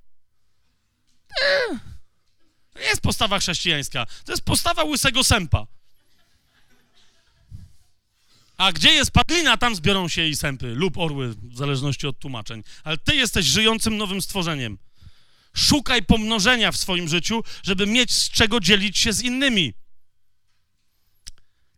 To 2.72 2.78
nie 2.78 2.86
jest 2.86 3.00
postawa 3.00 3.38
chrześcijańska. 3.38 4.06
To 4.24 4.32
jest 4.32 4.44
postawa 4.44 4.84
łysego 4.84 5.24
sępa. 5.24 5.66
A 8.56 8.72
gdzie 8.72 8.92
jest 8.92 9.10
padlina, 9.10 9.56
tam 9.56 9.76
zbiorą 9.76 10.08
się 10.08 10.26
i 10.26 10.36
sępy 10.36 10.66
lub 10.66 10.98
orły, 10.98 11.28
w 11.28 11.56
zależności 11.56 12.06
od 12.06 12.18
tłumaczeń. 12.18 12.62
Ale 12.84 12.98
ty 12.98 13.16
jesteś 13.16 13.46
żyjącym 13.46 13.96
nowym 13.96 14.22
stworzeniem. 14.22 14.78
Szukaj 15.54 16.02
pomnożenia 16.02 16.72
w 16.72 16.76
swoim 16.76 17.08
życiu, 17.08 17.42
żeby 17.62 17.86
mieć 17.86 18.14
z 18.14 18.30
czego 18.30 18.60
dzielić 18.60 18.98
się 18.98 19.12
z 19.12 19.22
innymi. 19.22 19.74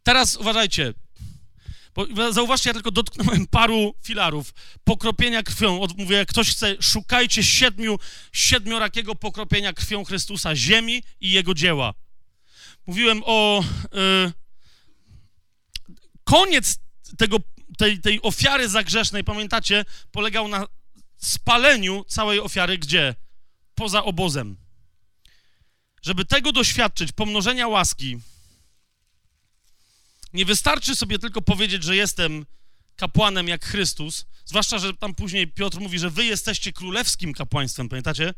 Teraz 0.02 0.36
uważajcie, 0.36 0.94
bo 1.94 2.32
zauważcie, 2.32 2.70
ja 2.70 2.74
tylko 2.74 2.90
dotknąłem 2.90 3.46
paru 3.46 3.94
filarów. 4.02 4.54
Pokropienia 4.84 5.42
krwią. 5.42 5.86
Mówię, 5.98 6.16
jak 6.16 6.28
ktoś 6.28 6.50
chce, 6.50 6.76
szukajcie 6.80 7.44
siedmiu, 7.44 7.98
siedmiorakiego 8.32 9.14
pokropienia 9.14 9.72
krwią 9.72 10.04
Chrystusa, 10.04 10.56
ziemi 10.56 11.02
i 11.20 11.30
Jego 11.30 11.54
dzieła. 11.54 11.94
Mówiłem 12.86 13.22
o... 13.24 13.64
Y, 13.94 14.32
koniec 16.24 16.78
tego, 17.18 17.36
tej, 17.78 18.00
tej 18.00 18.22
ofiary 18.22 18.68
zagrzesznej, 18.68 19.24
pamiętacie, 19.24 19.84
polegał 20.12 20.48
na 20.48 20.66
spaleniu 21.16 22.04
całej 22.08 22.40
ofiary 22.40 22.78
gdzie? 22.78 23.14
Poza 23.74 24.04
obozem. 24.04 24.56
Żeby 26.02 26.24
tego 26.24 26.52
doświadczyć, 26.52 27.12
pomnożenia 27.12 27.68
łaski, 27.68 28.18
nie 30.32 30.44
wystarczy 30.44 30.96
sobie 30.96 31.18
tylko 31.18 31.42
powiedzieć, 31.42 31.84
że 31.84 31.96
jestem 31.96 32.46
kapłanem 32.96 33.48
jak 33.48 33.64
Chrystus, 33.64 34.26
zwłaszcza, 34.44 34.78
że 34.78 34.94
tam 34.94 35.14
później 35.14 35.48
Piotr 35.48 35.80
mówi, 35.80 35.98
że 35.98 36.10
wy 36.10 36.24
jesteście 36.24 36.72
królewskim 36.72 37.32
kapłaństwem, 37.32 37.88
pamiętacie? 37.88 38.34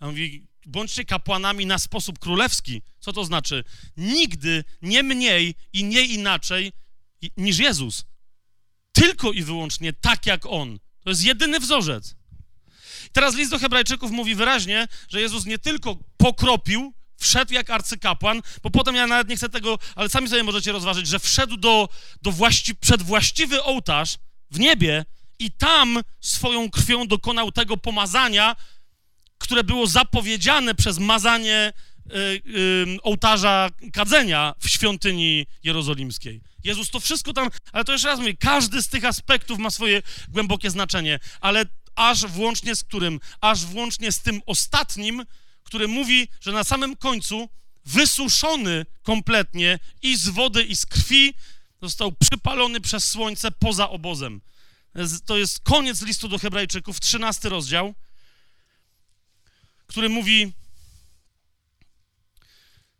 A 0.00 0.06
mówi, 0.06 0.46
bądźcie 0.66 1.04
kapłanami 1.04 1.66
na 1.66 1.78
sposób 1.78 2.18
królewski. 2.18 2.82
Co 3.00 3.12
to 3.12 3.24
znaczy? 3.24 3.64
Nigdy 3.96 4.64
nie 4.82 5.02
mniej 5.02 5.54
i 5.72 5.84
nie 5.84 6.04
inaczej 6.04 6.72
niż 7.36 7.58
Jezus. 7.58 8.04
Tylko 8.92 9.32
i 9.32 9.42
wyłącznie 9.42 9.92
tak 9.92 10.26
jak 10.26 10.46
On. 10.46 10.78
To 11.00 11.10
jest 11.10 11.24
jedyny 11.24 11.60
wzorzec. 11.60 12.14
Teraz 13.12 13.34
list 13.34 13.50
do 13.50 13.58
Hebrajczyków 13.58 14.10
mówi 14.10 14.34
wyraźnie, 14.34 14.88
że 15.08 15.20
Jezus 15.20 15.46
nie 15.46 15.58
tylko 15.58 15.96
pokropił, 16.16 16.94
wszedł 17.24 17.54
jak 17.54 17.70
arcykapłan, 17.70 18.42
bo 18.62 18.70
potem 18.70 18.94
ja 18.94 19.06
nawet 19.06 19.28
nie 19.28 19.36
chcę 19.36 19.48
tego, 19.48 19.78
ale 19.94 20.08
sami 20.08 20.28
sobie 20.28 20.42
możecie 20.42 20.72
rozważyć, 20.72 21.06
że 21.06 21.18
wszedł 21.18 21.56
do, 21.56 21.88
do 22.22 22.32
właści, 22.32 22.74
przed 22.74 23.02
właściwy 23.02 23.62
ołtarz 23.62 24.16
w 24.50 24.58
niebie 24.58 25.04
i 25.38 25.50
tam 25.50 26.00
swoją 26.20 26.70
krwią 26.70 27.06
dokonał 27.06 27.52
tego 27.52 27.76
pomazania, 27.76 28.56
które 29.38 29.64
było 29.64 29.86
zapowiedziane 29.86 30.74
przez 30.74 30.98
mazanie 30.98 31.72
y, 32.06 32.16
y, 32.16 33.02
ołtarza 33.02 33.70
kadzenia 33.92 34.54
w 34.60 34.68
świątyni 34.68 35.46
jerozolimskiej. 35.62 36.40
Jezus 36.64 36.90
to 36.90 37.00
wszystko 37.00 37.32
tam, 37.32 37.48
ale 37.72 37.84
to 37.84 37.92
jeszcze 37.92 38.08
raz 38.08 38.18
mówię, 38.18 38.36
każdy 38.36 38.82
z 38.82 38.88
tych 38.88 39.04
aspektów 39.04 39.58
ma 39.58 39.70
swoje 39.70 40.02
głębokie 40.28 40.70
znaczenie, 40.70 41.18
ale 41.40 41.64
aż 41.94 42.26
włącznie 42.26 42.76
z 42.76 42.84
którym? 42.84 43.20
Aż 43.40 43.64
włącznie 43.64 44.12
z 44.12 44.20
tym 44.20 44.40
ostatnim, 44.46 45.24
który 45.64 45.88
mówi, 45.88 46.28
że 46.40 46.52
na 46.52 46.64
samym 46.64 46.96
końcu 46.96 47.48
wysuszony 47.84 48.86
kompletnie 49.02 49.78
i 50.02 50.16
z 50.16 50.28
wody, 50.28 50.62
i 50.62 50.76
z 50.76 50.86
krwi, 50.86 51.34
został 51.82 52.12
przypalony 52.12 52.80
przez 52.80 53.10
słońce 53.10 53.50
poza 53.50 53.90
obozem. 53.90 54.40
To 55.26 55.36
jest 55.36 55.60
koniec 55.60 56.02
listu 56.02 56.28
do 56.28 56.38
Hebrajczyków, 56.38 57.00
13 57.00 57.48
rozdział, 57.48 57.94
który 59.86 60.08
mówi, 60.08 60.52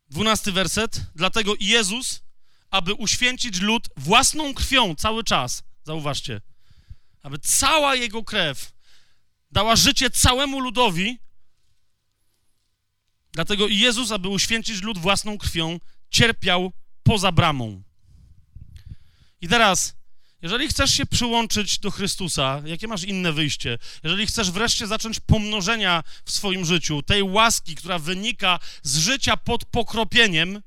12 0.09 0.53
werset, 0.53 1.01
dlatego 1.15 1.55
Jezus, 1.61 2.21
aby 2.71 2.95
uświęcić 2.95 3.61
lud 3.61 3.89
własną 3.97 4.55
krwią 4.55 4.95
cały 4.95 5.25
czas, 5.25 5.63
zauważcie, 5.85 6.41
aby 7.23 7.39
cała 7.39 7.95
jego 7.95 8.25
krew 8.25 8.73
dała 9.51 9.77
życie 9.77 10.11
całemu 10.11 10.61
ludowi, 10.61 11.19
Dlatego 13.35 13.69
Jezus, 13.69 14.13
aby 14.13 14.29
uświęcić 14.29 14.83
lud 14.83 14.99
własną 14.99 15.39
krwią, 15.39 15.79
cierpiał 16.11 16.73
poza 17.03 17.33
bramą. 17.33 17.83
I 19.41 19.49
teraz, 19.49 19.97
jeżeli 20.43 20.69
chcesz 20.69 20.91
się 20.95 21.07
przyłączyć 21.07 21.79
do 21.79 21.91
Chrystusa, 21.91 22.63
jakie 22.65 22.89
masz 22.89 23.05
inne 23.05 23.33
wyjście? 23.33 23.79
Jeżeli 24.03 24.27
chcesz 24.27 24.51
wreszcie 24.51 24.87
zacząć 24.87 25.21
pomnożenia 25.21 26.03
w 26.25 26.31
swoim 26.31 26.65
życiu, 26.65 27.03
tej 27.03 27.23
łaski, 27.23 27.75
która 27.75 27.99
wynika 27.99 28.59
z 28.83 28.99
życia 28.99 29.37
pod 29.37 29.65
pokropieniem, 29.65 30.63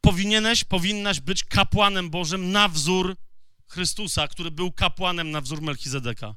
powinieneś, 0.00 0.64
powinnaś 0.64 1.20
być 1.20 1.44
kapłanem 1.44 2.10
Bożym 2.10 2.52
na 2.52 2.68
wzór 2.68 3.16
Chrystusa, 3.66 4.28
który 4.28 4.50
był 4.50 4.72
kapłanem 4.72 5.30
na 5.30 5.40
wzór 5.40 5.62
Melchizedeka. 5.62 6.34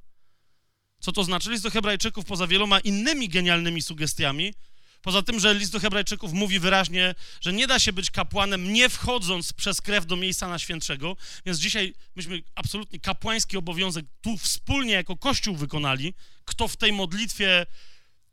Co 1.06 1.12
to 1.12 1.24
znaczy? 1.24 1.52
List 1.52 1.64
do 1.64 1.70
Hebrajczyków 1.70 2.26
poza 2.26 2.48
wieloma 2.48 2.80
innymi 2.80 3.30
genialnymi 3.30 3.82
sugestiami, 3.82 4.54
poza 5.02 5.22
tym, 5.22 5.40
że 5.40 5.54
list 5.54 5.72
do 5.72 5.80
Hebrajczyków 5.80 6.34
mówi 6.34 6.60
wyraźnie, 6.60 7.16
że 7.42 7.54
nie 7.54 7.68
da 7.68 7.80
się 7.80 7.94
być 7.94 8.12
kapłanem 8.12 8.74
nie 8.74 8.90
wchodząc 8.90 9.54
przez 9.54 9.82
krew 9.82 10.06
do 10.06 10.16
miejsca 10.16 10.48
na 10.48 10.60
świętszego, 10.60 11.18
więc 11.46 11.60
dzisiaj 11.60 11.94
myśmy 12.16 12.42
absolutnie 12.56 13.00
kapłański 13.00 13.58
obowiązek 13.58 14.06
tu 14.22 14.38
wspólnie 14.38 14.94
jako 14.94 15.18
Kościół 15.18 15.56
wykonali. 15.56 16.14
Kto 16.46 16.68
w 16.68 16.78
tej 16.78 16.94
modlitwie 16.94 17.66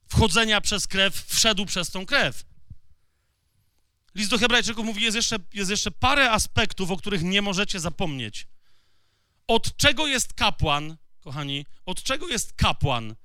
wchodzenia 0.09 0.61
przez 0.61 0.87
krew 0.87 1.25
wszedł 1.27 1.67
przez 1.67 1.91
tą 1.91 2.07
krew. 2.07 2.45
List 4.15 4.31
do 4.31 4.39
Hebrajczyków 4.39 4.87
mówi, 4.87 5.03
jest 5.03 5.17
jeszcze, 5.17 5.37
jest 5.55 5.71
jeszcze 5.71 5.91
parę 5.91 6.31
aspektów, 6.31 6.91
o 6.91 6.97
których 6.97 7.23
nie 7.23 7.43
możecie 7.43 7.81
zapomnieć. 7.81 8.47
Od 9.47 9.77
czego 9.77 10.07
jest 10.07 10.33
kapłan, 10.33 10.97
kochani, 11.23 11.67
od 11.87 12.03
czego 12.03 12.29
jest 12.29 12.53
kapłan, 12.53 13.17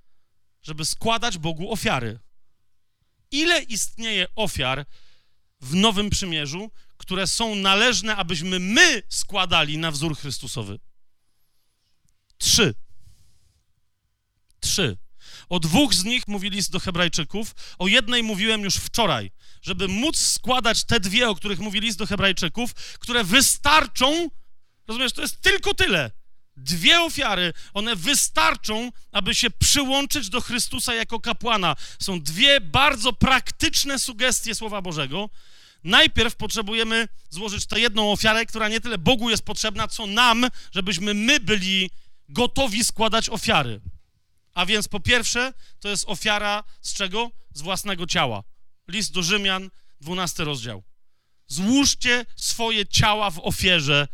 żeby 0.62 0.86
składać 0.86 1.38
Bogu 1.38 1.72
ofiary? 1.72 2.20
Ile 3.32 3.64
istnieje 3.64 4.28
ofiar 4.36 4.86
w 5.62 5.76
Nowym 5.76 6.10
Przymierzu, 6.10 6.72
które 6.98 7.28
są 7.28 7.56
należne, 7.56 8.16
abyśmy 8.16 8.60
my 8.60 9.04
składali 9.10 9.78
na 9.78 9.92
wzór 9.92 10.18
Chrystusowy? 10.18 10.80
Trzy. 12.38 12.76
Trzy. 14.60 14.98
O 15.50 15.60
dwóch 15.60 15.94
z 15.94 16.04
nich 16.04 16.28
mówi 16.28 16.50
list 16.50 16.72
do 16.72 16.80
Hebrajczyków, 16.80 17.56
o 17.78 17.88
jednej 17.88 18.24
mówiłem 18.24 18.62
już 18.62 18.76
wczoraj, 18.76 19.32
żeby 19.62 19.88
móc 19.88 20.18
składać 20.18 20.84
te 20.84 21.00
dwie, 21.00 21.30
o 21.30 21.36
których 21.36 21.60
mówi 21.60 21.80
list 21.80 21.98
do 21.98 22.06
Hebrajczyków, 22.06 22.74
które 22.74 23.24
wystarczą, 23.24 24.30
rozumiesz, 24.88 25.14
to 25.14 25.22
jest 25.22 25.42
tylko 25.42 25.74
tyle. 25.74 26.12
Dwie 26.58 27.02
ofiary, 27.02 27.54
one 27.74 27.96
wystarczą, 27.96 28.92
aby 29.12 29.36
się 29.36 29.50
przyłączyć 29.50 30.30
do 30.30 30.42
Chrystusa 30.42 30.94
jako 30.94 31.20
kapłana. 31.20 31.76
Są 32.00 32.22
dwie 32.22 32.62
bardzo 32.62 33.14
praktyczne 33.14 34.00
sugestie 34.00 34.56
Słowa 34.56 34.82
Bożego. 34.82 35.30
Najpierw 35.84 36.36
potrzebujemy 36.36 37.08
złożyć 37.30 37.66
tę 37.66 37.80
jedną 37.80 38.12
ofiarę, 38.12 38.46
która 38.46 38.70
nie 38.70 38.82
tyle 38.82 38.98
Bogu 38.98 39.30
jest 39.30 39.44
potrzebna, 39.44 39.88
co 39.88 40.08
nam, 40.08 40.48
żebyśmy 40.72 41.14
my 41.14 41.40
byli 41.40 41.90
gotowi 42.30 42.84
składać 42.84 43.30
ofiary. 43.30 43.82
A 44.54 44.66
więc 44.66 44.88
po 44.88 45.00
pierwsze, 45.00 45.54
to 45.80 45.90
jest 45.90 46.06
ofiara 46.08 46.64
z 46.82 46.94
czego? 46.94 47.32
Z 47.54 47.62
własnego 47.62 48.08
ciała. 48.08 48.44
List 48.88 49.14
do 49.14 49.24
Rzymian, 49.24 49.70
12 50.02 50.44
rozdział. 50.44 50.84
Złóżcie 51.48 52.26
swoje 52.36 52.86
ciała 52.86 53.32
w 53.32 53.40
ofierze, 53.40 54.08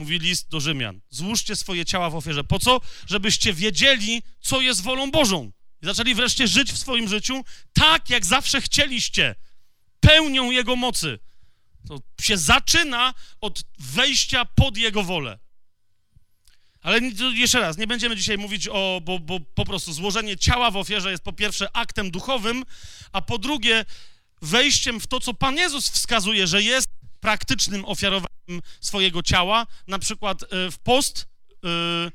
mówi 0.00 0.18
list 0.18 0.48
do 0.48 0.60
Rzymian. 0.60 1.00
Złóżcie 1.10 1.56
swoje 1.56 1.84
ciała 1.84 2.10
w 2.10 2.16
ofierze. 2.16 2.44
Po 2.44 2.58
co? 2.58 2.80
Żebyście 3.06 3.52
wiedzieli, 3.52 4.22
co 4.40 4.60
jest 4.60 4.82
wolą 4.82 5.10
Bożą. 5.10 5.52
I 5.82 5.86
zaczęli 5.86 6.14
wreszcie 6.14 6.48
żyć 6.48 6.72
w 6.72 6.78
swoim 6.78 7.08
życiu 7.08 7.44
tak, 7.72 8.10
jak 8.10 8.26
zawsze 8.26 8.60
chcieliście. 8.60 9.34
Pełnią 10.00 10.50
Jego 10.50 10.76
mocy. 10.76 11.18
To 11.88 11.98
się 12.20 12.36
zaczyna 12.36 13.14
od 13.40 13.62
wejścia 13.78 14.44
pod 14.44 14.76
Jego 14.76 15.02
wolę. 15.02 15.38
Ale 16.82 17.00
jeszcze 17.34 17.60
raz, 17.60 17.78
nie 17.78 17.86
będziemy 17.86 18.16
dzisiaj 18.16 18.38
mówić 18.38 18.68
o, 18.68 19.00
bo, 19.04 19.18
bo 19.18 19.40
po 19.40 19.64
prostu 19.64 19.92
złożenie 19.92 20.36
ciała 20.36 20.70
w 20.70 20.76
ofierze 20.76 21.10
jest 21.10 21.22
po 21.22 21.32
pierwsze 21.32 21.76
aktem 21.76 22.10
duchowym, 22.10 22.64
a 23.12 23.22
po 23.22 23.38
drugie 23.38 23.84
wejściem 24.42 25.00
w 25.00 25.06
to, 25.06 25.20
co 25.20 25.34
Pan 25.34 25.56
Jezus 25.56 25.90
wskazuje, 25.90 26.46
że 26.46 26.62
jest 26.62 26.88
praktycznym 27.20 27.84
ofiarowaniem 27.84 28.62
swojego 28.80 29.22
ciała, 29.22 29.66
na 29.86 29.98
przykład 29.98 30.42
e, 30.42 30.70
w 30.70 30.78
post, 30.78 31.28
yy, 31.62 32.10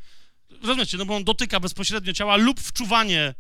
rozumiecie, 0.62 0.98
no 0.98 1.06
bo 1.06 1.16
on 1.16 1.24
dotyka 1.24 1.60
bezpośrednio 1.60 2.14
ciała, 2.14 2.36
lub 2.36 2.60
w 2.60 2.74
czuwanie, 2.74 3.34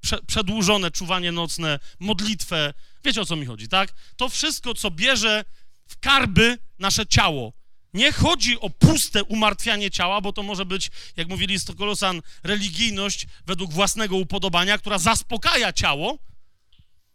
prze, 0.00 0.22
przedłużone 0.22 0.90
czuwanie 0.90 1.32
nocne, 1.32 1.78
modlitwę, 2.00 2.74
wiecie 3.04 3.20
o 3.20 3.24
co 3.24 3.36
mi 3.36 3.46
chodzi, 3.46 3.68
tak? 3.68 3.94
To 4.16 4.28
wszystko, 4.28 4.74
co 4.74 4.90
bierze 4.90 5.44
w 5.86 6.00
karby 6.00 6.58
nasze 6.78 7.06
ciało, 7.06 7.52
nie 7.94 8.12
chodzi 8.12 8.60
o 8.60 8.70
puste 8.70 9.24
umartwianie 9.24 9.90
ciała, 9.90 10.20
bo 10.20 10.32
to 10.32 10.42
może 10.42 10.66
być, 10.66 10.90
jak 11.16 11.28
mówili 11.28 11.60
Stokolosan, 11.60 12.22
religijność 12.42 13.26
według 13.46 13.72
własnego 13.72 14.16
upodobania, 14.16 14.78
która 14.78 14.98
zaspokaja 14.98 15.72
ciało. 15.72 16.18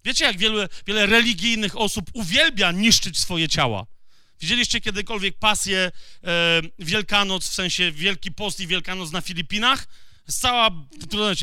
Wiecie, 0.06 0.26
jak 0.26 0.38
wiele, 0.38 0.68
wiele 0.88 1.06
religijnych 1.06 1.78
osób 1.78 2.06
uwielbia 2.14 2.72
niszczyć 2.72 3.20
swoje 3.20 3.50
ciała. 3.50 3.86
Widzieliście 4.42 4.82
kiedykolwiek 4.82 5.38
pasję 5.38 5.92
e, 6.24 6.62
Wielkanoc, 6.80 7.50
w 7.50 7.54
sensie 7.54 7.92
Wielki 7.92 8.32
Post 8.32 8.60
i 8.60 8.68
Wielkanoc 8.68 9.12
na 9.12 9.22
Filipinach? 9.22 9.88
Jest 10.28 10.42
cała 10.42 10.70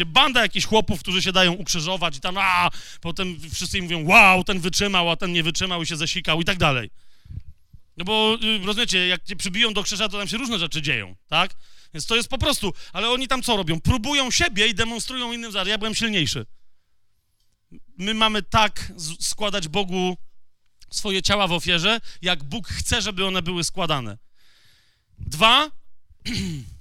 banda 0.07 0.43
jakichś 0.43 0.66
chłopów, 0.66 1.01
którzy 1.01 1.23
się 1.23 1.33
dają 1.33 1.53
ukrzyżować 1.53 2.16
i 2.16 2.20
tam, 2.20 2.39
a 2.39 2.70
potem 3.01 3.37
wszyscy 3.53 3.78
im 3.78 3.85
mówią, 3.85 4.05
wow, 4.05 4.45
ten 4.45 4.61
wytrzymał, 4.61 5.11
a 5.11 5.16
ten 5.16 5.33
nie 5.33 5.43
wytrzymał 5.43 5.83
i 5.83 5.87
się 5.87 5.97
zesikał 5.97 6.41
i 6.41 6.45
tak 6.45 6.59
dalej. 6.59 6.91
No 7.97 8.05
bo, 8.05 8.39
y, 8.62 8.66
rozumiecie, 8.66 9.09
jak 9.09 9.24
cię 9.24 9.37
przybiją 9.37 9.73
do 9.74 9.83
krzyża, 9.83 10.09
to 10.09 10.19
tam 10.19 10.28
się 10.28 10.37
różne 10.37 10.59
rzeczy 10.59 10.83
dzieją, 10.83 11.16
tak? 11.28 11.51
Więc 11.95 12.07
to 12.07 12.16
jest 12.16 12.28
po 12.28 12.39
prostu, 12.39 12.73
ale 12.93 13.11
oni 13.11 13.28
tam 13.28 13.43
co 13.43 13.57
robią? 13.57 13.81
Próbują 13.81 14.31
siebie 14.31 14.66
i 14.66 14.74
demonstrują 14.74 15.33
innym, 15.33 15.53
że 15.53 15.65
ja 15.66 15.78
byłem 15.78 15.95
silniejszy. 15.95 16.47
My 17.97 18.14
mamy 18.14 18.43
tak 18.43 18.93
składać 19.20 19.68
Bogu 19.68 20.16
swoje 20.90 21.23
ciała 21.23 21.47
w 21.47 21.52
ofierze, 21.52 22.01
jak 22.23 22.44
Bóg 22.44 22.68
chce, 22.68 23.02
żeby 23.02 23.27
one 23.27 23.43
były 23.43 23.64
składane. 23.64 24.18
Dwa, 25.18 25.70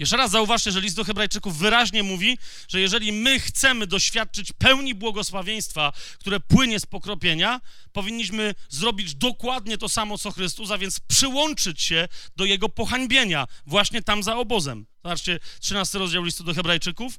Jeszcze 0.00 0.16
raz 0.16 0.30
zauważcie, 0.30 0.72
że 0.72 0.80
list 0.80 0.96
do 0.96 1.04
Hebrajczyków 1.04 1.58
wyraźnie 1.58 2.02
mówi, 2.02 2.38
że 2.68 2.80
jeżeli 2.80 3.12
my 3.12 3.40
chcemy 3.40 3.86
doświadczyć 3.86 4.52
pełni 4.52 4.94
błogosławieństwa, 4.94 5.92
które 6.18 6.40
płynie 6.40 6.80
z 6.80 6.86
pokropienia, 6.86 7.60
powinniśmy 7.92 8.54
zrobić 8.68 9.14
dokładnie 9.14 9.78
to 9.78 9.88
samo 9.88 10.18
co 10.18 10.30
Chrystus, 10.30 10.70
a 10.70 10.78
więc 10.78 11.00
przyłączyć 11.00 11.82
się 11.82 12.08
do 12.36 12.44
jego 12.44 12.68
pohańbienia, 12.68 13.46
właśnie 13.66 14.02
tam 14.02 14.22
za 14.22 14.36
obozem. 14.36 14.86
Zobaczcie, 15.04 15.40
13 15.60 15.98
rozdział 15.98 16.24
listu 16.24 16.44
do 16.44 16.54
Hebrajczyków. 16.54 17.18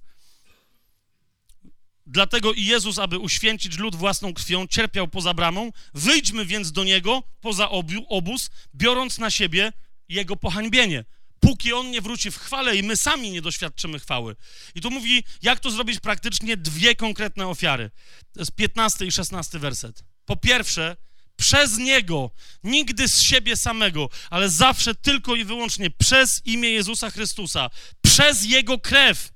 Dlatego 2.08 2.54
i 2.54 2.66
Jezus, 2.66 3.00
aby 3.00 3.20
uświęcić 3.20 3.78
lud 3.78 3.96
własną 3.96 4.34
krwią, 4.34 4.68
cierpiał 4.68 5.08
poza 5.08 5.34
bramą. 5.34 5.72
Wyjdźmy 5.94 6.46
więc 6.46 6.72
do 6.72 6.84
niego, 6.84 7.24
poza 7.42 7.70
obóz, 8.10 8.50
biorąc 8.76 9.18
na 9.18 9.32
siebie 9.32 9.74
jego 10.10 10.36
pohańbienie 10.36 11.06
póki 11.42 11.74
on 11.74 11.92
nie 11.92 12.02
wróci 12.02 12.32
w 12.32 12.38
chwale 12.38 12.76
i 12.76 12.84
my 12.84 12.96
sami 12.98 13.32
nie 13.32 13.42
doświadczymy 13.42 14.00
chwały. 14.00 14.36
I 14.76 14.82
tu 14.82 14.92
mówi, 14.92 15.24
jak 15.42 15.60
to 15.60 15.72
zrobić 15.72 16.00
praktycznie, 16.00 16.58
dwie 16.58 16.96
konkretne 16.96 17.48
ofiary. 17.48 17.92
To 18.34 18.40
jest 18.40 18.52
15 18.52 19.06
i 19.06 19.12
16 19.12 19.60
werset. 19.60 20.04
Po 20.26 20.36
pierwsze, 20.36 20.98
przez 21.36 21.78
Niego, 21.78 22.32
nigdy 22.64 23.08
z 23.08 23.22
siebie 23.22 23.58
samego, 23.58 24.10
ale 24.30 24.50
zawsze 24.50 24.96
tylko 24.96 25.36
i 25.36 25.46
wyłącznie 25.46 25.90
przez 25.90 26.42
imię 26.46 26.70
Jezusa 26.70 27.10
Chrystusa, 27.10 27.70
przez 28.02 28.46
Jego 28.46 28.80
krew. 28.80 29.32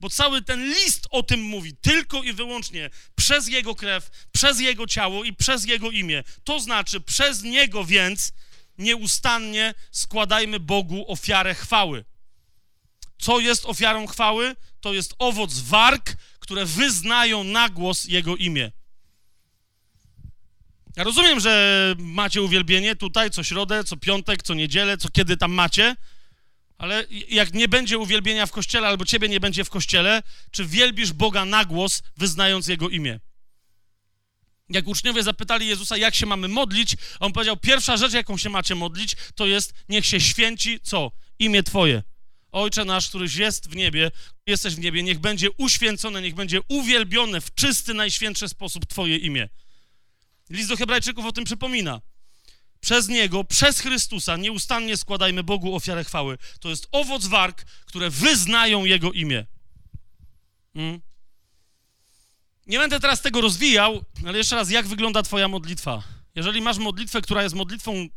Bo 0.00 0.10
cały 0.10 0.42
ten 0.42 0.68
list 0.68 1.06
o 1.10 1.22
tym 1.22 1.40
mówi, 1.40 1.76
tylko 1.76 2.22
i 2.22 2.32
wyłącznie 2.32 2.90
przez 3.14 3.48
Jego 3.48 3.74
krew, 3.74 4.10
przez 4.32 4.60
Jego 4.60 4.86
ciało 4.86 5.24
i 5.24 5.32
przez 5.32 5.64
Jego 5.64 5.90
imię. 5.90 6.24
To 6.44 6.60
znaczy, 6.60 7.00
przez 7.00 7.42
Niego 7.42 7.84
więc 7.84 8.32
nieustannie 8.78 9.74
składajmy 9.90 10.60
Bogu 10.60 11.04
ofiarę 11.12 11.54
chwały. 11.54 12.04
Co 13.18 13.40
jest 13.40 13.66
ofiarą 13.66 14.06
chwały? 14.06 14.56
To 14.80 14.94
jest 14.94 15.14
owoc 15.18 15.58
warg, 15.58 16.16
które 16.38 16.64
wyznają 16.66 17.44
na 17.44 17.68
głos 17.68 18.04
Jego 18.04 18.36
imię. 18.36 18.72
Ja 20.96 21.04
rozumiem, 21.04 21.40
że 21.40 21.94
macie 21.98 22.42
uwielbienie 22.42 22.96
tutaj 22.96 23.30
co 23.30 23.44
środę, 23.44 23.84
co 23.84 23.96
piątek, 23.96 24.42
co 24.42 24.54
niedzielę, 24.54 24.98
co 24.98 25.08
kiedy 25.08 25.36
tam 25.36 25.52
macie, 25.52 25.96
ale 26.78 27.04
jak 27.28 27.54
nie 27.54 27.68
będzie 27.68 27.98
uwielbienia 27.98 28.46
w 28.46 28.50
kościele, 28.50 28.88
albo 28.88 29.04
ciebie 29.04 29.28
nie 29.28 29.40
będzie 29.40 29.64
w 29.64 29.70
kościele, 29.70 30.22
czy 30.50 30.66
wielbisz 30.66 31.12
Boga 31.12 31.44
na 31.44 31.64
głos, 31.64 32.02
wyznając 32.16 32.66
Jego 32.66 32.88
imię? 32.88 33.20
Jak 34.68 34.88
uczniowie 34.88 35.22
zapytali 35.22 35.66
Jezusa, 35.66 35.96
jak 35.96 36.14
się 36.14 36.26
mamy 36.26 36.48
modlić, 36.48 36.96
on 37.20 37.32
powiedział: 37.32 37.56
Pierwsza 37.56 37.96
rzecz, 37.96 38.12
jaką 38.12 38.36
się 38.36 38.50
macie 38.50 38.74
modlić, 38.74 39.16
to 39.34 39.46
jest 39.46 39.74
niech 39.88 40.06
się 40.06 40.20
święci 40.20 40.80
co? 40.82 41.12
Imię 41.38 41.62
Twoje. 41.62 42.02
Ojcze 42.52 42.84
nasz, 42.84 43.08
któryś 43.08 43.34
jest 43.34 43.70
w 43.70 43.76
niebie, 43.76 44.10
jesteś 44.46 44.74
w 44.74 44.78
niebie, 44.78 45.02
niech 45.02 45.18
będzie 45.18 45.50
uświęcone, 45.50 46.22
niech 46.22 46.34
będzie 46.34 46.60
uwielbione 46.68 47.40
w 47.40 47.54
czysty, 47.54 47.94
najświętszy 47.94 48.48
sposób 48.48 48.86
Twoje 48.86 49.16
imię. 49.16 49.48
List 50.50 50.68
do 50.68 50.76
Hebrajczyków 50.76 51.26
o 51.26 51.32
tym 51.32 51.44
przypomina. 51.44 52.00
Przez 52.80 53.08
Niego, 53.08 53.44
przez 53.44 53.80
Chrystusa 53.80 54.36
nieustannie 54.36 54.96
składajmy 54.96 55.42
Bogu 55.42 55.76
ofiarę 55.76 56.04
chwały. 56.04 56.38
To 56.60 56.68
jest 56.68 56.88
owoc 56.92 57.26
warg, 57.26 57.64
które 57.86 58.10
wyznają 58.10 58.84
Jego 58.84 59.12
imię. 59.12 59.46
Hmm? 60.74 61.00
Nie 62.66 62.78
będę 62.78 63.00
teraz 63.00 63.22
tego 63.22 63.40
rozwijał, 63.40 64.04
ale 64.26 64.38
jeszcze 64.38 64.56
raz, 64.56 64.70
jak 64.70 64.86
wygląda 64.86 65.22
Twoja 65.22 65.48
modlitwa? 65.48 66.02
Jeżeli 66.34 66.60
masz 66.60 66.78
modlitwę, 66.78 67.20
która 67.20 67.42
jest 67.42 67.54
modlitwą 67.54 68.08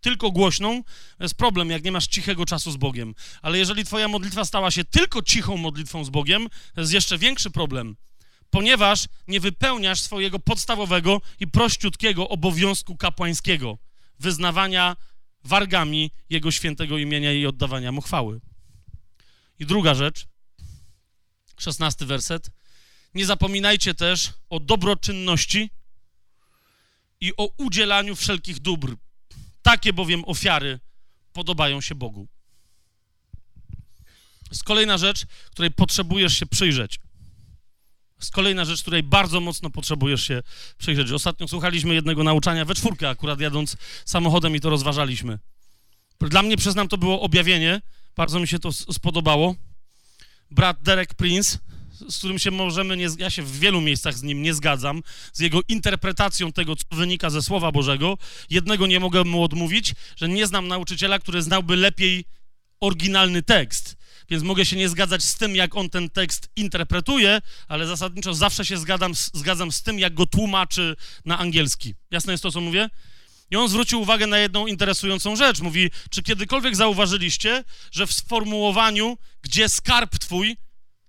tylko 0.00 0.30
głośną, 0.30 0.82
to 1.18 1.24
jest 1.24 1.34
problem, 1.34 1.70
jak 1.70 1.84
nie 1.84 1.92
masz 1.92 2.06
cichego 2.06 2.46
czasu 2.46 2.70
z 2.70 2.76
Bogiem. 2.76 3.14
Ale 3.42 3.58
jeżeli 3.58 3.84
Twoja 3.84 4.08
modlitwa 4.08 4.44
stała 4.44 4.70
się 4.70 4.84
tylko 4.84 5.22
cichą 5.22 5.56
modlitwą 5.56 6.04
z 6.04 6.10
Bogiem, 6.10 6.48
to 6.74 6.80
jest 6.80 6.92
jeszcze 6.92 7.18
większy 7.18 7.50
problem, 7.50 7.96
ponieważ 8.50 9.06
nie 9.28 9.40
wypełniasz 9.40 10.00
swojego 10.00 10.38
podstawowego 10.38 11.20
i 11.40 11.46
prościutkiego 11.46 12.28
obowiązku 12.28 12.96
kapłańskiego 12.96 13.78
wyznawania 14.18 14.96
wargami 15.44 16.10
Jego 16.30 16.50
świętego 16.50 16.98
imienia 16.98 17.32
i 17.32 17.46
oddawania 17.46 17.92
Mu 17.92 18.00
chwały. 18.00 18.40
I 19.58 19.66
druga 19.66 19.94
rzecz, 19.94 20.26
szesnasty 21.58 22.06
werset. 22.06 22.50
Nie 23.14 23.26
zapominajcie 23.26 23.94
też 23.94 24.32
o 24.50 24.60
dobroczynności 24.60 25.70
i 27.20 27.32
o 27.36 27.48
udzielaniu 27.56 28.16
wszelkich 28.16 28.60
dóbr. 28.60 28.96
Takie 29.62 29.92
bowiem 29.92 30.24
ofiary 30.24 30.80
podobają 31.32 31.80
się 31.80 31.94
Bogu. 31.94 32.28
Jest 34.50 34.64
kolejna 34.64 34.98
rzecz, 34.98 35.26
której 35.50 35.70
potrzebujesz 35.70 36.38
się 36.38 36.46
przyjrzeć. 36.46 37.00
Jest 38.24 38.32
kolejna 38.32 38.64
rzecz, 38.64 38.82
której 38.82 39.02
bardzo 39.02 39.40
mocno 39.40 39.70
potrzebujesz 39.70 40.22
się 40.22 40.42
przyjrzeć. 40.78 41.12
Ostatnio 41.12 41.48
słuchaliśmy 41.48 41.94
jednego 41.94 42.24
nauczania 42.24 42.64
we 42.64 42.74
czwórkę, 42.74 43.08
akurat 43.08 43.40
jadąc 43.40 43.76
samochodem 44.04 44.56
i 44.56 44.60
to 44.60 44.70
rozważaliśmy. 44.70 45.38
Dla 46.20 46.42
mnie, 46.42 46.56
przyznam, 46.56 46.88
to 46.88 46.98
było 46.98 47.20
objawienie. 47.20 47.80
Bardzo 48.16 48.40
mi 48.40 48.48
się 48.48 48.58
to 48.58 48.72
spodobało. 48.72 49.54
Brat 50.50 50.82
Derek 50.82 51.14
Prince, 51.14 51.58
z 52.08 52.18
którym 52.18 52.38
się 52.38 52.50
możemy, 52.50 52.96
nie, 52.96 53.08
ja 53.18 53.30
się 53.30 53.42
w 53.42 53.58
wielu 53.58 53.80
miejscach 53.80 54.14
z 54.14 54.22
nim 54.22 54.42
nie 54.42 54.54
zgadzam, 54.54 55.02
z 55.32 55.40
jego 55.40 55.60
interpretacją 55.68 56.52
tego, 56.52 56.76
co 56.76 56.84
wynika 56.96 57.30
ze 57.30 57.42
Słowa 57.42 57.72
Bożego. 57.72 58.18
Jednego 58.50 58.86
nie 58.86 59.00
mogę 59.00 59.24
mu 59.24 59.42
odmówić, 59.42 59.94
że 60.16 60.28
nie 60.28 60.46
znam 60.46 60.68
nauczyciela, 60.68 61.18
który 61.18 61.42
znałby 61.42 61.76
lepiej 61.76 62.24
oryginalny 62.80 63.42
tekst 63.42 63.96
więc 64.30 64.42
mogę 64.42 64.66
się 64.66 64.76
nie 64.76 64.88
zgadzać 64.88 65.22
z 65.22 65.36
tym, 65.36 65.56
jak 65.56 65.76
on 65.76 65.90
ten 65.90 66.10
tekst 66.10 66.48
interpretuje, 66.56 67.40
ale 67.68 67.86
zasadniczo 67.86 68.34
zawsze 68.34 68.64
się 68.64 68.78
zgadzam, 68.78 69.12
zgadzam 69.14 69.72
z 69.72 69.82
tym, 69.82 69.98
jak 69.98 70.14
go 70.14 70.26
tłumaczy 70.26 70.96
na 71.24 71.38
angielski. 71.38 71.94
Jasne 72.10 72.32
jest 72.32 72.42
to, 72.42 72.50
co 72.50 72.60
mówię? 72.60 72.88
I 73.50 73.56
on 73.56 73.68
zwrócił 73.68 74.00
uwagę 74.00 74.26
na 74.26 74.38
jedną 74.38 74.66
interesującą 74.66 75.36
rzecz. 75.36 75.60
Mówi, 75.60 75.90
czy 76.10 76.22
kiedykolwiek 76.22 76.76
zauważyliście, 76.76 77.64
że 77.92 78.06
w 78.06 78.12
sformułowaniu, 78.12 79.18
gdzie 79.42 79.68
skarb 79.68 80.18
twój, 80.18 80.56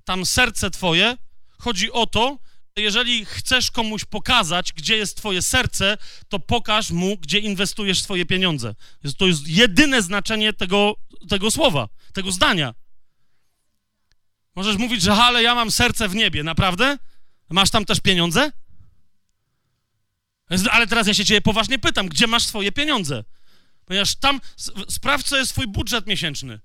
tam 0.03 0.25
serce 0.25 0.71
twoje, 0.71 1.17
chodzi 1.59 1.91
o 1.91 2.07
to, 2.07 2.39
że 2.77 2.83
jeżeli 2.83 3.25
chcesz 3.25 3.71
komuś 3.71 4.05
pokazać, 4.05 4.73
gdzie 4.73 4.97
jest 4.97 5.17
twoje 5.17 5.41
serce, 5.41 5.97
to 6.29 6.39
pokaż 6.39 6.91
mu, 6.91 7.17
gdzie 7.17 7.39
inwestujesz 7.39 8.01
swoje 8.01 8.25
pieniądze. 8.25 8.75
To 9.17 9.27
jest 9.27 9.47
jedyne 9.47 10.01
znaczenie 10.01 10.53
tego, 10.53 10.95
tego 11.29 11.51
słowa, 11.51 11.87
tego 12.13 12.31
zdania. 12.31 12.73
Możesz 14.55 14.77
mówić, 14.77 15.01
że 15.01 15.13
ale 15.13 15.43
ja 15.43 15.55
mam 15.55 15.71
serce 15.71 16.09
w 16.09 16.15
niebie, 16.15 16.43
naprawdę? 16.43 16.97
Masz 17.49 17.69
tam 17.69 17.85
też 17.85 17.99
pieniądze? 17.99 18.51
Ale 20.71 20.87
teraz 20.87 21.07
ja 21.07 21.13
się 21.13 21.25
ciebie 21.25 21.41
poważnie 21.41 21.79
pytam, 21.79 22.07
gdzie 22.07 22.27
masz 22.27 22.43
swoje 22.43 22.71
pieniądze? 22.71 23.23
Ponieważ 23.85 24.15
tam 24.15 24.41
sprawdź, 24.89 25.27
co 25.27 25.37
jest 25.37 25.51
twój 25.51 25.67
budżet 25.67 26.07
miesięczny. 26.07 26.59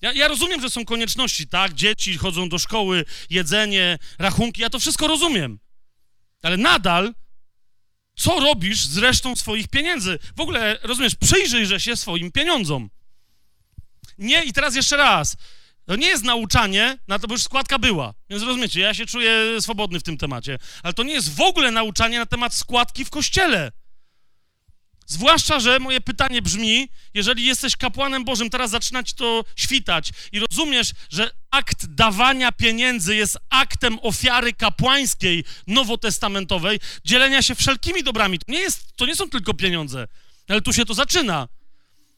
Ja, 0.00 0.12
ja, 0.12 0.28
rozumiem, 0.28 0.60
że 0.60 0.70
są 0.70 0.84
konieczności, 0.84 1.48
tak? 1.48 1.74
Dzieci 1.74 2.16
chodzą 2.16 2.48
do 2.48 2.58
szkoły, 2.58 3.04
jedzenie, 3.30 3.98
rachunki, 4.18 4.62
ja 4.62 4.70
to 4.70 4.80
wszystko 4.80 5.06
rozumiem. 5.06 5.58
Ale 6.42 6.56
nadal, 6.56 7.14
co 8.16 8.40
robisz 8.40 8.86
z 8.86 8.98
resztą 8.98 9.36
swoich 9.36 9.68
pieniędzy? 9.68 10.18
W 10.36 10.40
ogóle, 10.40 10.78
rozumiesz, 10.82 11.14
przyjrzyj 11.14 11.80
się 11.80 11.96
swoim 11.96 12.32
pieniądzom. 12.32 12.90
Nie, 14.18 14.44
i 14.44 14.52
teraz 14.52 14.74
jeszcze 14.74 14.96
raz. 14.96 15.36
To 15.88 15.96
nie 15.96 16.06
jest 16.06 16.24
nauczanie, 16.24 16.98
na 17.08 17.18
to, 17.18 17.28
bo 17.28 17.34
już 17.34 17.42
składka 17.42 17.78
była. 17.78 18.14
Więc 18.30 18.42
rozumiecie, 18.42 18.80
ja 18.80 18.94
się 18.94 19.06
czuję 19.06 19.60
swobodny 19.60 20.00
w 20.00 20.02
tym 20.02 20.18
temacie. 20.18 20.58
Ale 20.82 20.92
to 20.94 21.02
nie 21.02 21.12
jest 21.12 21.34
w 21.34 21.40
ogóle 21.40 21.70
nauczanie 21.70 22.18
na 22.18 22.26
temat 22.26 22.54
składki 22.54 23.04
w 23.04 23.10
kościele. 23.10 23.72
Zwłaszcza, 25.06 25.60
że 25.60 25.78
moje 25.78 26.00
pytanie 26.00 26.42
brzmi, 26.42 26.88
jeżeli 27.14 27.46
jesteś 27.46 27.76
kapłanem 27.76 28.24
Bożym, 28.24 28.50
teraz 28.50 28.70
zaczyna 28.70 29.02
ci 29.02 29.14
to 29.14 29.44
świtać 29.56 30.10
i 30.32 30.40
rozumiesz, 30.40 30.92
że 31.10 31.30
akt 31.50 31.86
dawania 31.86 32.52
pieniędzy 32.52 33.16
jest 33.16 33.38
aktem 33.50 33.98
ofiary 34.02 34.52
kapłańskiej 34.52 35.44
nowotestamentowej, 35.66 36.80
dzielenia 37.04 37.42
się 37.42 37.54
wszelkimi 37.54 38.02
dobrami. 38.02 38.38
To 38.38 38.52
nie, 38.52 38.60
jest, 38.60 38.96
to 38.96 39.06
nie 39.06 39.16
są 39.16 39.30
tylko 39.30 39.54
pieniądze, 39.54 40.08
ale 40.48 40.60
tu 40.60 40.72
się 40.72 40.84
to 40.84 40.94
zaczyna. 40.94 41.48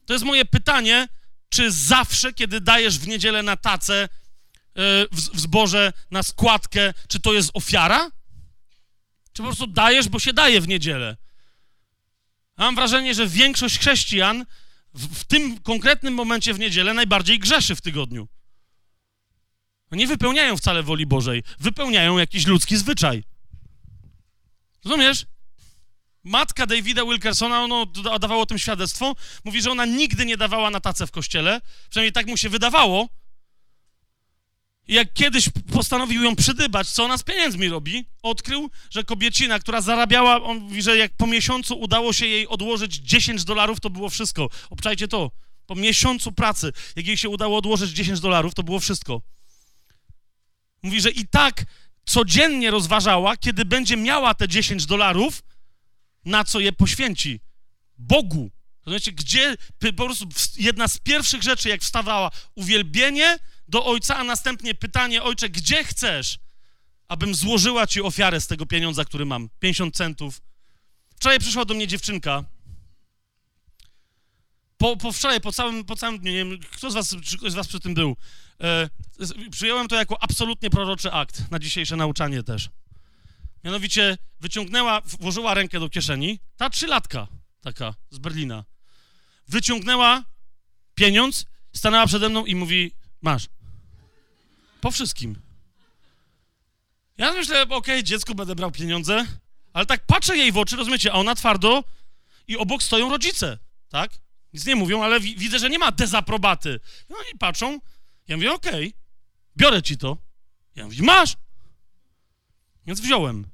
To 0.05 0.13
jest 0.13 0.25
moje 0.25 0.45
pytanie, 0.45 1.07
czy 1.51 1.71
zawsze, 1.71 2.33
kiedy 2.33 2.61
dajesz 2.61 2.99
w 2.99 3.07
niedzielę 3.07 3.43
na 3.43 3.57
tacę, 3.57 4.03
e, 4.03 4.07
w 5.11 5.39
zboże, 5.39 5.93
na 6.11 6.23
składkę, 6.23 6.93
czy 7.07 7.19
to 7.19 7.33
jest 7.33 7.51
ofiara? 7.53 8.11
Czy 9.33 9.41
po 9.41 9.43
prostu 9.43 9.67
dajesz, 9.67 10.09
bo 10.09 10.19
się 10.19 10.33
daje 10.33 10.61
w 10.61 10.67
niedzielę? 10.67 11.17
Mam 12.57 12.75
wrażenie, 12.75 13.13
że 13.13 13.27
większość 13.27 13.79
chrześcijan 13.79 14.45
w, 14.93 15.19
w 15.19 15.23
tym 15.23 15.59
konkretnym 15.59 16.13
momencie 16.13 16.53
w 16.53 16.59
niedzielę 16.59 16.93
najbardziej 16.93 17.39
grzeszy 17.39 17.75
w 17.75 17.81
tygodniu. 17.81 18.27
No 19.91 19.97
nie 19.97 20.07
wypełniają 20.07 20.57
wcale 20.57 20.83
woli 20.83 21.05
Bożej, 21.05 21.43
wypełniają 21.59 22.17
jakiś 22.17 22.47
ludzki 22.47 22.77
zwyczaj. 22.77 23.23
Rozumiesz? 24.85 25.25
Matka 26.23 26.65
Davida 26.65 27.05
Wilkersona, 27.05 27.63
ono 27.63 27.85
dawało 28.19 28.41
o 28.41 28.45
tym 28.45 28.59
świadectwo, 28.59 29.15
mówi, 29.43 29.61
że 29.61 29.71
ona 29.71 29.85
nigdy 29.85 30.25
nie 30.25 30.37
dawała 30.37 30.69
na 30.69 30.79
tacę 30.79 31.07
w 31.07 31.11
kościele, 31.11 31.61
przynajmniej 31.89 32.11
tak 32.11 32.27
mu 32.27 32.37
się 32.37 32.49
wydawało. 32.49 33.09
I 34.87 34.93
jak 34.93 35.13
kiedyś 35.13 35.49
postanowił 35.73 36.23
ją 36.23 36.35
przydybać, 36.35 36.89
co 36.89 37.03
ona 37.03 37.17
z 37.17 37.23
pieniędzmi 37.23 37.69
robi, 37.69 38.05
odkrył, 38.23 38.69
że 38.89 39.03
kobiecina, 39.03 39.59
która 39.59 39.81
zarabiała, 39.81 40.43
on 40.43 40.57
mówi, 40.57 40.81
że 40.81 40.97
jak 40.97 41.17
po 41.17 41.27
miesiącu 41.27 41.79
udało 41.79 42.13
się 42.13 42.25
jej 42.25 42.47
odłożyć 42.47 42.95
10 42.95 43.43
dolarów, 43.43 43.79
to 43.79 43.89
było 43.89 44.09
wszystko. 44.09 44.49
Obczajcie 44.69 45.07
to. 45.07 45.31
Po 45.65 45.75
miesiącu 45.75 46.31
pracy, 46.31 46.71
jak 46.95 47.07
jej 47.07 47.17
się 47.17 47.29
udało 47.29 47.57
odłożyć 47.57 47.91
10 47.91 48.19
dolarów, 48.19 48.53
to 48.53 48.63
było 48.63 48.79
wszystko. 48.79 49.21
Mówi, 50.83 51.01
że 51.01 51.09
i 51.11 51.27
tak 51.27 51.65
codziennie 52.05 52.71
rozważała, 52.71 53.37
kiedy 53.37 53.65
będzie 53.65 53.97
miała 53.97 54.33
te 54.33 54.47
10 54.47 54.85
dolarów, 54.85 55.43
na 56.25 56.43
co 56.43 56.59
je 56.59 56.71
poświęci. 56.71 57.39
Bogu. 57.97 58.51
Rozumiecie, 58.85 59.11
gdzie 59.11 59.57
po 59.79 60.05
prostu 60.05 60.25
jedna 60.57 60.87
z 60.87 60.97
pierwszych 60.97 61.43
rzeczy, 61.43 61.69
jak 61.69 61.81
wstawała, 61.81 62.31
uwielbienie 62.55 63.39
do 63.67 63.85
Ojca, 63.85 64.17
a 64.17 64.23
następnie 64.23 64.75
pytanie, 64.75 65.23
Ojcze, 65.23 65.49
gdzie 65.49 65.83
chcesz, 65.83 66.39
abym 67.07 67.35
złożyła 67.35 67.87
Ci 67.87 68.01
ofiarę 68.01 68.41
z 68.41 68.47
tego 68.47 68.65
pieniądza, 68.65 69.05
który 69.05 69.25
mam? 69.25 69.49
50 69.59 69.95
centów. 69.95 70.41
Wczoraj 71.15 71.39
przyszła 71.39 71.65
do 71.65 71.73
mnie 71.73 71.87
dziewczynka. 71.87 72.43
Po, 74.77 74.97
po 74.97 75.11
wczoraj, 75.11 75.41
po 75.41 75.51
całym, 75.51 75.85
po 75.85 75.95
całym 75.95 76.19
dniu, 76.19 76.31
nie 76.31 76.37
wiem, 76.37 76.59
kto 76.71 76.91
z 76.91 76.93
was, 76.93 77.15
ktoś 77.37 77.51
z 77.51 77.55
was 77.55 77.67
przy 77.67 77.79
tym 77.79 77.93
był, 77.93 78.17
e, 78.63 78.89
przyjąłem 79.51 79.87
to 79.87 79.95
jako 79.95 80.23
absolutnie 80.23 80.69
proroczy 80.69 81.11
akt 81.11 81.51
na 81.51 81.59
dzisiejsze 81.59 81.95
nauczanie 81.95 82.43
też. 82.43 82.69
Mianowicie 83.63 84.17
wyciągnęła, 84.39 85.01
włożyła 85.01 85.53
rękę 85.53 85.79
do 85.79 85.89
kieszeni, 85.89 86.39
ta 86.57 86.69
trzylatka 86.69 87.27
taka 87.61 87.95
z 88.09 88.17
Berlina, 88.17 88.65
wyciągnęła 89.47 90.23
pieniądz, 90.95 91.45
stanęła 91.73 92.07
przede 92.07 92.29
mną 92.29 92.45
i 92.45 92.55
mówi, 92.55 92.91
masz. 93.21 93.47
Po 94.81 94.91
wszystkim. 94.91 95.41
Ja 97.17 97.33
myślę, 97.33 97.61
okej, 97.61 97.75
okay, 97.77 98.03
dziecku 98.03 98.35
będę 98.35 98.55
brał 98.55 98.71
pieniądze, 98.71 99.25
ale 99.73 99.85
tak 99.85 100.05
patrzę 100.05 100.37
jej 100.37 100.51
w 100.51 100.57
oczy, 100.57 100.75
rozumiecie, 100.75 101.11
a 101.11 101.15
ona 101.15 101.35
twardo 101.35 101.83
i 102.47 102.57
obok 102.57 102.83
stoją 102.83 103.09
rodzice, 103.09 103.59
tak? 103.89 104.11
Nic 104.53 104.65
nie 104.65 104.75
mówią, 104.75 105.03
ale 105.03 105.19
wi 105.19 105.35
widzę, 105.35 105.59
że 105.59 105.69
nie 105.69 105.79
ma 105.79 105.91
dezaprobaty. 105.91 106.79
No 107.09 107.15
i 107.33 107.37
patrzą, 107.37 107.79
ja 108.27 108.37
mówię, 108.37 108.53
okej, 108.53 108.87
okay, 108.87 109.01
biorę 109.57 109.83
ci 109.83 109.97
to. 109.97 110.17
Ja 110.75 110.85
mówię, 110.85 111.03
masz. 111.03 111.35
Więc 112.87 112.99
wziąłem. 112.99 113.47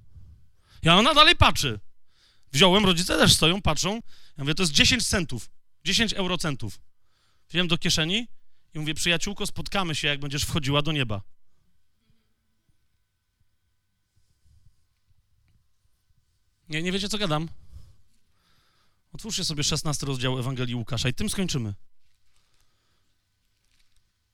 Ja 0.83 0.95
ona 0.95 1.13
dalej 1.13 1.35
patrzy. 1.35 1.79
Wziąłem, 2.51 2.85
rodzice 2.85 3.17
też 3.17 3.33
stoją, 3.33 3.61
patrzą. 3.61 3.93
Ja 4.37 4.43
mówię, 4.43 4.55
to 4.55 4.63
jest 4.63 4.73
10 4.73 5.07
centów, 5.07 5.49
10 5.83 6.13
eurocentów. 6.13 6.79
Wziąłem 7.49 7.67
do 7.67 7.77
kieszeni 7.77 8.27
i 8.73 8.79
mówię, 8.79 8.93
przyjaciółko, 8.93 9.47
spotkamy 9.47 9.95
się, 9.95 10.07
jak 10.07 10.19
będziesz 10.19 10.43
wchodziła 10.43 10.81
do 10.81 10.91
nieba. 10.91 11.21
Nie, 16.69 16.83
nie 16.83 16.91
wiecie, 16.91 17.09
co 17.09 17.17
gadam? 17.17 17.49
Otwórzcie 19.13 19.45
sobie 19.45 19.63
16 19.63 20.05
rozdział 20.05 20.39
Ewangelii 20.39 20.75
Łukasza 20.75 21.09
i 21.09 21.13
tym 21.13 21.29
skończymy. 21.29 21.73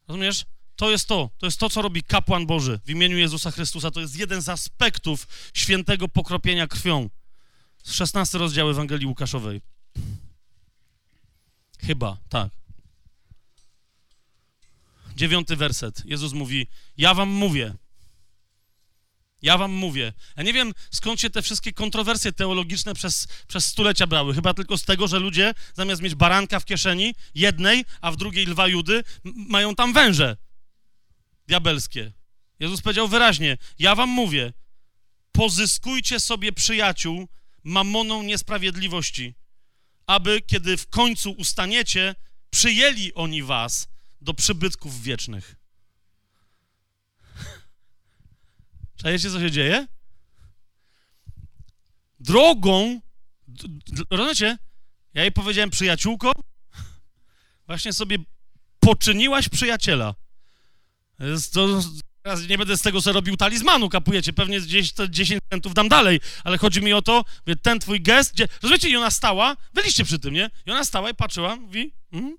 Rozumiesz? 0.07 0.45
To 0.75 0.91
jest 0.91 1.07
to, 1.07 1.29
to 1.37 1.45
jest 1.45 1.59
to, 1.59 1.69
co 1.69 1.81
robi 1.81 2.03
kapłan 2.03 2.45
Boży 2.45 2.79
w 2.85 2.89
imieniu 2.89 3.17
Jezusa 3.17 3.51
Chrystusa. 3.51 3.91
To 3.91 3.99
jest 3.99 4.19
jeden 4.19 4.41
z 4.41 4.49
aspektów 4.49 5.27
świętego 5.53 6.07
pokropienia 6.07 6.67
krwią. 6.67 7.09
16 7.85 8.37
rozdział 8.37 8.69
Ewangelii 8.69 9.07
Łukaszowej. 9.07 9.61
Chyba, 11.79 12.17
tak. 12.29 12.49
Dziewiąty 15.15 15.55
werset. 15.55 16.01
Jezus 16.05 16.33
mówi: 16.33 16.67
Ja 16.97 17.13
wam 17.13 17.29
mówię. 17.29 17.73
Ja 19.41 19.57
wam 19.57 19.71
mówię. 19.71 20.13
Ja 20.37 20.43
nie 20.43 20.53
wiem, 20.53 20.73
skąd 20.91 21.21
się 21.21 21.29
te 21.29 21.41
wszystkie 21.41 21.73
kontrowersje 21.73 22.31
teologiczne 22.33 22.93
przez, 22.93 23.27
przez 23.47 23.65
stulecia 23.65 24.07
brały. 24.07 24.33
Chyba 24.33 24.53
tylko 24.53 24.77
z 24.77 24.83
tego, 24.83 25.07
że 25.07 25.19
ludzie 25.19 25.53
zamiast 25.73 26.01
mieć 26.01 26.15
baranka 26.15 26.59
w 26.59 26.65
kieszeni, 26.65 27.15
jednej, 27.35 27.85
a 28.01 28.11
w 28.11 28.17
drugiej 28.17 28.45
lwa 28.45 28.67
judy, 28.67 29.03
mają 29.23 29.75
tam 29.75 29.93
węże 29.93 30.37
diabelskie. 31.47 32.11
Jezus 32.59 32.81
powiedział 32.81 33.07
wyraźnie: 33.07 33.57
Ja 33.79 33.95
wam 33.95 34.09
mówię, 34.09 34.53
pozyskujcie 35.31 36.19
sobie 36.19 36.51
przyjaciół 36.51 37.27
mamoną 37.63 38.23
niesprawiedliwości, 38.23 39.35
aby 40.07 40.41
kiedy 40.41 40.77
w 40.77 40.87
końcu 40.89 41.31
ustaniecie, 41.31 42.15
przyjęli 42.49 43.13
oni 43.13 43.43
was 43.43 43.87
do 44.21 44.33
przybytków 44.33 45.01
wiecznych. 45.01 45.55
Czajecie, 49.01 49.31
co 49.31 49.39
się 49.39 49.51
dzieje? 49.51 49.87
Drogą, 52.19 53.01
rozumiecie? 54.09 54.57
Ja 55.13 55.21
jej 55.21 55.31
powiedziałem, 55.31 55.69
przyjaciółko, 55.69 56.31
właśnie 57.67 57.93
sobie 57.93 58.17
poczyniłaś 58.79 59.49
przyjaciela. 59.49 60.15
To, 61.53 61.81
teraz 62.23 62.47
nie 62.47 62.57
będę 62.57 62.77
z 62.77 62.81
tego 62.81 63.01
sobie 63.01 63.13
robił 63.13 63.37
talizmanu, 63.37 63.89
kapujecie, 63.89 64.33
pewnie 64.33 64.61
gdzieś 64.61 64.93
to 64.93 65.07
10 65.07 65.41
centów 65.49 65.73
dam 65.73 65.89
dalej, 65.89 66.19
ale 66.43 66.57
chodzi 66.57 66.81
mi 66.81 66.93
o 66.93 67.01
to, 67.01 67.25
wie, 67.47 67.55
ten 67.55 67.79
twój 67.79 68.01
gest, 68.01 68.33
gdzie, 68.33 68.47
rozumiecie, 68.61 68.89
i 68.89 68.95
ona 68.95 69.11
stała, 69.11 69.57
byliście 69.73 70.05
przy 70.05 70.19
tym, 70.19 70.33
nie? 70.33 70.49
I 70.65 70.71
ona 70.71 70.85
stała 70.85 71.09
i 71.09 71.15
patrzyła, 71.15 71.55
mówi, 71.55 71.93
mhm, 72.11 72.37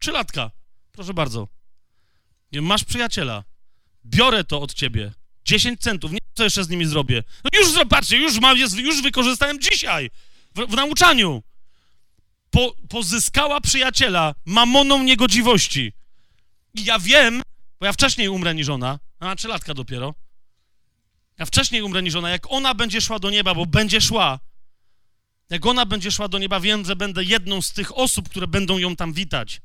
trzylatka, 0.00 0.50
proszę 0.92 1.14
bardzo. 1.14 1.48
Masz 2.52 2.84
przyjaciela, 2.84 3.44
biorę 4.04 4.44
to 4.44 4.60
od 4.60 4.74
ciebie, 4.74 5.12
10 5.44 5.80
centów, 5.80 6.12
nie 6.12 6.18
co 6.34 6.44
jeszcze 6.44 6.64
z 6.64 6.68
nimi 6.68 6.86
zrobię. 6.86 7.24
No 7.44 7.60
już 7.60 7.72
zobaczcie, 7.72 8.16
już 8.16 8.40
mam, 8.40 8.58
jest, 8.58 8.76
już 8.76 9.02
wykorzystałem 9.02 9.60
dzisiaj 9.60 10.10
w, 10.54 10.60
w 10.60 10.74
nauczaniu. 10.74 11.42
Po, 12.50 12.74
pozyskała 12.88 13.60
przyjaciela 13.60 14.34
mamoną 14.44 15.02
niegodziwości. 15.02 15.92
I 16.74 16.84
ja 16.84 16.98
wiem, 16.98 17.42
bo 17.80 17.86
ja 17.86 17.92
wcześniej 17.92 18.28
umrę 18.28 18.54
niż 18.54 18.68
ona, 18.68 18.98
a 19.18 19.36
trzylatka 19.36 19.74
dopiero. 19.74 20.14
Ja 21.38 21.46
wcześniej 21.46 21.82
umrę 21.82 22.02
niż 22.02 22.14
ona. 22.14 22.30
Jak 22.30 22.50
ona 22.50 22.74
będzie 22.74 23.00
szła 23.00 23.18
do 23.18 23.30
nieba, 23.30 23.54
bo 23.54 23.66
będzie 23.66 24.00
szła, 24.00 24.40
jak 25.50 25.66
ona 25.66 25.86
będzie 25.86 26.10
szła 26.10 26.28
do 26.28 26.38
nieba, 26.38 26.60
wiem, 26.60 26.84
że 26.84 26.96
będę 26.96 27.24
jedną 27.24 27.62
z 27.62 27.72
tych 27.72 27.98
osób, 27.98 28.28
które 28.28 28.46
będą 28.46 28.78
ją 28.78 28.96
tam 28.96 29.12
witać. 29.12 29.60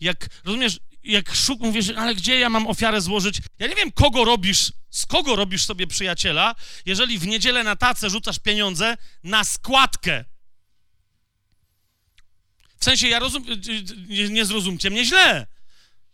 Jak, 0.00 0.28
rozumiesz, 0.44 0.80
jak 1.04 1.34
szuk, 1.34 1.60
mówisz, 1.60 1.88
ale 1.88 2.14
gdzie 2.14 2.38
ja 2.38 2.50
mam 2.50 2.66
ofiarę 2.66 3.00
złożyć? 3.00 3.40
Ja 3.58 3.66
nie 3.66 3.74
wiem, 3.74 3.92
kogo 3.92 4.24
robisz, 4.24 4.72
z 4.90 5.06
kogo 5.06 5.36
robisz 5.36 5.64
sobie 5.64 5.86
przyjaciela, 5.86 6.54
jeżeli 6.86 7.18
w 7.18 7.26
niedzielę 7.26 7.64
na 7.64 7.76
tacę 7.76 8.10
rzucasz 8.10 8.38
pieniądze 8.38 8.96
na 9.24 9.44
składkę. 9.44 10.24
W 12.78 12.84
sensie, 12.84 13.08
ja 13.08 13.18
rozum, 13.18 13.44
nie, 14.08 14.28
nie 14.28 14.44
zrozumcie 14.44 14.90
mnie 14.90 15.04
źle. 15.04 15.46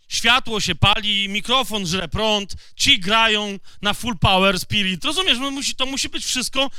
Światło 0.08 0.60
się 0.60 0.74
pali, 0.74 1.28
mikrofon 1.28 1.86
żre 1.86 2.08
prąd, 2.08 2.54
ci 2.76 3.00
grają 3.00 3.58
na 3.82 3.94
full 3.94 4.18
power 4.18 4.60
spirit. 4.60 5.04
Rozumiesz, 5.04 5.38
no 5.38 5.50
musi, 5.50 5.74
to 5.74 5.86
musi 5.86 6.08
być 6.08 6.24
wszystko, 6.24 6.70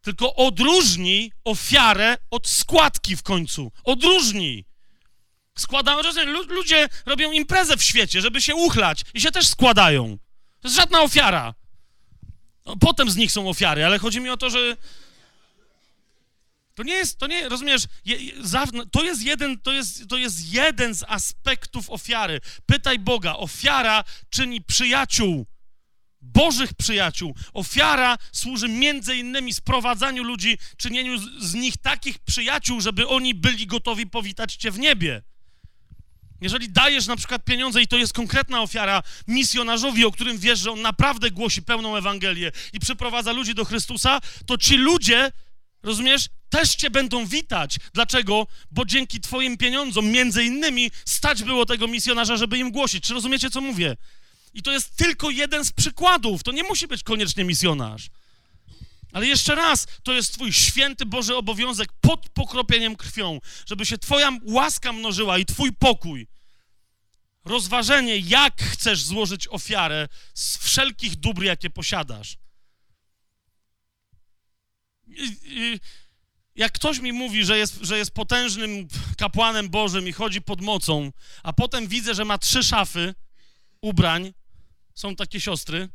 tylko 0.00 0.34
odróżnij 0.34 1.32
ofiarę 1.44 2.16
od 2.30 2.48
składki 2.48 3.16
w 3.16 3.22
końcu. 3.22 3.72
Odróżnij. 3.84 4.64
Składają, 5.58 5.98
ludzie 6.48 6.88
robią 7.06 7.32
imprezę 7.32 7.76
w 7.76 7.82
świecie, 7.82 8.20
żeby 8.20 8.42
się 8.42 8.54
uchlać 8.54 9.04
i 9.14 9.20
się 9.20 9.30
też 9.30 9.48
składają. 9.48 10.18
To 10.60 10.68
jest 10.68 10.76
żadna 10.76 11.00
ofiara. 11.00 11.54
No, 12.66 12.76
potem 12.76 13.10
z 13.10 13.16
nich 13.16 13.32
są 13.32 13.48
ofiary, 13.48 13.84
ale 13.84 13.98
chodzi 13.98 14.20
mi 14.20 14.30
o 14.30 14.36
to, 14.36 14.50
że 14.50 14.76
to 16.78 16.82
nie 16.82 16.94
jest, 16.94 17.18
to 17.18 17.26
nie, 17.26 17.48
rozumiesz, 17.48 17.82
je, 18.04 18.16
to, 18.92 19.04
jest 19.04 19.22
jeden, 19.22 19.60
to, 19.60 19.72
jest, 19.72 20.08
to 20.08 20.16
jest 20.16 20.52
jeden 20.52 20.94
z 20.94 21.04
aspektów 21.08 21.90
ofiary. 21.90 22.40
Pytaj 22.66 22.98
Boga, 22.98 23.36
ofiara 23.36 24.04
czyni 24.30 24.62
przyjaciół, 24.62 25.46
Bożych 26.20 26.74
przyjaciół. 26.74 27.34
Ofiara 27.52 28.18
służy 28.32 28.68
między 28.68 29.16
innymi 29.16 29.54
sprowadzaniu 29.54 30.22
ludzi, 30.22 30.58
czynieniu 30.76 31.18
z, 31.18 31.42
z 31.44 31.54
nich 31.54 31.76
takich 31.76 32.18
przyjaciół, 32.18 32.80
żeby 32.80 33.08
oni 33.08 33.34
byli 33.34 33.66
gotowi 33.66 34.06
powitać 34.06 34.54
Cię 34.54 34.70
w 34.70 34.78
niebie. 34.78 35.22
Jeżeli 36.40 36.68
dajesz 36.68 37.06
na 37.06 37.16
przykład 37.16 37.44
pieniądze 37.44 37.82
i 37.82 37.88
to 37.88 37.96
jest 37.96 38.12
konkretna 38.12 38.62
ofiara 38.62 39.02
misjonarzowi, 39.26 40.04
o 40.04 40.12
którym 40.12 40.38
wiesz, 40.38 40.58
że 40.58 40.72
on 40.72 40.82
naprawdę 40.82 41.30
głosi 41.30 41.62
pełną 41.62 41.96
Ewangelię 41.96 42.52
i 42.72 42.80
przyprowadza 42.80 43.32
ludzi 43.32 43.54
do 43.54 43.64
Chrystusa, 43.64 44.20
to 44.46 44.58
ci 44.58 44.76
ludzie, 44.76 45.32
rozumiesz, 45.82 46.28
też 46.50 46.74
cię 46.74 46.90
będą 46.90 47.26
witać. 47.26 47.76
Dlaczego? 47.94 48.46
Bo 48.70 48.84
dzięki 48.84 49.20
twoim 49.20 49.56
pieniądzom, 49.56 50.06
między 50.06 50.44
innymi, 50.44 50.90
stać 51.04 51.42
było 51.42 51.66
tego 51.66 51.88
misjonarza, 51.88 52.36
żeby 52.36 52.58
im 52.58 52.70
głosić. 52.70 53.04
Czy 53.04 53.14
rozumiecie, 53.14 53.50
co 53.50 53.60
mówię? 53.60 53.96
I 54.54 54.62
to 54.62 54.72
jest 54.72 54.96
tylko 54.96 55.30
jeden 55.30 55.64
z 55.64 55.72
przykładów. 55.72 56.42
To 56.42 56.52
nie 56.52 56.62
musi 56.62 56.86
być 56.86 57.02
koniecznie 57.02 57.44
misjonarz. 57.44 58.10
Ale 59.12 59.26
jeszcze 59.26 59.54
raz, 59.54 59.86
to 60.02 60.12
jest 60.12 60.32
Twój 60.32 60.52
święty 60.52 61.06
Boży 61.06 61.36
obowiązek 61.36 61.92
pod 62.00 62.28
pokropieniem 62.28 62.96
krwią, 62.96 63.40
żeby 63.66 63.86
się 63.86 63.98
Twoja 63.98 64.30
łaska 64.42 64.92
mnożyła 64.92 65.38
i 65.38 65.46
Twój 65.46 65.72
pokój. 65.72 66.26
Rozważenie, 67.44 68.16
jak 68.16 68.62
chcesz 68.62 69.02
złożyć 69.02 69.48
ofiarę 69.48 70.08
z 70.34 70.56
wszelkich 70.56 71.16
dóbr, 71.16 71.42
jakie 71.44 71.70
posiadasz. 71.70 72.36
Jak 76.58 76.72
ktoś 76.72 76.98
mi 76.98 77.12
mówi, 77.12 77.44
że 77.44 77.58
jest, 77.58 77.78
że 77.80 77.98
jest 77.98 78.10
potężnym 78.10 78.88
kapłanem 79.16 79.68
Bożym 79.68 80.08
i 80.08 80.12
chodzi 80.12 80.42
pod 80.42 80.60
mocą, 80.60 81.12
a 81.42 81.52
potem 81.52 81.88
widzę, 81.88 82.14
że 82.14 82.24
ma 82.24 82.38
trzy 82.38 82.62
szafy 82.62 83.14
ubrań, 83.80 84.34
są 84.94 85.16
takie 85.16 85.40
siostry, 85.40 85.88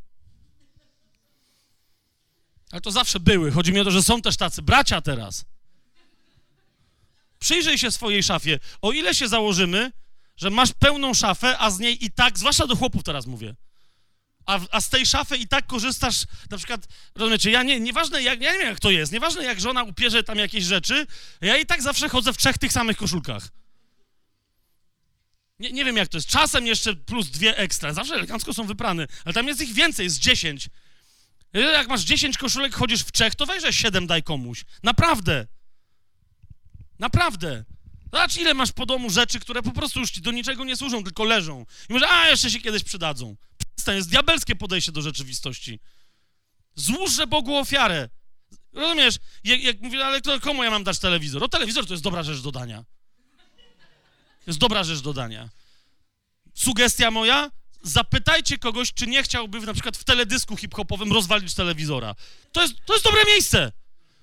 ale 2.72 2.82
to 2.82 2.92
zawsze 2.92 3.20
były. 3.20 3.52
Chodzi 3.52 3.74
mi 3.74 3.80
o 3.80 3.84
to, 3.84 3.92
że 3.92 4.04
są 4.04 4.22
też 4.22 4.38
tacy 4.38 4.62
bracia 4.62 5.02
teraz. 5.02 5.46
Przyjrzyj 7.40 7.78
się 7.78 7.92
swojej 7.92 8.24
szafie. 8.24 8.60
O 8.82 8.92
ile 8.92 9.16
się 9.16 9.28
założymy, 9.28 9.92
że 10.38 10.50
masz 10.50 10.74
pełną 10.74 11.14
szafę, 11.14 11.58
a 11.58 11.72
z 11.72 11.80
niej 11.80 12.06
i 12.06 12.12
tak, 12.12 12.40
zwłaszcza 12.40 12.68
do 12.68 12.76
chłopów 12.76 13.04
teraz 13.04 13.26
mówię, 13.26 13.56
a, 14.46 14.60
a 14.72 14.82
z 14.82 14.90
tej 14.90 15.06
szafy 15.06 15.38
i 15.38 15.48
tak 15.48 15.68
korzystasz, 15.68 16.26
na 16.50 16.58
przykład, 16.58 16.88
rozumiecie, 17.16 17.52
ja 17.52 17.64
nie, 17.64 17.80
nieważne 17.80 18.24
jak, 18.24 18.42
ja 18.42 18.54
nie 18.54 18.60
wiem 18.60 18.68
jak 18.68 18.80
to 18.80 18.92
jest, 18.92 19.12
nieważne 19.12 19.44
jak 19.44 19.62
żona 19.62 19.84
upierze 19.84 20.24
tam 20.24 20.38
jakieś 20.38 20.64
rzeczy, 20.64 21.08
ja 21.42 21.58
i 21.58 21.66
tak 21.66 21.82
zawsze 21.82 22.10
chodzę 22.10 22.34
w 22.34 22.38
trzech 22.38 22.58
tych 22.58 22.74
samych 22.74 22.98
koszulkach. 22.98 23.50
Nie, 25.60 25.72
nie 25.72 25.86
wiem 25.86 25.98
jak 25.98 26.08
to 26.08 26.18
jest, 26.18 26.28
czasem 26.28 26.68
jeszcze 26.68 26.96
plus 26.96 27.30
dwie 27.30 27.58
ekstra, 27.58 27.94
zawsze 27.94 28.14
elegancko 28.14 28.54
są 28.54 28.68
wyprane, 28.68 29.08
ale 29.26 29.34
tam 29.34 29.48
jest 29.48 29.62
ich 29.62 29.74
więcej, 29.74 30.04
jest 30.04 30.20
dziesięć. 30.20 30.70
Jak 31.54 31.88
masz 31.88 32.02
10 32.02 32.38
koszulek, 32.38 32.76
chodzisz 32.76 33.02
w 33.02 33.12
trzech, 33.12 33.36
to 33.36 33.46
weźże 33.46 33.74
7 33.74 34.08
daj 34.08 34.24
komuś. 34.24 34.66
Naprawdę. 34.84 35.48
Naprawdę. 37.00 37.64
Zobacz, 38.14 38.38
ile 38.38 38.54
masz 38.54 38.72
po 38.72 38.86
domu 38.86 39.10
rzeczy, 39.10 39.40
które 39.40 39.62
po 39.62 39.72
prostu 39.72 40.00
już 40.00 40.12
ci 40.12 40.22
do 40.22 40.32
niczego 40.32 40.64
nie 40.64 40.76
służą, 40.76 41.04
tylko 41.04 41.24
leżą. 41.24 41.66
I 41.90 41.94
może, 41.94 42.10
a, 42.10 42.30
jeszcze 42.30 42.52
się 42.52 42.60
kiedyś 42.60 42.84
przydadzą. 42.84 43.36
Przestań, 43.76 43.96
jest 43.96 44.10
diabelskie 44.10 44.56
podejście 44.56 44.92
do 44.92 45.02
rzeczywistości. 45.02 45.80
Złóżże 46.76 47.28
Bogu 47.28 47.58
ofiarę. 47.58 48.10
Rozumiesz? 48.74 49.16
Jak, 49.44 49.64
jak 49.64 49.82
mówię, 49.82 50.06
ale 50.06 50.22
komu 50.42 50.64
ja 50.64 50.72
mam 50.72 50.84
dać 50.84 51.00
telewizor? 51.00 51.42
No 51.42 51.48
telewizor 51.48 51.88
to 51.88 51.94
jest 51.94 52.04
dobra 52.04 52.24
rzecz 52.24 52.42
dodania. 52.42 52.84
Jest 54.48 54.60
dobra 54.60 54.84
rzecz 54.84 55.00
dodania. 55.00 55.50
Sugestia 56.54 57.12
moja? 57.12 57.52
zapytajcie 57.84 58.58
kogoś, 58.58 58.94
czy 58.94 59.08
nie 59.08 59.24
chciałby 59.24 59.60
na 59.60 59.74
przykład 59.74 59.98
w 59.98 60.04
teledysku 60.04 60.58
hip-hopowym 60.58 61.14
rozwalić 61.14 61.54
telewizora. 61.54 62.16
To 62.52 62.62
jest, 62.62 62.74
to 62.86 62.94
jest 62.94 63.06
dobre 63.06 63.26
miejsce. 63.26 63.72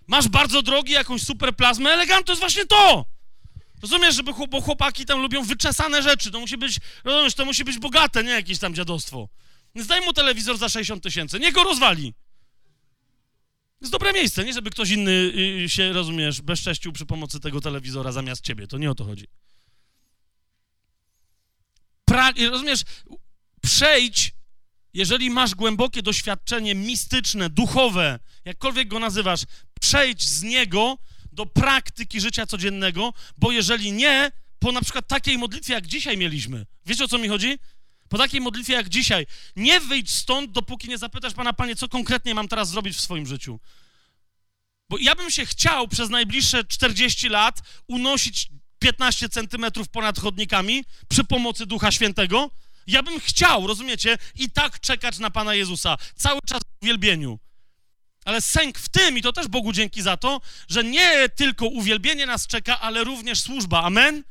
Masz 0.07 0.29
bardzo 0.29 0.63
drogi, 0.63 0.93
jakąś 0.93 1.23
super 1.23 1.57
plazmę, 1.57 1.91
elegant, 1.91 2.27
to 2.27 2.33
jest 2.33 2.41
właśnie 2.41 2.67
to. 2.67 3.05
Rozumiesz, 3.83 4.15
żeby 4.15 4.33
bo 4.49 4.61
chłopaki 4.61 5.07
tam 5.07 5.23
lubią 5.23 5.43
wyczesane 5.43 6.03
rzeczy, 6.03 6.31
to 6.31 6.41
musi 6.41 6.57
być, 6.57 6.79
rozumiesz, 7.05 7.35
to 7.35 7.45
musi 7.45 7.65
być 7.65 7.79
bogate, 7.79 8.25
nie 8.25 8.31
jakieś 8.31 8.59
tam 8.59 8.75
dziadostwo. 8.75 9.29
Więc 9.75 9.89
daj 9.89 10.01
mu 10.01 10.13
telewizor 10.13 10.59
za 10.59 10.69
60 10.69 11.03
tysięcy, 11.03 11.41
niech 11.41 11.55
go 11.55 11.65
rozwali. 11.65 12.15
Jest 13.81 13.93
dobre 13.93 14.13
miejsce, 14.13 14.45
nie 14.45 14.53
żeby 14.53 14.71
ktoś 14.71 14.91
inny 14.91 15.11
y, 15.11 15.69
się, 15.69 15.93
rozumiesz, 15.93 16.43
bezcześcił 16.43 16.93
przy 16.93 17.07
pomocy 17.07 17.41
tego 17.41 17.61
telewizora 17.61 18.13
zamiast 18.13 18.45
ciebie, 18.45 18.67
to 18.67 18.79
nie 18.79 18.91
o 18.91 18.95
to 18.95 19.05
chodzi. 19.05 19.27
Pra... 22.05 22.33
Rozumiesz, 22.51 22.85
Przejdź, 23.61 24.33
jeżeli 24.95 25.31
masz 25.31 25.55
głębokie 25.55 26.03
doświadczenie 26.03 26.75
mistyczne, 26.75 27.51
duchowe, 27.51 28.19
jakkolwiek 28.45 28.89
go 28.89 28.99
nazywasz, 28.99 29.45
przejdź 29.81 30.29
z 30.29 30.43
niego 30.43 30.99
do 31.33 31.47
praktyki 31.47 32.21
życia 32.21 32.47
codziennego, 32.47 33.13
bo 33.37 33.53
jeżeli 33.53 33.93
nie, 33.93 34.33
po 34.59 34.73
na 34.73 34.81
przykład 34.81 35.09
takiej 35.09 35.39
modlitwie, 35.39 35.75
jak 35.75 35.87
dzisiaj 35.87 36.17
mieliśmy, 36.17 36.67
wiecie 36.87 37.05
o 37.05 37.09
co 37.09 37.19
mi 37.19 37.29
chodzi? 37.29 37.59
Po 38.09 38.19
takiej 38.19 38.41
modlitwie 38.41 38.75
jak 38.75 38.89
dzisiaj, 38.89 39.27
nie 39.57 39.81
wyjdź 39.81 40.11
stąd, 40.11 40.51
dopóki 40.53 40.89
nie 40.89 40.99
zapytasz 40.99 41.35
Pana, 41.35 41.53
Panie, 41.53 41.77
co 41.77 41.89
konkretnie 41.89 42.35
mam 42.35 42.49
teraz 42.49 42.69
zrobić 42.69 42.97
w 42.97 43.01
swoim 43.01 43.27
życiu. 43.27 43.61
Bo 44.91 44.99
ja 44.99 45.15
bym 45.15 45.31
się 45.31 45.47
chciał 45.47 45.89
przez 45.89 46.11
najbliższe 46.11 46.65
40 46.65 47.29
lat 47.29 47.63
unosić 47.89 48.49
15 48.79 49.29
centymetrów 49.29 49.89
ponad 49.89 50.19
chodnikami 50.19 50.85
przy 51.09 51.25
pomocy 51.25 51.67
Ducha 51.67 51.91
Świętego, 51.91 52.51
Ja 52.87 53.03
bym 53.03 53.21
chciał, 53.21 53.67
rozumiecie, 53.67 54.19
i 54.35 54.51
tak 54.51 54.81
czekać 54.81 55.19
na 55.19 55.31
Pana 55.31 55.55
Jezusa, 55.55 55.97
cały 56.17 56.41
czas 56.47 56.63
w 56.63 56.83
uwielbieniu. 56.83 57.39
Ale 58.25 58.41
sęk 58.41 58.79
w 58.79 58.89
tym, 58.89 59.19
i 59.19 59.23
to 59.23 59.33
też 59.33 59.49
Bogu 59.49 59.73
dzięki 59.73 60.03
za 60.03 60.17
to, 60.17 60.41
że 60.69 60.85
nie 60.85 61.29
tylko 61.29 61.67
uwielbienie 61.67 62.27
nas 62.27 62.47
czeka, 62.47 62.81
ale 62.81 63.05
również 63.05 63.41
służba. 63.41 63.83
Amen? 63.83 64.25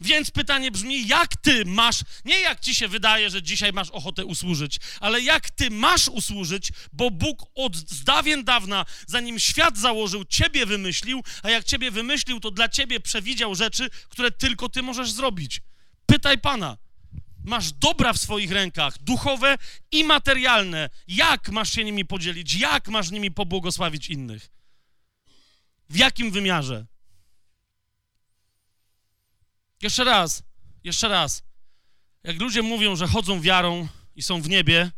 Więc 0.00 0.30
pytanie 0.30 0.70
brzmi, 0.70 1.06
jak 1.06 1.36
ty 1.36 1.64
masz, 1.64 2.00
nie 2.24 2.40
jak 2.40 2.60
ci 2.60 2.74
się 2.74 2.88
wydaje, 2.88 3.30
że 3.30 3.42
dzisiaj 3.42 3.72
masz 3.72 3.90
ochotę 3.90 4.24
usłużyć, 4.24 4.78
ale 5.00 5.20
jak 5.20 5.50
ty 5.50 5.70
masz 5.70 6.08
usłużyć, 6.08 6.72
bo 6.92 7.10
Bóg 7.10 7.42
od 7.54 8.02
dawien 8.04 8.44
dawna, 8.44 8.86
zanim 9.06 9.38
świat 9.38 9.78
założył, 9.78 10.24
ciebie 10.24 10.66
wymyślił, 10.66 11.22
a 11.42 11.50
jak 11.50 11.64
ciebie 11.64 11.90
wymyślił, 11.90 12.40
to 12.40 12.50
dla 12.50 12.68
ciebie 12.68 13.00
przewidział 13.00 13.54
rzeczy, 13.54 13.90
które 14.08 14.30
tylko 14.30 14.68
ty 14.68 14.82
możesz 14.82 15.10
zrobić. 15.10 15.60
Pytaj 16.06 16.38
Pana. 16.38 16.76
Masz 17.48 17.72
dobra 17.72 18.12
w 18.12 18.18
swoich 18.18 18.52
rękach, 18.52 19.02
duchowe 19.02 19.58
i 19.92 20.04
materialne. 20.04 20.90
Jak 21.08 21.48
masz 21.48 21.72
się 21.72 21.84
nimi 21.84 22.04
podzielić? 22.04 22.54
Jak 22.54 22.88
masz 22.88 23.10
nimi 23.10 23.30
pobłogosławić 23.30 24.10
innych? 24.10 24.50
W 25.90 25.96
jakim 25.96 26.30
wymiarze? 26.30 26.86
Jeszcze 29.82 30.04
raz, 30.04 30.42
jeszcze 30.84 31.08
raz. 31.08 31.42
Jak 32.22 32.40
ludzie 32.40 32.62
mówią, 32.62 32.96
że 32.96 33.06
chodzą 33.06 33.40
wiarą 33.40 33.88
i 34.16 34.22
są 34.22 34.42
w 34.42 34.48
niebie, 34.48 34.90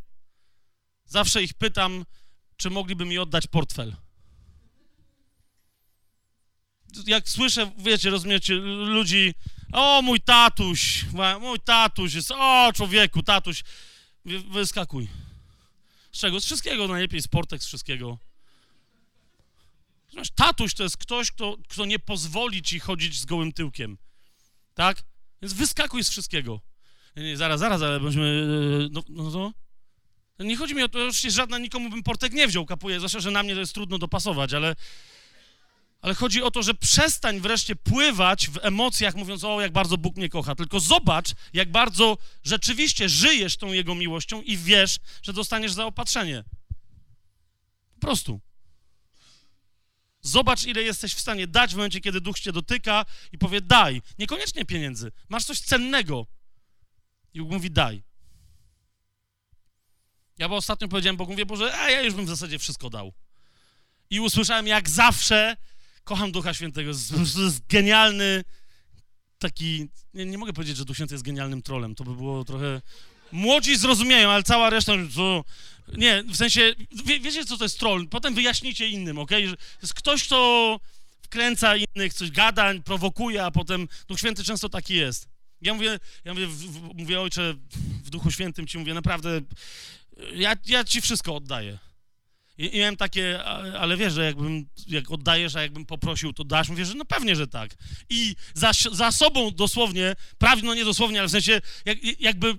zawsze 1.04 1.42
ich 1.42 1.54
pytam, 1.54 2.04
czy 2.56 2.70
mogliby 2.70 3.04
mi 3.04 3.18
oddać 3.18 3.46
portfel. 3.46 3.96
Jak 7.06 7.28
słyszę, 7.28 7.72
wiecie, 7.78 8.10
rozumiecie, 8.10 8.54
ludzi, 8.54 9.34
o 9.72 10.02
mój 10.02 10.20
tatuś, 10.20 11.04
mój 11.40 11.60
tatuś 11.60 12.14
jest, 12.14 12.30
o 12.30 12.72
człowieku, 12.74 13.22
tatuś, 13.22 13.62
wyskakuj. 14.50 15.08
Z 16.12 16.18
czego? 16.18 16.40
Z 16.40 16.44
wszystkiego 16.44 16.88
najlepiej, 16.88 17.22
sportek 17.22 17.62
z 17.62 17.66
wszystkiego. 17.66 18.18
Tatuś 20.34 20.74
to 20.74 20.82
jest 20.82 20.96
ktoś, 20.96 21.30
kto, 21.30 21.56
kto 21.68 21.84
nie 21.84 21.98
pozwoli 21.98 22.62
ci 22.62 22.80
chodzić 22.80 23.20
z 23.20 23.24
gołym 23.24 23.52
tyłkiem. 23.52 23.98
Tak? 24.74 25.02
Więc 25.42 25.52
wyskakuj 25.52 26.04
z 26.04 26.10
wszystkiego. 26.10 26.60
Nie, 27.16 27.22
nie, 27.22 27.36
zaraz, 27.36 27.60
zaraz, 27.60 27.82
ale 27.82 28.00
będziemy... 28.00 28.46
E, 28.86 28.88
no, 28.92 29.02
no 29.08 29.30
to... 29.30 29.52
Nie 30.44 30.56
chodzi 30.56 30.74
mi 30.74 30.82
o 30.82 30.88
to, 30.88 31.12
że 31.12 31.30
żadna 31.30 31.58
nikomu 31.58 31.90
bym 31.90 32.02
portek 32.02 32.32
nie 32.32 32.48
wziął, 32.48 32.66
kapuję, 32.66 32.98
zwłaszcza, 32.98 33.20
że 33.20 33.30
na 33.30 33.42
mnie 33.42 33.54
to 33.54 33.60
jest 33.60 33.74
trudno 33.74 33.98
dopasować, 33.98 34.54
ale... 34.54 34.76
Ale 36.00 36.14
chodzi 36.14 36.42
o 36.42 36.50
to, 36.50 36.62
że 36.62 36.74
przestań 36.74 37.40
wreszcie 37.40 37.76
pływać 37.76 38.48
w 38.48 38.58
emocjach, 38.62 39.14
mówiąc, 39.14 39.44
o, 39.44 39.60
jak 39.60 39.72
bardzo 39.72 39.98
Bóg 39.98 40.16
mnie 40.16 40.28
kocha, 40.28 40.54
tylko 40.54 40.80
zobacz, 40.80 41.28
jak 41.52 41.70
bardzo 41.70 42.18
rzeczywiście 42.44 43.08
żyjesz 43.08 43.56
tą 43.56 43.72
Jego 43.72 43.94
miłością 43.94 44.42
i 44.42 44.56
wiesz, 44.56 44.98
że 45.22 45.32
dostaniesz 45.32 45.72
zaopatrzenie. 45.72 46.44
Po 47.94 48.00
prostu. 48.00 48.40
Zobacz, 50.22 50.64
ile 50.64 50.82
jesteś 50.82 51.14
w 51.14 51.20
stanie 51.20 51.46
dać 51.46 51.72
w 51.72 51.76
momencie, 51.76 52.00
kiedy 52.00 52.20
duch 52.20 52.40
cię 52.40 52.52
dotyka 52.52 53.04
i 53.32 53.38
powie 53.38 53.60
daj. 53.60 54.02
Niekoniecznie 54.18 54.64
pieniędzy. 54.64 55.12
Masz 55.28 55.44
coś 55.44 55.60
cennego. 55.60 56.26
I 57.34 57.40
Bóg 57.40 57.50
mówi 57.50 57.70
daj. 57.70 58.02
Ja 60.38 60.48
bo 60.48 60.56
ostatnio 60.56 60.88
powiedziałem 60.88 61.16
Bogu, 61.16 61.32
mówię, 61.32 61.46
Boże, 61.46 61.78
a 61.78 61.90
ja 61.90 62.02
już 62.02 62.14
bym 62.14 62.26
w 62.26 62.28
zasadzie 62.28 62.58
wszystko 62.58 62.90
dał. 62.90 63.12
I 64.10 64.20
usłyszałem, 64.20 64.66
jak 64.66 64.88
zawsze, 64.88 65.56
kocham 66.10 66.32
Ducha 66.32 66.54
Świętego. 66.54 66.92
To 67.34 67.42
jest 67.42 67.66
genialny, 67.66 68.44
taki, 69.38 69.88
nie, 70.14 70.26
nie 70.26 70.38
mogę 70.38 70.52
powiedzieć, 70.52 70.76
że 70.76 70.84
Duch 70.84 70.96
Święty 70.96 71.14
jest 71.14 71.24
genialnym 71.24 71.62
trolem. 71.62 71.94
To 71.94 72.04
by 72.04 72.14
było 72.14 72.44
trochę... 72.44 72.82
Młodzi 73.32 73.76
zrozumieją, 73.76 74.30
ale 74.30 74.42
cała 74.42 74.70
reszta, 74.70 74.92
to 75.14 75.44
nie, 75.96 76.22
w 76.22 76.36
sensie, 76.36 76.74
wie, 77.04 77.20
wiecie, 77.20 77.44
co 77.44 77.56
to 77.56 77.64
jest 77.64 77.78
troll? 77.78 78.08
Potem 78.08 78.34
wyjaśnicie 78.34 78.88
innym, 78.88 79.18
ok? 79.18 79.30
To 79.30 79.82
jest 79.82 79.94
ktoś, 79.94 80.24
kto 80.24 80.80
wkręca 81.22 81.74
innych, 81.76 82.14
coś 82.14 82.30
gada, 82.30 82.74
prowokuje, 82.84 83.44
a 83.44 83.50
potem 83.50 83.88
Duch 84.08 84.18
Święty 84.18 84.44
często 84.44 84.68
taki 84.68 84.94
jest. 84.94 85.28
Ja 85.60 85.74
mówię, 85.74 85.98
ja 86.24 86.34
mówię, 86.34 86.46
w, 86.46 86.56
w, 86.56 86.94
mówię 86.94 87.20
ojcze, 87.20 87.54
w 88.04 88.10
Duchu 88.10 88.30
Świętym 88.30 88.66
ci 88.66 88.78
mówię, 88.78 88.94
naprawdę, 88.94 89.40
ja, 90.34 90.54
ja 90.66 90.84
ci 90.84 91.00
wszystko 91.00 91.36
oddaję. 91.36 91.78
I, 92.60 92.76
I 92.76 92.78
miałem 92.78 92.96
takie, 92.96 93.44
ale 93.78 93.96
wiesz, 93.96 94.12
że 94.12 94.24
jakbym, 94.24 94.66
jak 94.88 95.10
oddajesz, 95.10 95.56
a 95.56 95.62
jakbym 95.62 95.86
poprosił, 95.86 96.32
to 96.32 96.44
dasz? 96.44 96.68
Mówię, 96.68 96.84
że 96.84 96.94
no 96.94 97.04
pewnie, 97.04 97.36
że 97.36 97.46
tak. 97.46 97.74
I 98.10 98.36
za, 98.54 98.70
za 98.92 99.12
sobą 99.12 99.50
dosłownie, 99.50 100.14
prawie, 100.38 100.62
no 100.62 100.74
nie 100.74 100.84
dosłownie, 100.84 101.18
ale 101.18 101.28
w 101.28 101.32
sensie, 101.32 101.60
jak, 101.84 102.20
jakby 102.20 102.58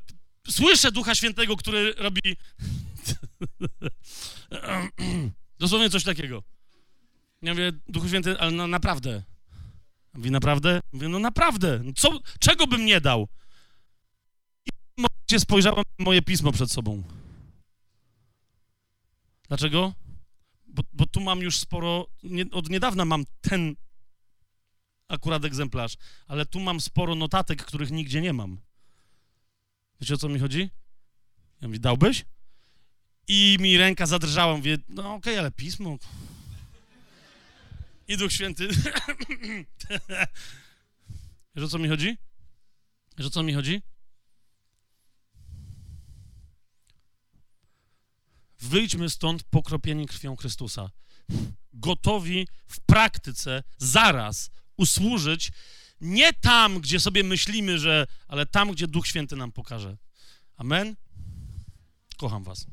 słyszę 0.49 0.91
Ducha 0.91 1.15
Świętego, 1.15 1.57
który 1.57 1.94
robi 1.98 2.22
Dosłownie 5.60 5.90
coś 5.90 6.03
takiego. 6.03 6.44
Ja 7.41 7.53
mówię, 7.53 7.72
Duchu 7.88 8.07
Święty, 8.07 8.40
ale 8.40 8.52
no 8.52 8.68
naprawdę. 8.68 9.23
Mówi, 10.14 10.32
naprawdę? 10.32 10.80
Mówię, 10.91 11.10
no 11.10 11.19
naprawdę. 11.19 11.80
No 11.84 11.91
co, 11.95 12.19
czego 12.40 12.68
bym 12.68 12.86
nie 12.86 13.02
dał? 13.02 13.28
I 15.32 15.40
spojrzałem 15.40 15.84
na 15.99 16.06
moje 16.06 16.22
pismo 16.22 16.52
przed 16.52 16.72
sobą. 16.72 17.03
Dlaczego? 19.52 19.94
Bo, 20.68 20.84
bo 20.94 21.06
tu 21.06 21.22
mam 21.22 21.40
już 21.40 21.60
sporo, 21.60 22.07
nie, 22.23 22.45
od 22.52 22.69
niedawna 22.69 23.06
mam 23.06 23.23
ten 23.41 23.76
akurat 25.07 25.45
egzemplarz, 25.45 25.94
ale 26.28 26.45
tu 26.45 26.60
mam 26.60 26.82
sporo 26.82 27.15
notatek, 27.15 27.65
których 27.65 27.91
nigdzie 27.91 28.22
nie 28.22 28.34
mam. 28.34 28.61
Wiecie, 30.02 30.14
o 30.14 30.18
co 30.18 30.30
mi 30.30 30.40
chodzi? 30.40 30.69
Ja 31.61 31.68
mówię, 31.68 31.80
dałbyś? 31.80 32.26
I 33.28 33.57
mi 33.60 33.78
ręka 33.78 34.06
zadrżała. 34.06 34.57
Mówię, 34.57 34.78
no 34.90 35.02
okej, 35.02 35.34
okay, 35.34 35.40
ale 35.40 35.52
pismo. 35.52 35.98
I 38.07 38.18
Duch 38.18 38.34
Święty. 38.34 38.68
Wiesz 41.56 41.65
o 41.65 41.68
co 41.68 41.80
mi 41.80 41.90
chodzi? 41.90 42.18
Wiesz 43.18 43.28
o 43.28 43.30
co 43.30 43.44
mi 43.44 43.53
chodzi? 43.53 43.82
Wyjdźmy 48.62 49.10
stąd 49.10 49.44
pokropieni 49.44 50.08
krwią 50.08 50.36
Chrystusa. 50.36 50.90
Gotowi 51.74 52.48
w 52.68 52.80
praktyce 52.80 53.64
zaraz 53.78 54.50
usłużyć 54.78 55.52
nie 56.02 56.34
tam, 56.34 56.80
gdzie 56.80 57.00
sobie 57.00 57.24
myślimy, 57.24 57.80
że, 57.80 58.08
ale 58.28 58.46
tam, 58.46 58.72
gdzie 58.72 58.88
Duch 58.88 59.08
Święty 59.08 59.36
nam 59.36 59.52
pokaże. 59.52 59.98
Amen? 60.58 60.96
Kocham 62.18 62.44
was. 62.44 62.66